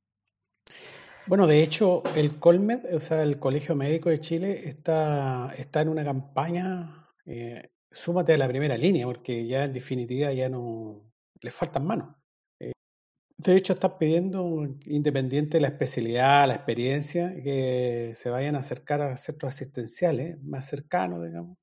Bueno, 1.26 1.46
de 1.46 1.62
hecho, 1.62 2.02
el 2.14 2.38
Colmed, 2.38 2.94
o 2.94 3.00
sea, 3.00 3.22
el 3.22 3.38
Colegio 3.38 3.74
Médico 3.76 4.08
de 4.10 4.20
Chile, 4.20 4.68
está, 4.68 5.52
está 5.56 5.80
en 5.82 5.88
una 5.88 6.04
campaña, 6.04 7.08
eh, 7.26 7.70
súmate 7.90 8.32
a 8.34 8.38
la 8.38 8.48
primera 8.48 8.76
línea, 8.76 9.06
porque 9.06 9.46
ya 9.46 9.64
en 9.64 9.72
definitiva 9.72 10.32
ya 10.32 10.48
no 10.48 11.12
les 11.40 11.54
faltan 11.54 11.86
manos. 11.86 12.16
Eh, 12.60 12.72
De 13.38 13.56
hecho, 13.56 13.74
están 13.74 13.98
pidiendo, 13.98 14.66
independiente 14.86 15.58
de 15.58 15.62
la 15.62 15.68
especialidad, 15.68 16.48
la 16.48 16.56
experiencia, 16.56 17.34
que 17.42 18.12
se 18.16 18.30
vayan 18.30 18.56
a 18.56 18.60
acercar 18.60 19.02
a 19.02 19.16
centros 19.16 19.50
asistenciales 19.54 20.42
más 20.42 20.68
cercanos, 20.68 21.24
digamos, 21.24 21.58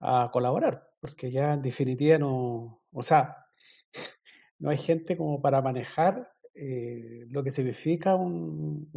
a 0.00 0.30
colaborar, 0.32 0.88
porque 1.00 1.30
ya 1.30 1.54
en 1.54 1.62
definitiva 1.62 2.18
no, 2.18 2.82
o 2.92 3.02
sea, 3.02 3.46
no 4.58 4.70
hay 4.70 4.78
gente 4.78 5.16
como 5.16 5.40
para 5.42 5.62
manejar 5.62 6.32
eh, 6.54 7.26
lo 7.30 7.42
que 7.42 7.50
significa 7.50 8.14
un, 8.14 8.90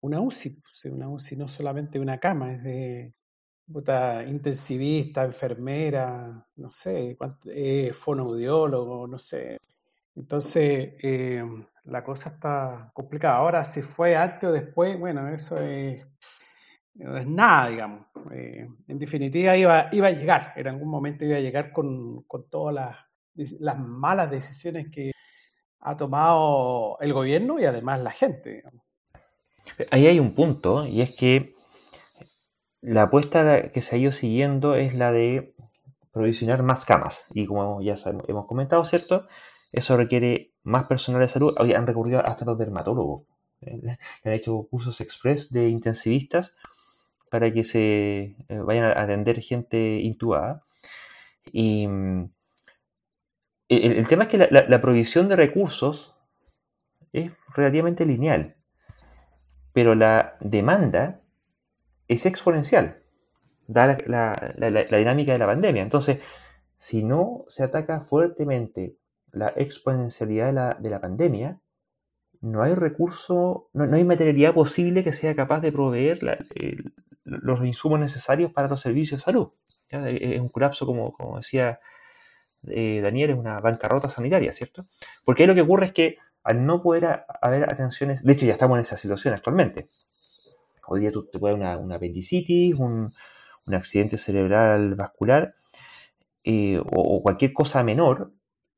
una, 0.00 0.20
UCI. 0.20 0.62
una 0.92 1.08
UCI 1.08 1.36
no 1.36 1.48
solamente 1.48 1.98
una 2.00 2.18
cama, 2.18 2.52
es 2.52 2.62
de 2.62 3.14
puta, 3.72 4.24
intensivista, 4.24 5.24
enfermera, 5.24 6.46
no 6.56 6.70
sé, 6.70 7.16
eh, 7.46 7.92
fonoaudiólogo, 7.92 9.06
no 9.06 9.18
sé. 9.18 9.58
Entonces, 10.14 10.94
eh, 11.02 11.44
la 11.84 12.04
cosa 12.04 12.30
está 12.30 12.90
complicada. 12.94 13.36
Ahora, 13.38 13.64
si 13.64 13.82
fue 13.82 14.16
antes 14.16 14.48
o 14.48 14.52
después, 14.52 14.98
bueno, 14.98 15.28
eso 15.28 15.58
es, 15.58 16.06
nada, 16.94 17.68
digamos. 17.70 18.06
Eh, 18.32 18.68
en 18.88 18.98
definitiva, 18.98 19.56
iba, 19.56 19.88
iba 19.92 20.08
a 20.08 20.10
llegar, 20.10 20.52
en 20.56 20.68
algún 20.68 20.88
momento 20.88 21.24
iba 21.24 21.36
a 21.36 21.40
llegar 21.40 21.72
con, 21.72 22.22
con 22.24 22.48
todas 22.48 22.96
las 23.34 23.78
malas 23.78 24.30
decisiones 24.30 24.88
que 24.90 25.12
ha 25.86 25.96
tomado 25.96 26.98
el 27.00 27.12
gobierno 27.12 27.60
y 27.60 27.64
además 27.64 28.02
la 28.02 28.10
gente. 28.10 28.64
Ahí 29.92 30.08
hay 30.08 30.18
un 30.18 30.34
punto, 30.34 30.84
y 30.84 31.00
es 31.00 31.14
que 31.14 31.54
la 32.80 33.02
apuesta 33.02 33.70
que 33.70 33.82
se 33.82 33.94
ha 33.94 33.98
ido 33.98 34.12
siguiendo 34.12 34.74
es 34.74 34.96
la 34.96 35.12
de 35.12 35.54
provisionar 36.12 36.64
más 36.64 36.84
camas. 36.84 37.22
Y 37.32 37.46
como 37.46 37.80
ya 37.82 37.94
hemos 38.26 38.46
comentado, 38.46 38.84
¿cierto? 38.84 39.26
Eso 39.70 39.96
requiere 39.96 40.50
más 40.64 40.88
personal 40.88 41.20
de 41.20 41.28
salud. 41.28 41.54
Hoy 41.60 41.72
han 41.72 41.86
recurrido 41.86 42.20
hasta 42.20 42.44
los 42.44 42.58
dermatólogos. 42.58 43.22
Eh, 43.60 43.96
han 44.24 44.32
hecho 44.32 44.66
cursos 44.68 45.00
express 45.00 45.52
de 45.52 45.68
intensivistas 45.68 46.52
para 47.30 47.52
que 47.52 47.62
se 47.62 47.80
eh, 48.48 48.58
vayan 48.64 48.86
a 48.86 49.02
atender 49.02 49.40
gente 49.40 50.00
intubada. 50.00 50.64
Y 51.52 51.86
el, 53.68 54.06
tema 54.08 54.24
es 54.24 54.28
que 54.28 54.38
la, 54.38 54.80
provisión 54.80 55.28
de 55.28 55.36
recursos 55.36 56.14
es 57.12 57.32
relativamente 57.54 58.04
lineal, 58.04 58.54
pero 59.72 59.94
la 59.94 60.36
demanda 60.40 61.20
es 62.08 62.26
exponencial, 62.26 63.02
da 63.66 63.98
la, 64.06 64.54
dinámica 64.90 65.32
de 65.32 65.38
la 65.38 65.46
pandemia. 65.46 65.82
Entonces, 65.82 66.22
si 66.78 67.02
no 67.02 67.44
se 67.48 67.64
ataca 67.64 68.02
fuertemente 68.02 68.96
la 69.32 69.52
exponencialidad 69.56 70.76
de 70.78 70.90
la, 70.90 71.00
pandemia, 71.00 71.58
no 72.40 72.62
hay 72.62 72.74
recurso, 72.74 73.70
no, 73.72 73.96
hay 73.96 74.04
materialidad 74.04 74.54
posible 74.54 75.02
que 75.02 75.12
sea 75.12 75.34
capaz 75.34 75.60
de 75.60 75.72
proveer 75.72 76.20
los 77.24 77.64
insumos 77.64 77.98
necesarios 77.98 78.52
para 78.52 78.68
los 78.68 78.80
servicios 78.80 79.20
de 79.20 79.24
salud. 79.24 79.48
Es 79.90 80.40
un 80.40 80.48
colapso, 80.50 80.86
como 80.86 81.38
decía 81.38 81.80
eh, 82.68 83.00
Daniel, 83.02 83.30
es 83.30 83.36
una 83.36 83.60
bancarrota 83.60 84.08
sanitaria, 84.08 84.52
¿cierto? 84.52 84.84
Porque 85.24 85.42
ahí 85.42 85.46
lo 85.46 85.54
que 85.54 85.62
ocurre 85.62 85.86
es 85.86 85.92
que 85.92 86.16
al 86.42 86.64
no 86.64 86.82
poder 86.82 87.24
haber 87.40 87.64
atenciones, 87.64 88.22
de 88.22 88.32
hecho 88.32 88.46
ya 88.46 88.52
estamos 88.52 88.76
en 88.76 88.82
esa 88.82 88.96
situación 88.96 89.34
actualmente. 89.34 89.88
Hoy 90.86 91.00
día 91.00 91.10
tú 91.10 91.26
te 91.26 91.38
puede 91.38 91.54
una, 91.54 91.76
una 91.76 91.96
apendicitis, 91.96 92.78
un, 92.78 93.12
accidente 93.66 94.16
cerebral 94.16 94.94
vascular 94.94 95.54
eh, 96.44 96.80
o, 96.80 97.20
cualquier 97.20 97.52
cosa 97.52 97.82
menor 97.82 98.32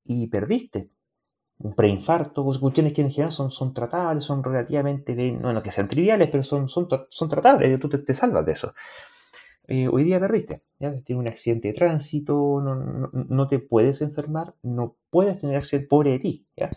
y 0.05 0.29
perdiste. 0.29 0.89
Un 1.59 1.75
preinfarto, 1.75 2.43
cuestiones 2.43 2.95
que 2.95 3.03
en 3.03 3.11
general 3.11 3.33
son, 3.33 3.51
son 3.51 3.75
tratables, 3.75 4.25
son 4.25 4.43
relativamente, 4.43 5.15
no, 5.33 5.53
no 5.53 5.63
que 5.63 5.73
sean 5.73 5.89
triviales, 5.89 6.31
pero 6.31 6.43
son, 6.43 6.71
son, 6.71 6.89
son 7.11 7.29
tratables, 7.29 7.79
tú 7.81 7.89
te 7.91 8.15
salvas 8.15 8.47
de 8.47 8.53
eso. 8.53 8.73
Eh, 9.69 9.87
hoy 9.87 10.05
día 10.05 10.19
perdiste, 10.19 10.63
¿ya? 10.79 10.91
tienes 11.03 11.21
un 11.21 11.29
accidente 11.29 11.69
de 11.69 11.75
tránsito, 11.75 12.61
no, 12.63 13.49
te 13.49 13.59
puedes 13.59 14.01
enfermar, 14.01 14.55
no 14.63 14.97
puedes 15.11 15.39
tener 15.39 15.57
accidente, 15.57 15.89
pobre 15.89 16.13
de 16.13 16.19
ti. 16.19 16.47
¿ya? 16.57 16.71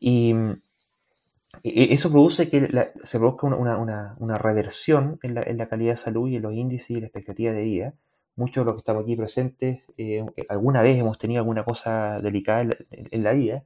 Y 0.00 0.34
eso 1.62 2.10
produce 2.10 2.48
que 2.48 2.68
se 3.04 3.18
produzca 3.18 3.46
una, 3.46 4.38
reversión 4.38 5.18
en 5.22 5.34
la, 5.34 5.68
calidad 5.68 5.92
de 5.92 5.96
salud 5.96 6.28
y 6.28 6.36
en 6.36 6.42
los 6.42 6.54
índices 6.54 6.90
y 6.90 7.00
la 7.00 7.06
expectativa 7.06 7.52
de 7.52 7.62
vida. 7.62 7.94
Muchos 8.36 8.62
de 8.62 8.66
los 8.66 8.74
que 8.74 8.80
estamos 8.80 9.02
aquí 9.02 9.16
presentes, 9.16 9.82
eh, 9.96 10.24
alguna 10.48 10.82
vez 10.82 10.98
hemos 10.98 11.18
tenido 11.18 11.40
alguna 11.40 11.64
cosa 11.64 12.20
delicada 12.20 12.76
en 12.90 13.22
la, 13.24 13.32
vida 13.32 13.64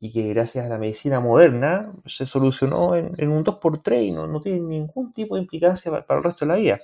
y 0.00 0.12
que 0.12 0.28
gracias 0.28 0.66
a 0.66 0.68
la 0.68 0.78
medicina 0.78 1.18
moderna 1.18 1.92
se 2.06 2.24
solucionó 2.24 2.94
en, 2.94 3.28
un 3.28 3.44
2x3 3.44 4.04
y 4.04 4.12
no, 4.12 4.40
tiene 4.40 4.60
ningún 4.60 5.12
tipo 5.12 5.34
de 5.34 5.42
implicancia 5.42 5.90
para, 5.90 6.18
el 6.18 6.24
resto 6.24 6.44
de 6.44 6.52
la 6.52 6.58
vida. 6.58 6.80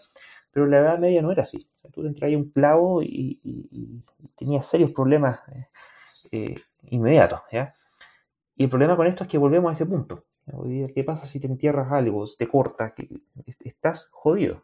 Pero 0.55 0.67
la 0.67 0.79
Edad 0.79 0.99
Media 0.99 1.21
no 1.21 1.33
era 1.33 1.43
así. 1.43 1.69
tú 1.93 2.03
te 2.03 2.09
entrabas 2.09 2.37
un 2.37 2.51
clavo 2.51 3.03
y, 3.03 3.41
tenías 4.39 4.67
serios 4.67 4.93
problemas 4.93 5.41
eh, 5.49 5.67
eh, 6.31 6.55
inmediatos. 6.91 7.41
Y 8.57 8.65
el 8.65 8.71
problema 8.71 8.97
con 8.97 9.09
esto 9.09 9.25
es 9.25 9.31
que 9.31 9.37
volvemos 9.37 9.71
a 9.71 9.75
ese 9.75 9.85
punto. 9.85 10.25
¿Qué 10.95 11.05
pasa 11.05 11.27
si 11.27 11.41
te 11.41 11.49
entierras 11.49 11.91
algo, 11.91 12.27
te 12.39 12.47
cortas? 12.47 12.93
Que 12.93 13.09
estás 13.65 14.09
jodido. 14.13 14.63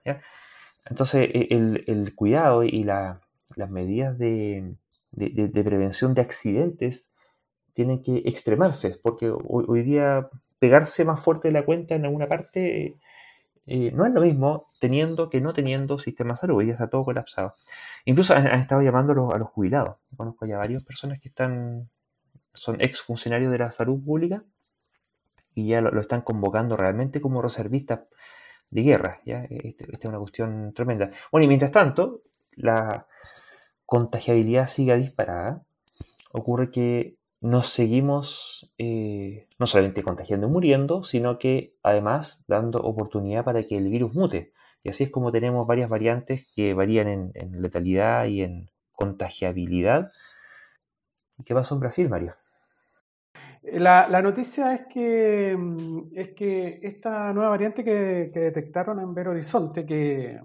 Entonces, 0.85 1.29
e, 1.33 1.49
el, 1.51 2.15
cuidado 2.15 2.62
y 2.62 2.85
las 2.85 3.19
medidas 3.69 4.17
de, 4.17 4.77
prevención 5.53 6.15
de 6.15 6.23
accidentes 6.23 7.09
tienen 7.75 8.03
que 8.03 8.23
extremarse, 8.27 8.99
porque 9.03 9.31
hoy, 9.31 9.83
día 9.83 10.29
pegarse 10.61 11.05
más 11.05 11.23
fuerte 11.23 11.51
la 11.51 11.65
cuenta 11.65 11.95
en 11.95 12.05
alguna 12.05 12.29
parte 12.29 12.97
eh, 13.66 13.93
no 13.93 14.07
es 14.07 14.12
lo 14.12 14.23
mismo 14.23 14.66
teniendo 14.81 15.31
que 15.31 15.41
no 15.41 15.53
teniendo 15.53 15.99
sistema 15.99 16.35
de 16.35 16.41
salud, 16.41 16.62
día 16.62 16.73
está 16.73 16.89
todo 16.89 17.05
colapsado. 17.05 17.53
Incluso 18.05 18.35
han, 18.35 18.47
estado 18.47 18.82
llamando 18.82 19.12
a 19.32 19.39
los, 19.39 19.49
jubilados. 19.49 19.97
conozco 20.16 20.47
ya 20.47 20.59
varias 20.59 20.82
personas 20.82 21.20
que 21.20 21.28
están, 21.28 21.89
son 22.55 22.81
ex 22.81 23.01
funcionarios 23.03 23.53
de 23.53 23.59
la 23.59 23.73
salud 23.73 24.03
pública 24.03 24.43
y 25.55 25.69
ya 25.69 25.81
lo, 25.81 26.01
están 26.01 26.23
convocando 26.23 26.77
realmente 26.77 27.20
como 27.20 27.43
reservistas 27.43 28.01
de 28.70 28.82
guerra. 28.82 29.20
¿ya? 29.24 29.45
Esta 29.45 29.85
este 29.85 29.97
es 29.99 30.05
una 30.05 30.19
cuestión 30.19 30.73
tremenda. 30.74 31.11
Bueno, 31.31 31.45
y 31.45 31.49
mientras 31.49 31.73
tanto, 31.73 32.23
la 32.53 33.07
contagiabilidad 33.87 34.69
sigue 34.69 34.97
disparada. 34.97 35.62
Ocurre 36.32 36.70
que 36.70 37.16
nos 37.41 37.71
seguimos 37.71 38.71
eh, 38.79 39.49
no 39.59 39.67
solamente 39.67 40.03
contagiando 40.03 40.47
y 40.47 40.51
muriendo, 40.51 41.05
sino 41.05 41.39
que 41.39 41.73
además 41.83 42.39
dando 42.47 42.81
oportunidad 42.81 43.45
para 43.45 43.62
que 43.62 43.77
el 43.79 43.89
virus 43.89 44.15
mute. 44.15 44.53
Y 44.83 44.91
así 44.91 45.05
es 45.05 45.11
como 45.11 45.33
tenemos 45.33 45.67
varias 45.67 45.89
variantes 45.89 46.51
que 46.55 46.75
varían 46.75 47.33
en, 47.35 47.62
letalidad 47.62 48.27
y 48.27 48.43
en 48.43 48.71
contagiabilidad. 48.93 50.12
¿Qué 51.45 51.55
pasó 51.55 51.75
en 51.75 51.81
Brasil, 51.81 52.09
Mario? 52.09 52.35
La, 53.62 54.23
noticia 54.23 54.75
es 54.75 54.87
que, 54.87 55.57
mm, 55.57 56.12
es 56.15 56.31
que 56.31 56.81
esta 56.83 57.33
nueva 57.33 57.51
variante 57.51 57.85
que, 57.85 58.31
que 58.33 58.41
detectaron 58.41 59.01
en 59.01 59.15
Belo 59.15 59.31
Horizonte, 59.31 59.85
que 59.85 60.41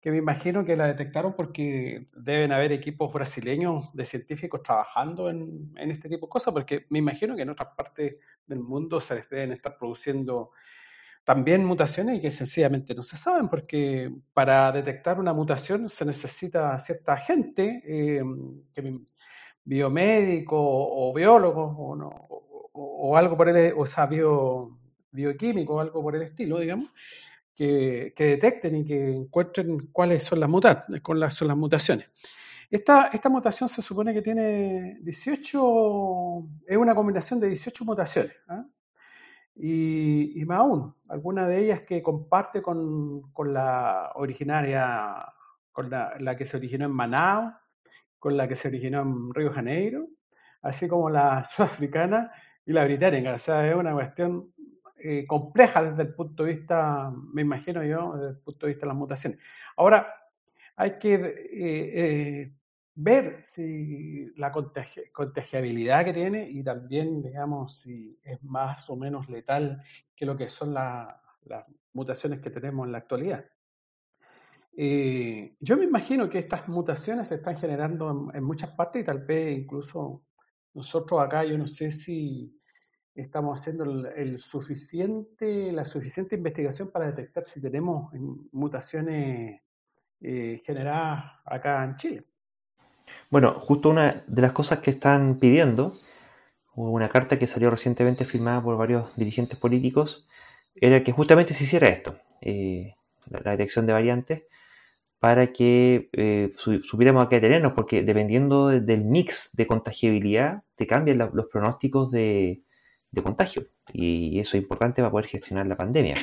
que 0.00 0.10
me 0.10 0.18
imagino 0.18 0.64
que 0.64 0.76
la 0.76 0.86
detectaron 0.86 1.34
porque 1.34 2.08
deben 2.14 2.52
haber 2.52 2.72
equipos 2.72 3.12
brasileños 3.12 3.90
de 3.92 4.04
científicos 4.04 4.62
trabajando 4.62 5.28
en, 5.28 5.72
en, 5.76 5.90
este 5.90 6.08
tipo 6.08 6.26
de 6.26 6.30
cosas, 6.30 6.54
porque 6.54 6.86
me 6.90 7.00
imagino 7.00 7.34
que 7.34 7.42
en 7.42 7.50
otras 7.50 7.70
partes 7.76 8.16
del 8.46 8.60
mundo 8.60 9.00
se 9.00 9.16
les 9.16 9.28
deben 9.28 9.52
estar 9.52 9.76
produciendo 9.76 10.52
también 11.28 11.62
mutaciones 11.62 12.16
y 12.16 12.20
que 12.22 12.30
sencillamente 12.30 12.94
no 12.94 13.02
se 13.02 13.18
saben, 13.18 13.50
porque 13.50 14.10
para 14.32 14.72
detectar 14.72 15.20
una 15.20 15.34
mutación 15.34 15.86
se 15.90 16.06
necesita 16.06 16.78
cierta 16.78 17.18
gente, 17.18 17.82
eh, 17.84 18.22
biomédico 19.62 20.56
o, 20.58 21.12
biólogo 21.12 21.64
o, 21.64 21.94
no, 21.94 22.08
o, 22.72 23.14
algo 23.14 23.36
por 23.36 23.50
el, 23.50 23.74
o 23.76 23.84
sea, 23.84 24.06
bio, 24.06 24.78
bioquímico 25.10 25.74
o 25.74 25.80
algo 25.80 26.02
por 26.02 26.16
el 26.16 26.22
estilo, 26.22 26.60
digamos, 26.60 26.88
que, 27.58 28.14
detecten 28.16 28.76
y 28.76 28.84
que 28.84 29.10
encuentren 29.10 29.88
cuáles 29.88 30.22
son 30.22 30.38
las, 30.38 30.48
cuáles 31.02 31.34
son 31.34 31.48
las 31.48 31.56
mutaciones. 31.56 32.08
Esta, 32.70 33.08
esta 33.12 33.28
mutación 33.28 33.68
se 33.68 33.82
supone 33.82 34.14
que 34.14 34.22
tiene 34.22 34.98
18, 35.00 36.48
es 36.66 36.76
una 36.76 36.94
combinación 36.94 37.40
de 37.40 37.48
18 37.48 37.84
mutaciones. 37.84 38.36
¿ah? 38.48 38.64
Y, 39.56 40.44
más 40.46 40.60
aún, 40.60 40.94
alguna 41.08 41.48
de 41.48 41.64
ellas 41.64 41.80
que 41.80 42.00
comparte 42.00 42.62
con, 42.62 43.22
la 43.52 44.12
originaria, 44.14 45.26
con 45.72 45.90
la, 45.90 46.36
que 46.36 46.44
se 46.44 46.58
originó 46.58 46.84
en 46.84 46.92
Manaus, 46.92 47.54
con 48.20 48.36
la 48.36 48.46
que 48.46 48.54
se 48.54 48.68
originó 48.68 49.02
en 49.02 49.34
Río 49.34 49.52
Janeiro, 49.52 50.06
así 50.62 50.86
como 50.86 51.10
la 51.10 51.42
sudafricana 51.44 52.30
y 52.64 52.72
la 52.72 52.84
británica. 52.84 53.34
O 53.34 53.38
sea, 53.38 53.68
es 53.68 53.74
una 53.74 53.94
cuestión 53.94 54.52
eh, 55.00 55.26
compleja 55.26 55.82
desde 55.82 56.02
el 56.02 56.14
punto 56.14 56.44
de 56.44 56.54
vista, 56.54 57.12
me 57.32 57.42
imagino 57.42 57.84
yo, 57.84 58.14
desde 58.14 58.30
el 58.30 58.38
punto 58.38 58.66
de 58.66 58.72
vista 58.72 58.86
de 58.86 58.88
las 58.88 58.96
mutaciones. 58.96 59.38
Ahora, 59.76 60.14
hay 60.76 60.98
que 60.98 61.14
eh, 61.14 61.50
eh, 61.52 62.54
ver 62.94 63.40
si 63.42 64.32
la 64.36 64.52
contagiabilidad 64.52 66.04
que 66.04 66.12
tiene 66.12 66.48
y 66.48 66.62
también, 66.62 67.22
digamos, 67.22 67.80
si 67.80 68.18
es 68.22 68.42
más 68.42 68.88
o 68.90 68.96
menos 68.96 69.28
letal 69.28 69.82
que 70.14 70.26
lo 70.26 70.36
que 70.36 70.48
son 70.48 70.74
las 70.74 71.16
mutaciones 71.92 72.40
que 72.40 72.50
tenemos 72.50 72.86
en 72.86 72.92
la 72.92 72.98
actualidad. 72.98 73.44
Eh, 74.80 75.56
yo 75.58 75.76
me 75.76 75.82
imagino 75.82 76.30
que 76.30 76.38
estas 76.38 76.68
mutaciones 76.68 77.26
se 77.26 77.34
están 77.34 77.56
generando 77.56 78.30
en, 78.32 78.44
muchas 78.44 78.70
partes 78.70 79.02
y 79.02 79.04
tal 79.04 79.24
vez 79.24 79.58
incluso 79.58 80.22
nosotros 80.72 81.20
acá, 81.20 81.44
yo 81.44 81.58
no 81.58 81.66
sé 81.66 81.90
si 81.90 82.57
estamos 83.22 83.58
haciendo 83.58 83.84
el, 83.84 84.40
suficiente, 84.40 85.72
la 85.72 85.84
suficiente 85.84 86.36
investigación 86.36 86.90
para 86.90 87.06
detectar 87.06 87.44
si 87.44 87.60
tenemos 87.60 88.12
mutaciones 88.52 89.60
eh, 90.20 90.62
generadas 90.64 91.32
acá 91.44 91.84
en 91.84 91.96
Chile. 91.96 92.24
Bueno, 93.30 93.60
justo 93.60 93.90
una 93.90 94.24
de 94.26 94.42
las 94.42 94.52
cosas 94.52 94.78
que 94.78 94.90
están 94.90 95.38
pidiendo, 95.38 95.92
una 96.74 97.08
carta 97.08 97.38
que 97.38 97.48
salió 97.48 97.70
recientemente 97.70 98.24
firmada 98.24 98.62
por 98.62 98.76
varios 98.76 99.14
dirigentes 99.16 99.58
políticos, 99.58 100.26
era 100.74 101.02
que 101.02 101.12
justamente 101.12 101.54
se 101.54 101.64
hiciera 101.64 101.88
esto, 101.88 102.16
eh, 102.40 102.94
la, 103.26 103.50
detección 103.50 103.86
de 103.86 103.92
variantes, 103.92 104.42
para 105.18 105.52
que 105.52 106.08
eh, 106.12 106.54
supiéramos 106.84 107.24
a 107.24 107.28
qué 107.28 107.40
tenernos, 107.40 107.72
porque 107.72 108.04
dependiendo 108.04 108.68
del 108.68 109.04
mix 109.04 109.50
de 109.54 109.66
contagiabilidad, 109.66 110.62
te 110.76 110.86
cambian 110.86 111.18
los 111.18 111.46
pronósticos 111.46 112.12
de, 112.12 112.62
de 113.10 113.22
contagio, 113.22 113.66
y 113.92 114.38
eso 114.38 114.56
es 114.56 114.62
importante 114.62 115.00
para 115.00 115.10
poder 115.10 115.26
gestionar 115.26 115.66
la 115.66 115.76
pandemia. 115.76 116.16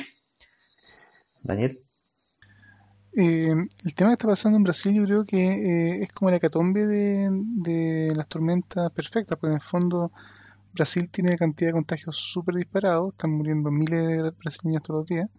Daniel. 1.42 1.78
Eh, 3.18 3.54
el 3.84 3.94
tema 3.94 4.10
que 4.10 4.14
está 4.14 4.28
pasando 4.28 4.58
en 4.58 4.62
Brasil 4.62 4.94
yo 4.94 5.04
creo 5.04 5.24
que 5.24 5.38
eh, 5.38 6.02
es 6.02 6.12
como 6.12 6.30
la 6.30 6.36
hecatombe 6.36 6.84
de, 6.86 8.12
las 8.14 8.28
tormentas 8.28 8.90
perfectas, 8.92 9.38
porque 9.38 9.52
en 9.52 9.54
el 9.54 9.62
fondo 9.62 10.12
Brasil 10.74 11.08
tiene 11.10 11.36
cantidad 11.36 11.70
de 11.70 11.74
contagios 11.74 12.16
súper 12.18 12.56
disparados, 12.56 13.12
están 13.12 13.30
muriendo 13.30 13.70
miles 13.70 14.06
de 14.06 14.30
brasileños 14.32 14.82
todos 14.82 15.00
los 15.00 15.06
días, 15.06 15.30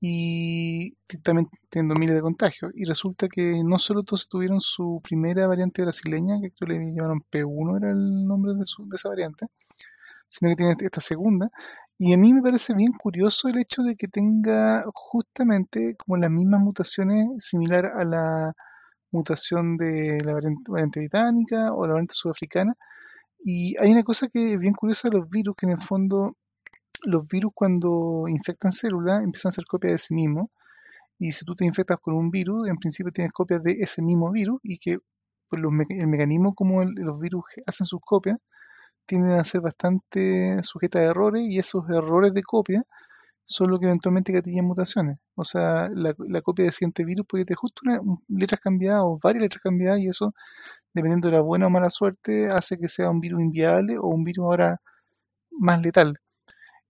y 0.00 0.94
también 1.22 1.48
teniendo 1.68 1.96
miles 1.96 2.14
de 2.14 2.22
contagios. 2.22 2.70
Y 2.74 2.84
resulta 2.84 3.28
que 3.28 3.62
no 3.64 3.78
solo 3.78 4.02
todos 4.04 4.28
tuvieron 4.28 4.60
su 4.60 5.00
primera 5.02 5.46
variante 5.48 5.82
brasileña, 5.82 6.40
que 6.40 6.52
creo 6.52 6.78
que 6.78 6.84
le 6.84 6.94
llamaron 6.94 7.24
P1, 7.30 7.76
era 7.78 7.90
el 7.90 8.24
nombre 8.26 8.52
de, 8.52 8.58
de 8.58 8.94
esa 8.94 9.08
variante, 9.08 9.46
sino 10.28 10.50
que 10.50 10.56
tiene 10.56 10.74
esta 10.78 11.00
segunda, 11.00 11.50
y 11.96 12.12
a 12.12 12.18
mí 12.18 12.34
me 12.34 12.42
parece 12.42 12.74
bien 12.74 12.92
curioso 12.92 13.48
el 13.48 13.58
hecho 13.58 13.82
de 13.82 13.94
que 13.96 14.08
tenga 14.08 14.82
justamente 14.92 15.96
como 15.96 16.16
las 16.16 16.30
mismas 16.30 16.60
mutaciones 16.60 17.28
similar 17.38 17.86
a 17.86 18.04
la 18.04 18.52
mutación 19.12 19.76
de 19.76 20.18
la 20.24 20.32
variante, 20.34 21.00
británica 21.00 21.72
o 21.72 21.86
la 21.86 21.92
variante 21.92 22.14
sudafricana. 22.14 22.74
Y 23.44 23.76
hay 23.78 23.92
una 23.92 24.02
cosa 24.02 24.28
que 24.28 24.54
es 24.54 24.58
bien 24.58 24.74
curiosa 24.74 25.08
de 25.08 25.18
los 25.18 25.30
virus, 25.30 25.54
que 25.56 25.66
en 25.66 25.72
el 25.72 25.80
fondo 25.80 26.36
los 27.06 27.28
virus 27.28 27.52
cuando 27.54 28.26
infectan 28.28 28.72
células 28.72 29.22
empiezan 29.22 29.50
a 29.50 29.52
hacer 29.52 29.64
copias 29.66 29.92
de 29.92 29.98
sí 29.98 30.14
mismos. 30.14 30.50
Y 31.18 31.32
si 31.32 31.44
tú 31.44 31.54
te 31.54 31.64
infectas 31.64 31.98
con 32.00 32.14
un 32.14 32.30
virus, 32.30 32.68
en 32.68 32.76
principio 32.76 33.12
tienes 33.12 33.32
copias 33.32 33.62
de 33.62 33.76
ese 33.80 34.02
mismo 34.02 34.32
virus 34.32 34.60
y 34.64 34.78
que 34.78 34.98
el 35.52 36.06
mecanismo 36.08 36.54
como 36.54 36.84
los 36.84 37.20
virus 37.20 37.44
hacen 37.66 37.86
sus 37.86 38.00
copias 38.00 38.38
tienden 39.06 39.32
a 39.32 39.44
ser 39.44 39.60
bastante 39.60 40.62
sujetas 40.62 41.02
a 41.02 41.06
errores 41.06 41.44
y 41.48 41.58
esos 41.58 41.88
errores 41.90 42.32
de 42.34 42.42
copia 42.42 42.84
son 43.44 43.70
lo 43.70 43.78
que 43.78 43.86
eventualmente 43.86 44.32
gatillan 44.32 44.64
mutaciones. 44.66 45.18
O 45.34 45.44
sea, 45.44 45.90
la, 45.94 46.14
copia 46.42 46.64
de 46.64 46.72
siguiente 46.72 47.04
virus 47.04 47.26
puede 47.26 47.44
tener 47.44 47.58
justo 47.58 47.82
una, 47.84 48.00
letras 48.28 48.60
cambiadas 48.60 49.02
o 49.04 49.18
varias 49.22 49.42
letras 49.44 49.62
cambiadas 49.62 50.00
y 50.00 50.08
eso, 50.08 50.34
dependiendo 50.94 51.28
de 51.28 51.34
la 51.36 51.42
buena 51.42 51.66
o 51.66 51.70
mala 51.70 51.90
suerte, 51.90 52.48
hace 52.48 52.78
que 52.78 52.88
sea 52.88 53.10
un 53.10 53.20
virus 53.20 53.40
inviable 53.42 53.98
o 53.98 54.08
un 54.08 54.24
virus 54.24 54.44
ahora 54.44 54.80
más 55.50 55.80
letal. 55.82 56.18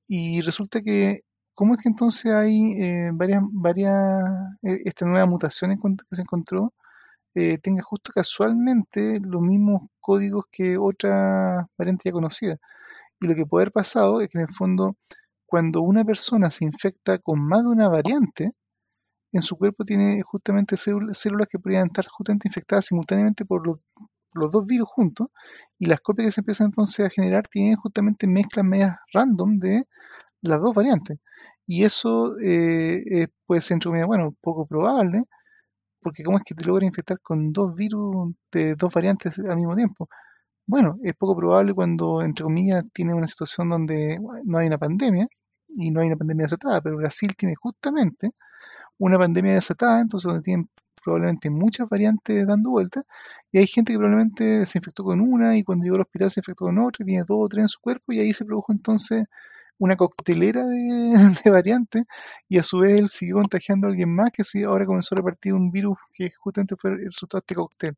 Y 0.07 0.43
resulta 0.43 0.83
que, 0.83 1.23
¿cómo 1.55 1.75
es 1.75 1.83
que 1.83 1.89
entonces 1.89 2.33
hay 2.33 2.75
eh, 2.83 3.11
varias, 3.15 3.43
varias, 3.53 4.25
eh, 4.63 4.83
esta 4.85 5.07
nueva 5.07 5.27
mutación 5.27 5.77
que 5.79 6.17
se 6.17 6.23
encontró? 6.23 6.73
Eh, 7.35 7.59
tenga 7.59 7.83
justo 7.83 8.13
casualmente 8.15 9.19
los 9.21 9.43
mismos 9.43 9.83
códigos 10.01 10.45
que 10.53 10.79
otra 10.79 11.69
variante 11.77 12.05
ya 12.09 12.13
conocida. 12.13 12.59
Y 13.21 13.27
lo 13.27 13.35
que 13.35 13.47
puede 13.47 13.65
haber 13.65 13.73
pasado 13.73 14.21
es 14.21 14.29
que 14.29 14.39
en 14.39 14.43
el 14.49 14.55
fondo, 14.55 14.97
cuando 15.47 15.83
una 15.83 16.05
persona 16.05 16.51
se 16.51 16.65
infecta 16.65 17.19
con 17.19 17.41
más 17.41 17.65
de 17.65 17.71
una 17.71 17.89
variante, 17.89 18.53
en 19.33 19.43
su 19.43 19.57
cuerpo 19.57 19.85
tiene 19.85 20.23
justamente 20.23 20.77
células 20.77 21.49
que 21.51 21.59
podrían 21.59 21.89
estar 21.89 22.07
justamente 22.07 22.49
infectadas 22.49 22.87
simultáneamente 22.87 23.45
por 23.45 23.67
los, 23.67 23.81
dos 24.53 24.67
virus 24.67 24.89
juntos, 24.89 25.29
y 25.79 25.87
las 25.87 26.01
copias 26.01 26.29
que 26.29 26.33
se 26.33 26.41
empiezan 26.43 26.67
entonces 26.69 27.07
a 27.07 27.11
generar 27.11 27.49
tienen 27.49 27.77
justamente 27.77 28.27
mezclas 28.29 28.65
medias 28.65 28.97
random 29.13 29.59
de 29.59 29.89
las 30.43 30.61
dos 30.61 30.75
variantes. 30.75 31.19
Y 31.67 31.85
eso 31.85 32.37
eh, 32.41 33.29
puede 33.47 33.61
ser, 33.61 33.77
entre 33.77 34.05
bueno, 34.05 34.35
poco 34.41 34.67
probable, 34.67 35.25
porque 36.05 36.23
¿cómo 36.23 36.39
es 36.39 36.45
que 36.45 36.55
te 36.55 36.65
logra 36.67 36.87
infectar 36.87 37.19
con 37.21 37.53
dos 37.53 37.75
virus 37.75 38.35
de 38.53 38.77
dos 38.77 38.93
variantes 38.95 39.39
al 39.41 39.57
mismo 39.57 39.75
tiempo? 39.75 40.09
Bueno, 40.67 40.99
es 41.03 41.15
poco 41.15 41.37
probable 41.37 41.75
cuando, 41.75 42.23
entre 42.23 42.45
comillas, 42.45 42.85
tiene 42.93 43.15
una 43.15 43.27
situación 43.27 43.69
donde 43.71 44.19
no 44.45 44.59
hay 44.59 44.67
una 44.69 44.79
pandemia 44.79 45.29
y 45.69 45.91
no 45.91 46.01
hay 46.01 46.09
una 46.09 46.17
pandemia 46.17 46.45
desatada, 46.45 46.81
pero 46.83 46.97
Brasil 46.97 47.35
tiene 47.37 47.55
justamente 47.57 48.31
una 48.99 49.19
pandemia 49.19 49.55
desatada, 49.55 50.01
entonces 50.01 50.29
donde 50.29 50.43
tienen 50.43 50.69
probablemente 51.03 51.51
muchas 51.51 51.89
variantes 51.89 52.47
dando 52.47 52.71
vueltas, 52.71 53.05
y 53.53 53.59
hay 53.59 53.67
gente 53.67 53.93
que 53.93 53.99
probablemente 53.99 54.67
se 54.67 54.79
infectó 54.79 55.05
con 55.05 55.21
una 55.21 55.57
y 55.57 55.65
cuando 55.65 55.85
llegó 55.85 55.97
al 55.97 56.03
hospital 56.03 56.31
se 56.31 56.41
infectó 56.41 56.67
con 56.67 56.79
otra 56.79 57.05
y 57.05 57.07
tiene 57.07 57.25
dos 57.27 57.39
o 57.41 57.49
tres 57.49 57.63
en 57.65 57.69
su 57.69 57.81
cuerpo 57.81 58.13
y 58.13 58.21
ahí 58.21 58.33
se 58.33 58.45
produjo 58.47 58.73
entonces 58.73 59.25
una 59.85 59.97
coctelera 59.97 60.65
de, 61.45 61.51
variantes 61.51 62.05
y 62.49 62.59
a 62.59 62.63
su 62.63 62.79
vez 62.79 63.01
él 63.01 63.09
siguió 63.11 63.37
contagiando 63.37 63.87
a 63.87 63.91
alguien 63.91 64.15
más 64.15 64.31
que 64.33 64.43
ahora 64.65 64.87
comenzó 64.87 65.15
a 65.15 65.19
repartir 65.19 65.55
un 65.55 65.71
virus 65.71 65.99
que 66.13 66.31
justamente 66.31 66.77
fue 66.77 66.91
el 66.93 67.05
resultado 67.07 67.41
de 67.41 67.45
este 67.45 67.55
cóctel. 67.55 67.97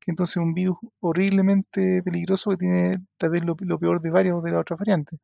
Que 0.00 0.12
entonces 0.12 0.38
es 0.38 0.42
un 0.42 0.54
virus 0.54 0.78
horriblemente 1.00 2.02
peligroso 2.02 2.50
que 2.50 2.56
tiene 2.56 2.98
tal 3.18 3.30
vez 3.30 3.44
lo, 3.44 3.56
peor 3.56 4.00
de 4.00 4.10
varios 4.10 4.42
de 4.42 4.50
las 4.52 4.62
otras 4.62 4.78
variantes. 4.78 5.20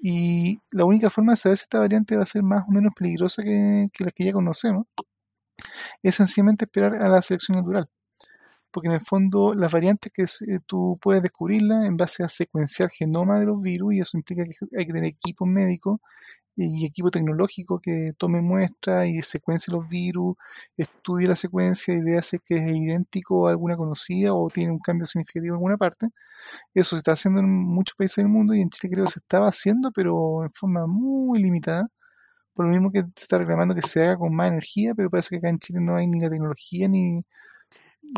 Y 0.00 0.60
la 0.70 0.84
única 0.84 1.10
forma 1.10 1.32
de 1.32 1.36
saber 1.38 1.58
si 1.58 1.64
esta 1.64 1.80
variante 1.80 2.16
va 2.16 2.22
a 2.22 2.26
ser 2.26 2.42
más 2.42 2.62
o 2.68 2.72
menos 2.72 2.92
peligrosa 2.96 3.42
que, 3.42 3.88
que 3.92 4.04
las 4.04 4.12
que 4.14 4.24
ya 4.24 4.32
conocemos 4.32 4.86
es 6.02 6.14
sencillamente 6.14 6.66
esperar 6.66 6.94
a 7.02 7.08
la 7.08 7.22
selección 7.22 7.58
natural 7.58 7.88
porque 8.76 8.88
en 8.88 8.94
el 8.94 9.00
fondo 9.00 9.54
las 9.54 9.72
variantes 9.72 10.12
que 10.12 10.24
eh, 10.24 10.58
tú 10.66 10.98
puedes 11.00 11.22
descubrirlas 11.22 11.86
en 11.86 11.96
base 11.96 12.22
a 12.22 12.28
secuenciar 12.28 12.90
genoma 12.90 13.40
de 13.40 13.46
los 13.46 13.58
virus 13.62 13.94
y 13.94 14.00
eso 14.00 14.18
implica 14.18 14.44
que 14.44 14.52
hay 14.78 14.84
que 14.84 14.92
tener 14.92 15.08
equipo 15.08 15.46
médico 15.46 16.02
y 16.56 16.84
equipo 16.84 17.10
tecnológico 17.10 17.80
que 17.80 18.12
tome 18.18 18.42
muestras 18.42 19.06
y 19.06 19.22
secuencie 19.22 19.72
los 19.72 19.88
virus, 19.88 20.36
estudie 20.76 21.26
la 21.26 21.36
secuencia 21.36 21.94
y 21.94 22.02
vea 22.02 22.20
si 22.20 22.36
es 22.36 22.42
que 22.44 22.56
es 22.56 22.76
idéntico 22.76 23.48
a 23.48 23.52
alguna 23.52 23.78
conocida 23.78 24.34
o 24.34 24.50
tiene 24.50 24.72
un 24.72 24.78
cambio 24.78 25.06
significativo 25.06 25.54
en 25.54 25.56
alguna 25.56 25.78
parte. 25.78 26.08
Eso 26.74 26.96
se 26.96 26.98
está 26.98 27.12
haciendo 27.12 27.40
en 27.40 27.48
muchos 27.48 27.96
países 27.96 28.16
del 28.18 28.28
mundo 28.28 28.54
y 28.54 28.60
en 28.60 28.68
Chile 28.68 28.92
creo 28.92 29.06
que 29.06 29.12
se 29.12 29.20
estaba 29.20 29.48
haciendo, 29.48 29.90
pero 29.92 30.44
en 30.44 30.52
forma 30.52 30.86
muy 30.86 31.42
limitada. 31.42 31.88
Por 32.54 32.66
lo 32.66 32.72
mismo 32.72 32.92
que 32.92 33.00
se 33.00 33.24
está 33.24 33.38
reclamando 33.38 33.74
que 33.74 33.82
se 33.82 34.04
haga 34.04 34.18
con 34.18 34.34
más 34.34 34.48
energía, 34.48 34.94
pero 34.94 35.10
parece 35.10 35.30
que 35.30 35.36
acá 35.38 35.48
en 35.48 35.60
Chile 35.60 35.80
no 35.80 35.96
hay 35.96 36.06
ni 36.06 36.20
la 36.20 36.30
tecnología 36.30 36.88
ni, 36.88 37.24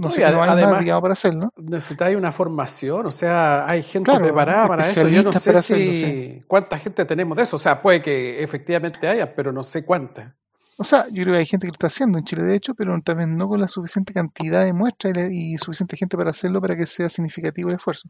no 0.00 0.10
sé, 0.10 0.20
no 0.20 0.42
hay 0.42 0.50
además, 0.50 1.00
para 1.00 1.12
hacerlo. 1.12 1.52
Necesitáis 1.56 2.16
una 2.16 2.32
formación, 2.32 3.06
o 3.06 3.10
sea, 3.10 3.68
hay 3.68 3.82
gente 3.82 4.10
preparada 4.18 4.68
para 4.68 4.82
eso. 4.82 5.08
Yo 5.08 5.22
no 5.22 5.32
sé 5.32 5.62
si 5.62 6.42
cuánta 6.46 6.78
gente 6.78 7.04
tenemos 7.04 7.36
de 7.36 7.44
eso. 7.44 7.56
O 7.56 7.58
sea, 7.58 7.82
puede 7.82 8.02
que 8.02 8.42
efectivamente 8.42 9.08
haya, 9.08 9.34
pero 9.34 9.52
no 9.52 9.64
sé 9.64 9.84
cuánta. 9.84 10.34
O 10.80 10.84
sea, 10.84 11.08
yo 11.08 11.22
creo 11.24 11.34
que 11.34 11.40
hay 11.40 11.46
gente 11.46 11.66
que 11.66 11.72
lo 11.72 11.74
está 11.74 11.88
haciendo 11.88 12.18
en 12.18 12.24
Chile, 12.24 12.44
de 12.44 12.54
hecho, 12.54 12.72
pero 12.74 12.96
también 13.02 13.36
no 13.36 13.48
con 13.48 13.60
la 13.60 13.66
suficiente 13.66 14.12
cantidad 14.12 14.64
de 14.64 14.72
muestras 14.72 15.12
y, 15.32 15.56
suficiente 15.56 15.96
gente 15.96 16.16
para 16.16 16.30
hacerlo 16.30 16.60
para 16.60 16.76
que 16.76 16.86
sea 16.86 17.08
significativo 17.08 17.70
el 17.70 17.76
esfuerzo. 17.76 18.08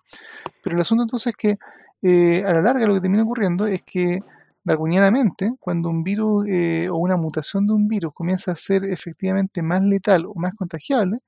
Pero 0.63 0.77
el 0.77 0.83
asunto 0.83 1.05
entonces 1.05 1.29
es 1.29 1.37
que 1.37 1.59
eh, 2.03 2.45
a 2.47 2.53
la 2.53 2.61
larga 2.61 2.87
lo 2.87 2.95
que 2.95 3.01
termina 3.01 3.23
ocurriendo 3.23 3.67
es 3.67 3.83
que 3.83 4.21
darwinianamente, 4.65 5.55
cuando 5.61 5.89
un 5.89 6.05
virus 6.05 6.47
eh, 6.47 6.89
o 6.91 6.97
una 6.97 7.17
mutación 7.17 7.67
de 7.67 7.73
un 7.73 7.89
virus 7.89 8.13
comienza 8.13 8.53
a 8.53 8.57
ser 8.57 8.85
efectivamente 8.85 9.63
más 9.63 9.83
letal 9.83 10.27
o 10.27 10.35
más 10.35 10.55
contagiable, 10.55 11.21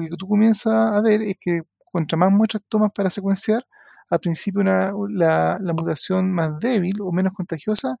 lo 0.00 0.08
que 0.08 0.16
tú 0.16 0.28
comienzas 0.28 0.74
a 0.74 1.00
ver 1.00 1.22
es 1.22 1.36
que 1.40 1.62
contra 1.90 2.18
más 2.18 2.30
muestras 2.30 2.62
tomas 2.68 2.92
para 2.92 3.10
secuenciar, 3.10 3.66
al 4.10 4.20
principio 4.20 4.62
la, 4.62 4.92
la, 5.60 5.72
mutación 5.72 6.32
más 6.32 6.58
débil 6.60 7.00
o 7.00 7.12
menos 7.12 7.32
contagiosa, 7.32 7.96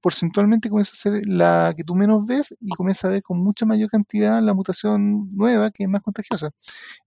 porcentualmente 0.00 0.68
comienza 0.68 0.92
a 0.92 0.96
ser 0.96 1.22
la 1.26 1.74
que 1.76 1.84
tú 1.84 1.94
menos 1.94 2.24
ves 2.24 2.56
y 2.60 2.70
comienza 2.70 3.08
a 3.08 3.10
ver 3.10 3.22
con 3.22 3.38
mucha 3.42 3.66
mayor 3.66 3.90
cantidad 3.90 4.40
la 4.42 4.54
mutación 4.54 5.34
nueva 5.36 5.70
que 5.70 5.84
es 5.84 5.88
más 5.88 6.02
contagiosa. 6.02 6.50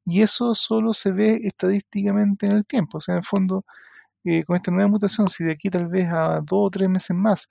Y 0.05 0.22
eso 0.22 0.55
solo 0.55 0.93
se 0.93 1.11
ve 1.11 1.39
estadísticamente 1.43 2.47
en 2.47 2.53
el 2.53 2.65
tiempo. 2.65 2.97
O 2.97 3.01
sea, 3.01 3.13
en 3.13 3.19
el 3.19 3.26
fondo, 3.26 3.65
eh, 4.26 4.43
con 4.45 4.55
esta 4.57 4.72
nueva 4.72 4.89
mutación, 4.89 5.30
si 5.30 5.43
de 5.43 5.53
aquí 5.53 5.69
tal 5.69 5.88
vez 5.88 6.09
a 6.11 6.41
dos 6.41 6.68
o 6.68 6.69
tres 6.69 6.89
meses 6.89 7.15
más, 7.15 7.49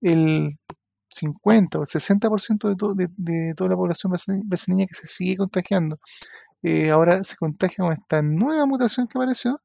el 0.00 0.58
50 1.10 1.78
o 1.78 1.82
el 1.82 1.88
60% 1.88 2.94
de, 2.94 3.06
de, 3.06 3.12
de, 3.16 3.54
toda 3.54 3.70
la 3.70 3.76
población 3.76 4.12
brasileña 4.44 4.86
que 4.86 4.94
se 4.94 5.06
sigue 5.06 5.36
contagiando 5.36 5.98
eh, 6.62 6.90
ahora 6.90 7.24
se 7.24 7.36
contagia 7.36 7.84
con 7.84 7.92
esta 7.92 8.22
nueva 8.22 8.66
mutación 8.66 9.08
que 9.08 9.18
apareció, 9.18 9.60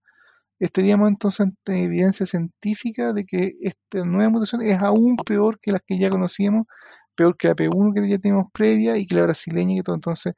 estaríamos 0.60 1.10
entonces 1.10 1.42
ante 1.42 1.84
evidencia 1.84 2.26
científica 2.26 3.14
de 3.14 3.26
que 3.26 3.56
esta 3.62 4.04
nueva 4.10 4.30
mutación 4.30 4.62
es 4.62 4.82
aún 4.82 5.18
peor 5.18 5.60
que 5.60 5.72
las 5.72 5.82
que 5.86 5.98
ya 5.98 6.10
conocíamos, 6.10 6.68
peor 7.16 7.38
que 7.38 7.50
la 7.50 7.56
P1 7.56 7.94
que 7.94 8.10
ya 8.10 8.20
teníamos 8.20 8.52
previa 8.54 8.98
y 8.98 9.08
que 9.08 9.16
la 9.16 9.24
brasileña 9.24 9.80
y 9.80 9.84
todo. 9.84 9.96
Entonces, 9.96 10.36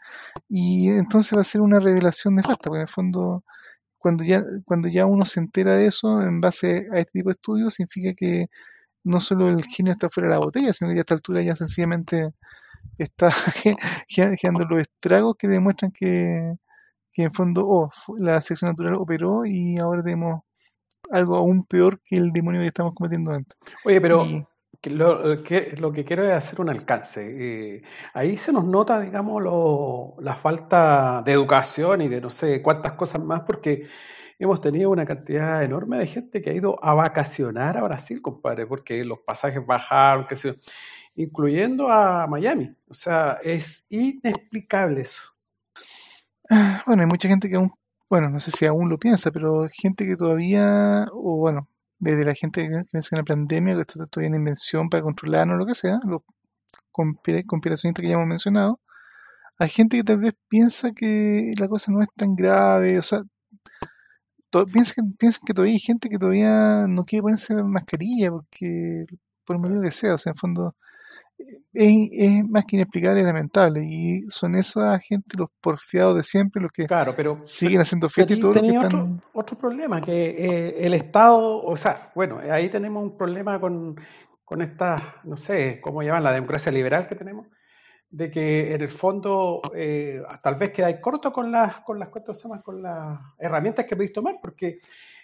y 0.49 0.89
entonces 0.89 1.37
va 1.37 1.41
a 1.41 1.43
ser 1.43 1.61
una 1.61 1.79
revelación 1.79 2.35
nefasta, 2.35 2.69
porque 2.69 2.77
en 2.77 2.81
el 2.83 2.87
fondo, 2.89 3.43
cuando 3.97 4.23
ya, 4.23 4.43
cuando 4.65 4.87
ya 4.89 5.05
uno 5.05 5.25
se 5.25 5.39
entera 5.39 5.75
de 5.75 5.87
eso 5.87 6.21
en 6.23 6.41
base 6.41 6.87
a 6.93 6.99
este 6.99 7.11
tipo 7.13 7.29
de 7.29 7.33
estudios, 7.33 7.73
significa 7.75 8.13
que 8.15 8.47
no 9.07 9.19
solo 9.19 9.47
el 9.47 9.63
genio 9.65 9.93
está 9.93 10.09
fuera 10.09 10.29
de 10.29 10.35
la 10.35 10.39
botella, 10.39 10.73
sino 10.73 10.91
que 10.91 10.97
a 10.97 11.01
esta 11.01 11.13
altura 11.13 11.41
ya 11.41 11.55
sencillamente 11.55 12.29
está 12.97 13.31
generando 14.07 14.65
los 14.65 14.79
estragos 14.79 15.35
que 15.37 15.47
demuestran 15.47 15.91
que, 15.91 16.53
que 17.13 17.23
en 17.23 17.33
fondo 17.33 17.65
oh, 17.67 17.89
la 18.17 18.41
selección 18.41 18.71
natural 18.71 18.95
operó 18.95 19.45
y 19.45 19.77
ahora 19.77 20.03
tenemos 20.03 20.41
algo 21.11 21.37
aún 21.37 21.65
peor 21.65 22.01
que 22.03 22.17
el 22.17 22.31
demonio 22.31 22.61
que 22.61 22.67
estamos 22.67 22.93
cometiendo 22.93 23.31
antes. 23.31 23.57
Oye, 23.85 24.01
pero 24.01 24.25
lo, 24.83 25.43
que, 25.43 25.75
lo 25.77 25.91
que 25.91 26.03
quiero 26.03 26.25
es 26.25 26.33
hacer 26.33 26.61
un 26.61 26.69
alcance. 26.69 27.75
Eh, 27.77 27.81
ahí 28.13 28.37
se 28.37 28.51
nos 28.51 28.65
nota, 28.65 28.99
digamos, 28.99 29.41
lo, 29.41 30.15
la 30.19 30.35
falta 30.35 31.21
de 31.25 31.31
educación 31.31 32.01
y 32.01 32.07
de 32.07 32.21
no 32.21 32.29
sé 32.29 32.61
cuántas 32.61 32.93
cosas 32.93 33.23
más, 33.23 33.41
porque 33.41 33.87
hemos 34.39 34.61
tenido 34.61 34.89
una 34.89 35.05
cantidad 35.05 35.63
enorme 35.63 35.97
de 35.97 36.07
gente 36.07 36.41
que 36.41 36.51
ha 36.51 36.53
ido 36.53 36.83
a 36.83 36.93
vacacionar 36.93 37.77
a 37.77 37.83
Brasil, 37.83 38.21
compadre, 38.21 38.67
porque 38.67 39.03
los 39.03 39.19
pasajes 39.19 39.65
bajaron, 39.65 40.27
que 40.27 40.35
se, 40.35 40.59
incluyendo 41.15 41.89
a 41.89 42.27
Miami. 42.27 42.75
O 42.87 42.93
sea, 42.93 43.39
es 43.43 43.85
inexplicable 43.89 45.01
eso. 45.01 45.21
Ah, 46.49 46.83
bueno, 46.85 47.01
hay 47.03 47.07
mucha 47.07 47.27
gente 47.27 47.49
que 47.49 47.57
aún, 47.57 47.73
bueno, 48.09 48.29
no 48.29 48.39
sé 48.39 48.51
si 48.51 48.65
aún 48.65 48.89
lo 48.89 48.97
piensa, 48.97 49.31
pero 49.31 49.67
gente 49.71 50.05
que 50.05 50.15
todavía, 50.15 51.05
o 51.11 51.37
bueno, 51.37 51.67
desde 51.99 52.25
la 52.25 52.35
gente 52.35 52.61
que 52.63 52.83
piensa 52.91 53.15
en 53.15 53.17
la 53.17 53.23
pandemia, 53.25 53.75
que 53.75 53.81
esto 53.81 54.05
todavía 54.07 54.29
una 54.29 54.37
invención 54.37 54.89
para 54.89 55.03
controlarnos, 55.03 55.57
lo 55.57 55.65
que 55.65 55.75
sea, 55.75 55.99
los 56.05 56.21
conspiracionistas 56.91 58.01
que 58.01 58.07
ya 58.07 58.15
hemos 58.15 58.27
mencionado, 58.27 58.79
hay 59.59 59.69
gente 59.69 59.97
que 59.97 60.03
tal 60.03 60.19
vez 60.19 60.35
piensa 60.47 60.91
que 60.93 61.51
la 61.59 61.67
cosa 61.67 61.91
no 61.91 62.01
es 62.01 62.09
tan 62.15 62.35
grave, 62.35 62.99
o 62.99 63.01
sea, 63.01 63.23
piensan, 64.71 65.13
piensan 65.13 65.41
que 65.45 65.53
todavía 65.53 65.73
hay 65.73 65.79
gente 65.79 66.09
que 66.09 66.17
todavía 66.17 66.87
no 66.87 67.05
quiere 67.05 67.23
ponerse 67.23 67.55
mascarilla 67.55 68.31
porque 68.31 69.05
por 69.45 69.55
el 69.55 69.61
motivo 69.61 69.81
que 69.81 69.91
sea, 69.91 70.15
o 70.15 70.17
sea, 70.17 70.31
en 70.31 70.37
fondo 70.37 70.75
es, 71.73 72.43
más 72.47 72.65
que 72.65 72.75
inexplicable 72.77 73.21
y 73.21 73.23
lamentable. 73.23 73.83
Y 73.83 74.25
son 74.29 74.55
esa 74.55 74.99
gente, 74.99 75.37
los 75.37 75.49
porfiados 75.61 76.15
de 76.15 76.23
siempre, 76.23 76.61
los 76.61 76.71
que 76.71 76.87
claro, 76.87 77.13
pero, 77.15 77.41
siguen 77.45 77.81
haciendo 77.81 78.09
fiesta 78.09 78.33
y 78.33 78.39
todo 78.39 78.53
lo 78.53 78.61
que 78.61 78.67
están... 78.67 78.85
otro, 78.85 79.21
otro 79.33 79.57
problema, 79.57 80.01
que 80.01 80.29
eh, 80.29 80.85
el 80.85 80.93
Estado, 80.93 81.63
o 81.63 81.77
sea, 81.77 82.11
bueno, 82.15 82.39
ahí 82.51 82.69
tenemos 82.69 83.03
un 83.03 83.17
problema 83.17 83.59
con, 83.59 83.95
con 84.43 84.61
esta, 84.61 85.21
no 85.23 85.37
sé, 85.37 85.79
¿cómo 85.81 86.01
llaman? 86.01 86.23
La 86.23 86.31
democracia 86.31 86.71
liberal 86.71 87.07
que 87.07 87.15
tenemos, 87.15 87.47
de 88.09 88.31
que 88.31 88.73
en 88.73 88.81
el 88.81 88.89
fondo 88.89 89.61
eh, 89.75 90.21
tal 90.41 90.55
vez 90.55 90.71
queda 90.71 91.01
corto 91.01 91.31
con 91.31 91.51
las, 91.51 91.81
con 91.81 91.99
las, 91.99 92.09
con 92.63 92.81
las 92.81 93.19
herramientas 93.37 93.85
que 93.85 93.95
podéis 93.95 94.13
tomar, 94.13 94.35
porque 94.41 94.79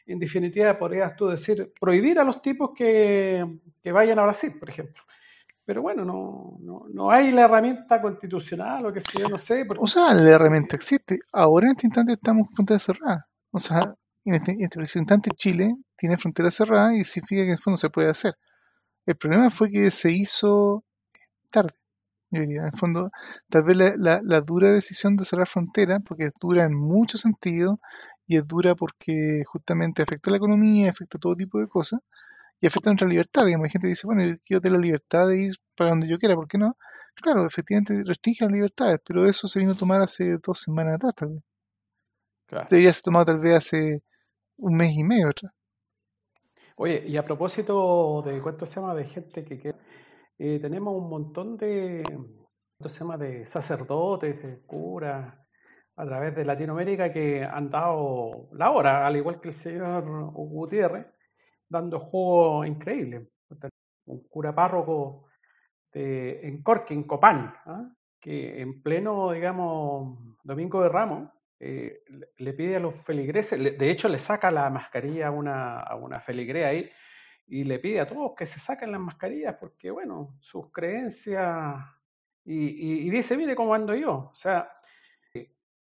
en 0.06 0.20
definitiva 0.20 0.78
podrías 0.78 1.16
tú 1.16 1.28
decir, 1.28 1.74
prohibir 1.80 2.20
a 2.20 2.24
los 2.24 2.42
tipos 2.42 2.72
que, 2.76 3.60
que 3.82 3.92
vayan 3.92 4.20
a 4.20 4.24
Brasil, 4.24 4.54
por 4.60 4.70
ejemplo 4.70 5.02
pero 5.66 5.82
bueno, 5.82 6.04
no, 6.04 6.58
no, 6.60 6.86
no, 6.92 7.10
hay 7.10 7.32
la 7.32 7.44
herramienta 7.44 8.02
constitucional 8.02 8.86
o 8.86 8.94
que 8.94 9.00
sea, 9.00 9.28
no 9.30 9.38
sé. 9.38 9.66
O 9.78 9.88
sea, 9.88 10.14
la 10.14 10.32
herramienta 10.32 10.76
existe. 10.76 11.20
Ahora 11.32 11.68
en 11.68 11.72
este 11.72 11.88
instante 11.88 12.14
estamos 12.14 12.48
con 12.48 12.56
frontera 12.56 12.80
cerrada. 12.80 13.28
O 13.52 13.60
sea, 13.60 13.96
en 14.26 14.36
este, 14.36 14.52
en 14.52 14.82
este 14.82 15.00
instante 15.00 15.32
Chile 15.32 15.76
tiene 15.96 16.18
frontera 16.18 16.52
cerrada 16.52 16.96
y 16.96 17.04
significa 17.06 17.42
que 17.42 17.48
en 17.48 17.52
el 17.52 17.60
fondo 17.60 17.78
se 17.78 17.90
puede 17.90 18.10
hacer. 18.10 18.36
El 19.06 19.16
problema 19.16 19.50
fue 19.50 19.72
que 19.72 19.90
se 19.90 20.12
hizo 20.12 20.84
tarde. 21.50 21.74
Yo 22.34 22.42
diría, 22.42 22.62
en 22.62 22.68
el 22.68 22.78
fondo, 22.78 23.12
tal 23.50 23.64
vez 23.64 23.78
la, 23.78 23.96
la, 23.98 24.22
la 24.24 24.42
dura 24.42 24.72
decisión 24.72 25.16
de 25.16 25.26
cerrar 25.26 25.48
frontera, 25.48 26.00
porque 26.02 26.26
es 26.28 26.34
dura 26.42 26.66
en 26.66 26.74
muchos 26.76 27.22
sentidos 27.22 27.80
y 28.28 28.38
es 28.38 28.48
dura 28.48 28.76
porque 28.76 29.44
justamente 29.46 30.02
afecta 30.04 30.32
la 30.32 30.38
economía, 30.38 30.90
afecta 30.92 31.20
todo 31.20 31.36
tipo 31.36 31.60
de 31.60 31.68
cosas 31.68 32.00
y 32.62 32.68
afecta 32.68 32.90
nuestra 32.92 33.08
libertad. 33.08 33.46
Digamos, 33.46 33.66
hay 33.66 33.72
gente 33.72 33.88
que 33.88 33.92
dice, 33.92 34.08
bueno, 34.08 34.26
yo 34.26 34.36
quiero 34.46 34.62
tener 34.62 34.80
la 34.80 34.86
libertad 34.86 35.28
de 35.28 35.42
ir 35.44 35.56
para 35.76 35.92
donde 35.92 36.08
yo 36.08 36.18
quiera, 36.18 36.36
¿por 36.36 36.48
qué 36.48 36.58
no? 36.58 36.78
Claro, 37.16 37.46
efectivamente 37.46 38.04
restringe 38.06 38.46
las 38.46 38.54
libertades, 38.54 39.00
pero 39.06 39.26
eso 39.28 39.48
se 39.48 39.60
vino 39.60 39.74
a 39.74 39.78
tomar 39.78 40.02
hace 40.02 40.38
dos 40.44 40.60
semanas 40.62 40.96
atrás, 40.96 41.14
tal 41.16 41.30
vez. 41.30 41.44
Debería 42.70 42.94
ser 42.94 43.04
tomado 43.04 43.26
tal 43.26 43.40
vez 43.40 43.58
hace 43.58 44.04
un 44.58 44.76
mes 44.76 44.92
y 44.96 45.04
medio 45.04 45.30
atrás. 45.30 45.52
Oye, 46.76 47.04
y 47.08 47.18
a 47.18 47.24
propósito 47.24 48.24
de 48.26 48.42
cuánto 48.42 48.66
se 48.66 48.76
llama 48.76 48.96
de 48.96 49.06
gente 49.06 49.44
que 49.46 49.76
eh, 50.46 50.60
tenemos 50.60 50.94
un 50.94 51.08
montón 51.10 51.56
de, 51.56 52.04
¿cuánto 52.04 52.90
se 52.90 53.18
de 53.18 53.46
sacerdotes, 53.46 54.44
de 54.44 54.60
curas 54.64 55.34
a 55.96 56.06
través 56.06 56.36
de 56.36 56.44
Latinoamérica 56.44 57.14
que 57.14 57.46
han 57.46 57.70
dado 57.70 58.50
la 58.52 58.72
hora, 58.72 59.08
al 59.08 59.16
igual 59.16 59.40
que 59.40 59.48
el 59.48 59.54
señor 59.54 60.04
Gutiérrez, 60.34 61.08
dando 61.70 61.98
juego 61.98 62.66
increíble. 62.66 63.30
Un 64.06 64.28
cura 64.28 64.54
párroco 64.54 65.28
de, 65.94 66.46
en 66.46 66.62
Corque, 66.62 66.94
en 66.94 67.04
Copán, 67.04 67.56
¿ah? 67.66 67.90
que 68.20 68.60
en 68.60 68.82
pleno, 68.82 69.32
digamos, 69.32 70.20
Domingo 70.44 70.84
de 70.84 70.90
Ramos, 70.90 71.30
eh, 71.58 72.04
le 72.36 72.54
pide 72.54 72.76
a 72.76 72.82
los 72.82 72.96
feligreses, 72.96 73.78
de 73.80 73.90
hecho 73.90 74.10
le 74.10 74.20
saca 74.20 74.52
la 74.52 74.70
mascarilla 74.70 75.28
a 75.28 75.32
una, 75.32 75.80
a 75.80 75.96
una 75.96 76.20
feligrea 76.20 76.68
ahí 76.68 76.90
y 77.48 77.64
le 77.64 77.80
pide 77.80 78.00
a 78.00 78.08
todos 78.08 78.34
que 78.36 78.46
se 78.46 78.60
saquen 78.60 78.92
las 78.92 79.02
mascarillas 79.02 79.56
porque, 79.60 79.92
bueno, 79.92 80.36
sus 80.40 80.72
creencias, 80.72 81.76
y, 82.46 83.08
y 83.08 83.10
dice, 83.10 83.38
mire 83.38 83.56
cómo 83.56 83.74
ando 83.74 83.96
yo, 83.96 84.30
o 84.32 84.34
sea, 84.34 84.70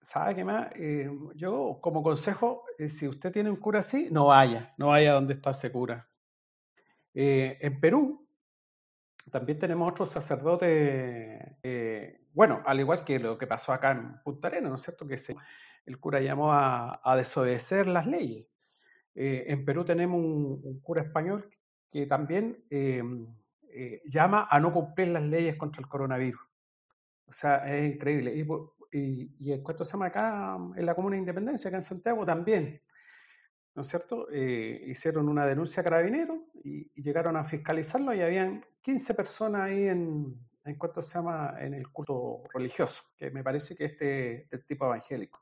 ¿Sabe 0.02 0.34
qué 0.34 0.46
más? 0.46 0.70
Eh, 0.76 1.10
yo, 1.36 1.80
como 1.82 2.02
consejo, 2.02 2.64
eh, 2.78 2.90
si 2.90 3.08
usted 3.08 3.34
tiene 3.34 3.50
un 3.50 3.58
cura 3.58 3.80
así, 3.80 4.08
no 4.12 4.28
vaya, 4.28 4.74
no 4.78 4.88
vaya 4.88 5.14
donde 5.14 5.34
está 5.34 5.52
ese 5.52 5.72
cura. 5.72 6.08
Eh, 7.14 7.58
en 7.60 7.80
Perú 7.82 8.26
también 9.30 9.60
tenemos 9.60 9.92
otros 9.92 10.10
sacerdotes, 10.10 11.40
bueno, 12.34 12.64
al 12.66 12.80
igual 12.80 13.04
que 13.04 13.20
lo 13.20 13.38
que 13.38 13.46
pasó 13.46 13.74
acá 13.74 13.92
en 13.92 14.22
Punta 14.24 14.48
Arenas, 14.48 14.70
¿no 14.70 14.76
es 14.78 14.82
cierto? 14.82 15.06
Que 15.06 15.20
el 15.86 16.00
cura 16.00 16.22
llamó 16.22 16.54
a, 16.54 17.16
desobedecer 17.16 17.88
las 17.88 18.08
leyes. 18.08 18.48
En 19.16 19.66
Perú 19.66 19.84
tenemos 19.84 20.20
un, 20.20 20.80
cura 20.82 21.02
español 21.02 21.50
que 21.92 22.06
también 22.06 22.64
llama 24.06 24.48
a 24.50 24.60
no 24.60 24.72
cumplir 24.72 25.10
las 25.10 25.24
leyes 25.24 25.56
contra 25.56 25.82
el 25.82 25.88
coronavirus. 25.88 26.42
O 27.26 27.34
sea, 27.34 27.58
es 27.74 27.94
increíble. 27.94 28.34
Y 28.92 29.52
en 29.52 29.64
cuanto 29.64 29.84
se 29.84 29.94
llama 29.94 30.08
acá, 30.08 30.58
en 30.76 30.86
la 30.86 30.96
Comuna 30.96 31.16
de 31.16 31.20
Independencia, 31.20 31.68
acá 31.68 31.78
en 31.78 31.84
Santiago, 31.84 32.26
también, 32.26 32.82
¿no 33.76 33.84
es 33.84 33.88
cierto? 33.88 34.28
Eh, 34.32 34.86
hicieron 34.88 35.30
una 35.30 35.46
denuncia 35.46 35.82
a 35.82 35.84
carabineros 35.84 36.40
y, 36.64 36.90
llegaron 37.02 37.38
a 37.38 37.44
fiscalizarlo 37.44 38.14
y 38.14 38.22
habían 38.22 38.66
15 38.82 39.14
personas 39.14 39.62
ahí 39.62 39.88
en, 39.88 40.38
cuanto 40.78 41.02
se 41.02 41.16
llama, 41.16 41.56
en 41.60 41.74
el 41.76 41.90
culto 41.90 42.44
religioso, 42.54 43.04
que 43.16 43.32
me 43.32 43.44
parece 43.44 43.76
que 43.76 43.86
este 43.86 44.48
del 44.50 44.66
tipo 44.66 44.86
evangélico. 44.86 45.40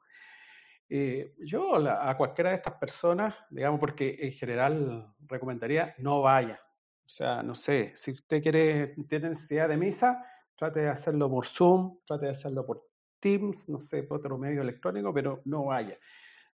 Eh, 0.90 1.36
yo 1.40 1.76
a 1.76 2.16
cualquiera 2.16 2.52
de 2.52 2.58
estas 2.58 2.76
personas, 2.76 3.36
digamos, 3.50 3.80
porque 3.80 4.18
en 4.20 4.32
general 4.32 5.14
recomendaría 5.28 5.96
no 5.98 6.22
vaya. 6.22 6.60
O 7.06 7.10
sea, 7.10 7.42
no 7.42 7.56
sé, 7.56 7.94
si 7.96 8.12
usted 8.12 8.42
quiere, 8.42 8.96
tiene 9.08 9.30
necesidad 9.30 9.70
de 9.70 9.78
misa, 9.78 10.26
trate 10.56 10.82
de 10.82 10.90
hacerlo 10.90 11.30
por 11.30 11.48
Zoom, 11.48 12.00
trate 12.06 12.26
de 12.26 12.32
hacerlo 12.32 12.66
por 12.66 12.86
Teams, 13.20 13.70
no 13.70 13.80
sé, 13.80 14.04
por 14.04 14.20
otro 14.20 14.38
medio 14.38 14.62
electrónico, 14.62 15.14
pero 15.14 15.42
no 15.46 15.66
vaya. 15.66 15.98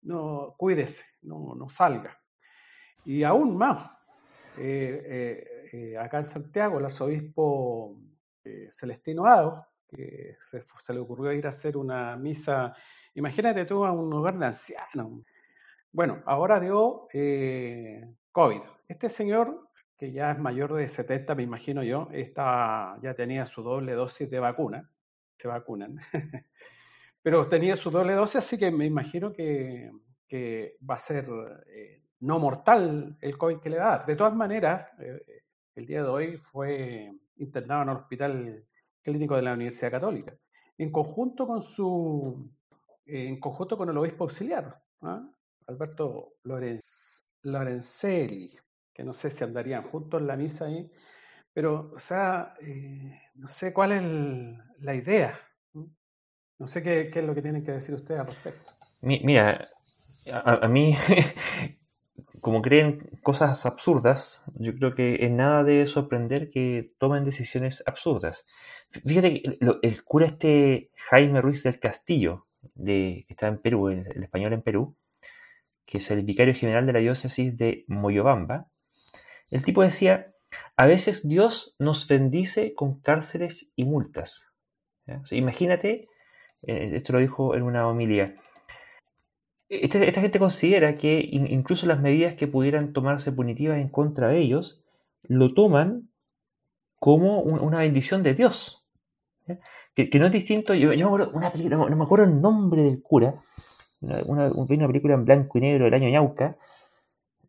No, 0.03 0.55
cuídese, 0.57 1.05
no, 1.23 1.55
no 1.55 1.69
salga. 1.69 2.19
Y 3.05 3.23
aún 3.23 3.57
más, 3.57 3.91
eh, 4.59 5.03
eh, 5.07 5.69
eh, 5.73 5.99
acá 5.99 6.19
en 6.19 6.25
Santiago, 6.25 6.79
el 6.79 6.87
arzobispo 6.87 7.97
Celestino 8.73 9.27
Ado, 9.27 9.67
que 9.89 10.37
se, 10.43 10.65
se, 10.79 10.95
le 10.95 11.01
ocurrió 11.01 11.33
ir 11.33 11.47
a 11.47 11.51
hacer 11.51 11.77
una 11.77 12.17
misa, 12.17 12.75
imagínate 13.15 13.65
tú 13.65 13.85
a 13.85 13.93
un 13.93 14.13
hogar 14.13 14.39
de 14.39 14.47
ancianos. 14.47 15.23
Bueno, 15.93 16.23
ahora 16.27 16.61
dio 16.61 17.09
COVID. 18.33 18.61
Este 18.89 19.09
señor, 19.09 19.69
que 19.97 20.13
ya 20.13 20.33
es 20.33 20.39
mayor 20.39 20.75
de 20.75 20.89
70, 20.89 21.35
me 21.35 21.43
imagino 21.43 21.83
yo, 21.83 22.09
está, 22.13 22.97
ya 23.03 23.15
tenía 23.15 23.47
su 23.47 23.63
doble 23.63 23.93
dosis 23.93 24.31
de 24.31 24.41
vacuna, 24.41 24.91
se 25.37 25.49
vacunan. 25.49 25.99
Pero 27.23 27.47
tenía 27.49 27.77
su 27.77 27.91
doble 27.91 28.15
dosis, 28.15 28.37
así 28.37 28.59
que 28.59 28.71
me 28.71 28.87
imagino 28.87 29.33
que, 29.33 29.91
que 30.27 30.77
va 30.89 30.95
a 30.95 30.99
ser 30.99 31.29
eh, 31.67 32.03
no 32.21 32.39
mortal 32.39 33.17
el 33.21 33.37
COVID 33.37 33.59
que 33.59 33.71
le 33.71 33.79
va 33.79 33.87
a 33.87 33.99
dar. 33.99 34.07
De 34.07 34.17
todas 34.17 34.35
maneras, 34.35 34.89
eh, 35.01 35.43
el 35.75 35.87
día 35.87 36.03
de 36.03 36.09
hoy 36.09 36.37
fue 36.37 37.13
internado 37.37 37.83
en 37.83 37.89
el 37.89 37.97
Hospital 37.97 38.65
Clínico 39.03 39.37
de 39.37 39.43
la 39.43 39.55
Universidad 39.55 39.91
Católica, 39.91 40.35
en 40.79 40.91
conjunto 40.91 41.47
con 41.47 41.61
su 41.61 42.51
en 43.11 43.41
conjunto 43.41 43.77
con 43.77 43.89
el 43.89 43.99
obispo 43.99 44.25
auxiliar, 44.25 44.83
¿ah? 45.03 45.29
Alberto 45.67 46.35
Lorenz, 46.45 47.31
Lorenzelli, 47.43 48.51
que 48.93 49.05
no 49.05 49.13
sé 49.13 49.31
si 49.31 49.45
andarían 49.45 49.83
juntos 49.85 50.21
en 50.21 50.27
la 50.27 50.37
misa 50.37 50.67
ahí, 50.67 50.91
pero, 51.53 51.93
o 51.95 51.99
sea, 51.99 52.55
eh, 52.61 53.11
no 53.35 53.49
sé 53.49 53.73
cuál 53.73 53.93
es 53.93 54.03
la 54.83 54.95
idea. 54.95 55.39
No 56.59 56.67
sé 56.67 56.83
qué, 56.83 57.11
es 57.13 57.25
lo 57.25 57.35
que 57.35 57.43
tienen 57.43 57.65
que 57.65 57.73
decir 57.73 57.95
ustedes 57.95 58.21
al 58.21 58.27
respecto. 58.27 58.73
Mira, 59.01 59.67
a, 60.31 60.69
mí, 60.69 60.95
como 62.43 62.61
creen 62.61 63.19
cosas 63.23 63.65
absurdas, 63.65 64.43
yo 64.57 64.75
creo 64.77 64.95
que 64.95 65.25
en 65.25 65.39
nada 65.39 65.65
debe 65.65 65.87
sorprender 65.87 66.51
que 66.51 66.93
tomen 66.99 67.25
decisiones 67.25 67.83
absurdas. 67.87 68.45
Fíjate 69.07 69.43
que 69.43 69.59
el, 69.83 70.05
cura 70.05 70.27
este 70.27 70.91
Jaime 71.09 71.41
Ruiz 71.41 71.63
del 71.63 71.81
Castillo, 71.81 72.47
de, 72.75 73.25
que 73.27 73.35
está 73.35 73.49
en 73.49 73.59
Perú, 73.59 73.89
el, 73.89 74.07
español 74.23 74.53
en 74.53 74.63
Perú, 74.63 74.97
que 75.87 75.99
es 75.99 76.11
el 76.11 76.23
vicario 76.23 76.55
general 76.55 76.87
de 76.87 76.93
la 76.93 76.99
diócesis 77.01 77.57
de 77.57 77.85
Moyobamba, 77.89 78.67
el 79.51 79.65
tipo 79.65 79.83
decía, 79.83 80.33
a 80.77 80.87
veces 80.87 81.27
Dios 81.27 81.75
nos 81.79 82.07
bendice 82.07 82.75
con 82.75 83.01
cárceles 83.01 83.69
y 83.75 83.85
multas. 83.85 84.45
imagínate, 85.31 86.09
eh, 86.63 86.91
esto 86.95 87.13
lo 87.13 87.19
dijo 87.19 87.55
en 87.57 87.63
una 87.63 87.89
homilía, 87.89 88.37
este, 89.71 90.09
esta, 90.09 90.21
gente 90.21 90.41
considera 90.41 90.99
que 90.99 91.21
incluso 91.31 91.87
las 91.87 92.01
medidas 92.01 92.35
que 92.35 92.49
pudieran 92.49 92.93
tomarse 92.93 93.31
punitivas 93.31 93.79
en 93.79 93.89
contra 93.89 94.29
de 94.29 94.39
ellos, 94.39 94.83
lo 95.23 95.55
toman 95.55 96.09
como 96.99 97.41
una 97.41 97.79
bendición 97.79 98.25
de 98.25 98.35
Dios. 98.35 98.85
Que, 100.09 100.19
no 100.19 100.27
es 100.27 100.33
distinto, 100.33 100.75
yo, 100.75 100.89
me 100.91 101.03
acuerdo 101.03 101.31
una 101.33 101.51
película, 101.51 101.77
no, 101.77 101.97
me 101.97 102.05
acuerdo 102.05 102.25
el 102.25 102.41
nombre 102.41 102.83
del 102.83 103.03
cura, 103.03 103.35
una, 104.01 104.51
una, 104.53 104.87
película 104.87 105.15
en 105.15 105.25
blanco 105.25 105.59
y 105.59 105.61
negro 105.61 105.85
del 105.85 105.95
año 105.95 106.09
Ñauca, 106.09 106.57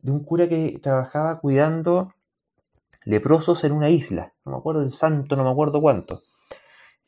de 0.02 0.12
un 0.12 0.24
cura 0.24 0.50
que 0.50 0.80
trabajaba 0.82 1.40
cuidando 1.40 2.14
leprosos 3.06 3.64
en 3.64 3.72
una 3.72 3.90
isla, 3.90 4.34
no 4.46 4.52
me 4.54 4.58
acuerdo 4.58 4.82
el 4.82 4.94
santo, 4.94 5.36
no 5.36 5.44
me 5.44 5.52
acuerdo 5.52 5.80
cuánto. 5.82 6.20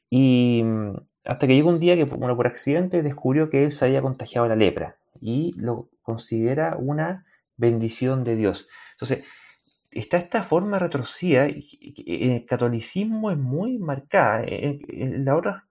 Y 0.10 0.62
mm, 0.64 0.96
hasta 1.26 1.48
que 1.48 1.56
llegó 1.56 1.70
un 1.70 1.80
día 1.80 1.96
que, 1.96 2.04
bueno, 2.04 2.36
por 2.36 2.48
accidente 2.48 3.02
descubrió 3.04 3.50
que 3.50 3.64
él 3.64 3.72
se 3.72 3.86
había 3.86 4.02
contagiado 4.02 4.48
la 4.48 4.56
lepra 4.56 4.98
y 5.20 5.54
lo 5.60 5.90
considera 6.02 6.76
una 6.78 7.26
bendición 7.58 8.24
de 8.24 8.36
Dios. 8.36 8.68
Entonces, 8.94 9.26
está 9.96 10.18
esta 10.18 10.44
forma 10.44 10.80
retorcida, 10.80 11.46
en 11.48 12.32
el 12.32 12.46
catolicismo 12.46 13.32
es 13.32 13.38
muy 13.38 13.78
marcada, 13.78 14.44
en, 14.46 15.26
la 15.26 15.36
otra 15.36 15.66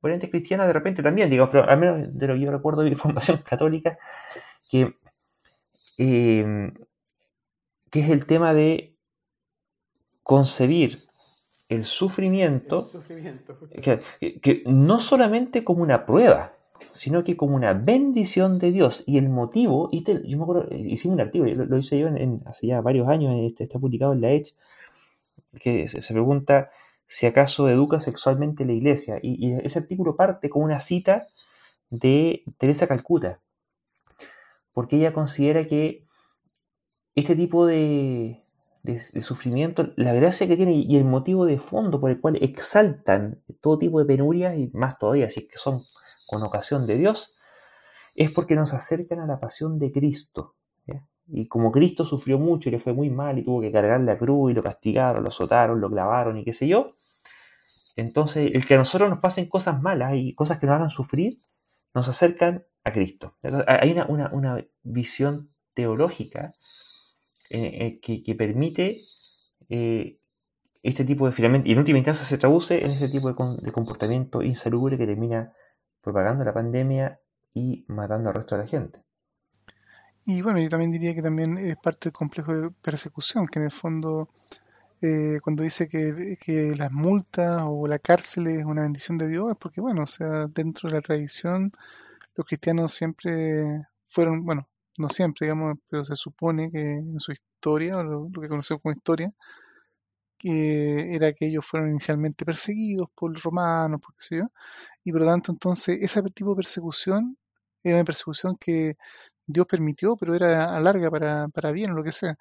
corriente 0.00 0.30
cristiana 0.30 0.66
de 0.66 0.72
repente 0.72 1.02
también, 1.02 1.30
digo, 1.30 1.50
pero 1.50 1.68
al 1.68 1.78
menos 1.78 2.18
de 2.18 2.26
lo 2.26 2.34
que 2.34 2.40
yo 2.40 2.50
recuerdo 2.50 2.82
de 2.82 2.90
mi 2.90 2.96
formación 2.96 3.38
católica, 3.38 3.98
que, 4.70 4.94
eh, 5.98 6.72
que 7.90 8.00
es 8.00 8.10
el 8.10 8.26
tema 8.26 8.54
de 8.54 8.94
concebir 10.22 11.10
el 11.68 11.84
sufrimiento, 11.84 12.86
que, 13.80 14.62
no 14.66 15.00
solamente 15.00 15.62
como 15.62 15.82
una 15.82 16.04
prueba, 16.04 16.52
sino 16.92 17.24
que 17.24 17.36
como 17.36 17.56
una 17.56 17.72
bendición 17.72 18.58
de 18.58 18.72
Dios. 18.72 19.02
Y 19.06 19.18
el 19.18 19.28
motivo, 19.28 19.88
y 19.92 20.04
yo 20.04 20.38
me 20.38 20.42
acuerdo, 20.42 20.74
hicimos 20.74 21.14
un 21.14 21.20
artículo, 21.20 21.64
lo, 21.64 21.78
hice 21.78 21.98
yo 21.98 22.08
hace 22.46 22.66
ya 22.66 22.80
varios 22.80 23.08
años, 23.08 23.34
este, 23.50 23.64
está 23.64 23.78
publicado 23.78 24.12
en 24.12 24.20
la 24.20 24.30
Edge, 24.32 24.54
que 25.60 25.88
se, 25.88 26.00
pregunta 26.12 26.70
si 27.06 27.26
acaso 27.26 27.68
educa 27.68 28.00
sexualmente 28.00 28.64
la 28.64 28.72
iglesia. 28.72 29.18
Y, 29.22 29.46
y, 29.46 29.52
ese 29.64 29.78
artículo 29.80 30.16
parte 30.16 30.50
con 30.50 30.62
una 30.62 30.80
cita 30.80 31.26
de 31.90 32.44
Teresa 32.58 32.86
Calcuta, 32.86 33.40
porque 34.72 34.96
ella 34.96 35.12
considera 35.12 35.66
que 35.66 36.04
este 37.14 37.34
tipo 37.34 37.66
de, 37.66 38.42
de, 38.82 39.22
sufrimiento, 39.22 39.92
la 39.96 40.12
gracia 40.12 40.46
que 40.48 40.56
tiene 40.56 40.72
y 40.72 40.96
el 40.96 41.04
motivo 41.04 41.44
de 41.44 41.58
fondo 41.58 42.00
por 42.00 42.10
el 42.10 42.20
cual 42.20 42.36
exaltan 42.40 43.42
todo 43.60 43.78
tipo 43.78 43.98
de 43.98 44.06
penurias 44.06 44.56
y 44.56 44.70
más 44.72 44.98
todavía 44.98 45.28
si 45.28 45.40
es 45.40 45.48
que 45.48 45.58
son 45.58 45.82
con 46.26 46.42
ocasión 46.42 46.86
de 46.86 46.96
Dios, 46.96 47.34
es 48.14 48.30
porque 48.30 48.54
nos 48.54 48.72
acercan 48.72 49.20
a 49.20 49.26
la 49.26 49.38
pasión 49.40 49.78
de 49.78 49.92
Cristo. 49.92 50.54
Y 51.32 51.46
como 51.46 51.70
Cristo 51.70 52.04
sufrió 52.04 52.40
mucho 52.40 52.68
y 52.68 52.72
le 52.72 52.80
fue 52.80 52.92
muy 52.92 53.08
mal 53.08 53.38
y 53.38 53.44
tuvo 53.44 53.60
que 53.60 53.70
cargar 53.70 54.00
la 54.00 54.18
cruz 54.18 54.50
y 54.50 54.54
lo 54.54 54.64
castigaron, 54.64 55.22
lo 55.22 55.28
azotaron, 55.28 55.80
lo 55.80 55.88
clavaron 55.88 56.36
y 56.36 56.44
qué 56.44 56.52
sé 56.52 56.66
yo, 56.66 56.96
entonces 57.94 58.50
el 58.52 58.66
que 58.66 58.74
a 58.74 58.78
nosotros 58.78 59.10
nos 59.10 59.20
pasen 59.20 59.48
cosas 59.48 59.80
malas 59.80 60.14
y 60.16 60.34
cosas 60.34 60.58
que 60.58 60.66
nos 60.66 60.74
hagan 60.74 60.90
sufrir, 60.90 61.40
nos 61.94 62.08
acercan 62.08 62.64
a 62.82 62.92
Cristo. 62.92 63.36
hay 63.42 63.92
una, 63.92 64.06
una, 64.06 64.30
una 64.32 64.64
visión 64.82 65.50
teológica 65.74 66.52
eh, 67.52 67.98
eh, 68.06 68.22
que, 68.22 68.34
permite 68.36 69.02
eh, 69.68 70.18
este 70.84 71.04
tipo 71.04 71.26
de 71.26 71.32
finalmente, 71.32 71.68
y 71.68 71.72
en 71.72 71.78
última 71.78 71.98
instancia 71.98 72.24
se 72.24 72.38
traduce 72.38 72.78
en 72.84 72.92
ese 72.92 73.08
tipo 73.08 73.28
de, 73.28 73.72
comportamiento 73.72 74.40
insalubre 74.40 74.96
que 74.96 75.04
termina 75.04 75.52
propagando 76.00 76.44
la 76.44 76.54
pandemia 76.54 77.18
y 77.52 77.84
matando 77.88 78.28
al 78.28 78.36
resto 78.36 78.54
de 78.54 78.62
la 78.62 78.68
gente. 78.68 79.02
Y 80.24 80.42
bueno, 80.42 80.60
yo 80.60 80.68
también 80.68 80.92
diría 80.92 81.12
que 81.12 81.22
también 81.22 81.58
es 81.58 81.76
parte 81.76 82.08
del 82.08 82.12
complejo 82.12 82.54
de 82.54 82.70
persecución, 82.70 83.48
que 83.48 83.58
en 83.58 83.64
el 83.64 83.72
fondo, 83.72 84.28
cuando 85.42 85.64
dice 85.64 85.88
que, 85.88 86.36
que, 86.40 86.76
las 86.76 86.92
multas 86.92 87.64
o 87.66 87.88
la 87.88 87.98
cárcel 87.98 88.46
es 88.46 88.64
una 88.64 88.82
bendición 88.82 89.18
de 89.18 89.26
Dios, 89.26 89.50
es 89.50 89.56
porque, 89.56 89.80
bueno, 89.80 90.04
o 90.04 90.06
sea, 90.06 90.46
dentro 90.46 90.88
de 90.88 90.94
la 90.94 91.00
tradición, 91.00 91.72
los 92.36 92.46
cristianos 92.46 92.94
siempre 92.94 93.88
fueron, 94.04 94.44
bueno, 94.44 94.69
no 95.00 95.08
siempre, 95.08 95.46
digamos, 95.46 95.78
pero 95.88 96.04
se 96.04 96.16
supone 96.16 96.70
que 96.70 96.80
en 96.80 97.20
su 97.20 97.32
historia, 97.32 97.98
o 97.98 98.02
lo, 98.02 98.30
que 98.40 98.48
conocemos 98.48 98.82
como 98.82 98.92
historia, 98.92 99.32
que 100.38 101.14
era 101.14 101.32
que 101.34 101.46
ellos 101.48 101.66
fueron 101.66 101.90
inicialmente 101.90 102.44
perseguidos 102.44 103.08
por 103.14 103.32
los 103.32 103.42
romanos, 103.42 104.00
por 104.00 104.14
qué 104.14 104.20
sé 104.20 104.36
yo, 104.38 104.44
y 105.04 105.12
por 105.12 105.22
lo 105.22 105.26
tanto 105.26 105.52
entonces 105.52 105.98
ese 106.02 106.22
tipo 106.30 106.50
de 106.50 106.56
persecución 106.56 107.36
era 107.84 107.96
una 107.96 108.04
persecución 108.04 108.56
que 108.56 108.96
Dios 109.46 109.66
permitió, 109.66 110.16
pero 110.16 110.34
era 110.34 110.74
a 110.76 110.80
larga 110.80 111.10
para, 111.10 111.48
para 111.48 111.72
bien 111.72 111.90
o 111.92 111.94
lo 111.94 112.04
que 112.04 112.12
sea. 112.12 112.36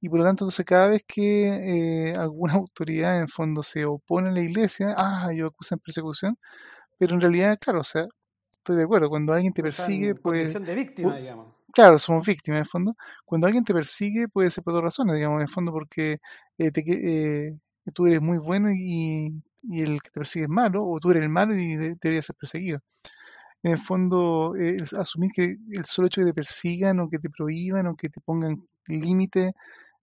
Y 0.00 0.08
por 0.08 0.20
lo 0.20 0.24
tanto, 0.24 0.44
entonces 0.44 0.64
cada 0.66 0.88
vez 0.88 1.04
que 1.06 2.10
eh, 2.10 2.14
alguna 2.16 2.54
autoridad 2.62 3.18
en 3.20 3.28
fondo 3.28 3.62
se 3.62 3.84
opone 3.84 4.28
a 4.30 4.32
la 4.32 4.40
iglesia, 4.40 4.94
ah, 4.96 5.28
ellos 5.32 5.50
acusan 5.52 5.78
persecución, 5.80 6.38
pero 6.98 7.14
en 7.14 7.20
realidad, 7.20 7.58
claro, 7.60 7.80
o 7.80 7.84
sea, 7.84 8.06
estoy 8.58 8.76
de 8.76 8.84
acuerdo, 8.84 9.08
cuando 9.08 9.32
alguien 9.32 9.52
te 9.52 9.62
persigue, 9.62 10.14
pues... 10.14 10.52
de 10.54 10.74
víctima, 10.74 11.16
digamos. 11.16 11.57
Claro, 11.72 11.98
somos 11.98 12.26
víctimas, 12.26 12.60
en 12.60 12.66
fondo. 12.66 12.96
Cuando 13.24 13.46
alguien 13.46 13.64
te 13.64 13.74
persigue, 13.74 14.28
puede 14.28 14.50
ser 14.50 14.64
por 14.64 14.72
dos 14.72 14.82
razones, 14.82 15.16
digamos, 15.16 15.40
en 15.42 15.48
fondo, 15.48 15.70
porque 15.72 16.12
eh, 16.58 16.72
eh, 16.74 17.52
tú 17.94 18.06
eres 18.06 18.20
muy 18.22 18.38
bueno 18.38 18.70
y, 18.72 19.42
el 19.70 20.00
que 20.02 20.10
te 20.10 20.20
persigue 20.20 20.44
es 20.44 20.50
malo, 20.50 20.84
o 20.86 20.98
tú 21.00 21.10
eres 21.10 21.22
el 21.24 21.28
malo 21.28 21.54
y 21.54 21.76
deberías 21.76 22.26
ser 22.26 22.36
perseguido. 22.36 22.80
En 23.62 23.72
el 23.72 23.78
fondo, 23.78 24.54
asumir 24.98 25.32
que 25.34 25.56
el 25.72 25.84
solo 25.86 26.08
hecho 26.08 26.20
de 26.22 26.26
que 26.28 26.32
te 26.32 26.36
persigan 26.36 27.00
o 27.00 27.10
que 27.10 27.18
te 27.18 27.30
prohíban 27.30 27.86
o 27.88 27.96
que 27.96 28.08
te 28.10 28.20
pongan 28.20 28.66
límite, 28.86 29.54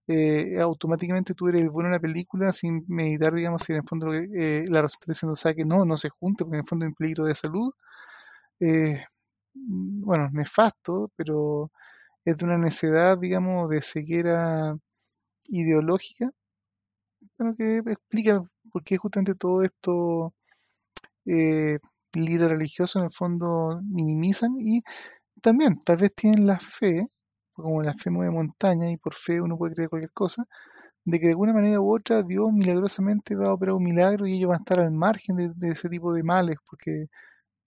eh, 0.07 0.59
automáticamente 0.61 1.33
tú 1.35 1.47
eres 1.49 1.61
el 1.63 1.69
bueno 1.71 1.89
en 1.89 1.93
la 1.95 1.99
película 2.01 2.51
sin 2.53 2.85
meditar, 2.87 3.33
digamos, 3.35 3.63
si 3.63 3.73
en 3.73 3.79
el 3.79 3.85
fondo 3.87 4.07
la 4.11 4.81
razón 4.83 4.99
está 5.01 5.11
diciendo, 5.13 5.35
o 5.35 5.55
que 5.55 5.65
no, 5.65 5.85
no 5.85 5.97
se 5.97 6.09
junte, 6.09 6.45
porque 6.45 6.57
en 6.57 6.61
el 6.61 6.67
fondo 6.67 6.85
hay 6.85 6.89
un 6.89 6.95
peligro 6.95 7.25
de 7.25 7.35
salud. 7.35 7.73
Eh, 8.59 9.03
bueno, 9.55 10.29
nefasto, 10.31 11.11
pero 11.15 11.71
es 12.25 12.37
de 12.37 12.45
una 12.45 12.57
necedad, 12.57 13.17
digamos, 13.19 13.69
de 13.69 13.81
ceguera 13.81 14.77
ideológica, 15.47 16.31
bueno, 17.37 17.55
que 17.57 17.77
explica 17.77 18.41
por 18.71 18.83
qué 18.83 18.97
justamente 18.97 19.35
todo 19.35 19.63
esto 19.63 20.33
eh, 21.25 21.79
líderes 22.13 22.49
religiosos 22.49 22.97
en 22.97 23.05
el 23.05 23.11
fondo 23.11 23.81
minimizan 23.83 24.55
y 24.59 24.83
también 25.41 25.79
tal 25.81 25.97
vez 25.97 26.13
tienen 26.15 26.47
la 26.47 26.59
fe, 26.59 27.07
como 27.53 27.81
la 27.83 27.93
fe 27.93 28.09
mueve 28.11 28.31
montaña 28.31 28.91
y 28.91 28.97
por 28.97 29.15
fe 29.15 29.41
uno 29.41 29.57
puede 29.57 29.75
creer 29.75 29.89
cualquier 29.89 30.11
cosa, 30.13 30.45
de 31.05 31.19
que 31.19 31.27
de 31.27 31.33
alguna 31.33 31.53
manera 31.53 31.81
u 31.81 31.95
otra 31.95 32.23
Dios 32.23 32.51
milagrosamente 32.53 33.35
va 33.35 33.47
a 33.49 33.53
operar 33.53 33.75
un 33.75 33.83
milagro 33.83 34.27
y 34.27 34.35
ellos 34.35 34.49
van 34.49 34.59
a 34.59 34.63
estar 34.63 34.79
al 34.79 34.91
margen 34.91 35.37
de, 35.37 35.51
de 35.55 35.69
ese 35.69 35.89
tipo 35.89 36.13
de 36.13 36.23
males, 36.23 36.57
porque 36.69 37.07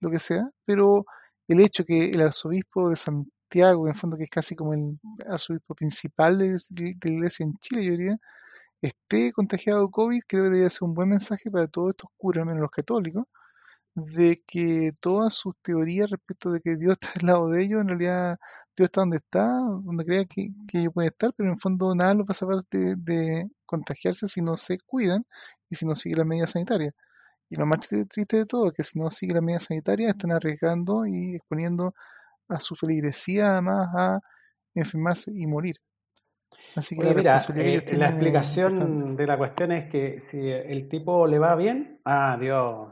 lo 0.01 0.11
que 0.11 0.19
sea, 0.19 0.49
pero 0.65 1.05
el 1.49 1.61
hecho 1.61 1.85
que 1.85 2.11
el 2.11 2.21
arzobispo 2.21 2.89
de 2.89 2.95
Santiago, 2.95 3.87
en 3.87 3.95
fondo 3.95 4.17
que 4.17 4.25
es 4.25 4.29
casi 4.29 4.55
como 4.55 4.73
el 4.73 4.99
arzobispo 5.27 5.75
principal 5.75 6.37
de, 6.37 6.57
la 7.03 7.11
iglesia 7.11 7.43
en 7.45 7.57
Chile, 7.59 7.85
yo 7.85 7.91
diría, 7.93 8.17
esté 8.81 9.33
contagiado 9.33 9.81
de 9.83 9.91
COVID, 9.91 10.21
creo 10.27 10.43
que 10.45 10.49
debería 10.49 10.69
ser 10.69 10.83
un 10.83 10.93
buen 10.95 11.09
mensaje 11.09 11.51
para 11.51 11.67
todos 11.67 11.89
estos 11.91 12.11
curas, 12.17 12.45
menos 12.45 12.61
los 12.61 12.71
católicos, 12.71 13.25
de 13.95 14.43
que 14.47 14.93
todas 15.01 15.33
sus 15.33 15.55
teorías 15.61 16.09
respecto 16.11 16.51
de 16.51 16.61
que 16.61 16.77
Dios 16.77 16.97
está 17.01 17.11
al 17.19 17.27
lado 17.27 17.49
de 17.49 17.63
ellos, 17.63 17.81
en 17.81 17.89
realidad 17.89 18.39
Dios 18.77 18.87
está 18.87 19.01
donde 19.01 19.17
está, 19.17 19.47
donde 19.83 20.05
crea 20.05 20.25
que, 20.25 20.51
ellos 20.73 20.93
pueden 20.93 21.09
estar, 21.11 21.33
pero 21.35 21.49
en 21.51 21.59
fondo 21.59 21.95
nada 21.95 22.13
lo 22.13 22.25
pasa 22.25 22.45
a 22.45 22.61
de, 22.71 22.95
de 22.97 23.49
contagiarse 23.65 24.27
si 24.27 24.41
no 24.41 24.55
se 24.57 24.77
cuidan 24.85 25.25
y 25.69 25.75
si 25.75 25.85
no 25.85 25.95
siguen 25.95 26.19
las 26.19 26.27
medidas 26.27 26.51
sanitarias. 26.51 26.93
Y 27.49 27.55
lo 27.55 27.65
más 27.65 27.79
triste 27.79 28.37
de 28.37 28.45
todo 28.45 28.67
es 28.67 28.73
que 28.73 28.83
si 28.83 28.99
no 28.99 29.09
sigue 29.09 29.33
las 29.33 29.43
medidas 29.43 29.63
sanitarias 29.63 30.11
están 30.11 30.31
arriesgando 30.31 31.05
y 31.05 31.35
exponiendo 31.35 31.93
a 32.47 32.59
su 32.59 32.75
feligresía 32.75 33.51
además 33.51 33.87
a 33.95 34.19
enfermarse 34.75 35.31
y 35.33 35.47
morir. 35.47 35.75
Así 36.75 36.95
que 36.95 37.03
la, 37.03 37.13
mira, 37.13 37.37
eh, 37.55 37.83
la 37.97 38.09
explicación 38.09 39.15
de 39.15 39.27
la 39.27 39.37
cuestión 39.37 39.71
es 39.71 39.85
que 39.85 40.19
si 40.19 40.49
el 40.49 40.87
tipo 40.87 41.25
le 41.25 41.39
va 41.39 41.55
bien, 41.55 41.99
ah, 42.05 42.37
Dios. 42.39 42.89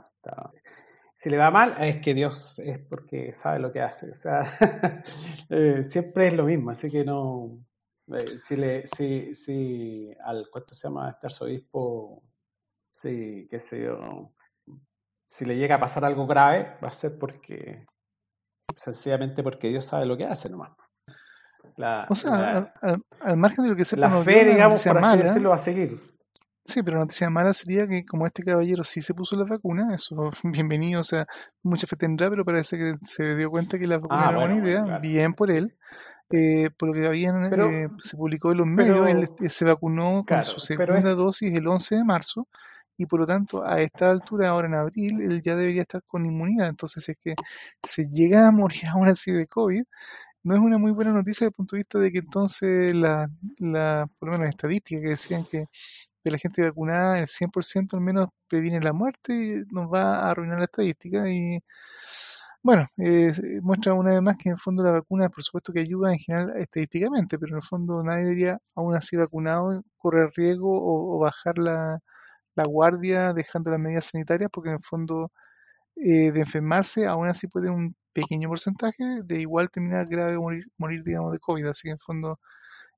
Si 1.14 1.30
le 1.30 1.38
va 1.38 1.52
mal, 1.52 1.76
es 1.80 1.98
que 1.98 2.14
Dios 2.14 2.60
es 2.60 2.80
porque 2.80 3.34
sabe 3.34 3.60
lo 3.60 3.72
que 3.72 3.82
hace. 3.82 4.10
O 4.12 4.14
sea, 4.14 4.42
eh, 5.50 5.84
siempre 5.84 6.28
es 6.28 6.34
lo 6.34 6.46
mismo, 6.46 6.72
así 6.72 6.90
que 6.90 7.04
no. 7.04 7.60
Eh, 8.08 8.38
si 8.38 8.56
le, 8.56 8.88
si, 8.88 9.36
si 9.36 10.12
al 10.24 10.50
cuento 10.50 10.74
se 10.74 10.88
llama 10.88 11.10
este 11.10 11.28
arzobispo, 11.28 12.24
sí, 12.92 13.48
qué 13.50 13.60
sé 13.60 13.84
yo, 13.84 14.32
si 15.28 15.46
le 15.46 15.58
llega 15.58 15.76
a 15.76 15.80
pasar 15.80 16.06
algo 16.06 16.26
grave, 16.26 16.78
va 16.84 16.88
a 16.88 16.94
ser 16.94 17.18
porque, 17.20 17.86
sencillamente 18.76 19.44
porque 19.44 19.70
Dios 19.70 19.86
sabe 19.86 20.06
lo 20.06 20.18
que 20.18 20.26
hace 20.26 20.50
nomás. 20.50 20.72
La, 21.76 22.08
o 22.10 22.16
sea, 22.16 22.74
al, 23.22 23.38
margen 23.38 23.66
de 23.66 23.72
lo 23.72 23.76
que 23.76 23.86
se 23.86 23.98
La 23.98 24.10
fe, 24.10 24.46
digamos, 24.46 24.84
por 24.84 24.98
así 24.98 25.18
decirlo, 25.18 25.50
va 25.50 25.56
a 25.56 25.60
seguir. 25.60 26.18
Sí, 26.66 26.84
pero 26.84 27.00
noticia 27.00 27.30
mala 27.30 27.54
sería 27.54 27.88
que 27.88 28.06
como 28.06 28.26
este 28.26 28.44
caballero 28.44 28.84
sí 28.84 29.02
se 29.02 29.14
puso 29.14 29.38
la 29.38 29.46
vacuna, 29.46 29.94
eso 29.94 30.32
bienvenido, 30.44 31.02
o 31.02 31.04
sea, 31.04 31.26
mucha 31.64 31.88
fe 31.88 31.96
tendrá, 31.96 32.30
pero 32.30 32.44
parece 32.44 32.78
que 32.78 32.94
se 33.02 33.36
dio 33.36 33.50
cuenta 33.50 33.78
que 33.78 33.88
la 33.88 34.00
vacuna 34.00 34.28
ah, 34.28 34.30
era 34.30 34.38
buena 34.38 34.68
idea, 34.68 35.00
bien 35.00 35.34
por 35.34 35.52
él. 35.52 35.78
Eh, 36.30 36.70
por 36.78 36.90
lo 36.90 36.94
que 36.94 37.08
habían, 37.08 37.46
eh, 37.54 37.88
se 38.04 38.18
publicó 38.18 38.52
en 38.52 38.58
los 38.58 38.68
medios, 38.68 39.08
él, 39.08 39.50
se 39.50 39.64
vacunó 39.64 40.26
con 40.28 40.44
su 40.44 40.60
segunda 40.60 41.14
dosis 41.14 41.56
el 41.56 41.66
11 41.66 41.96
de 41.96 42.04
marzo 42.04 42.48
y 42.98 43.06
por 43.06 43.20
lo 43.22 43.26
tanto 43.26 43.64
a 43.66 43.82
esta 43.82 44.10
altura, 44.12 44.50
ahora 44.50 44.68
en 44.68 44.76
abril, 44.76 45.22
él 45.22 45.42
ya 45.42 45.56
debería 45.56 45.84
estar 45.84 46.04
con 46.08 46.26
inmunidad. 46.26 46.70
Entonces, 46.70 47.08
es 47.10 47.18
que 47.18 47.36
se 47.84 48.08
llega 48.10 48.48
a 48.48 48.52
morir 48.52 48.82
aún 48.94 49.08
así 49.08 49.32
de 49.32 49.48
COVID, 49.48 49.84
no 50.44 50.56
es 50.56 50.62
una 50.62 50.78
muy 50.78 50.92
buena 50.92 51.12
noticia 51.12 51.46
desde 51.46 51.48
el 51.48 51.54
punto 51.54 51.76
de 51.76 51.80
vista 51.82 52.00
de 52.00 52.12
que 52.12 52.20
entonces 52.20 52.96
la, 52.96 53.30
la 53.60 54.08
por 54.20 54.30
lo 54.30 54.38
menos 54.38 54.50
estadísticas 54.50 55.02
que 55.04 55.10
decían 55.10 55.46
que 55.46 55.66
de 56.24 56.32
la 56.32 56.38
gente 56.38 56.64
vacunada 56.64 57.20
el 57.20 57.28
100% 57.28 57.94
al 57.96 58.02
menos 58.02 58.28
previene 58.48 58.82
la 58.82 58.94
muerte 58.94 59.34
y 59.34 59.74
nos 59.74 59.92
va 59.92 60.20
a 60.20 60.32
arruinar 60.32 60.60
la 60.60 60.66
estadística 60.66 61.30
y 61.30 61.60
bueno, 62.64 62.88
eh, 62.98 63.34
muestra 63.62 63.94
una 63.94 64.12
vez 64.12 64.22
más 64.22 64.36
que 64.38 64.50
en 64.50 64.54
el 64.54 64.60
fondo 64.60 64.84
la 64.84 64.92
vacuna 64.92 65.30
por 65.30 65.44
supuesto 65.44 65.72
que 65.74 65.80
ayuda 65.82 66.12
en 66.12 66.20
general 66.20 66.54
estadísticamente, 66.58 67.40
pero 67.40 67.54
en 67.54 67.58
el 67.58 67.64
fondo 67.64 68.04
nadie 68.04 68.24
debería 68.26 68.60
aún 68.76 68.96
así 68.96 69.16
vacunado 69.16 69.84
correr 69.98 70.32
riesgo 70.36 70.70
o, 70.72 71.20
bajar 71.20 71.58
la, 71.58 72.00
la, 72.58 72.64
guardia 72.66 73.34
dejando 73.34 73.72
las 73.72 73.80
medidas 73.80 74.06
sanitarias 74.06 74.50
porque 74.52 74.70
en 74.70 74.76
el 74.76 74.84
fondo 74.84 75.32
eh, 75.96 76.32
de 76.32 76.42
enfermarse 76.42 77.08
aún 77.08 77.28
así 77.28 77.48
puede 77.48 77.70
un 77.70 77.96
pequeño 78.14 78.50
porcentaje 78.50 79.04
de 79.24 79.42
igual 79.42 79.70
terminar 79.70 80.08
grave 80.08 80.38
o 80.38 80.42
morir, 80.42 80.66
morir 80.78 81.04
digamos, 81.04 81.32
de 81.34 81.40
COVID. 81.40 81.68
Así 81.68 81.88
que 81.88 81.92
en 81.92 82.00
fondo, 82.00 82.40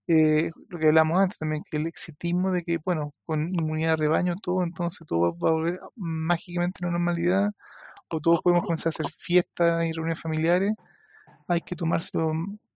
eh, 0.07 0.51
lo 0.69 0.79
que 0.79 0.87
hablamos 0.87 1.17
antes 1.19 1.37
también, 1.39 1.63
que 1.69 1.77
el 1.77 1.87
exitismo 1.87 2.51
de 2.51 2.63
que, 2.63 2.79
bueno, 2.85 3.13
con 3.25 3.41
inmunidad 3.53 3.91
de 3.91 3.97
rebaño, 3.97 4.35
todo, 4.41 4.63
entonces 4.63 5.07
todo 5.07 5.37
va 5.37 5.49
a 5.49 5.53
volver 5.53 5.79
mágicamente 5.95 6.79
a 6.83 6.87
la 6.87 6.93
normalidad, 6.93 7.51
o 8.09 8.19
todos 8.21 8.41
podemos 8.41 8.63
comenzar 8.63 8.89
a 8.89 8.91
hacer 8.91 9.07
fiestas 9.17 9.85
y 9.85 9.93
reuniones 9.93 10.21
familiares, 10.21 10.73
hay 11.47 11.61
que 11.61 11.75
tomárselo 11.75 12.31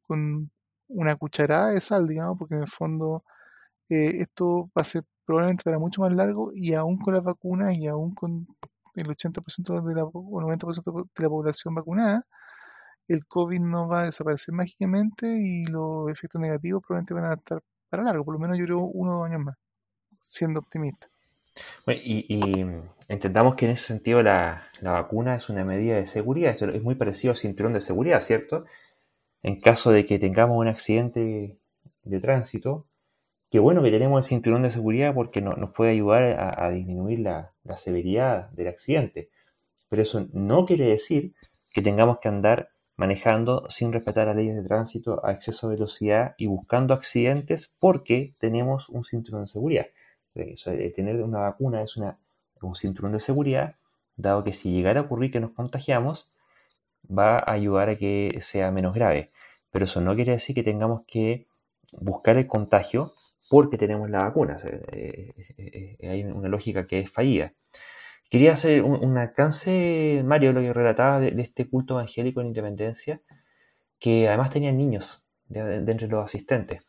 con 0.07 0.51
una 0.89 1.15
cucharada 1.15 1.69
de 1.71 1.81
sal, 1.81 2.07
digamos, 2.07 2.37
porque 2.37 2.55
en 2.55 2.61
el 2.63 2.69
fondo 2.69 3.23
eh, 3.89 4.21
esto 4.21 4.69
va 4.77 4.81
a 4.81 4.83
ser 4.83 5.03
probablemente 5.25 5.63
para 5.63 5.79
mucho 5.79 6.01
más 6.01 6.13
largo 6.13 6.51
y 6.53 6.73
aún 6.73 6.97
con 6.97 7.13
las 7.13 7.23
vacunas 7.23 7.77
y 7.77 7.87
aún 7.87 8.13
con 8.13 8.47
el 8.95 9.07
80% 9.07 9.81
de 9.83 9.95
la, 9.95 10.03
o 10.03 10.41
90% 10.41 11.09
de 11.15 11.23
la 11.23 11.29
población 11.29 11.75
vacunada, 11.75 12.25
el 13.07 13.25
COVID 13.25 13.59
no 13.59 13.87
va 13.87 14.01
a 14.01 14.05
desaparecer 14.05 14.53
mágicamente 14.53 15.27
y 15.39 15.63
los 15.63 16.09
efectos 16.09 16.41
negativos 16.41 16.83
probablemente 16.85 17.13
van 17.13 17.25
a 17.25 17.33
estar 17.33 17.61
para 17.89 18.03
largo, 18.03 18.25
por 18.25 18.35
lo 18.35 18.39
menos 18.39 18.57
yo 18.57 18.65
creo 18.65 18.79
uno 18.79 19.11
o 19.11 19.17
dos 19.19 19.25
años 19.25 19.41
más, 19.41 19.55
siendo 20.19 20.59
optimista. 20.59 21.07
y, 21.87 22.39
entendamos 23.07 23.55
que 23.55 23.65
en 23.65 23.71
ese 23.71 23.87
sentido 23.87 24.23
la, 24.23 24.63
la, 24.81 24.93
vacuna 24.93 25.35
es 25.35 25.49
una 25.49 25.63
medida 25.63 25.95
de 25.95 26.07
seguridad, 26.07 26.55
es 26.55 26.81
muy 26.81 26.95
parecido 26.95 27.31
al 27.31 27.37
cinturón 27.37 27.73
de 27.73 27.81
seguridad, 27.81 28.21
¿cierto? 28.21 28.65
En 29.43 29.59
caso 29.59 29.91
de 29.91 30.05
que 30.05 30.19
tengamos 30.19 30.57
un 30.57 30.69
accidente 30.69 31.57
de 32.03 32.19
tránsito, 32.19 32.87
Qué 33.53 33.59
bueno 33.59 33.83
que 33.83 33.91
tenemos 33.91 34.25
el 34.25 34.27
cinturón 34.27 34.63
de 34.63 34.71
seguridad 34.71 35.13
porque 35.13 35.39
nos 35.39 35.69
puede 35.75 35.91
ayudar 35.91 36.23
a, 36.57 36.71
disminuir 36.71 37.19
la, 37.19 37.51
severidad 37.77 38.49
del 38.49 38.69
accidente. 38.69 39.29
Pero 39.89 40.01
eso 40.01 40.25
no 40.33 40.65
quiere 40.65 40.87
decir 40.87 41.35
que 41.71 41.83
tengamos 41.83 42.17
que 42.17 42.29
andar 42.29 42.69
manejando 42.95 43.69
sin 43.69 43.93
respetar 43.93 44.25
las 44.25 44.35
leyes 44.35 44.55
de 44.55 44.63
tránsito 44.63 45.23
a 45.23 45.33
exceso 45.33 45.69
de 45.69 45.75
velocidad 45.75 46.33
y 46.39 46.47
buscando 46.47 46.95
accidentes 46.95 47.71
porque 47.77 48.33
tenemos 48.39 48.89
un 48.89 49.03
cinturón 49.03 49.41
de 49.41 49.49
seguridad. 49.49 49.85
el 50.33 50.93
tener 50.95 51.21
una 51.21 51.41
vacuna 51.41 51.83
es 51.83 51.95
un 51.95 52.75
cinturón 52.75 53.11
de 53.11 53.19
seguridad, 53.19 53.75
dado 54.15 54.43
que 54.43 54.53
si 54.53 54.71
llegara 54.71 55.01
a 55.01 55.03
ocurrir 55.03 55.31
que 55.31 55.39
nos 55.39 55.51
contagiamos, 55.51 56.27
va 57.07 57.37
a 57.37 57.51
ayudar 57.51 57.89
a 57.89 57.97
que 57.99 58.35
sea 58.41 58.71
menos 58.71 58.95
grave. 58.95 59.29
Pero 59.69 59.85
eso 59.85 60.01
no 60.01 60.15
quiere 60.15 60.31
decir 60.31 60.55
que 60.55 60.63
tengamos 60.63 61.03
que 61.05 61.45
buscar 61.91 62.37
el 62.37 62.47
contagio 62.47 63.13
porque 63.49 63.77
tenemos 63.77 64.09
la 64.09 64.23
vacuna. 64.23 64.57
Eh, 64.91 65.33
eh, 65.57 65.97
eh, 65.99 66.09
hay 66.09 66.23
una 66.23 66.49
lógica 66.49 66.87
que 66.87 66.99
es 66.99 67.11
fallida. 67.11 67.53
Quería 68.29 68.53
hacer 68.53 68.81
un, 68.81 69.17
alcance, 69.17 70.23
Mario, 70.25 70.53
lo 70.53 70.61
que 70.61 70.73
relataba 70.73 71.19
de, 71.19 71.39
este 71.39 71.69
culto 71.69 71.95
evangélico 71.95 72.41
en 72.41 72.47
Independencia, 72.47 73.21
que 73.99 74.27
además 74.27 74.49
tenían 74.49 74.77
niños 74.77 75.23
de, 75.49 75.75
entre 75.75 76.07
los 76.07 76.25
asistentes. 76.25 76.81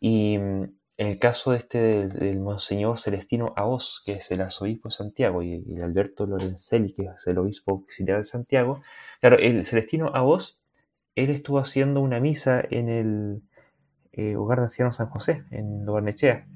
Y 0.00 0.36
mm, 0.38 0.64
en 0.98 1.06
el 1.06 1.18
caso 1.18 1.52
de 1.52 1.58
este 1.58 2.08
del, 2.08 2.38
Monseñor 2.40 2.98
Celestino 3.00 3.54
Aos, 3.56 4.02
que 4.04 4.14
es 4.14 4.30
el 4.30 4.42
arzobispo 4.42 4.88
de 4.90 4.94
Santiago, 4.94 5.42
y, 5.42 5.64
el 5.74 5.82
Alberto 5.82 6.26
Lorenzelli, 6.26 6.92
que 6.94 7.04
es 7.04 7.26
el 7.26 7.38
obispo 7.38 7.72
auxiliar 7.72 8.18
de 8.18 8.24
Santiago, 8.24 8.82
claro, 9.20 9.38
el 9.38 9.64
Celestino 9.64 10.06
Aos, 10.12 10.58
él 11.14 11.30
estuvo 11.30 11.58
haciendo 11.58 12.02
una 12.02 12.20
misa 12.20 12.62
en 12.70 12.88
el, 12.90 13.42
eh, 14.16 14.34
Hogar 14.36 14.58
de 14.58 14.64
Ancianos 14.64 14.96
San 14.96 15.08
José, 15.08 15.44
en 15.50 15.84
Lobarnechea, 15.84 16.46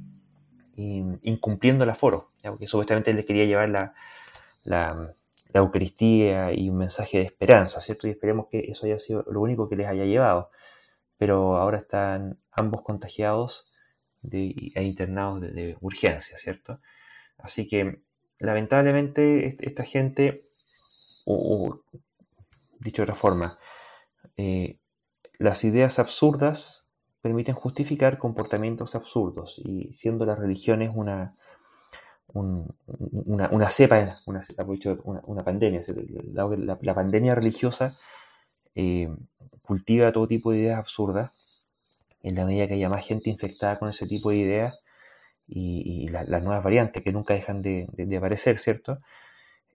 incumpliendo 0.76 1.84
el 1.84 1.90
aforo, 1.90 2.30
porque 2.42 2.66
supuestamente 2.66 3.12
le 3.12 3.26
quería 3.26 3.44
llevar 3.44 3.68
la, 3.68 3.94
la, 4.64 5.14
Eucaristía 5.52 6.52
y 6.54 6.70
un 6.70 6.78
mensaje 6.78 7.18
de 7.18 7.24
esperanza, 7.24 7.80
¿cierto? 7.80 8.06
Y 8.06 8.12
esperemos 8.12 8.46
que 8.48 8.60
eso 8.70 8.86
haya 8.86 8.98
sido 8.98 9.24
lo 9.30 9.40
único 9.40 9.68
que 9.68 9.76
les 9.76 9.88
haya 9.88 10.04
llevado. 10.04 10.50
Pero 11.18 11.56
ahora 11.56 11.78
están 11.78 12.38
ambos 12.52 12.82
contagiados 12.82 13.66
de, 14.22 14.72
e 14.74 14.82
internados 14.84 15.40
de, 15.40 15.76
urgencia, 15.80 16.38
¿cierto? 16.38 16.80
Así 17.36 17.66
que 17.68 18.00
lamentablemente 18.38 19.56
esta 19.60 19.84
gente, 19.84 20.40
o, 21.26 21.80
dicho 22.78 23.02
de 23.02 23.10
otra 23.10 23.16
forma, 23.16 23.58
eh, 24.36 24.78
las 25.38 25.64
ideas 25.64 25.98
absurdas 25.98 26.79
permiten 27.20 27.54
justificar 27.54 28.18
comportamientos 28.18 28.94
absurdos 28.94 29.60
y 29.64 29.92
siendo 29.94 30.24
las 30.24 30.38
religiones 30.38 30.92
una, 30.94 31.34
una, 32.32 33.48
una, 33.50 33.70
cepa, 33.70 34.16
una, 34.26 34.42
una, 35.26 35.44
pandemia, 35.44 35.82
la, 36.32 36.94
pandemia 36.94 37.34
religiosa 37.34 37.94
eh, 38.74 39.08
cultiva 39.62 40.12
todo 40.12 40.28
tipo 40.28 40.52
de 40.52 40.58
ideas 40.58 40.78
absurdas 40.78 41.64
en 42.22 42.36
la 42.36 42.44
medida 42.44 42.68
que 42.68 42.74
haya 42.74 42.88
más 42.88 43.06
gente 43.06 43.30
infectada 43.30 43.78
con 43.78 43.88
ese 43.90 44.06
tipo 44.06 44.30
de 44.30 44.36
ideas 44.36 44.82
y, 45.46 46.08
las 46.08 46.42
nuevas 46.44 46.62
variantes 46.62 47.02
que 47.02 47.12
nunca 47.12 47.34
dejan 47.34 47.60
de, 47.60 47.88
aparecer, 48.16 48.58
¿cierto? 48.58 48.98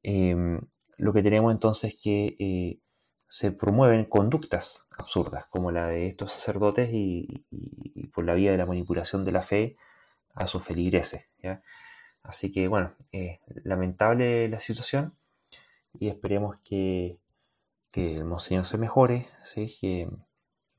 Eh, 0.03 0.59
lo 0.97 1.13
que 1.13 1.23
tenemos 1.23 1.51
entonces 1.51 1.93
es 1.93 1.99
que 2.01 2.35
eh, 2.39 2.79
se 3.35 3.51
promueven 3.51 4.05
conductas 4.05 4.85
absurdas, 4.97 5.45
como 5.49 5.69
la 5.69 5.87
de 5.87 6.07
estos 6.07 6.31
sacerdotes 6.31 6.89
y, 6.93 7.43
por 8.13 8.23
la 8.23 8.33
vía 8.33 8.51
de 8.51 8.57
la 8.57 8.65
manipulación 8.65 9.25
de 9.25 9.33
la 9.33 9.41
fe 9.41 9.75
a 10.35 10.47
sus 10.47 10.63
feligreses. 10.63 11.25
Así 12.23 12.53
que 12.53 12.69
bueno, 12.69 12.93
lamentable 13.65 14.47
la 14.47 14.61
situación 14.61 15.15
y 15.99 16.07
esperemos 16.07 16.55
que, 16.63 17.17
que, 17.91 18.15
el 18.15 18.23
Monseñor 18.23 18.67
se 18.67 18.77
mejore, 18.77 19.27
¿sí? 19.53 19.75
que 19.81 20.07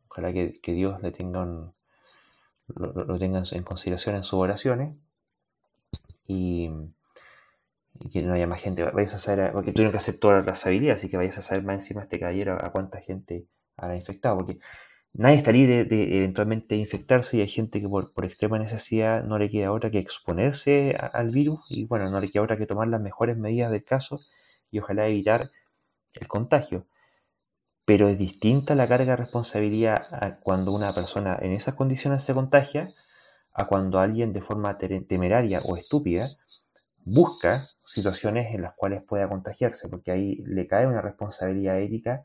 ojalá 0.09 0.33
que, 0.33 0.59
Dios 0.73 1.03
le 1.03 1.13
tenga 1.13 1.45
lo, 1.45 1.71
lo 2.69 3.19
tenga 3.19 3.43
en 3.53 3.65
consideración 3.65 4.17
en 4.17 4.25
sus 4.25 4.39
oraciones 4.39 4.97
y 6.27 6.71
y 8.01 8.11
que 8.11 8.23
no 8.23 8.35
haya 8.35 8.47
más 8.47 8.61
gente. 8.61 8.83
Vayas 8.85 9.15
a 9.15 9.19
saber, 9.19 9.53
porque 9.53 9.73
tuvieron 9.73 9.93
que 9.93 9.99
hacer 9.99 10.19
toda 10.19 10.39
la 10.39 10.43
trazabilidad, 10.43 10.97
así 10.97 11.09
que 11.09 11.17
vayas 11.17 11.39
a 11.39 11.43
saber 11.43 11.65
más 11.65 11.77
encima 11.77 12.03
este 12.03 12.19
caballero 12.19 12.59
a 12.61 12.71
cuánta 12.73 13.01
gente 13.01 13.47
habrá 13.77 13.97
infectado, 13.97 14.37
porque 14.37 14.59
nadie 15.13 15.39
está 15.39 15.53
libre 15.53 15.85
de, 15.85 16.19
eventualmente 16.19 16.77
infectarse 16.77 17.37
y 17.37 17.41
hay 17.41 17.49
gente 17.49 17.81
que 17.81 17.89
por, 17.89 18.13
extrema 18.25 18.59
necesidad 18.59 19.25
no 19.25 19.39
le 19.39 19.51
queda 19.51 19.73
otra 19.73 19.91
que 19.91 19.99
exponerse 19.99 20.97
al 21.13 21.31
virus 21.31 21.61
y 21.71 21.85
bueno, 21.87 22.11
no 22.11 22.21
le 22.21 22.31
queda 22.31 22.43
otra 22.43 22.57
que 22.57 22.67
tomar 22.67 22.89
las 22.89 23.01
mejores 23.01 23.37
medidas 23.37 23.71
del 23.71 23.85
caso 23.85 24.19
y 24.71 24.79
ojalá 24.81 25.07
evitar 25.09 25.49
el 26.15 26.29
contagio. 26.29 26.87
Pero 27.85 28.09
es 28.09 28.19
distinta 28.19 28.75
la 28.75 28.89
carga 28.89 29.13
de 29.13 29.17
responsabilidad 29.17 30.39
cuando 30.43 30.73
una 30.73 30.93
persona 30.93 31.39
en 31.41 31.53
esas 31.53 31.75
condiciones 31.75 32.25
se 32.25 32.35
contagia 32.35 32.89
a 33.55 33.67
cuando 33.67 34.01
alguien 34.01 34.33
de 34.33 34.43
forma 34.43 34.77
temeraria 34.79 35.61
o 35.65 35.77
estúpida 35.77 36.29
busca 37.07 37.69
situaciones 37.87 38.53
en 38.53 38.63
las 38.63 38.75
cuales 38.75 39.03
pueda 39.03 39.29
contagiarse, 39.29 39.89
porque 39.89 40.11
ahí 40.11 40.43
le 40.45 40.67
cae 40.67 40.87
una 40.87 41.01
responsabilidad 41.01 41.79
ética 41.79 42.25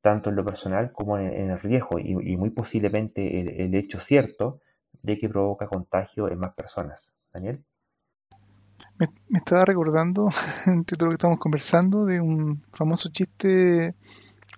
tanto 0.00 0.30
en 0.30 0.36
lo 0.36 0.44
personal 0.44 0.92
como 0.92 1.18
en, 1.18 1.50
el 1.50 1.60
riesgo 1.60 1.98
y, 1.98 2.36
muy 2.36 2.50
posiblemente 2.50 3.40
el, 3.64 3.74
hecho 3.74 4.00
cierto 4.00 4.60
de 5.02 5.18
que 5.18 5.28
provoca 5.28 5.66
contagio 5.66 6.30
en 6.30 6.38
más 6.38 6.54
personas. 6.54 7.12
Daniel. 7.32 7.64
Me, 8.98 9.08
estaba 9.36 9.64
recordando, 9.64 10.28
entre 10.66 10.96
todo 10.96 11.06
lo 11.06 11.10
que 11.10 11.16
estamos 11.16 11.40
conversando, 11.40 12.04
de 12.04 12.20
un 12.20 12.62
famoso 12.72 13.08
chiste 13.10 13.94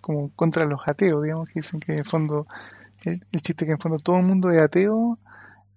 como 0.02 0.30
contra 0.34 0.66
los 0.66 0.86
ateos, 0.86 1.22
digamos, 1.22 1.48
que 1.48 1.60
dicen 1.60 1.80
que 1.80 1.92
en 1.92 1.98
el 1.98 2.04
fondo, 2.04 2.46
el, 3.04 3.20
chiste 3.40 3.64
que 3.64 3.70
en 3.70 3.78
el 3.78 3.82
fondo 3.82 3.98
todo 3.98 4.18
el 4.18 4.26
mundo 4.26 4.50
es 4.50 4.60
ateo 4.60 5.18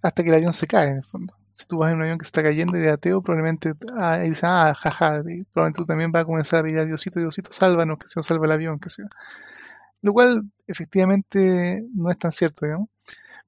hasta 0.01 0.23
que 0.23 0.30
el 0.30 0.35
avión 0.35 0.51
se 0.53 0.68
cae, 0.68 0.89
en 0.89 0.97
el 0.97 1.03
fondo. 1.03 1.39
Si 1.60 1.68
tú 1.68 1.77
vas 1.77 1.91
en 1.91 1.98
un 1.98 2.03
avión 2.03 2.18
que 2.18 2.23
está 2.23 2.41
cayendo 2.41 2.77
y 2.77 2.80
eres 2.80 2.94
ateo, 2.94 3.22
probablemente 3.22 3.73
ah, 3.98 4.23
ah, 4.44 4.73
jaja, 4.73 5.23
probablemente 5.52 5.77
tú 5.81 5.86
también 5.86 6.10
vas 6.10 6.22
a 6.22 6.26
comenzar 6.26 6.61
a 6.61 6.64
pedir 6.64 6.80
a 6.80 6.86
Diosito, 6.86 7.19
Diosito, 7.19 7.52
sálvanos, 7.52 7.99
que 7.99 8.07
se 8.07 8.18
nos 8.18 8.27
salva 8.27 8.45
el 8.45 8.53
avión, 8.53 8.80
que 8.80 8.90
sea. 8.90 9.10
Lo 10.02 10.14
cual 10.14 10.49
efectivamente 10.68 11.84
no 11.94 12.10
es 12.10 12.18
tan 12.18 12.31
cierto, 12.31 12.65
digamos. 12.65 12.88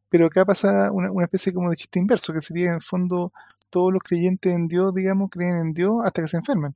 Pero 0.09 0.25
acá 0.27 0.43
pasa 0.43 0.91
una, 0.91 1.09
una 1.09 1.23
especie 1.23 1.53
como 1.53 1.69
de 1.69 1.77
chiste 1.77 1.99
inverso, 1.99 2.33
que 2.33 2.41
sería 2.41 2.71
en 2.71 2.75
el 2.75 2.81
fondo 2.81 3.31
todos 3.69 3.93
los 3.93 4.03
creyentes 4.03 4.53
en 4.53 4.67
Dios, 4.67 4.93
digamos, 4.93 5.29
creen 5.31 5.55
en 5.57 5.73
Dios 5.73 6.03
hasta 6.03 6.21
que 6.21 6.27
se 6.27 6.37
enfermen. 6.37 6.75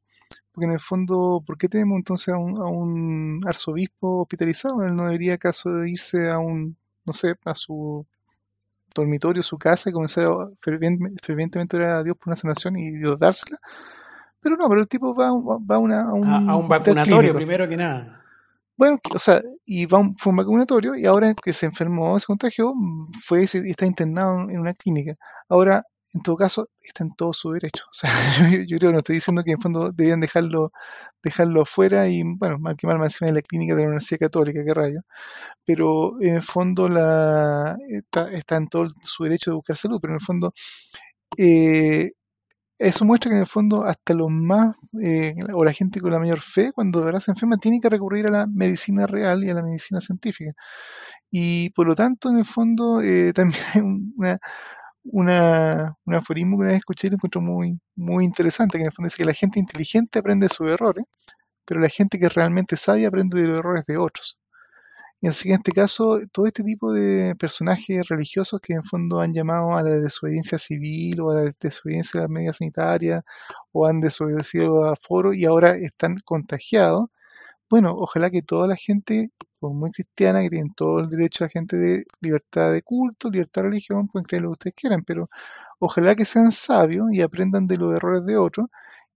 Porque 0.54 0.68
en 0.68 0.72
el 0.72 0.80
fondo, 0.80 1.44
¿por 1.46 1.58
qué 1.58 1.68
tenemos 1.68 1.98
entonces 1.98 2.34
a 2.34 2.38
un, 2.38 2.58
a 2.62 2.66
un 2.68 3.42
arzobispo 3.46 4.22
hospitalizado? 4.22 4.84
Él 4.84 4.96
no 4.96 5.06
debería 5.06 5.34
acaso 5.34 5.86
irse 5.86 6.30
a 6.30 6.40
un, 6.40 6.78
no 7.04 7.12
sé, 7.12 7.36
a 7.44 7.56
su 7.56 8.08
dormitorio, 9.02 9.44
su 9.44 9.58
casa 9.58 9.90
y 9.90 9.94
comenzar 9.94 10.26
a 10.26 10.50
fervientemente 10.62 11.78
orar 11.78 11.92
a 11.92 12.04
Dios 12.04 12.18
por 12.18 12.30
una 12.30 12.36
sanación 12.36 12.78
y 12.78 12.92
Dios 12.92 13.20
dársela. 13.20 13.58
Pero 14.40 14.58
no, 14.58 14.70
pero 14.70 14.82
el 14.82 14.88
tipo 14.88 15.14
va, 15.14 15.32
va 15.32 15.78
una, 15.78 16.02
a 16.02 16.14
un, 16.14 16.50
a, 16.50 16.56
un 16.56 16.68
vacunatorio 16.68 17.34
primero 17.34 17.68
que 17.68 17.78
nada. 17.78 18.22
Bueno, 18.78 19.00
o 19.14 19.20
sea, 19.20 19.42
y 19.66 19.86
va 19.86 20.00
un, 20.00 20.18
fue 20.18 20.32
un 20.32 20.38
vacunatorio 20.38 20.96
y 20.96 21.06
ahora 21.06 21.34
que 21.34 21.54
se 21.54 21.66
enfermó, 21.66 22.20
se 22.20 22.26
contagió, 22.26 22.74
fue 23.24 23.42
y 23.42 23.70
está 23.70 23.86
internado 23.86 24.50
en 24.50 24.60
una 24.60 24.74
clínica. 24.74 25.14
Ahora, 25.48 25.84
en 26.16 26.22
todo 26.24 26.36
caso, 26.38 26.70
está 26.82 27.04
en 27.04 27.16
todo 27.16 27.34
su 27.34 27.52
derecho. 27.52 27.86
O 27.92 27.94
sea, 27.94 28.10
yo, 28.66 28.78
creo 28.78 28.90
que 28.90 28.94
no 28.94 28.98
estoy 29.00 29.16
diciendo 29.16 29.44
que 29.44 29.52
en 29.52 29.62
fondo 29.62 29.92
debían 29.92 30.22
dejarlo, 30.22 30.72
dejarlo 31.24 31.66
fuera 31.66 32.08
y, 32.08 32.24
bueno, 32.24 32.60
mal 32.60 32.76
que 32.78 32.88
mal 32.88 32.98
más 33.00 33.08
encima 33.14 33.30
de 33.30 33.36
la 33.36 33.42
clínica 33.42 33.76
de 33.76 33.82
la 33.82 33.88
Universidad 33.88 34.20
Católica, 34.20 34.64
qué 34.66 34.74
rayo. 34.74 35.02
Pero 35.66 36.22
en 36.22 36.36
el 36.36 36.44
fondo 36.44 36.90
la, 36.90 37.78
está, 37.90 38.32
está 38.32 38.58
en 38.58 38.68
todo 38.70 38.90
su 39.02 39.24
derecho 39.24 39.52
de 39.52 39.56
buscar 39.56 39.78
salud, 39.78 40.00
pero 40.02 40.14
en 40.14 40.20
el 40.20 40.26
fondo 40.26 40.54
eh, 41.38 42.12
eso 42.80 43.06
muestra 43.06 43.30
que 43.30 43.36
en 43.36 43.42
el 43.42 43.48
fondo 43.48 43.86
hasta 43.86 44.14
los 44.14 44.30
más, 44.30 44.76
eh, 45.02 45.36
o 45.54 45.64
la 45.64 45.74
gente 45.74 46.02
con 46.02 46.12
la 46.12 46.20
mayor 46.20 46.42
fe, 46.42 46.72
cuando 46.74 47.00
de 47.00 47.06
verdad 47.06 47.22
se 47.22 47.32
enferma, 47.32 47.58
tiene 47.58 47.80
que 47.80 47.90
recurrir 47.90 48.28
a 48.28 48.32
la 48.32 48.48
medicina 48.48 49.08
real 49.08 49.44
y 49.44 49.50
a 49.50 49.54
la 49.54 49.64
medicina 49.64 50.02
científica. 50.02 50.52
Y 51.32 51.70
por 51.72 51.88
lo 51.88 51.96
tanto, 51.96 52.30
en 52.30 52.38
el 52.40 52.46
fondo, 52.46 53.02
eh, 53.02 53.34
también 53.36 53.64
hay 53.74 53.82
una, 53.82 54.40
una, 55.06 55.98
un 56.06 56.16
aforismo 56.16 56.58
que 56.58 56.62
una 56.62 56.72
vez 56.72 56.80
escuché 56.80 57.08
y 57.08 57.12
lo 57.12 57.16
encuentro 57.16 57.42
muy, 57.42 57.80
muy 57.96 58.26
interesante, 58.26 58.78
que 58.78 58.84
en 58.84 58.88
el 58.88 58.94
fondo 58.94 59.08
dice 59.08 59.18
que 59.18 59.26
la 59.26 59.34
gente 59.34 59.60
inteligente 59.60 60.20
aprende 60.20 60.48
de 60.48 60.54
sus 60.54 60.70
errores, 60.70 61.06
pero 61.66 61.80
la 61.80 61.90
gente 61.90 62.20
que 62.20 62.30
realmente 62.30 62.78
sabe 62.78 63.06
aprende 63.06 63.42
de 63.42 63.48
los 63.48 63.60
errores 63.60 63.86
de 63.86 63.98
otros. 63.98 64.40
Y 65.22 65.28
así 65.28 65.50
en 65.50 65.56
este 65.56 65.72
caso, 65.72 66.20
todo 66.32 66.46
este 66.46 66.64
tipo 66.64 66.92
de 66.94 67.36
personajes 67.40 68.08
religiosos 68.08 68.60
que 68.62 68.74
en 68.74 68.84
fondo 68.84 69.20
han 69.22 69.34
llamado 69.34 69.76
a 69.76 69.84
la 69.84 69.92
desobediencia 69.92 70.58
civil 70.58 71.22
o 71.22 71.32
a 71.32 71.36
la 71.36 71.52
desobediencia 71.60 72.20
a 72.20 72.24
las 72.24 72.30
medidas 72.30 72.58
sanitarias 72.58 73.24
o 73.72 73.88
han 73.88 74.02
desobedecido 74.02 74.86
a 74.86 74.96
foro 74.96 75.34
y 75.34 75.46
ahora 75.46 75.78
están 75.78 76.18
contagiados, 76.26 77.10
bueno, 77.70 77.94
ojalá 77.98 78.30
que 78.30 78.42
toda 78.42 78.68
la 78.68 78.76
gente, 78.76 79.32
pues 79.60 79.74
muy 79.74 79.92
cristiana, 79.92 80.42
que 80.42 80.50
tienen 80.50 80.74
todo 80.74 81.00
el 81.00 81.10
derecho 81.10 81.46
a 81.46 81.50
gente 81.50 81.78
de 81.78 82.06
libertad 82.22 82.72
de 82.72 82.82
culto, 82.84 83.30
libertad 83.30 83.64
de 83.64 83.70
religión, 83.70 84.08
pueden 84.08 84.26
creer 84.26 84.44
lo 84.44 84.50
que 84.50 84.54
ustedes 84.54 84.76
quieran, 84.76 85.04
pero 85.04 85.30
ojalá 85.80 86.16
que 86.16 86.26
sean 86.26 86.52
sabios 86.52 87.08
y 87.12 87.22
aprendan 87.22 87.68
de 87.68 87.78
los 87.78 87.94
errores 87.96 88.26
de 88.26 88.38
otros 88.38 88.68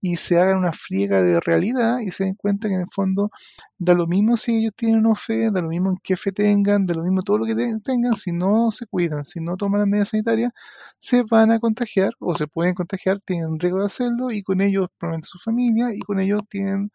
y 0.02 0.16
se 0.16 0.40
hagan 0.40 0.58
una 0.58 0.72
friega 0.72 1.22
de 1.22 1.40
realidad 1.40 1.98
y 2.00 2.10
se 2.10 2.24
den 2.24 2.34
cuenta 2.34 2.68
que 2.68 2.74
en 2.74 2.80
el 2.80 2.90
fondo 2.90 3.30
da 3.78 3.94
lo 3.94 4.06
mismo 4.06 4.36
si 4.36 4.56
ellos 4.56 4.72
tienen 4.74 5.04
o 5.06 5.14
fe, 5.14 5.50
da 5.50 5.60
lo 5.60 5.68
mismo 5.68 5.90
en 5.90 5.98
qué 6.02 6.16
fe 6.16 6.32
tengan, 6.32 6.86
da 6.86 6.94
lo 6.94 7.02
mismo 7.02 7.22
todo 7.22 7.38
lo 7.38 7.46
que 7.46 7.54
tengan, 7.82 8.14
si 8.14 8.32
no 8.32 8.70
se 8.70 8.86
cuidan, 8.86 9.24
si 9.24 9.40
no 9.40 9.56
toman 9.56 9.80
las 9.80 9.88
medidas 9.88 10.08
sanitarias, 10.08 10.52
se 10.98 11.22
van 11.24 11.50
a 11.52 11.60
contagiar 11.60 12.12
o 12.18 12.34
se 12.34 12.46
pueden 12.46 12.74
contagiar, 12.74 13.20
tienen 13.20 13.58
riesgo 13.60 13.80
de 13.80 13.86
hacerlo 13.86 14.30
y 14.30 14.42
con 14.42 14.60
ellos 14.60 14.88
probablemente 14.98 15.28
su 15.28 15.38
familia 15.38 15.94
y 15.94 16.00
con 16.00 16.20
ellos 16.20 16.42
tienen 16.48 16.90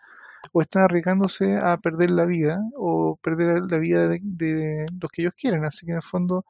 o 0.53 0.61
están 0.61 0.83
arriesgándose 0.83 1.57
a 1.57 1.77
perder 1.77 2.11
la 2.11 2.25
vida 2.25 2.59
o 2.77 3.17
perder 3.21 3.63
la 3.69 3.77
vida 3.77 4.07
de, 4.09 4.85
los 5.01 5.11
que 5.11 5.23
ellos 5.23 5.33
quieren. 5.37 5.65
Así 5.65 5.85
que 5.85 5.91
en 5.93 5.97
el 5.97 6.03
fondo, 6.03 6.45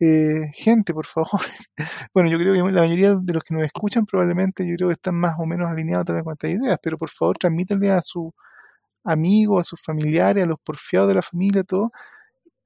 eh, 0.00 0.50
gente, 0.54 0.94
por 0.94 1.06
favor. 1.06 1.40
bueno, 2.14 2.30
yo 2.30 2.38
creo 2.38 2.54
que 2.54 2.72
la 2.72 2.82
mayoría 2.82 3.14
de 3.14 3.32
los 3.34 3.44
que 3.44 3.54
nos 3.54 3.64
escuchan 3.64 4.06
probablemente 4.06 4.66
yo 4.66 4.76
creo 4.76 4.88
que 4.88 4.94
están 4.94 5.16
más 5.16 5.34
o 5.38 5.46
menos 5.46 5.68
alineados 5.68 6.06
también 6.06 6.24
con 6.24 6.34
estas 6.34 6.50
ideas, 6.52 6.78
pero 6.82 6.98
por 6.98 7.10
favor 7.10 7.38
transmítanle 7.38 7.90
a 7.92 8.02
sus 8.02 8.32
amigos, 9.04 9.60
a 9.62 9.64
sus 9.64 9.82
familiares, 9.82 10.44
a 10.44 10.46
los 10.46 10.60
porfiados 10.60 11.08
de 11.08 11.14
la 11.16 11.22
familia, 11.22 11.64
todo, 11.64 11.90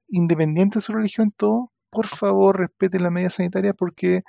independiente 0.09 0.79
de 0.79 0.83
su 0.83 0.93
religión, 0.93 1.33
todo, 1.35 1.71
por 1.89 2.07
favor 2.07 2.59
respeten 2.59 3.03
la 3.03 3.11
medida 3.11 3.29
sanitaria 3.29 3.73
porque 3.73 4.23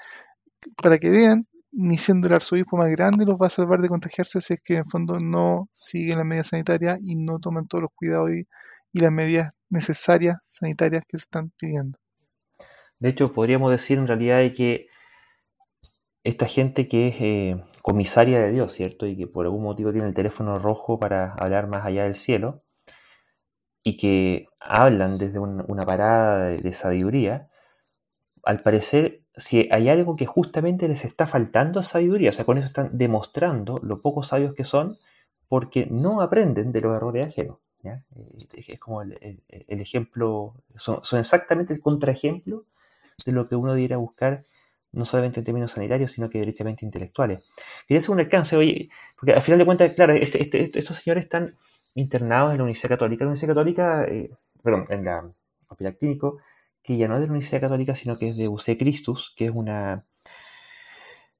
para 0.83 0.99
que 0.99 1.11
vean 1.11 1.47
ni 1.77 1.97
siendo 1.99 2.29
el 2.29 2.35
arzobispo 2.35 2.77
más 2.77 2.89
grande 2.91 3.25
los 3.25 3.37
va 3.37 3.47
a 3.47 3.51
salvar 3.51 3.81
de 3.81 3.89
contagiarse 3.89 4.41
si 4.41 4.55
es 4.55 4.61
que 4.63 4.77
en 4.77 4.89
fondo 4.89 5.19
no 5.19 5.69
siguen 5.73 6.19
las 6.19 6.27
medidas 6.27 6.49
sanitarias 6.49 6.99
y 7.03 7.17
no 7.17 7.41
toman 7.41 7.67
todos 7.67 7.83
los 7.83 7.91
cuidados 7.95 8.31
y, 8.31 8.47
las 8.93 9.11
medidas 9.11 9.53
necesarias 9.71 10.37
sanitarias 10.47 11.03
que 11.09 11.19
se 11.19 11.23
están 11.23 11.51
pidiendo. 11.59 11.99
De 13.01 13.09
hecho, 13.09 13.33
podríamos 13.33 13.73
decir 13.73 13.99
en 13.99 14.07
realidad 14.07 14.39
que 14.57 14.87
esta 16.23 16.47
gente 16.47 16.87
que 16.87 17.09
es 17.09 17.17
eh, 17.19 17.65
comisaria 17.83 18.39
de 18.39 18.53
Dios, 18.53 18.73
¿cierto? 18.73 19.09
Y 19.09 19.17
que 19.17 19.27
por 19.27 19.47
algún 19.47 19.65
motivo 19.65 19.91
tiene 19.91 20.07
el 20.07 20.15
teléfono 20.15 20.61
rojo 20.61 21.01
para 21.01 21.33
hablar 21.33 21.67
más 21.67 21.85
allá 21.85 22.05
del 22.05 22.15
cielo, 22.15 22.63
y 23.83 23.97
que 23.97 24.47
hablan 24.61 25.19
desde 25.19 25.41
una 25.41 25.85
parada 25.85 26.51
de 26.51 26.73
sabiduría, 26.73 27.49
al 28.45 28.61
parecer 28.61 29.24
si 29.37 29.69
hay 29.73 29.89
algo 29.89 30.17
que 30.17 30.27
justamente 30.27 30.89
les 30.89 31.05
está 31.05 31.27
faltando 31.27 31.83
sabiduría, 31.83 32.31
o 32.31 32.33
sea, 32.33 32.45
con 32.45 32.59
eso 32.59 32.67
están 32.67 32.91
demostrando 32.97 33.81
lo 33.83 34.01
poco 34.01 34.23
sabios 34.23 34.55
que 34.55 34.65
son 34.65 34.97
porque 35.49 35.87
no 35.87 36.21
aprenden 36.21 36.73
de 36.73 36.81
los 36.81 36.97
errores 36.97 37.29
ajenos. 37.29 37.59
¿ya? 37.83 38.03
Eh, 38.17 38.65
es 38.69 38.81
como 38.81 39.03
el, 39.03 39.41
ejemplo, 39.69 40.55
son, 40.77 41.01
exactamente 41.19 41.75
el 41.75 41.81
contraejemplo 41.81 42.65
de 43.27 43.33
lo 43.33 43.49
que 43.49 43.57
uno 43.57 43.75
debería 43.75 43.97
buscar, 43.97 44.45
no 44.93 45.05
solamente 45.05 45.41
en 45.41 45.45
términos 45.45 45.73
sanitarios, 45.73 46.13
sino 46.13 46.31
que 46.31 46.39
derechamente 46.39 46.85
intelectuales. 46.85 47.51
Quería 47.87 47.99
hacer 47.99 48.11
un 48.11 48.21
alcance, 48.21 48.57
oye, 48.57 48.89
porque 49.17 49.33
al 49.33 49.43
final 49.43 49.59
de 49.59 49.65
cuentas, 49.65 49.95
claro, 49.95 50.15
este, 50.15 50.43
este, 50.43 50.79
estos 50.79 50.99
señores 50.99 51.25
están 51.25 51.57
internados 51.95 52.53
en 52.53 52.59
la 52.59 52.65
Universidad 52.65 52.91
Católica. 52.91 53.25
La 53.25 53.31
Universidad 53.31 53.55
Católica, 53.55 54.05
eh, 54.05 54.31
perdón, 54.63 54.87
en 54.91 55.05
la 55.05 55.31
Hospital 55.69 55.97
Clínico, 55.97 56.39
que 56.85 56.99
ya 56.99 57.09
no 57.09 57.15
es 57.15 57.23
de 57.23 57.27
la 57.27 57.33
Universidad 57.33 57.63
Católica, 57.63 57.97
sino 57.97 58.19
que 58.19 58.29
es 58.29 58.37
de 58.37 58.49
UC 58.49 58.79
Christus, 58.79 59.33
que 59.37 59.47
es 59.47 59.51
una, 59.53 60.05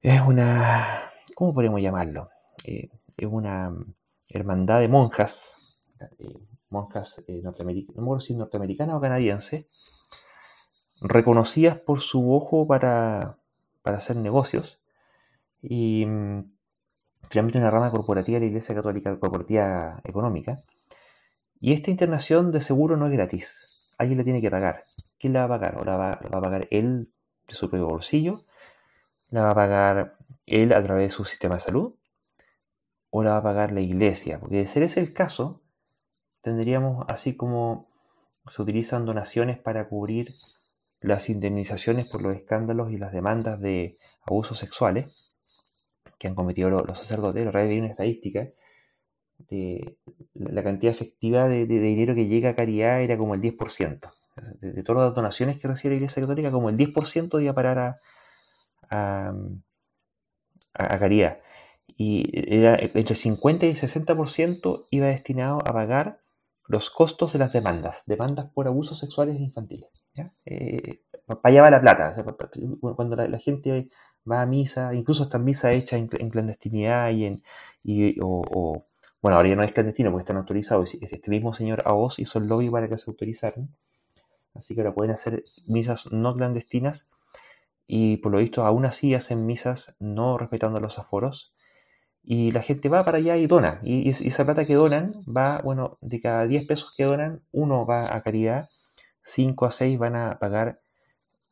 es 0.01 0.21
una, 0.21 1.11
¿cómo 1.35 1.53
podemos 1.53 1.81
llamarlo? 1.81 2.29
Eh, 2.63 2.89
es 3.15 3.27
una 3.29 3.73
hermandad 4.27 4.79
de 4.79 4.87
monjas, 4.87 5.79
eh, 6.19 6.39
monjas 6.69 7.23
eh, 7.27 7.41
norteamericanas, 7.43 8.03
no 8.03 8.19
si 8.19 8.35
norteamericanas 8.35 8.95
o 8.95 9.01
canadienses, 9.01 9.67
reconocidas 10.99 11.77
por 11.77 12.01
su 12.01 12.33
ojo 12.33 12.65
para, 12.65 13.37
para 13.83 13.97
hacer 13.97 14.15
negocios 14.15 14.79
y 15.61 16.05
mm, 16.07 16.43
finalmente 17.29 17.59
una 17.59 17.69
rama 17.69 17.91
corporativa 17.91 18.37
de 18.37 18.45
la 18.45 18.49
Iglesia 18.49 18.73
Católica, 18.73 19.19
corporativa 19.19 20.01
económica. 20.03 20.57
Y 21.59 21.73
esta 21.73 21.91
internación 21.91 22.51
de 22.51 22.61
seguro 22.61 22.97
no 22.97 23.05
es 23.05 23.13
gratis, 23.13 23.93
alguien 23.99 24.17
la 24.17 24.23
tiene 24.23 24.41
que 24.41 24.51
pagar. 24.51 24.85
¿Quién 25.25 25.33
la 25.33 25.47
va 25.47 25.55
a 25.55 25.59
pagar? 25.59 25.77
¿O 25.79 25.83
la 25.83 25.97
va, 25.97 26.11
a 26.11 26.41
pagar 26.41 26.67
él 26.69 27.09
de 27.47 27.55
su 27.55 27.67
propio 27.67 27.87
bolsillo? 27.87 28.45
¿La 29.31 29.41
va 29.41 29.51
a 29.51 29.55
pagar 29.55 30.17
él 30.45 30.71
a 30.71 30.83
través 30.83 31.09
de 31.09 31.15
su 31.15 31.25
sistema 31.25 31.55
de 31.55 31.61
salud? 31.61 31.95
¿O 33.09 33.23
la 33.23 33.31
va 33.31 33.37
a 33.37 33.43
pagar 33.43 33.71
la 33.71 33.81
iglesia? 33.81 34.39
Porque 34.39 34.57
de 34.57 34.67
ser 34.67 34.83
ese 34.83 34.99
el 34.99 35.13
caso, 35.13 35.63
tendríamos 36.43 37.05
así 37.09 37.35
como 37.35 37.89
se 38.47 38.61
utilizan 38.61 39.07
donaciones 39.07 39.57
para 39.57 39.89
cubrir 39.89 40.29
las 41.01 41.27
indemnizaciones 41.27 42.07
por 42.07 42.21
los 42.21 42.35
escándalos 42.35 42.91
y 42.91 42.97
las 42.97 43.11
demandas 43.11 43.59
de 43.59 43.97
abusos 44.21 44.59
sexuales 44.59 45.33
que 46.19 46.27
han 46.27 46.35
cometido 46.35 46.69
los, 46.69 46.99
sacerdotes. 46.99 47.43
La 47.45 47.51
red 47.51 47.67
de 47.67 47.79
una 47.79 47.87
estadística 47.89 48.47
de 49.39 49.97
la 50.35 50.61
cantidad 50.61 50.93
efectiva 50.93 51.47
de, 51.47 51.65
dinero 51.65 52.13
que 52.13 52.27
llega 52.27 52.51
a 52.51 52.55
caridad 52.55 53.01
era 53.01 53.17
como 53.17 53.33
el 53.33 53.41
10%. 53.41 54.24
De, 54.35 54.83
todas 54.83 55.07
las 55.07 55.15
donaciones 55.15 55.59
que 55.59 55.67
recibe 55.67 55.93
la 55.93 55.97
Iglesia 55.97 56.21
Católica, 56.21 56.51
como 56.51 56.69
el 56.69 56.77
10% 56.77 57.41
iba 57.41 57.51
a 57.51 57.55
parar 57.55 57.99
a, 58.89 59.33
caridad. 60.73 61.39
Y 61.97 62.29
entre 62.33 63.15
50 63.15 63.65
y 63.67 63.75
60% 63.75 64.87
iba 64.91 65.07
destinado 65.07 65.59
a 65.59 65.71
pagar 65.71 66.19
los 66.67 66.89
costos 66.89 67.33
de 67.33 67.39
las 67.39 67.53
demandas, 67.53 68.03
demandas 68.05 68.51
por 68.51 68.67
abusos 68.67 68.99
sexuales 68.99 69.39
infantiles. 69.39 69.89
Eh, 70.45 71.01
para 71.25 71.39
allá 71.43 71.61
va 71.61 71.69
la 71.71 71.81
plata. 71.81 72.15
cuando 72.95 73.15
la, 73.15 73.37
gente 73.39 73.89
va 74.29 74.41
a 74.41 74.45
misa, 74.45 74.93
incluso 74.93 75.23
esta 75.23 75.37
misa 75.37 75.71
hecha 75.71 75.97
en, 75.97 76.07
clandestinidad 76.07 77.11
y 77.11 77.25
en 77.25 77.43
o, 78.21 78.85
bueno, 79.21 79.37
ahora 79.37 79.49
ya 79.49 79.55
no 79.55 79.63
es 79.63 79.73
clandestino 79.73 80.11
porque 80.11 80.23
están 80.23 80.37
autorizados. 80.37 80.93
Este 81.01 81.29
mismo 81.31 81.53
señor 81.53 81.83
Aos 81.85 82.19
hizo 82.19 82.39
el 82.39 82.47
lobby 82.47 82.69
para 82.69 82.87
que 82.87 82.97
se 82.97 83.09
autorizaran. 83.09 83.69
Así 84.55 84.73
que 84.73 84.81
ahora 84.81 84.93
pueden 84.93 85.11
hacer 85.11 85.43
misas 85.67 86.11
no 86.11 86.35
clandestinas 86.35 87.07
y 87.87 88.17
por 88.17 88.31
lo 88.31 88.39
visto 88.39 88.65
aún 88.65 88.85
así 88.85 89.13
hacen 89.13 89.45
misas 89.45 89.95
no 89.99 90.37
respetando 90.37 90.79
los 90.79 90.97
aforos 90.97 91.53
y 92.25 92.51
la 92.51 92.63
gente 92.63 92.89
va 92.89 93.05
para 93.05 93.19
allá 93.19 93.37
y 93.37 93.47
dona. 93.47 93.79
Y, 93.83 94.09
esa 94.09 94.43
plata 94.43 94.65
que 94.65 94.73
donan 94.73 95.13
va, 95.25 95.61
bueno, 95.63 95.97
de 96.01 96.19
cada 96.19 96.47
10 96.47 96.65
pesos 96.65 96.93
que 96.97 97.03
donan, 97.03 97.41
uno 97.51 97.85
va 97.85 98.13
a 98.15 98.21
caridad, 98.23 98.67
5 99.23 99.65
a 99.65 99.71
6 99.71 99.99
van 99.99 100.15
a 100.15 100.39
pagar 100.39 100.79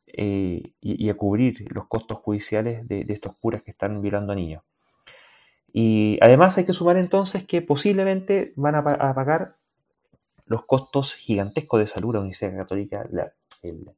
eh, 0.06 0.62
y, 0.80 1.08
a 1.08 1.14
cubrir 1.14 1.66
los 1.72 1.86
costos 1.86 2.18
judiciales 2.18 2.86
de, 2.88 3.04
estos 3.08 3.36
curas 3.36 3.62
que 3.62 3.70
están 3.70 4.02
violando 4.02 4.32
a 4.32 4.36
niños. 4.36 4.62
Y 5.72 6.18
además 6.20 6.56
hay 6.58 6.64
que 6.64 6.72
sumar 6.72 6.96
entonces 6.96 7.44
que 7.46 7.62
posiblemente 7.62 8.52
van 8.56 8.74
a, 8.74 8.82
pagar 8.82 9.56
los 10.46 10.64
costos 10.64 11.14
gigantescos 11.14 11.80
de 11.80 11.86
salud. 11.86 12.14
La 12.14 12.20
Universidad 12.20 12.56
Católica, 12.56 13.08
el 13.62 13.90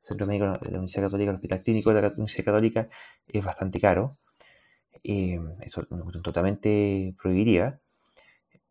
Centro 0.00 0.26
Médico 0.26 0.46
de 0.46 0.70
la 0.70 0.78
Universidad 0.78 1.04
Católica, 1.04 1.30
el 1.30 1.36
Hospital 1.36 1.62
Clínico 1.62 1.92
de 1.92 2.02
la 2.02 2.08
Universidad 2.08 2.44
Católica 2.44 2.88
es 3.28 3.44
bastante 3.44 3.80
caro. 3.80 4.16
Eh, 5.04 5.40
eso 5.60 5.86
totalmente 6.22 7.14
prohibiría. 7.20 7.80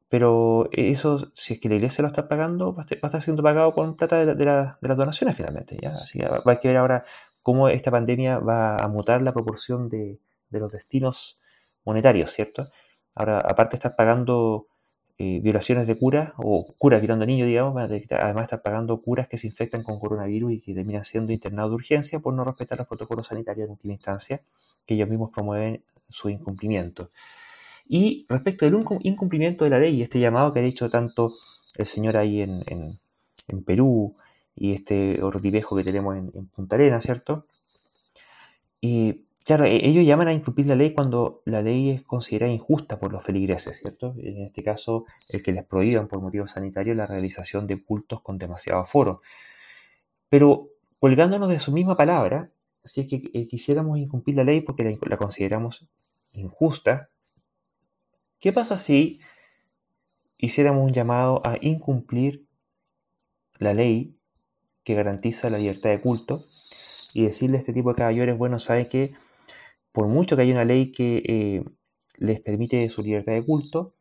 Pero 0.09 0.69
eso, 0.71 1.31
si 1.35 1.53
es 1.53 1.59
que 1.59 1.69
la 1.69 1.75
iglesia 1.75 2.01
lo 2.01 2.07
está 2.07 2.27
pagando, 2.27 2.73
va 2.73 2.83
a 2.83 2.85
estar 2.89 3.21
siendo 3.21 3.43
pagado 3.43 3.73
con 3.73 3.95
plata 3.95 4.25
de, 4.25 4.45
las 4.45 4.97
donaciones 4.97 5.37
finalmente. 5.37 5.77
¿ya? 5.79 5.89
Así 5.89 6.17
que 6.17 6.27
va 6.27 6.41
a 6.51 6.59
ver 6.63 6.77
ahora 6.77 7.05
cómo 7.43 7.69
esta 7.69 7.91
pandemia 7.91 8.39
va 8.39 8.75
a 8.75 8.87
mutar 8.87 9.21
la 9.21 9.33
proporción 9.33 9.87
de, 9.87 10.19
los 10.49 10.71
destinos 10.71 11.39
monetarios, 11.85 12.31
¿cierto? 12.31 12.69
Ahora, 13.13 13.37
aparte 13.37 13.73
de 13.73 13.77
estar 13.77 13.95
pagando 13.95 14.67
eh, 15.21 15.41
violaciones 15.43 15.85
de 15.85 15.97
curas, 15.97 16.31
o 16.37 16.73
curas 16.77 17.01
violando 17.01 17.25
niños, 17.25 17.47
digamos, 17.47 17.75
además 17.77 18.43
estar 18.43 18.61
pagando 18.61 19.01
curas 19.01 19.27
que 19.27 19.37
se 19.37 19.47
infectan 19.47 19.83
con 19.83 19.99
coronavirus 19.99 20.53
y 20.53 20.61
que 20.61 20.73
terminan 20.73 21.03
siendo 21.03 21.33
internados 21.33 21.71
de 21.71 21.75
urgencia 21.75 22.19
por 22.19 22.33
no 22.33 22.45
respetar 22.45 22.77
los 22.77 22.87
protocolos 22.87 23.27
sanitarios 23.27 23.65
en 23.65 23.71
última 23.71 23.93
instancia 23.93 24.41
que 24.85 24.93
ellos 24.93 25.09
mismos 25.09 25.31
promueven 25.31 25.83
su 26.07 26.29
incumplimiento. 26.29 27.11
Y 27.85 28.27
respecto 28.29 28.65
del 28.65 28.75
incumplimiento 29.01 29.65
de 29.65 29.69
la 29.71 29.79
ley, 29.79 30.01
este 30.01 30.21
llamado 30.21 30.53
que 30.53 30.59
ha 30.59 30.63
hecho 30.63 30.89
tanto 30.89 31.33
el 31.75 31.85
señor 31.85 32.15
ahí 32.15 32.41
en, 32.41 32.61
en, 32.67 33.63
Perú 33.63 34.15
y 34.55 34.73
este 34.73 35.21
ortivejo 35.21 35.75
que 35.75 35.83
tenemos 35.83 36.15
en, 36.15 36.31
Punta 36.47 36.75
Arenas, 36.75 37.03
¿cierto? 37.03 37.45
Y 38.79 39.25
claro, 39.49 39.65
e-, 39.65 39.87
ellos 39.87 40.05
llaman 40.05 40.27
a 40.27 40.33
incumplir 40.33 40.67
la 40.67 40.75
ley 40.75 40.93
cuando 40.93 41.41
la 41.45 41.63
ley 41.63 41.89
es 41.89 42.03
considerada 42.03 42.53
injusta 42.53 42.99
por 42.99 43.11
los 43.11 43.23
feligreses, 43.23 43.79
¿cierto? 43.79 44.13
En 44.19 44.43
este 44.43 44.61
caso, 44.61 45.05
el 45.27 45.41
que 45.41 45.51
les 45.51 45.65
prohíban 45.65 46.07
por 46.07 46.21
motivos 46.21 46.51
sanitarios 46.51 46.95
la 46.95 47.07
realización 47.07 47.65
de 47.65 47.83
cultos 47.83 48.21
con 48.21 48.37
demasiado 48.37 48.79
aforo. 48.79 49.21
Pero 50.29 50.67
colgándonos 50.99 51.49
de 51.49 51.59
su 51.59 51.71
misma 51.71 51.97
palabra, 51.97 52.51
si 52.85 53.01
es 53.01 53.07
que 53.07 53.31
eh, 53.33 53.47
quisiéramos 53.47 53.97
incumplir 53.97 54.35
la 54.35 54.43
ley 54.43 54.61
porque 54.61 54.83
la 54.83 55.17
consideramos 55.17 55.83
injusta, 56.33 57.09
¿qué 58.39 58.53
pasa 58.53 58.77
si 58.77 59.19
hiciéramos 60.37 60.83
un 60.83 60.93
llamado 60.93 61.41
a 61.43 61.57
incumplir 61.59 62.45
la 63.57 63.73
ley 63.73 64.15
que 64.83 64.93
garantiza 64.93 65.49
la 65.49 65.57
libertad 65.57 65.89
de 65.89 66.01
culto 66.01 66.45
y 67.15 67.23
decirle 67.23 67.57
a 67.57 67.61
este 67.61 67.73
tipo 67.73 67.89
de 67.89 67.95
caballeros, 67.95 68.37
bueno, 68.37 68.59
sabe 68.59 68.87
que 68.87 69.15
por 69.99 70.07
mucho 70.07 70.37
que 70.37 70.43
haya 70.43 70.53
una 70.53 70.63
ley 70.63 70.93
que 70.93 71.21
eh, 71.25 71.65
les 72.15 72.39
permite 72.39 72.87
su 72.87 73.03
libertad 73.03 73.33
de 73.33 73.43
culto, 73.43 73.95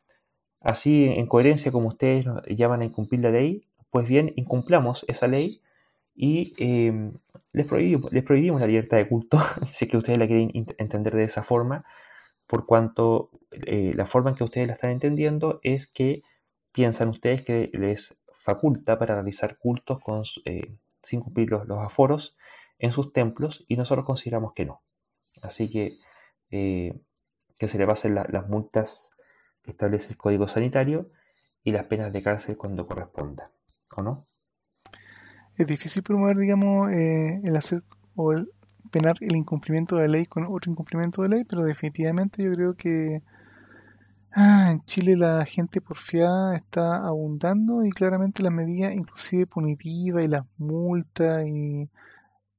así 0.60 1.08
en 1.08 1.26
coherencia 1.26 1.72
como 1.72 1.88
ustedes 1.88 2.24
llaman 2.46 2.82
a 2.82 2.84
incumplir 2.84 3.20
la 3.20 3.32
ley, 3.32 3.64
pues 3.90 4.06
bien, 4.06 4.32
incumplamos 4.36 5.04
esa 5.08 5.26
ley 5.26 5.60
y 6.14 6.52
eh, 6.58 7.10
les, 7.52 7.66
prohibimos, 7.66 8.12
les 8.12 8.22
prohibimos 8.22 8.60
la 8.60 8.68
libertad 8.68 8.98
de 8.98 9.08
culto, 9.08 9.40
si 9.72 9.86
es 9.86 9.90
que 9.90 9.96
ustedes 9.96 10.20
la 10.20 10.28
quieren 10.28 10.52
entender 10.78 11.16
de 11.16 11.24
esa 11.24 11.42
forma, 11.42 11.84
por 12.46 12.64
cuanto 12.64 13.30
eh, 13.50 13.92
la 13.96 14.06
forma 14.06 14.30
en 14.30 14.36
que 14.36 14.44
ustedes 14.44 14.68
la 14.68 14.74
están 14.74 14.92
entendiendo 14.92 15.58
es 15.64 15.88
que 15.88 16.22
piensan 16.70 17.08
ustedes 17.08 17.42
que 17.42 17.70
les 17.72 18.14
faculta 18.44 19.00
para 19.00 19.16
realizar 19.16 19.58
cultos 19.58 19.98
eh, 20.44 20.76
sin 21.02 21.22
cumplir 21.22 21.50
los, 21.50 21.68
aforos 21.70 22.36
en 22.78 22.92
sus 22.92 23.12
templos 23.12 23.64
y 23.66 23.74
nosotros 23.74 24.06
consideramos 24.06 24.52
que 24.52 24.64
no. 24.64 24.80
Así 25.42 25.70
que 25.70 25.94
eh, 26.50 26.98
que 27.58 27.68
se 27.68 27.78
le 27.78 27.86
pasen 27.86 28.14
las 28.14 28.48
multas 28.48 29.10
que 29.62 29.72
establece 29.72 30.12
el 30.12 30.16
Código 30.16 30.48
Sanitario 30.48 31.10
y 31.64 31.72
las 31.72 31.86
penas 31.86 32.12
de 32.12 32.22
cárcel 32.22 32.56
cuando 32.56 32.86
corresponda, 32.86 33.50
¿o 33.96 34.02
no? 34.02 34.26
Es 35.56 35.66
difícil 35.66 36.02
promover, 36.04 36.36
digamos, 36.36 36.90
el 36.92 37.56
hacer 37.56 37.82
o 38.14 38.32
el 38.32 38.48
penar 38.90 39.14
el 39.20 39.36
incumplimiento 39.36 39.96
de 39.96 40.02
la 40.02 40.08
ley 40.08 40.26
con 40.26 40.44
otro 40.46 40.70
incumplimiento 40.70 41.22
de 41.22 41.28
ley, 41.28 41.44
pero 41.44 41.64
definitivamente 41.64 42.42
yo 42.42 42.52
creo 42.52 42.74
que 42.74 43.22
ah, 44.32 44.70
en 44.70 44.84
Chile 44.84 45.16
la 45.16 45.44
gente 45.44 45.80
porfiada 45.80 46.56
está 46.56 47.06
abundando 47.06 47.84
y 47.84 47.90
claramente 47.90 48.42
las 48.42 48.52
medidas, 48.52 48.94
inclusive 48.94 49.46
punitivas 49.46 50.24
y 50.24 50.28
las 50.28 50.44
multas 50.56 51.44
y, 51.46 51.90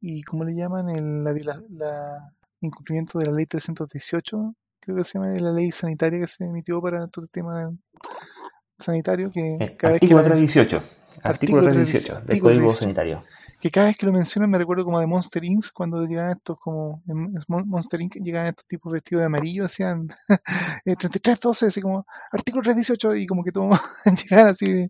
y 0.01 0.23
¿cómo 0.23 0.43
le 0.43 0.55
llaman? 0.55 0.89
El 0.89 1.23
la, 1.23 2.33
incumplimiento 2.61 3.19
de 3.19 3.27
la 3.27 3.33
ley 3.33 3.45
318, 3.45 4.55
creo 4.79 4.97
que 4.97 5.03
se 5.03 5.17
llama 5.19 5.31
la 5.31 5.51
ley 5.51 5.71
sanitaria 5.71 6.19
que 6.19 6.27
se 6.27 6.43
emitió 6.43 6.81
para 6.81 7.07
todo 7.07 7.25
el 7.25 7.29
tema 7.29 7.71
sanitario. 8.77 9.31
Que 9.31 9.57
eh, 9.59 9.75
cada 9.77 9.93
artículo 9.95 10.23
318, 10.23 10.83
artículo 11.23 11.61
318 11.63 12.21
del 12.25 12.39
Código 12.39 12.73
Sanitario 12.73 13.23
que 13.59 13.71
cada 13.71 13.87
vez 13.87 13.97
que 13.97 14.05
lo 14.05 14.13
mencionan 14.13 14.49
me 14.49 14.57
recuerdo 14.57 14.85
como 14.85 14.99
de 14.99 15.07
Monster 15.07 15.43
Inc. 15.43 15.65
cuando 15.73 16.05
llegaban 16.05 16.31
estos 16.31 16.57
como 16.59 17.03
en 17.07 17.33
Monster 17.47 18.01
Inc. 18.01 18.15
llegaban 18.15 18.47
estos 18.47 18.65
tipos 18.65 18.93
vestidos 18.93 19.21
de 19.21 19.25
amarillo, 19.25 19.65
hacían 19.65 20.07
3312, 20.85 21.65
así 21.67 21.81
como 21.81 22.05
artículo 22.31 22.63
318 22.63 23.15
y 23.15 23.27
como 23.27 23.43
que 23.43 23.51
todos 23.51 23.77
llegaban 24.23 24.51
así 24.51 24.89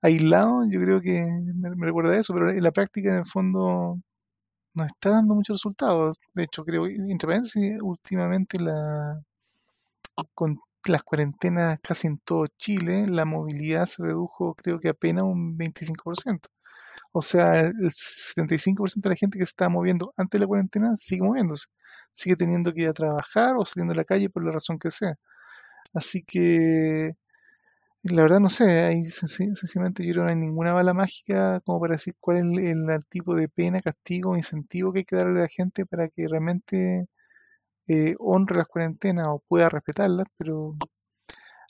aislados, 0.00 0.66
yo 0.70 0.80
creo 0.80 1.00
que 1.00 1.22
me, 1.22 1.68
recuerda 1.68 1.86
recuerda 1.86 2.18
eso, 2.18 2.32
pero 2.32 2.50
en 2.50 2.62
la 2.62 2.72
práctica 2.72 3.10
en 3.10 3.18
el 3.18 3.26
fondo 3.26 3.98
no 4.76 4.84
está 4.84 5.10
dando 5.10 5.34
muchos 5.34 5.54
resultados. 5.54 6.18
De 6.34 6.44
hecho, 6.44 6.64
creo, 6.64 6.86
entre 6.86 7.40
últimamente 7.82 8.60
la 8.60 9.20
con 10.34 10.60
las 10.86 11.02
cuarentenas 11.02 11.78
casi 11.82 12.06
en 12.06 12.18
todo 12.18 12.46
Chile, 12.58 13.06
la 13.08 13.24
movilidad 13.24 13.86
se 13.86 14.02
redujo 14.02 14.54
creo 14.54 14.80
que 14.80 14.88
apenas 14.90 15.24
un 15.24 15.58
25%. 15.58 16.48
O 17.12 17.22
sea, 17.22 17.60
el 17.62 17.90
75% 17.90 19.08
de 19.08 19.10
la 19.10 19.16
gente 19.16 19.38
que 19.38 19.46
se 19.46 19.50
estaba 19.50 19.70
moviendo 19.70 20.12
antes 20.16 20.38
de 20.38 20.44
la 20.44 20.46
cuarentena 20.48 20.96
sigue 20.96 21.22
moviéndose. 21.22 21.66
Sigue 22.12 22.36
teniendo 22.36 22.72
que 22.72 22.82
ir 22.82 22.88
a 22.88 22.92
trabajar 22.94 23.56
o 23.56 23.64
saliendo 23.64 23.94
a 23.94 23.96
la 23.96 24.04
calle 24.04 24.30
por 24.30 24.44
la 24.44 24.52
razón 24.52 24.78
que 24.78 24.90
sea. 24.90 25.16
Así 25.94 26.22
que, 26.22 27.16
la 28.10 28.22
verdad 28.22 28.40
no 28.40 28.48
sé, 28.48 28.64
ahí 28.84 29.04
sencillamente 29.10 30.04
yo 30.04 30.12
creo 30.12 30.26
que 30.26 30.34
no 30.34 30.40
hay 30.40 30.46
ninguna 30.46 30.72
bala 30.72 30.94
mágica 30.94 31.60
como 31.60 31.80
para 31.80 31.94
decir 31.94 32.14
cuál 32.20 32.38
es 32.58 32.66
el, 32.72 33.04
tipo 33.08 33.34
de 33.34 33.48
pena, 33.48 33.80
castigo, 33.80 34.36
incentivo 34.36 34.92
que 34.92 35.00
hay 35.00 35.04
que 35.04 35.16
darle 35.16 35.40
a 35.40 35.42
la 35.42 35.48
gente 35.48 35.86
para 35.86 36.08
que 36.08 36.28
realmente 36.28 37.08
eh, 37.88 38.16
honre 38.18 38.56
las 38.58 38.68
cuarentenas 38.68 39.26
o 39.28 39.42
pueda 39.48 39.68
respetarlas, 39.68 40.26
pero 40.36 40.76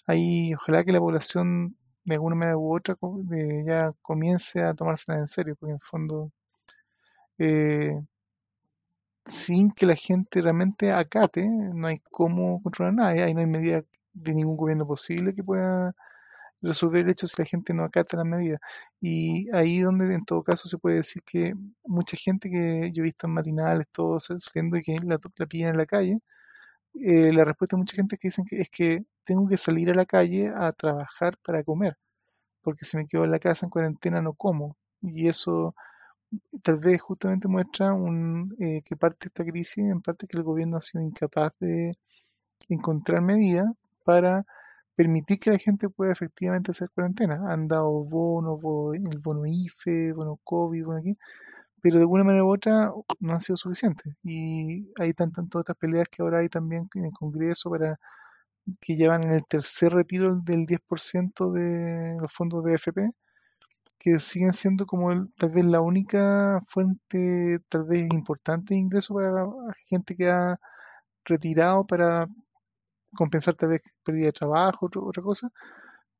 ahí 0.07 0.55
ojalá 0.55 0.85
que 0.85 0.93
la 0.93 1.01
población 1.01 1.77
de 2.05 2.15
alguna 2.15 2.37
manera 2.37 2.59
u 2.59 2.75
otra 2.77 2.97
ya 3.67 3.93
comience 4.03 4.63
a 4.63 4.75
tomársela 4.75 5.19
en 5.19 5.29
serio, 5.29 5.57
porque 5.59 5.73
en 5.73 5.81
fondo, 5.81 6.33
eh, 7.39 8.01
sin 9.25 9.71
que 9.73 9.87
la 9.87 9.97
gente 9.97 10.41
realmente 10.41 10.93
acate, 10.93 11.47
no 11.49 11.87
hay 11.89 12.01
cómo 12.11 12.63
controlar 12.63 12.95
nada, 12.95 13.29
y 13.29 13.35
no 13.35 13.41
hay 13.41 13.47
medida 13.47 13.85
de 14.13 14.35
ningún 14.35 14.57
gobierno 14.57 14.87
posible 14.87 15.35
que 15.35 15.43
pueda 15.45 15.95
resolver 16.63 17.03
el 17.05 17.11
hecho 17.11 17.27
si 17.27 17.35
la 17.39 17.47
gente 17.47 17.75
no 17.75 17.85
acata 17.85 18.17
las 18.17 18.27
medidas. 18.27 18.61
Y 19.01 19.49
ahí 19.55 19.81
donde 19.81 20.13
en 20.15 20.25
todo 20.25 20.43
caso 20.43 20.69
se 20.69 20.79
puede 20.79 20.97
decir 20.97 21.23
que 21.25 21.55
mucha 21.85 22.17
gente 22.17 22.51
que 22.51 22.91
yo 22.93 23.03
he 23.03 23.05
visto 23.05 23.27
en 23.27 23.35
matinales, 23.35 23.87
todos 23.93 24.29
saliendo 24.39 24.77
y 24.79 24.83
que 24.83 24.97
la, 25.05 25.19
la 25.37 25.47
pillan 25.47 25.71
en 25.71 25.77
la 25.79 25.87
calle, 25.87 26.19
eh, 26.95 27.33
la 27.33 27.45
respuesta 27.45 27.77
de 27.77 27.81
mucha 27.81 27.97
gente 27.97 28.17
que 28.19 28.29
dicen 28.29 28.45
que 28.47 28.61
es 28.61 28.71
que 28.71 29.05
tengo 29.25 29.49
que 29.49 29.57
salir 29.57 29.91
a 29.91 29.95
la 29.95 30.07
calle 30.07 30.53
a 30.55 30.73
trabajar 30.73 31.37
para 31.45 31.63
comer, 31.65 31.97
porque 32.63 32.85
si 32.85 32.97
me 32.97 33.07
quedo 33.07 33.25
en 33.25 33.33
la 33.33 33.39
casa 33.41 33.67
en 33.67 33.71
cuarentena 33.71 34.23
no 34.23 34.35
como. 34.35 34.77
Y 35.03 35.29
eso 35.29 35.75
tal 36.63 36.79
vez 36.79 37.01
justamente 37.01 37.49
muestra 37.49 37.93
un, 37.95 38.57
eh, 38.61 38.83
que 38.85 38.97
parte 38.97 39.27
de 39.27 39.29
esta 39.29 39.45
crisis, 39.45 39.85
en 39.85 40.03
parte 40.03 40.27
que 40.27 40.37
el 40.39 40.45
gobierno 40.45 40.77
ha 40.79 40.81
sido 40.81 41.03
incapaz 41.03 41.53
de 41.61 41.93
encontrar 42.69 43.23
medidas 43.23 43.67
para 44.05 44.47
permitir 44.97 45.39
que 45.41 45.51
la 45.51 45.59
gente 45.59 45.89
pueda 45.91 46.13
efectivamente 46.13 46.73
hacer 46.73 46.91
cuarentena. 46.91 47.41
Han 47.53 47.69
dado 47.69 48.05
bonos, 48.05 48.61
el 48.95 49.19
bono 49.21 49.47
IFE, 49.47 50.13
bono 50.13 50.41
COVID, 50.45 50.85
bono 50.85 50.99
aquí, 50.99 51.17
pero 51.83 51.97
de 51.99 52.03
alguna 52.03 52.25
manera 52.25 52.45
u 52.45 52.53
otra 52.55 52.93
no 53.21 53.33
han 53.35 53.41
sido 53.41 53.57
suficientes. 53.57 54.15
Y 54.25 54.91
hay 55.01 55.15
tantas 55.15 55.49
todas 55.51 55.65
estas 55.65 55.77
peleas 55.77 56.09
que 56.11 56.23
ahora 56.23 56.41
hay 56.41 56.49
también 56.49 56.89
en 56.95 57.07
el 57.07 57.13
Congreso 57.13 57.71
para 57.71 57.99
que 58.81 58.97
llevan 58.97 59.25
en 59.25 59.35
el 59.35 59.47
tercer 59.47 59.93
retiro 59.93 60.37
del 60.37 60.67
10% 60.67 61.53
de 61.53 62.17
los 62.21 62.33
fondos 62.33 62.65
de 62.65 62.75
FP, 62.75 63.11
que 63.99 64.19
siguen 64.21 64.53
siendo 64.53 64.87
como 64.87 65.29
tal 65.37 65.51
vez 65.51 65.65
la 65.65 65.81
única 65.81 66.61
fuente 66.69 67.61
tal 67.69 67.85
vez 67.85 68.09
importante 68.13 68.75
de 68.75 68.81
ingreso 68.81 69.15
para 69.15 69.47
gente 69.87 70.17
que 70.17 70.29
ha 70.31 70.59
retirado 71.25 71.87
para 71.87 72.29
compensar 73.17 73.55
tal 73.57 73.71
vez 73.71 73.83
pérdida 74.05 74.27
de 74.27 74.33
trabajo, 74.33 74.89
otra 74.95 75.23
cosa, 75.23 75.51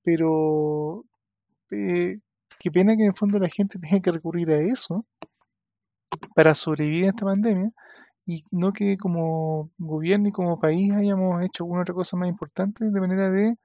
pero 0.03 1.05
eh, 1.73 2.19
qué 2.59 2.71
pena 2.71 2.97
que 2.97 3.03
en 3.03 3.09
el 3.09 3.17
fondo 3.17 3.39
la 3.39 3.49
gente 3.49 3.79
tenga 3.81 4.01
que 4.01 4.13
recurrir 4.13 4.51
a 4.51 4.59
eso 4.61 5.07
para 6.35 6.55
sobrevivir 6.55 7.07
a 7.07 7.09
esta 7.09 7.27
pandemia 7.27 7.71
y 8.27 8.45
no 8.51 8.73
que 8.73 8.97
como 8.99 9.71
gobierno 9.79 10.29
y 10.29 10.33
como 10.33 10.59
país 10.61 10.95
hayamos 10.97 11.43
hecho 11.45 11.65
alguna 11.65 11.83
otra 11.83 11.95
cosa 11.95 12.17
más 12.17 12.29
importante 12.29 12.85
de 12.85 13.01
manera 13.01 13.31
de 13.31 13.57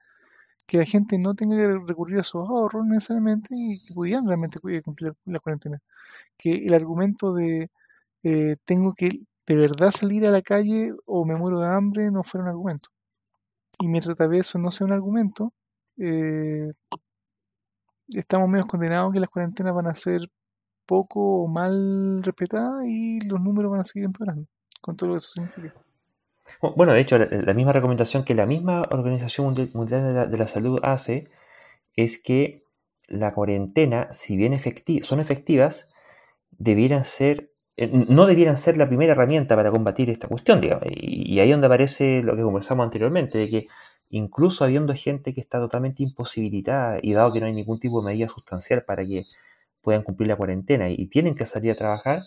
que 0.66 0.78
la 0.78 0.84
gente 0.84 1.18
no 1.18 1.34
tenga 1.34 1.56
que 1.56 1.68
recurrir 1.86 2.20
a 2.20 2.22
sus 2.24 2.48
ahorros 2.48 2.86
necesariamente 2.86 3.48
y 3.52 3.84
que 3.86 3.94
pudieran 3.94 4.26
realmente 4.26 4.60
cumplir 4.60 5.14
la 5.26 5.40
cuarentena. 5.40 5.80
Que 6.38 6.66
el 6.66 6.74
argumento 6.74 7.34
de 7.34 7.70
eh, 8.24 8.56
tengo 8.64 8.94
que 8.94 9.10
de 9.46 9.56
verdad 9.56 9.90
salir 9.90 10.26
a 10.26 10.30
la 10.30 10.42
calle 10.42 10.92
o 11.06 11.24
me 11.24 11.36
muero 11.36 11.60
de 11.60 11.68
hambre 11.68 12.10
no 12.10 12.22
fuera 12.24 12.44
un 12.44 12.50
argumento. 12.50 12.88
Y 13.78 13.88
mientras 13.88 14.16
tal 14.16 14.28
vez 14.28 14.46
eso 14.46 14.58
no 14.58 14.70
sea 14.70 14.86
un 14.86 14.92
argumento, 14.92 15.52
eh, 15.98 16.72
estamos 18.08 18.48
medio 18.48 18.66
condenados 18.66 19.12
que 19.12 19.20
las 19.20 19.30
cuarentenas 19.30 19.74
van 19.74 19.86
a 19.86 19.94
ser 19.94 20.28
poco 20.86 21.44
o 21.44 21.48
mal 21.48 22.22
respetadas 22.22 22.84
y 22.86 23.20
los 23.20 23.40
números 23.40 23.70
van 23.70 23.80
a 23.80 23.84
seguir 23.84 24.04
empeorando, 24.06 24.46
con 24.80 24.96
todo 24.96 25.08
lo 25.08 25.14
que 25.14 25.18
eso 25.18 25.32
significa. 25.34 25.74
Bueno, 26.76 26.92
de 26.92 27.00
hecho, 27.00 27.18
la, 27.18 27.54
misma 27.54 27.72
recomendación 27.72 28.24
que 28.24 28.34
la 28.34 28.46
misma 28.46 28.82
Organización 28.90 29.54
Mundial 29.72 30.30
de 30.30 30.36
la, 30.36 30.48
Salud 30.48 30.80
hace 30.82 31.28
es 31.96 32.18
que 32.20 32.64
la 33.08 33.32
cuarentena, 33.32 34.12
si 34.12 34.36
bien 34.36 34.60
son 35.02 35.20
efectivas, 35.20 35.88
debieran 36.50 37.04
ser, 37.04 37.51
no 37.76 38.26
debieran 38.26 38.58
ser 38.58 38.76
la 38.76 38.86
primera 38.86 39.12
herramienta 39.12 39.56
para 39.56 39.70
combatir 39.70 40.10
esta 40.10 40.28
cuestión, 40.28 40.60
digamos. 40.60 40.84
Y, 40.90 41.34
y 41.34 41.40
ahí 41.40 41.50
donde 41.50 41.66
aparece 41.66 42.22
lo 42.22 42.36
que 42.36 42.42
conversamos 42.42 42.84
anteriormente, 42.84 43.38
de 43.38 43.48
que 43.48 43.68
incluso 44.10 44.64
habiendo 44.64 44.94
gente 44.94 45.34
que 45.34 45.40
está 45.40 45.58
totalmente 45.58 46.02
imposibilitada 46.02 46.98
y 47.02 47.14
dado 47.14 47.32
que 47.32 47.40
no 47.40 47.46
hay 47.46 47.54
ningún 47.54 47.80
tipo 47.80 48.00
de 48.00 48.12
medida 48.12 48.28
sustancial 48.28 48.82
para 48.84 49.04
que 49.04 49.22
puedan 49.80 50.02
cumplir 50.02 50.28
la 50.28 50.36
cuarentena 50.36 50.90
y 50.90 51.06
tienen 51.06 51.34
que 51.34 51.46
salir 51.46 51.72
a 51.72 51.74
trabajar, 51.74 52.22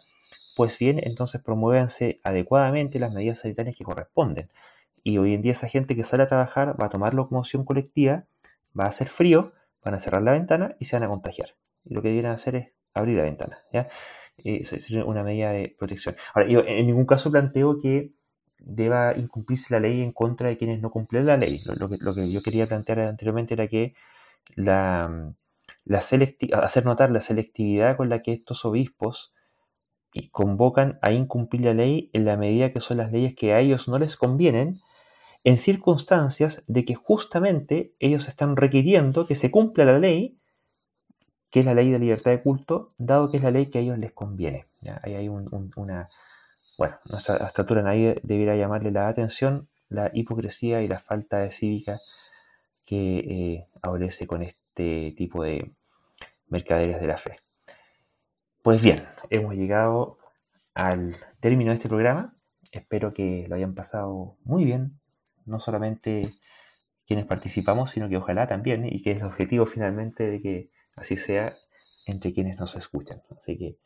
pues 0.56 0.78
bien, 0.78 1.00
entonces 1.04 1.42
promuévanse 1.42 2.20
adecuadamente 2.24 3.00
las 3.00 3.14
medidas 3.14 3.40
sanitarias 3.40 3.76
que 3.78 3.84
corresponden. 3.84 4.50
Y 5.04 5.20
hoy 5.20 5.36
en 5.36 5.42
día 5.44 5.52
esa 5.52 5.68
gente 5.68 5.96
que 5.96 6.04
sale 6.04 6.24
a 6.24 6.28
trabajar 6.28 6.80
va 6.82 6.88
a 6.88 6.90
tomar 6.90 7.14
locomoción 7.14 7.66
colectiva, 7.66 8.26
va 8.78 8.86
a 8.86 8.90
hacer 8.90 9.10
frío, 9.10 9.54
van 9.84 9.94
a 9.94 10.00
cerrar 10.00 10.24
la 10.24 10.32
ventana 10.32 10.76
y 10.80 10.86
se 10.86 10.96
van 10.96 11.04
a 11.04 11.08
contagiar. 11.08 11.50
Y 11.86 11.94
lo 11.94 12.02
que 12.02 12.10
deberían 12.10 12.34
hacer 12.34 12.56
es 12.56 12.72
abrir 12.96 13.18
la 13.18 13.24
ventana. 13.24 13.58
¿ya? 13.72 13.86
Eh, 14.44 14.64
una 15.06 15.24
medida 15.24 15.52
de 15.52 15.76
protección. 15.78 16.16
Ahora, 16.34 16.50
yo 16.50 16.62
en 16.62 16.86
ningún 16.86 17.06
caso 17.06 17.32
planteo 17.32 17.80
que 17.82 18.12
deba 18.60 19.16
incumplirse 19.18 19.74
la 19.74 19.80
ley 19.80 20.02
en 20.02 20.12
contra 20.12 20.50
de 20.50 20.58
quienes 20.58 20.82
no 20.82 20.92
cumplen 20.92 21.26
la 21.26 21.38
ley. 21.38 21.62
Lo, 21.78 21.90
que, 21.90 21.98
lo 21.98 22.14
que, 22.14 22.32
yo 22.32 22.42
quería 22.42 22.68
plantear 22.68 23.00
anteriormente 23.00 23.54
era 23.54 23.68
que 23.68 23.96
la, 24.56 25.34
la 25.86 26.00
hacer 26.00 26.86
notar 26.86 27.12
la 27.12 27.22
selectividad 27.22 27.98
con 27.98 28.10
la 28.10 28.22
que 28.22 28.34
estos 28.34 28.66
obispos 28.66 29.34
convocan 30.32 30.98
a 31.02 31.12
incumplir 31.12 31.64
la 31.64 31.74
ley 31.74 32.10
en 32.14 32.26
la 32.26 32.38
medida 32.38 32.72
que 32.72 32.82
son 32.82 32.98
las 32.98 33.12
leyes 33.12 33.36
que 33.36 33.54
a 33.54 33.60
ellos 33.60 33.88
no 33.88 34.00
les 34.00 34.16
convienen, 34.16 34.80
en 35.44 35.58
circunstancias 35.58 36.64
de 36.68 36.86
que 36.86 36.96
justamente 36.96 37.94
ellos 38.00 38.28
están 38.28 38.56
requiriendo 38.56 39.28
que 39.28 39.36
se 39.36 39.52
cumpla 39.52 39.86
la 39.86 40.00
ley, 40.00 40.38
que 41.50 41.62
es 41.62 41.66
la 41.66 41.74
ley 41.74 41.92
de 41.92 42.00
libertad 42.00 42.32
de 42.32 42.42
culto, 42.42 42.94
dado 42.98 43.32
que 43.32 43.38
es 43.38 43.44
la 43.44 43.52
ley 43.52 43.68
que 43.68 43.80
a 43.80 43.82
ellos 43.82 43.98
les 43.98 44.12
conviene. 44.12 44.66
Ahí 45.04 45.16
hay 45.16 45.30
una... 45.30 46.10
Bueno, 46.78 46.96
a 47.14 47.18
esta 47.18 47.62
altura 47.62 47.82
nadie 47.82 48.20
debiera 48.24 48.56
llamarle 48.56 48.92
la 48.92 49.08
atención 49.08 49.70
la 49.90 50.12
hipocresía 50.14 50.82
y 50.82 50.88
la 50.88 51.00
falta 51.00 51.40
de 51.40 51.52
cívica 51.52 52.00
que 52.86 53.68
eh, 53.82 54.28
con 54.28 54.44
este 54.44 55.14
tipo 55.18 55.44
de 55.44 55.72
mercaderes 56.48 57.00
de 57.00 57.08
la 57.08 57.18
fe. 57.18 57.40
Pues 58.62 58.82
bien, 58.82 58.98
hemos 59.30 59.56
llegado 59.56 60.18
al 60.74 61.16
término 61.40 61.72
de 61.72 61.76
este 61.76 61.90
programa. 61.90 62.34
Espero 62.72 63.14
que 63.14 63.46
lo 63.48 63.56
hayan 63.56 63.76
pasado 63.76 64.38
muy 64.44 64.66
bien, 64.66 65.00
no 65.46 65.60
solamente 65.60 66.30
quienes 67.08 67.26
participamos, 67.26 67.92
sino 67.92 68.10
que 68.10 68.18
ojalá 68.18 68.48
también, 68.48 68.86
y 68.86 69.02
que 69.02 69.12
es 69.12 69.18
el 69.18 69.26
objetivo 69.26 69.68
finalmente 69.68 70.24
de 70.30 70.42
que 70.42 70.70
así 70.96 71.18
sea 71.18 71.54
entre 72.06 72.34
quienes 72.34 72.60
nos 72.60 72.76
escuchan. 72.76 73.22
Así 73.32 73.58
que 73.58 73.78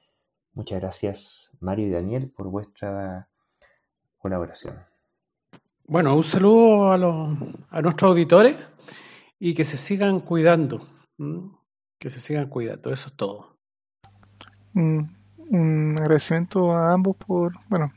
muchas 0.54 0.80
gracias 0.80 1.52
Mario 1.60 1.88
y 1.88 1.92
Daniel 1.92 2.32
por 2.36 2.48
vuestra 2.48 3.30
colaboración. 4.18 4.80
Bueno, 5.86 6.16
un 6.16 6.24
saludo 6.24 6.92
a, 6.92 6.98
los, 6.98 7.38
a 7.70 7.82
nuestros 7.82 8.12
auditores 8.12 8.56
y 9.40 9.56
que 9.56 9.66
se 9.66 9.78
sigan 9.78 10.20
cuidando, 10.20 10.88
que 11.98 12.10
se 12.10 12.22
sigan 12.22 12.48
cuidando, 12.48 12.94
eso 12.94 13.08
es 13.08 13.16
todo 13.16 13.60
un, 14.74 15.96
agradecimiento 16.00 16.72
a 16.74 16.94
ambos 16.94 17.16
por 17.18 17.54
bueno 17.70 17.92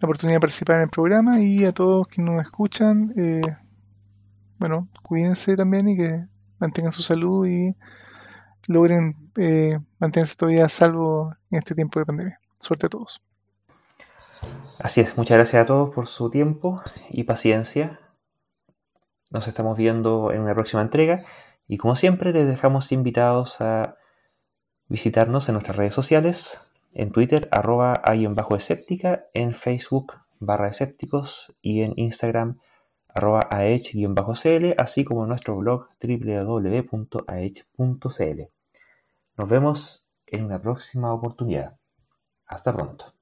la 0.00 0.06
oportunidad 0.06 0.36
de 0.36 0.40
participar 0.40 0.76
en 0.76 0.82
el 0.82 0.88
programa 0.90 1.40
y 1.40 1.64
a 1.64 1.72
todos 1.72 2.06
que 2.06 2.20
nos 2.20 2.42
escuchan. 2.42 3.14
Eh, 3.16 3.40
bueno, 4.58 4.88
cuídense 5.02 5.56
también 5.56 5.88
y 5.88 5.96
que 5.96 6.26
mantengan 6.58 6.92
su 6.92 7.02
salud 7.02 7.46
y 7.46 7.74
logren 8.68 9.14
eh, 9.36 9.78
mantenerse 9.98 10.36
todavía 10.36 10.66
a 10.66 10.68
salvo 10.68 11.32
en 11.50 11.58
este 11.58 11.74
tiempo 11.74 11.98
de 11.98 12.06
pandemia. 12.06 12.40
Suerte 12.60 12.86
a 12.86 12.88
todos. 12.88 13.22
Así 14.78 15.00
es, 15.00 15.16
muchas 15.16 15.36
gracias 15.38 15.62
a 15.62 15.66
todos 15.66 15.94
por 15.94 16.06
su 16.06 16.30
tiempo 16.30 16.82
y 17.10 17.24
paciencia. 17.24 18.00
Nos 19.30 19.48
estamos 19.48 19.76
viendo 19.76 20.32
en 20.32 20.42
una 20.42 20.54
próxima 20.54 20.82
entrega 20.82 21.24
y 21.66 21.78
como 21.78 21.96
siempre 21.96 22.32
les 22.32 22.46
dejamos 22.46 22.92
invitados 22.92 23.60
a 23.60 23.96
visitarnos 24.88 25.48
en 25.48 25.54
nuestras 25.54 25.76
redes 25.76 25.94
sociales, 25.94 26.58
en 26.92 27.10
Twitter 27.10 27.48
arroba 27.50 27.94
a-escéptica, 28.04 29.24
en 29.34 29.54
Facebook 29.54 30.14
barra 30.38 30.68
escépticos 30.68 31.54
y 31.62 31.82
en 31.82 31.94
Instagram 31.96 32.58
arroba 33.16 33.48
aech-cl, 33.50 34.74
así 34.76 35.04
como 35.04 35.26
nuestro 35.26 35.56
blog 35.56 35.88
www.aech.cl. 36.02 37.20
Nos 39.38 39.48
vemos 39.48 40.06
en 40.26 40.44
una 40.44 40.60
próxima 40.60 41.12
oportunidad. 41.12 41.78
Hasta 42.46 42.74
pronto. 42.74 43.15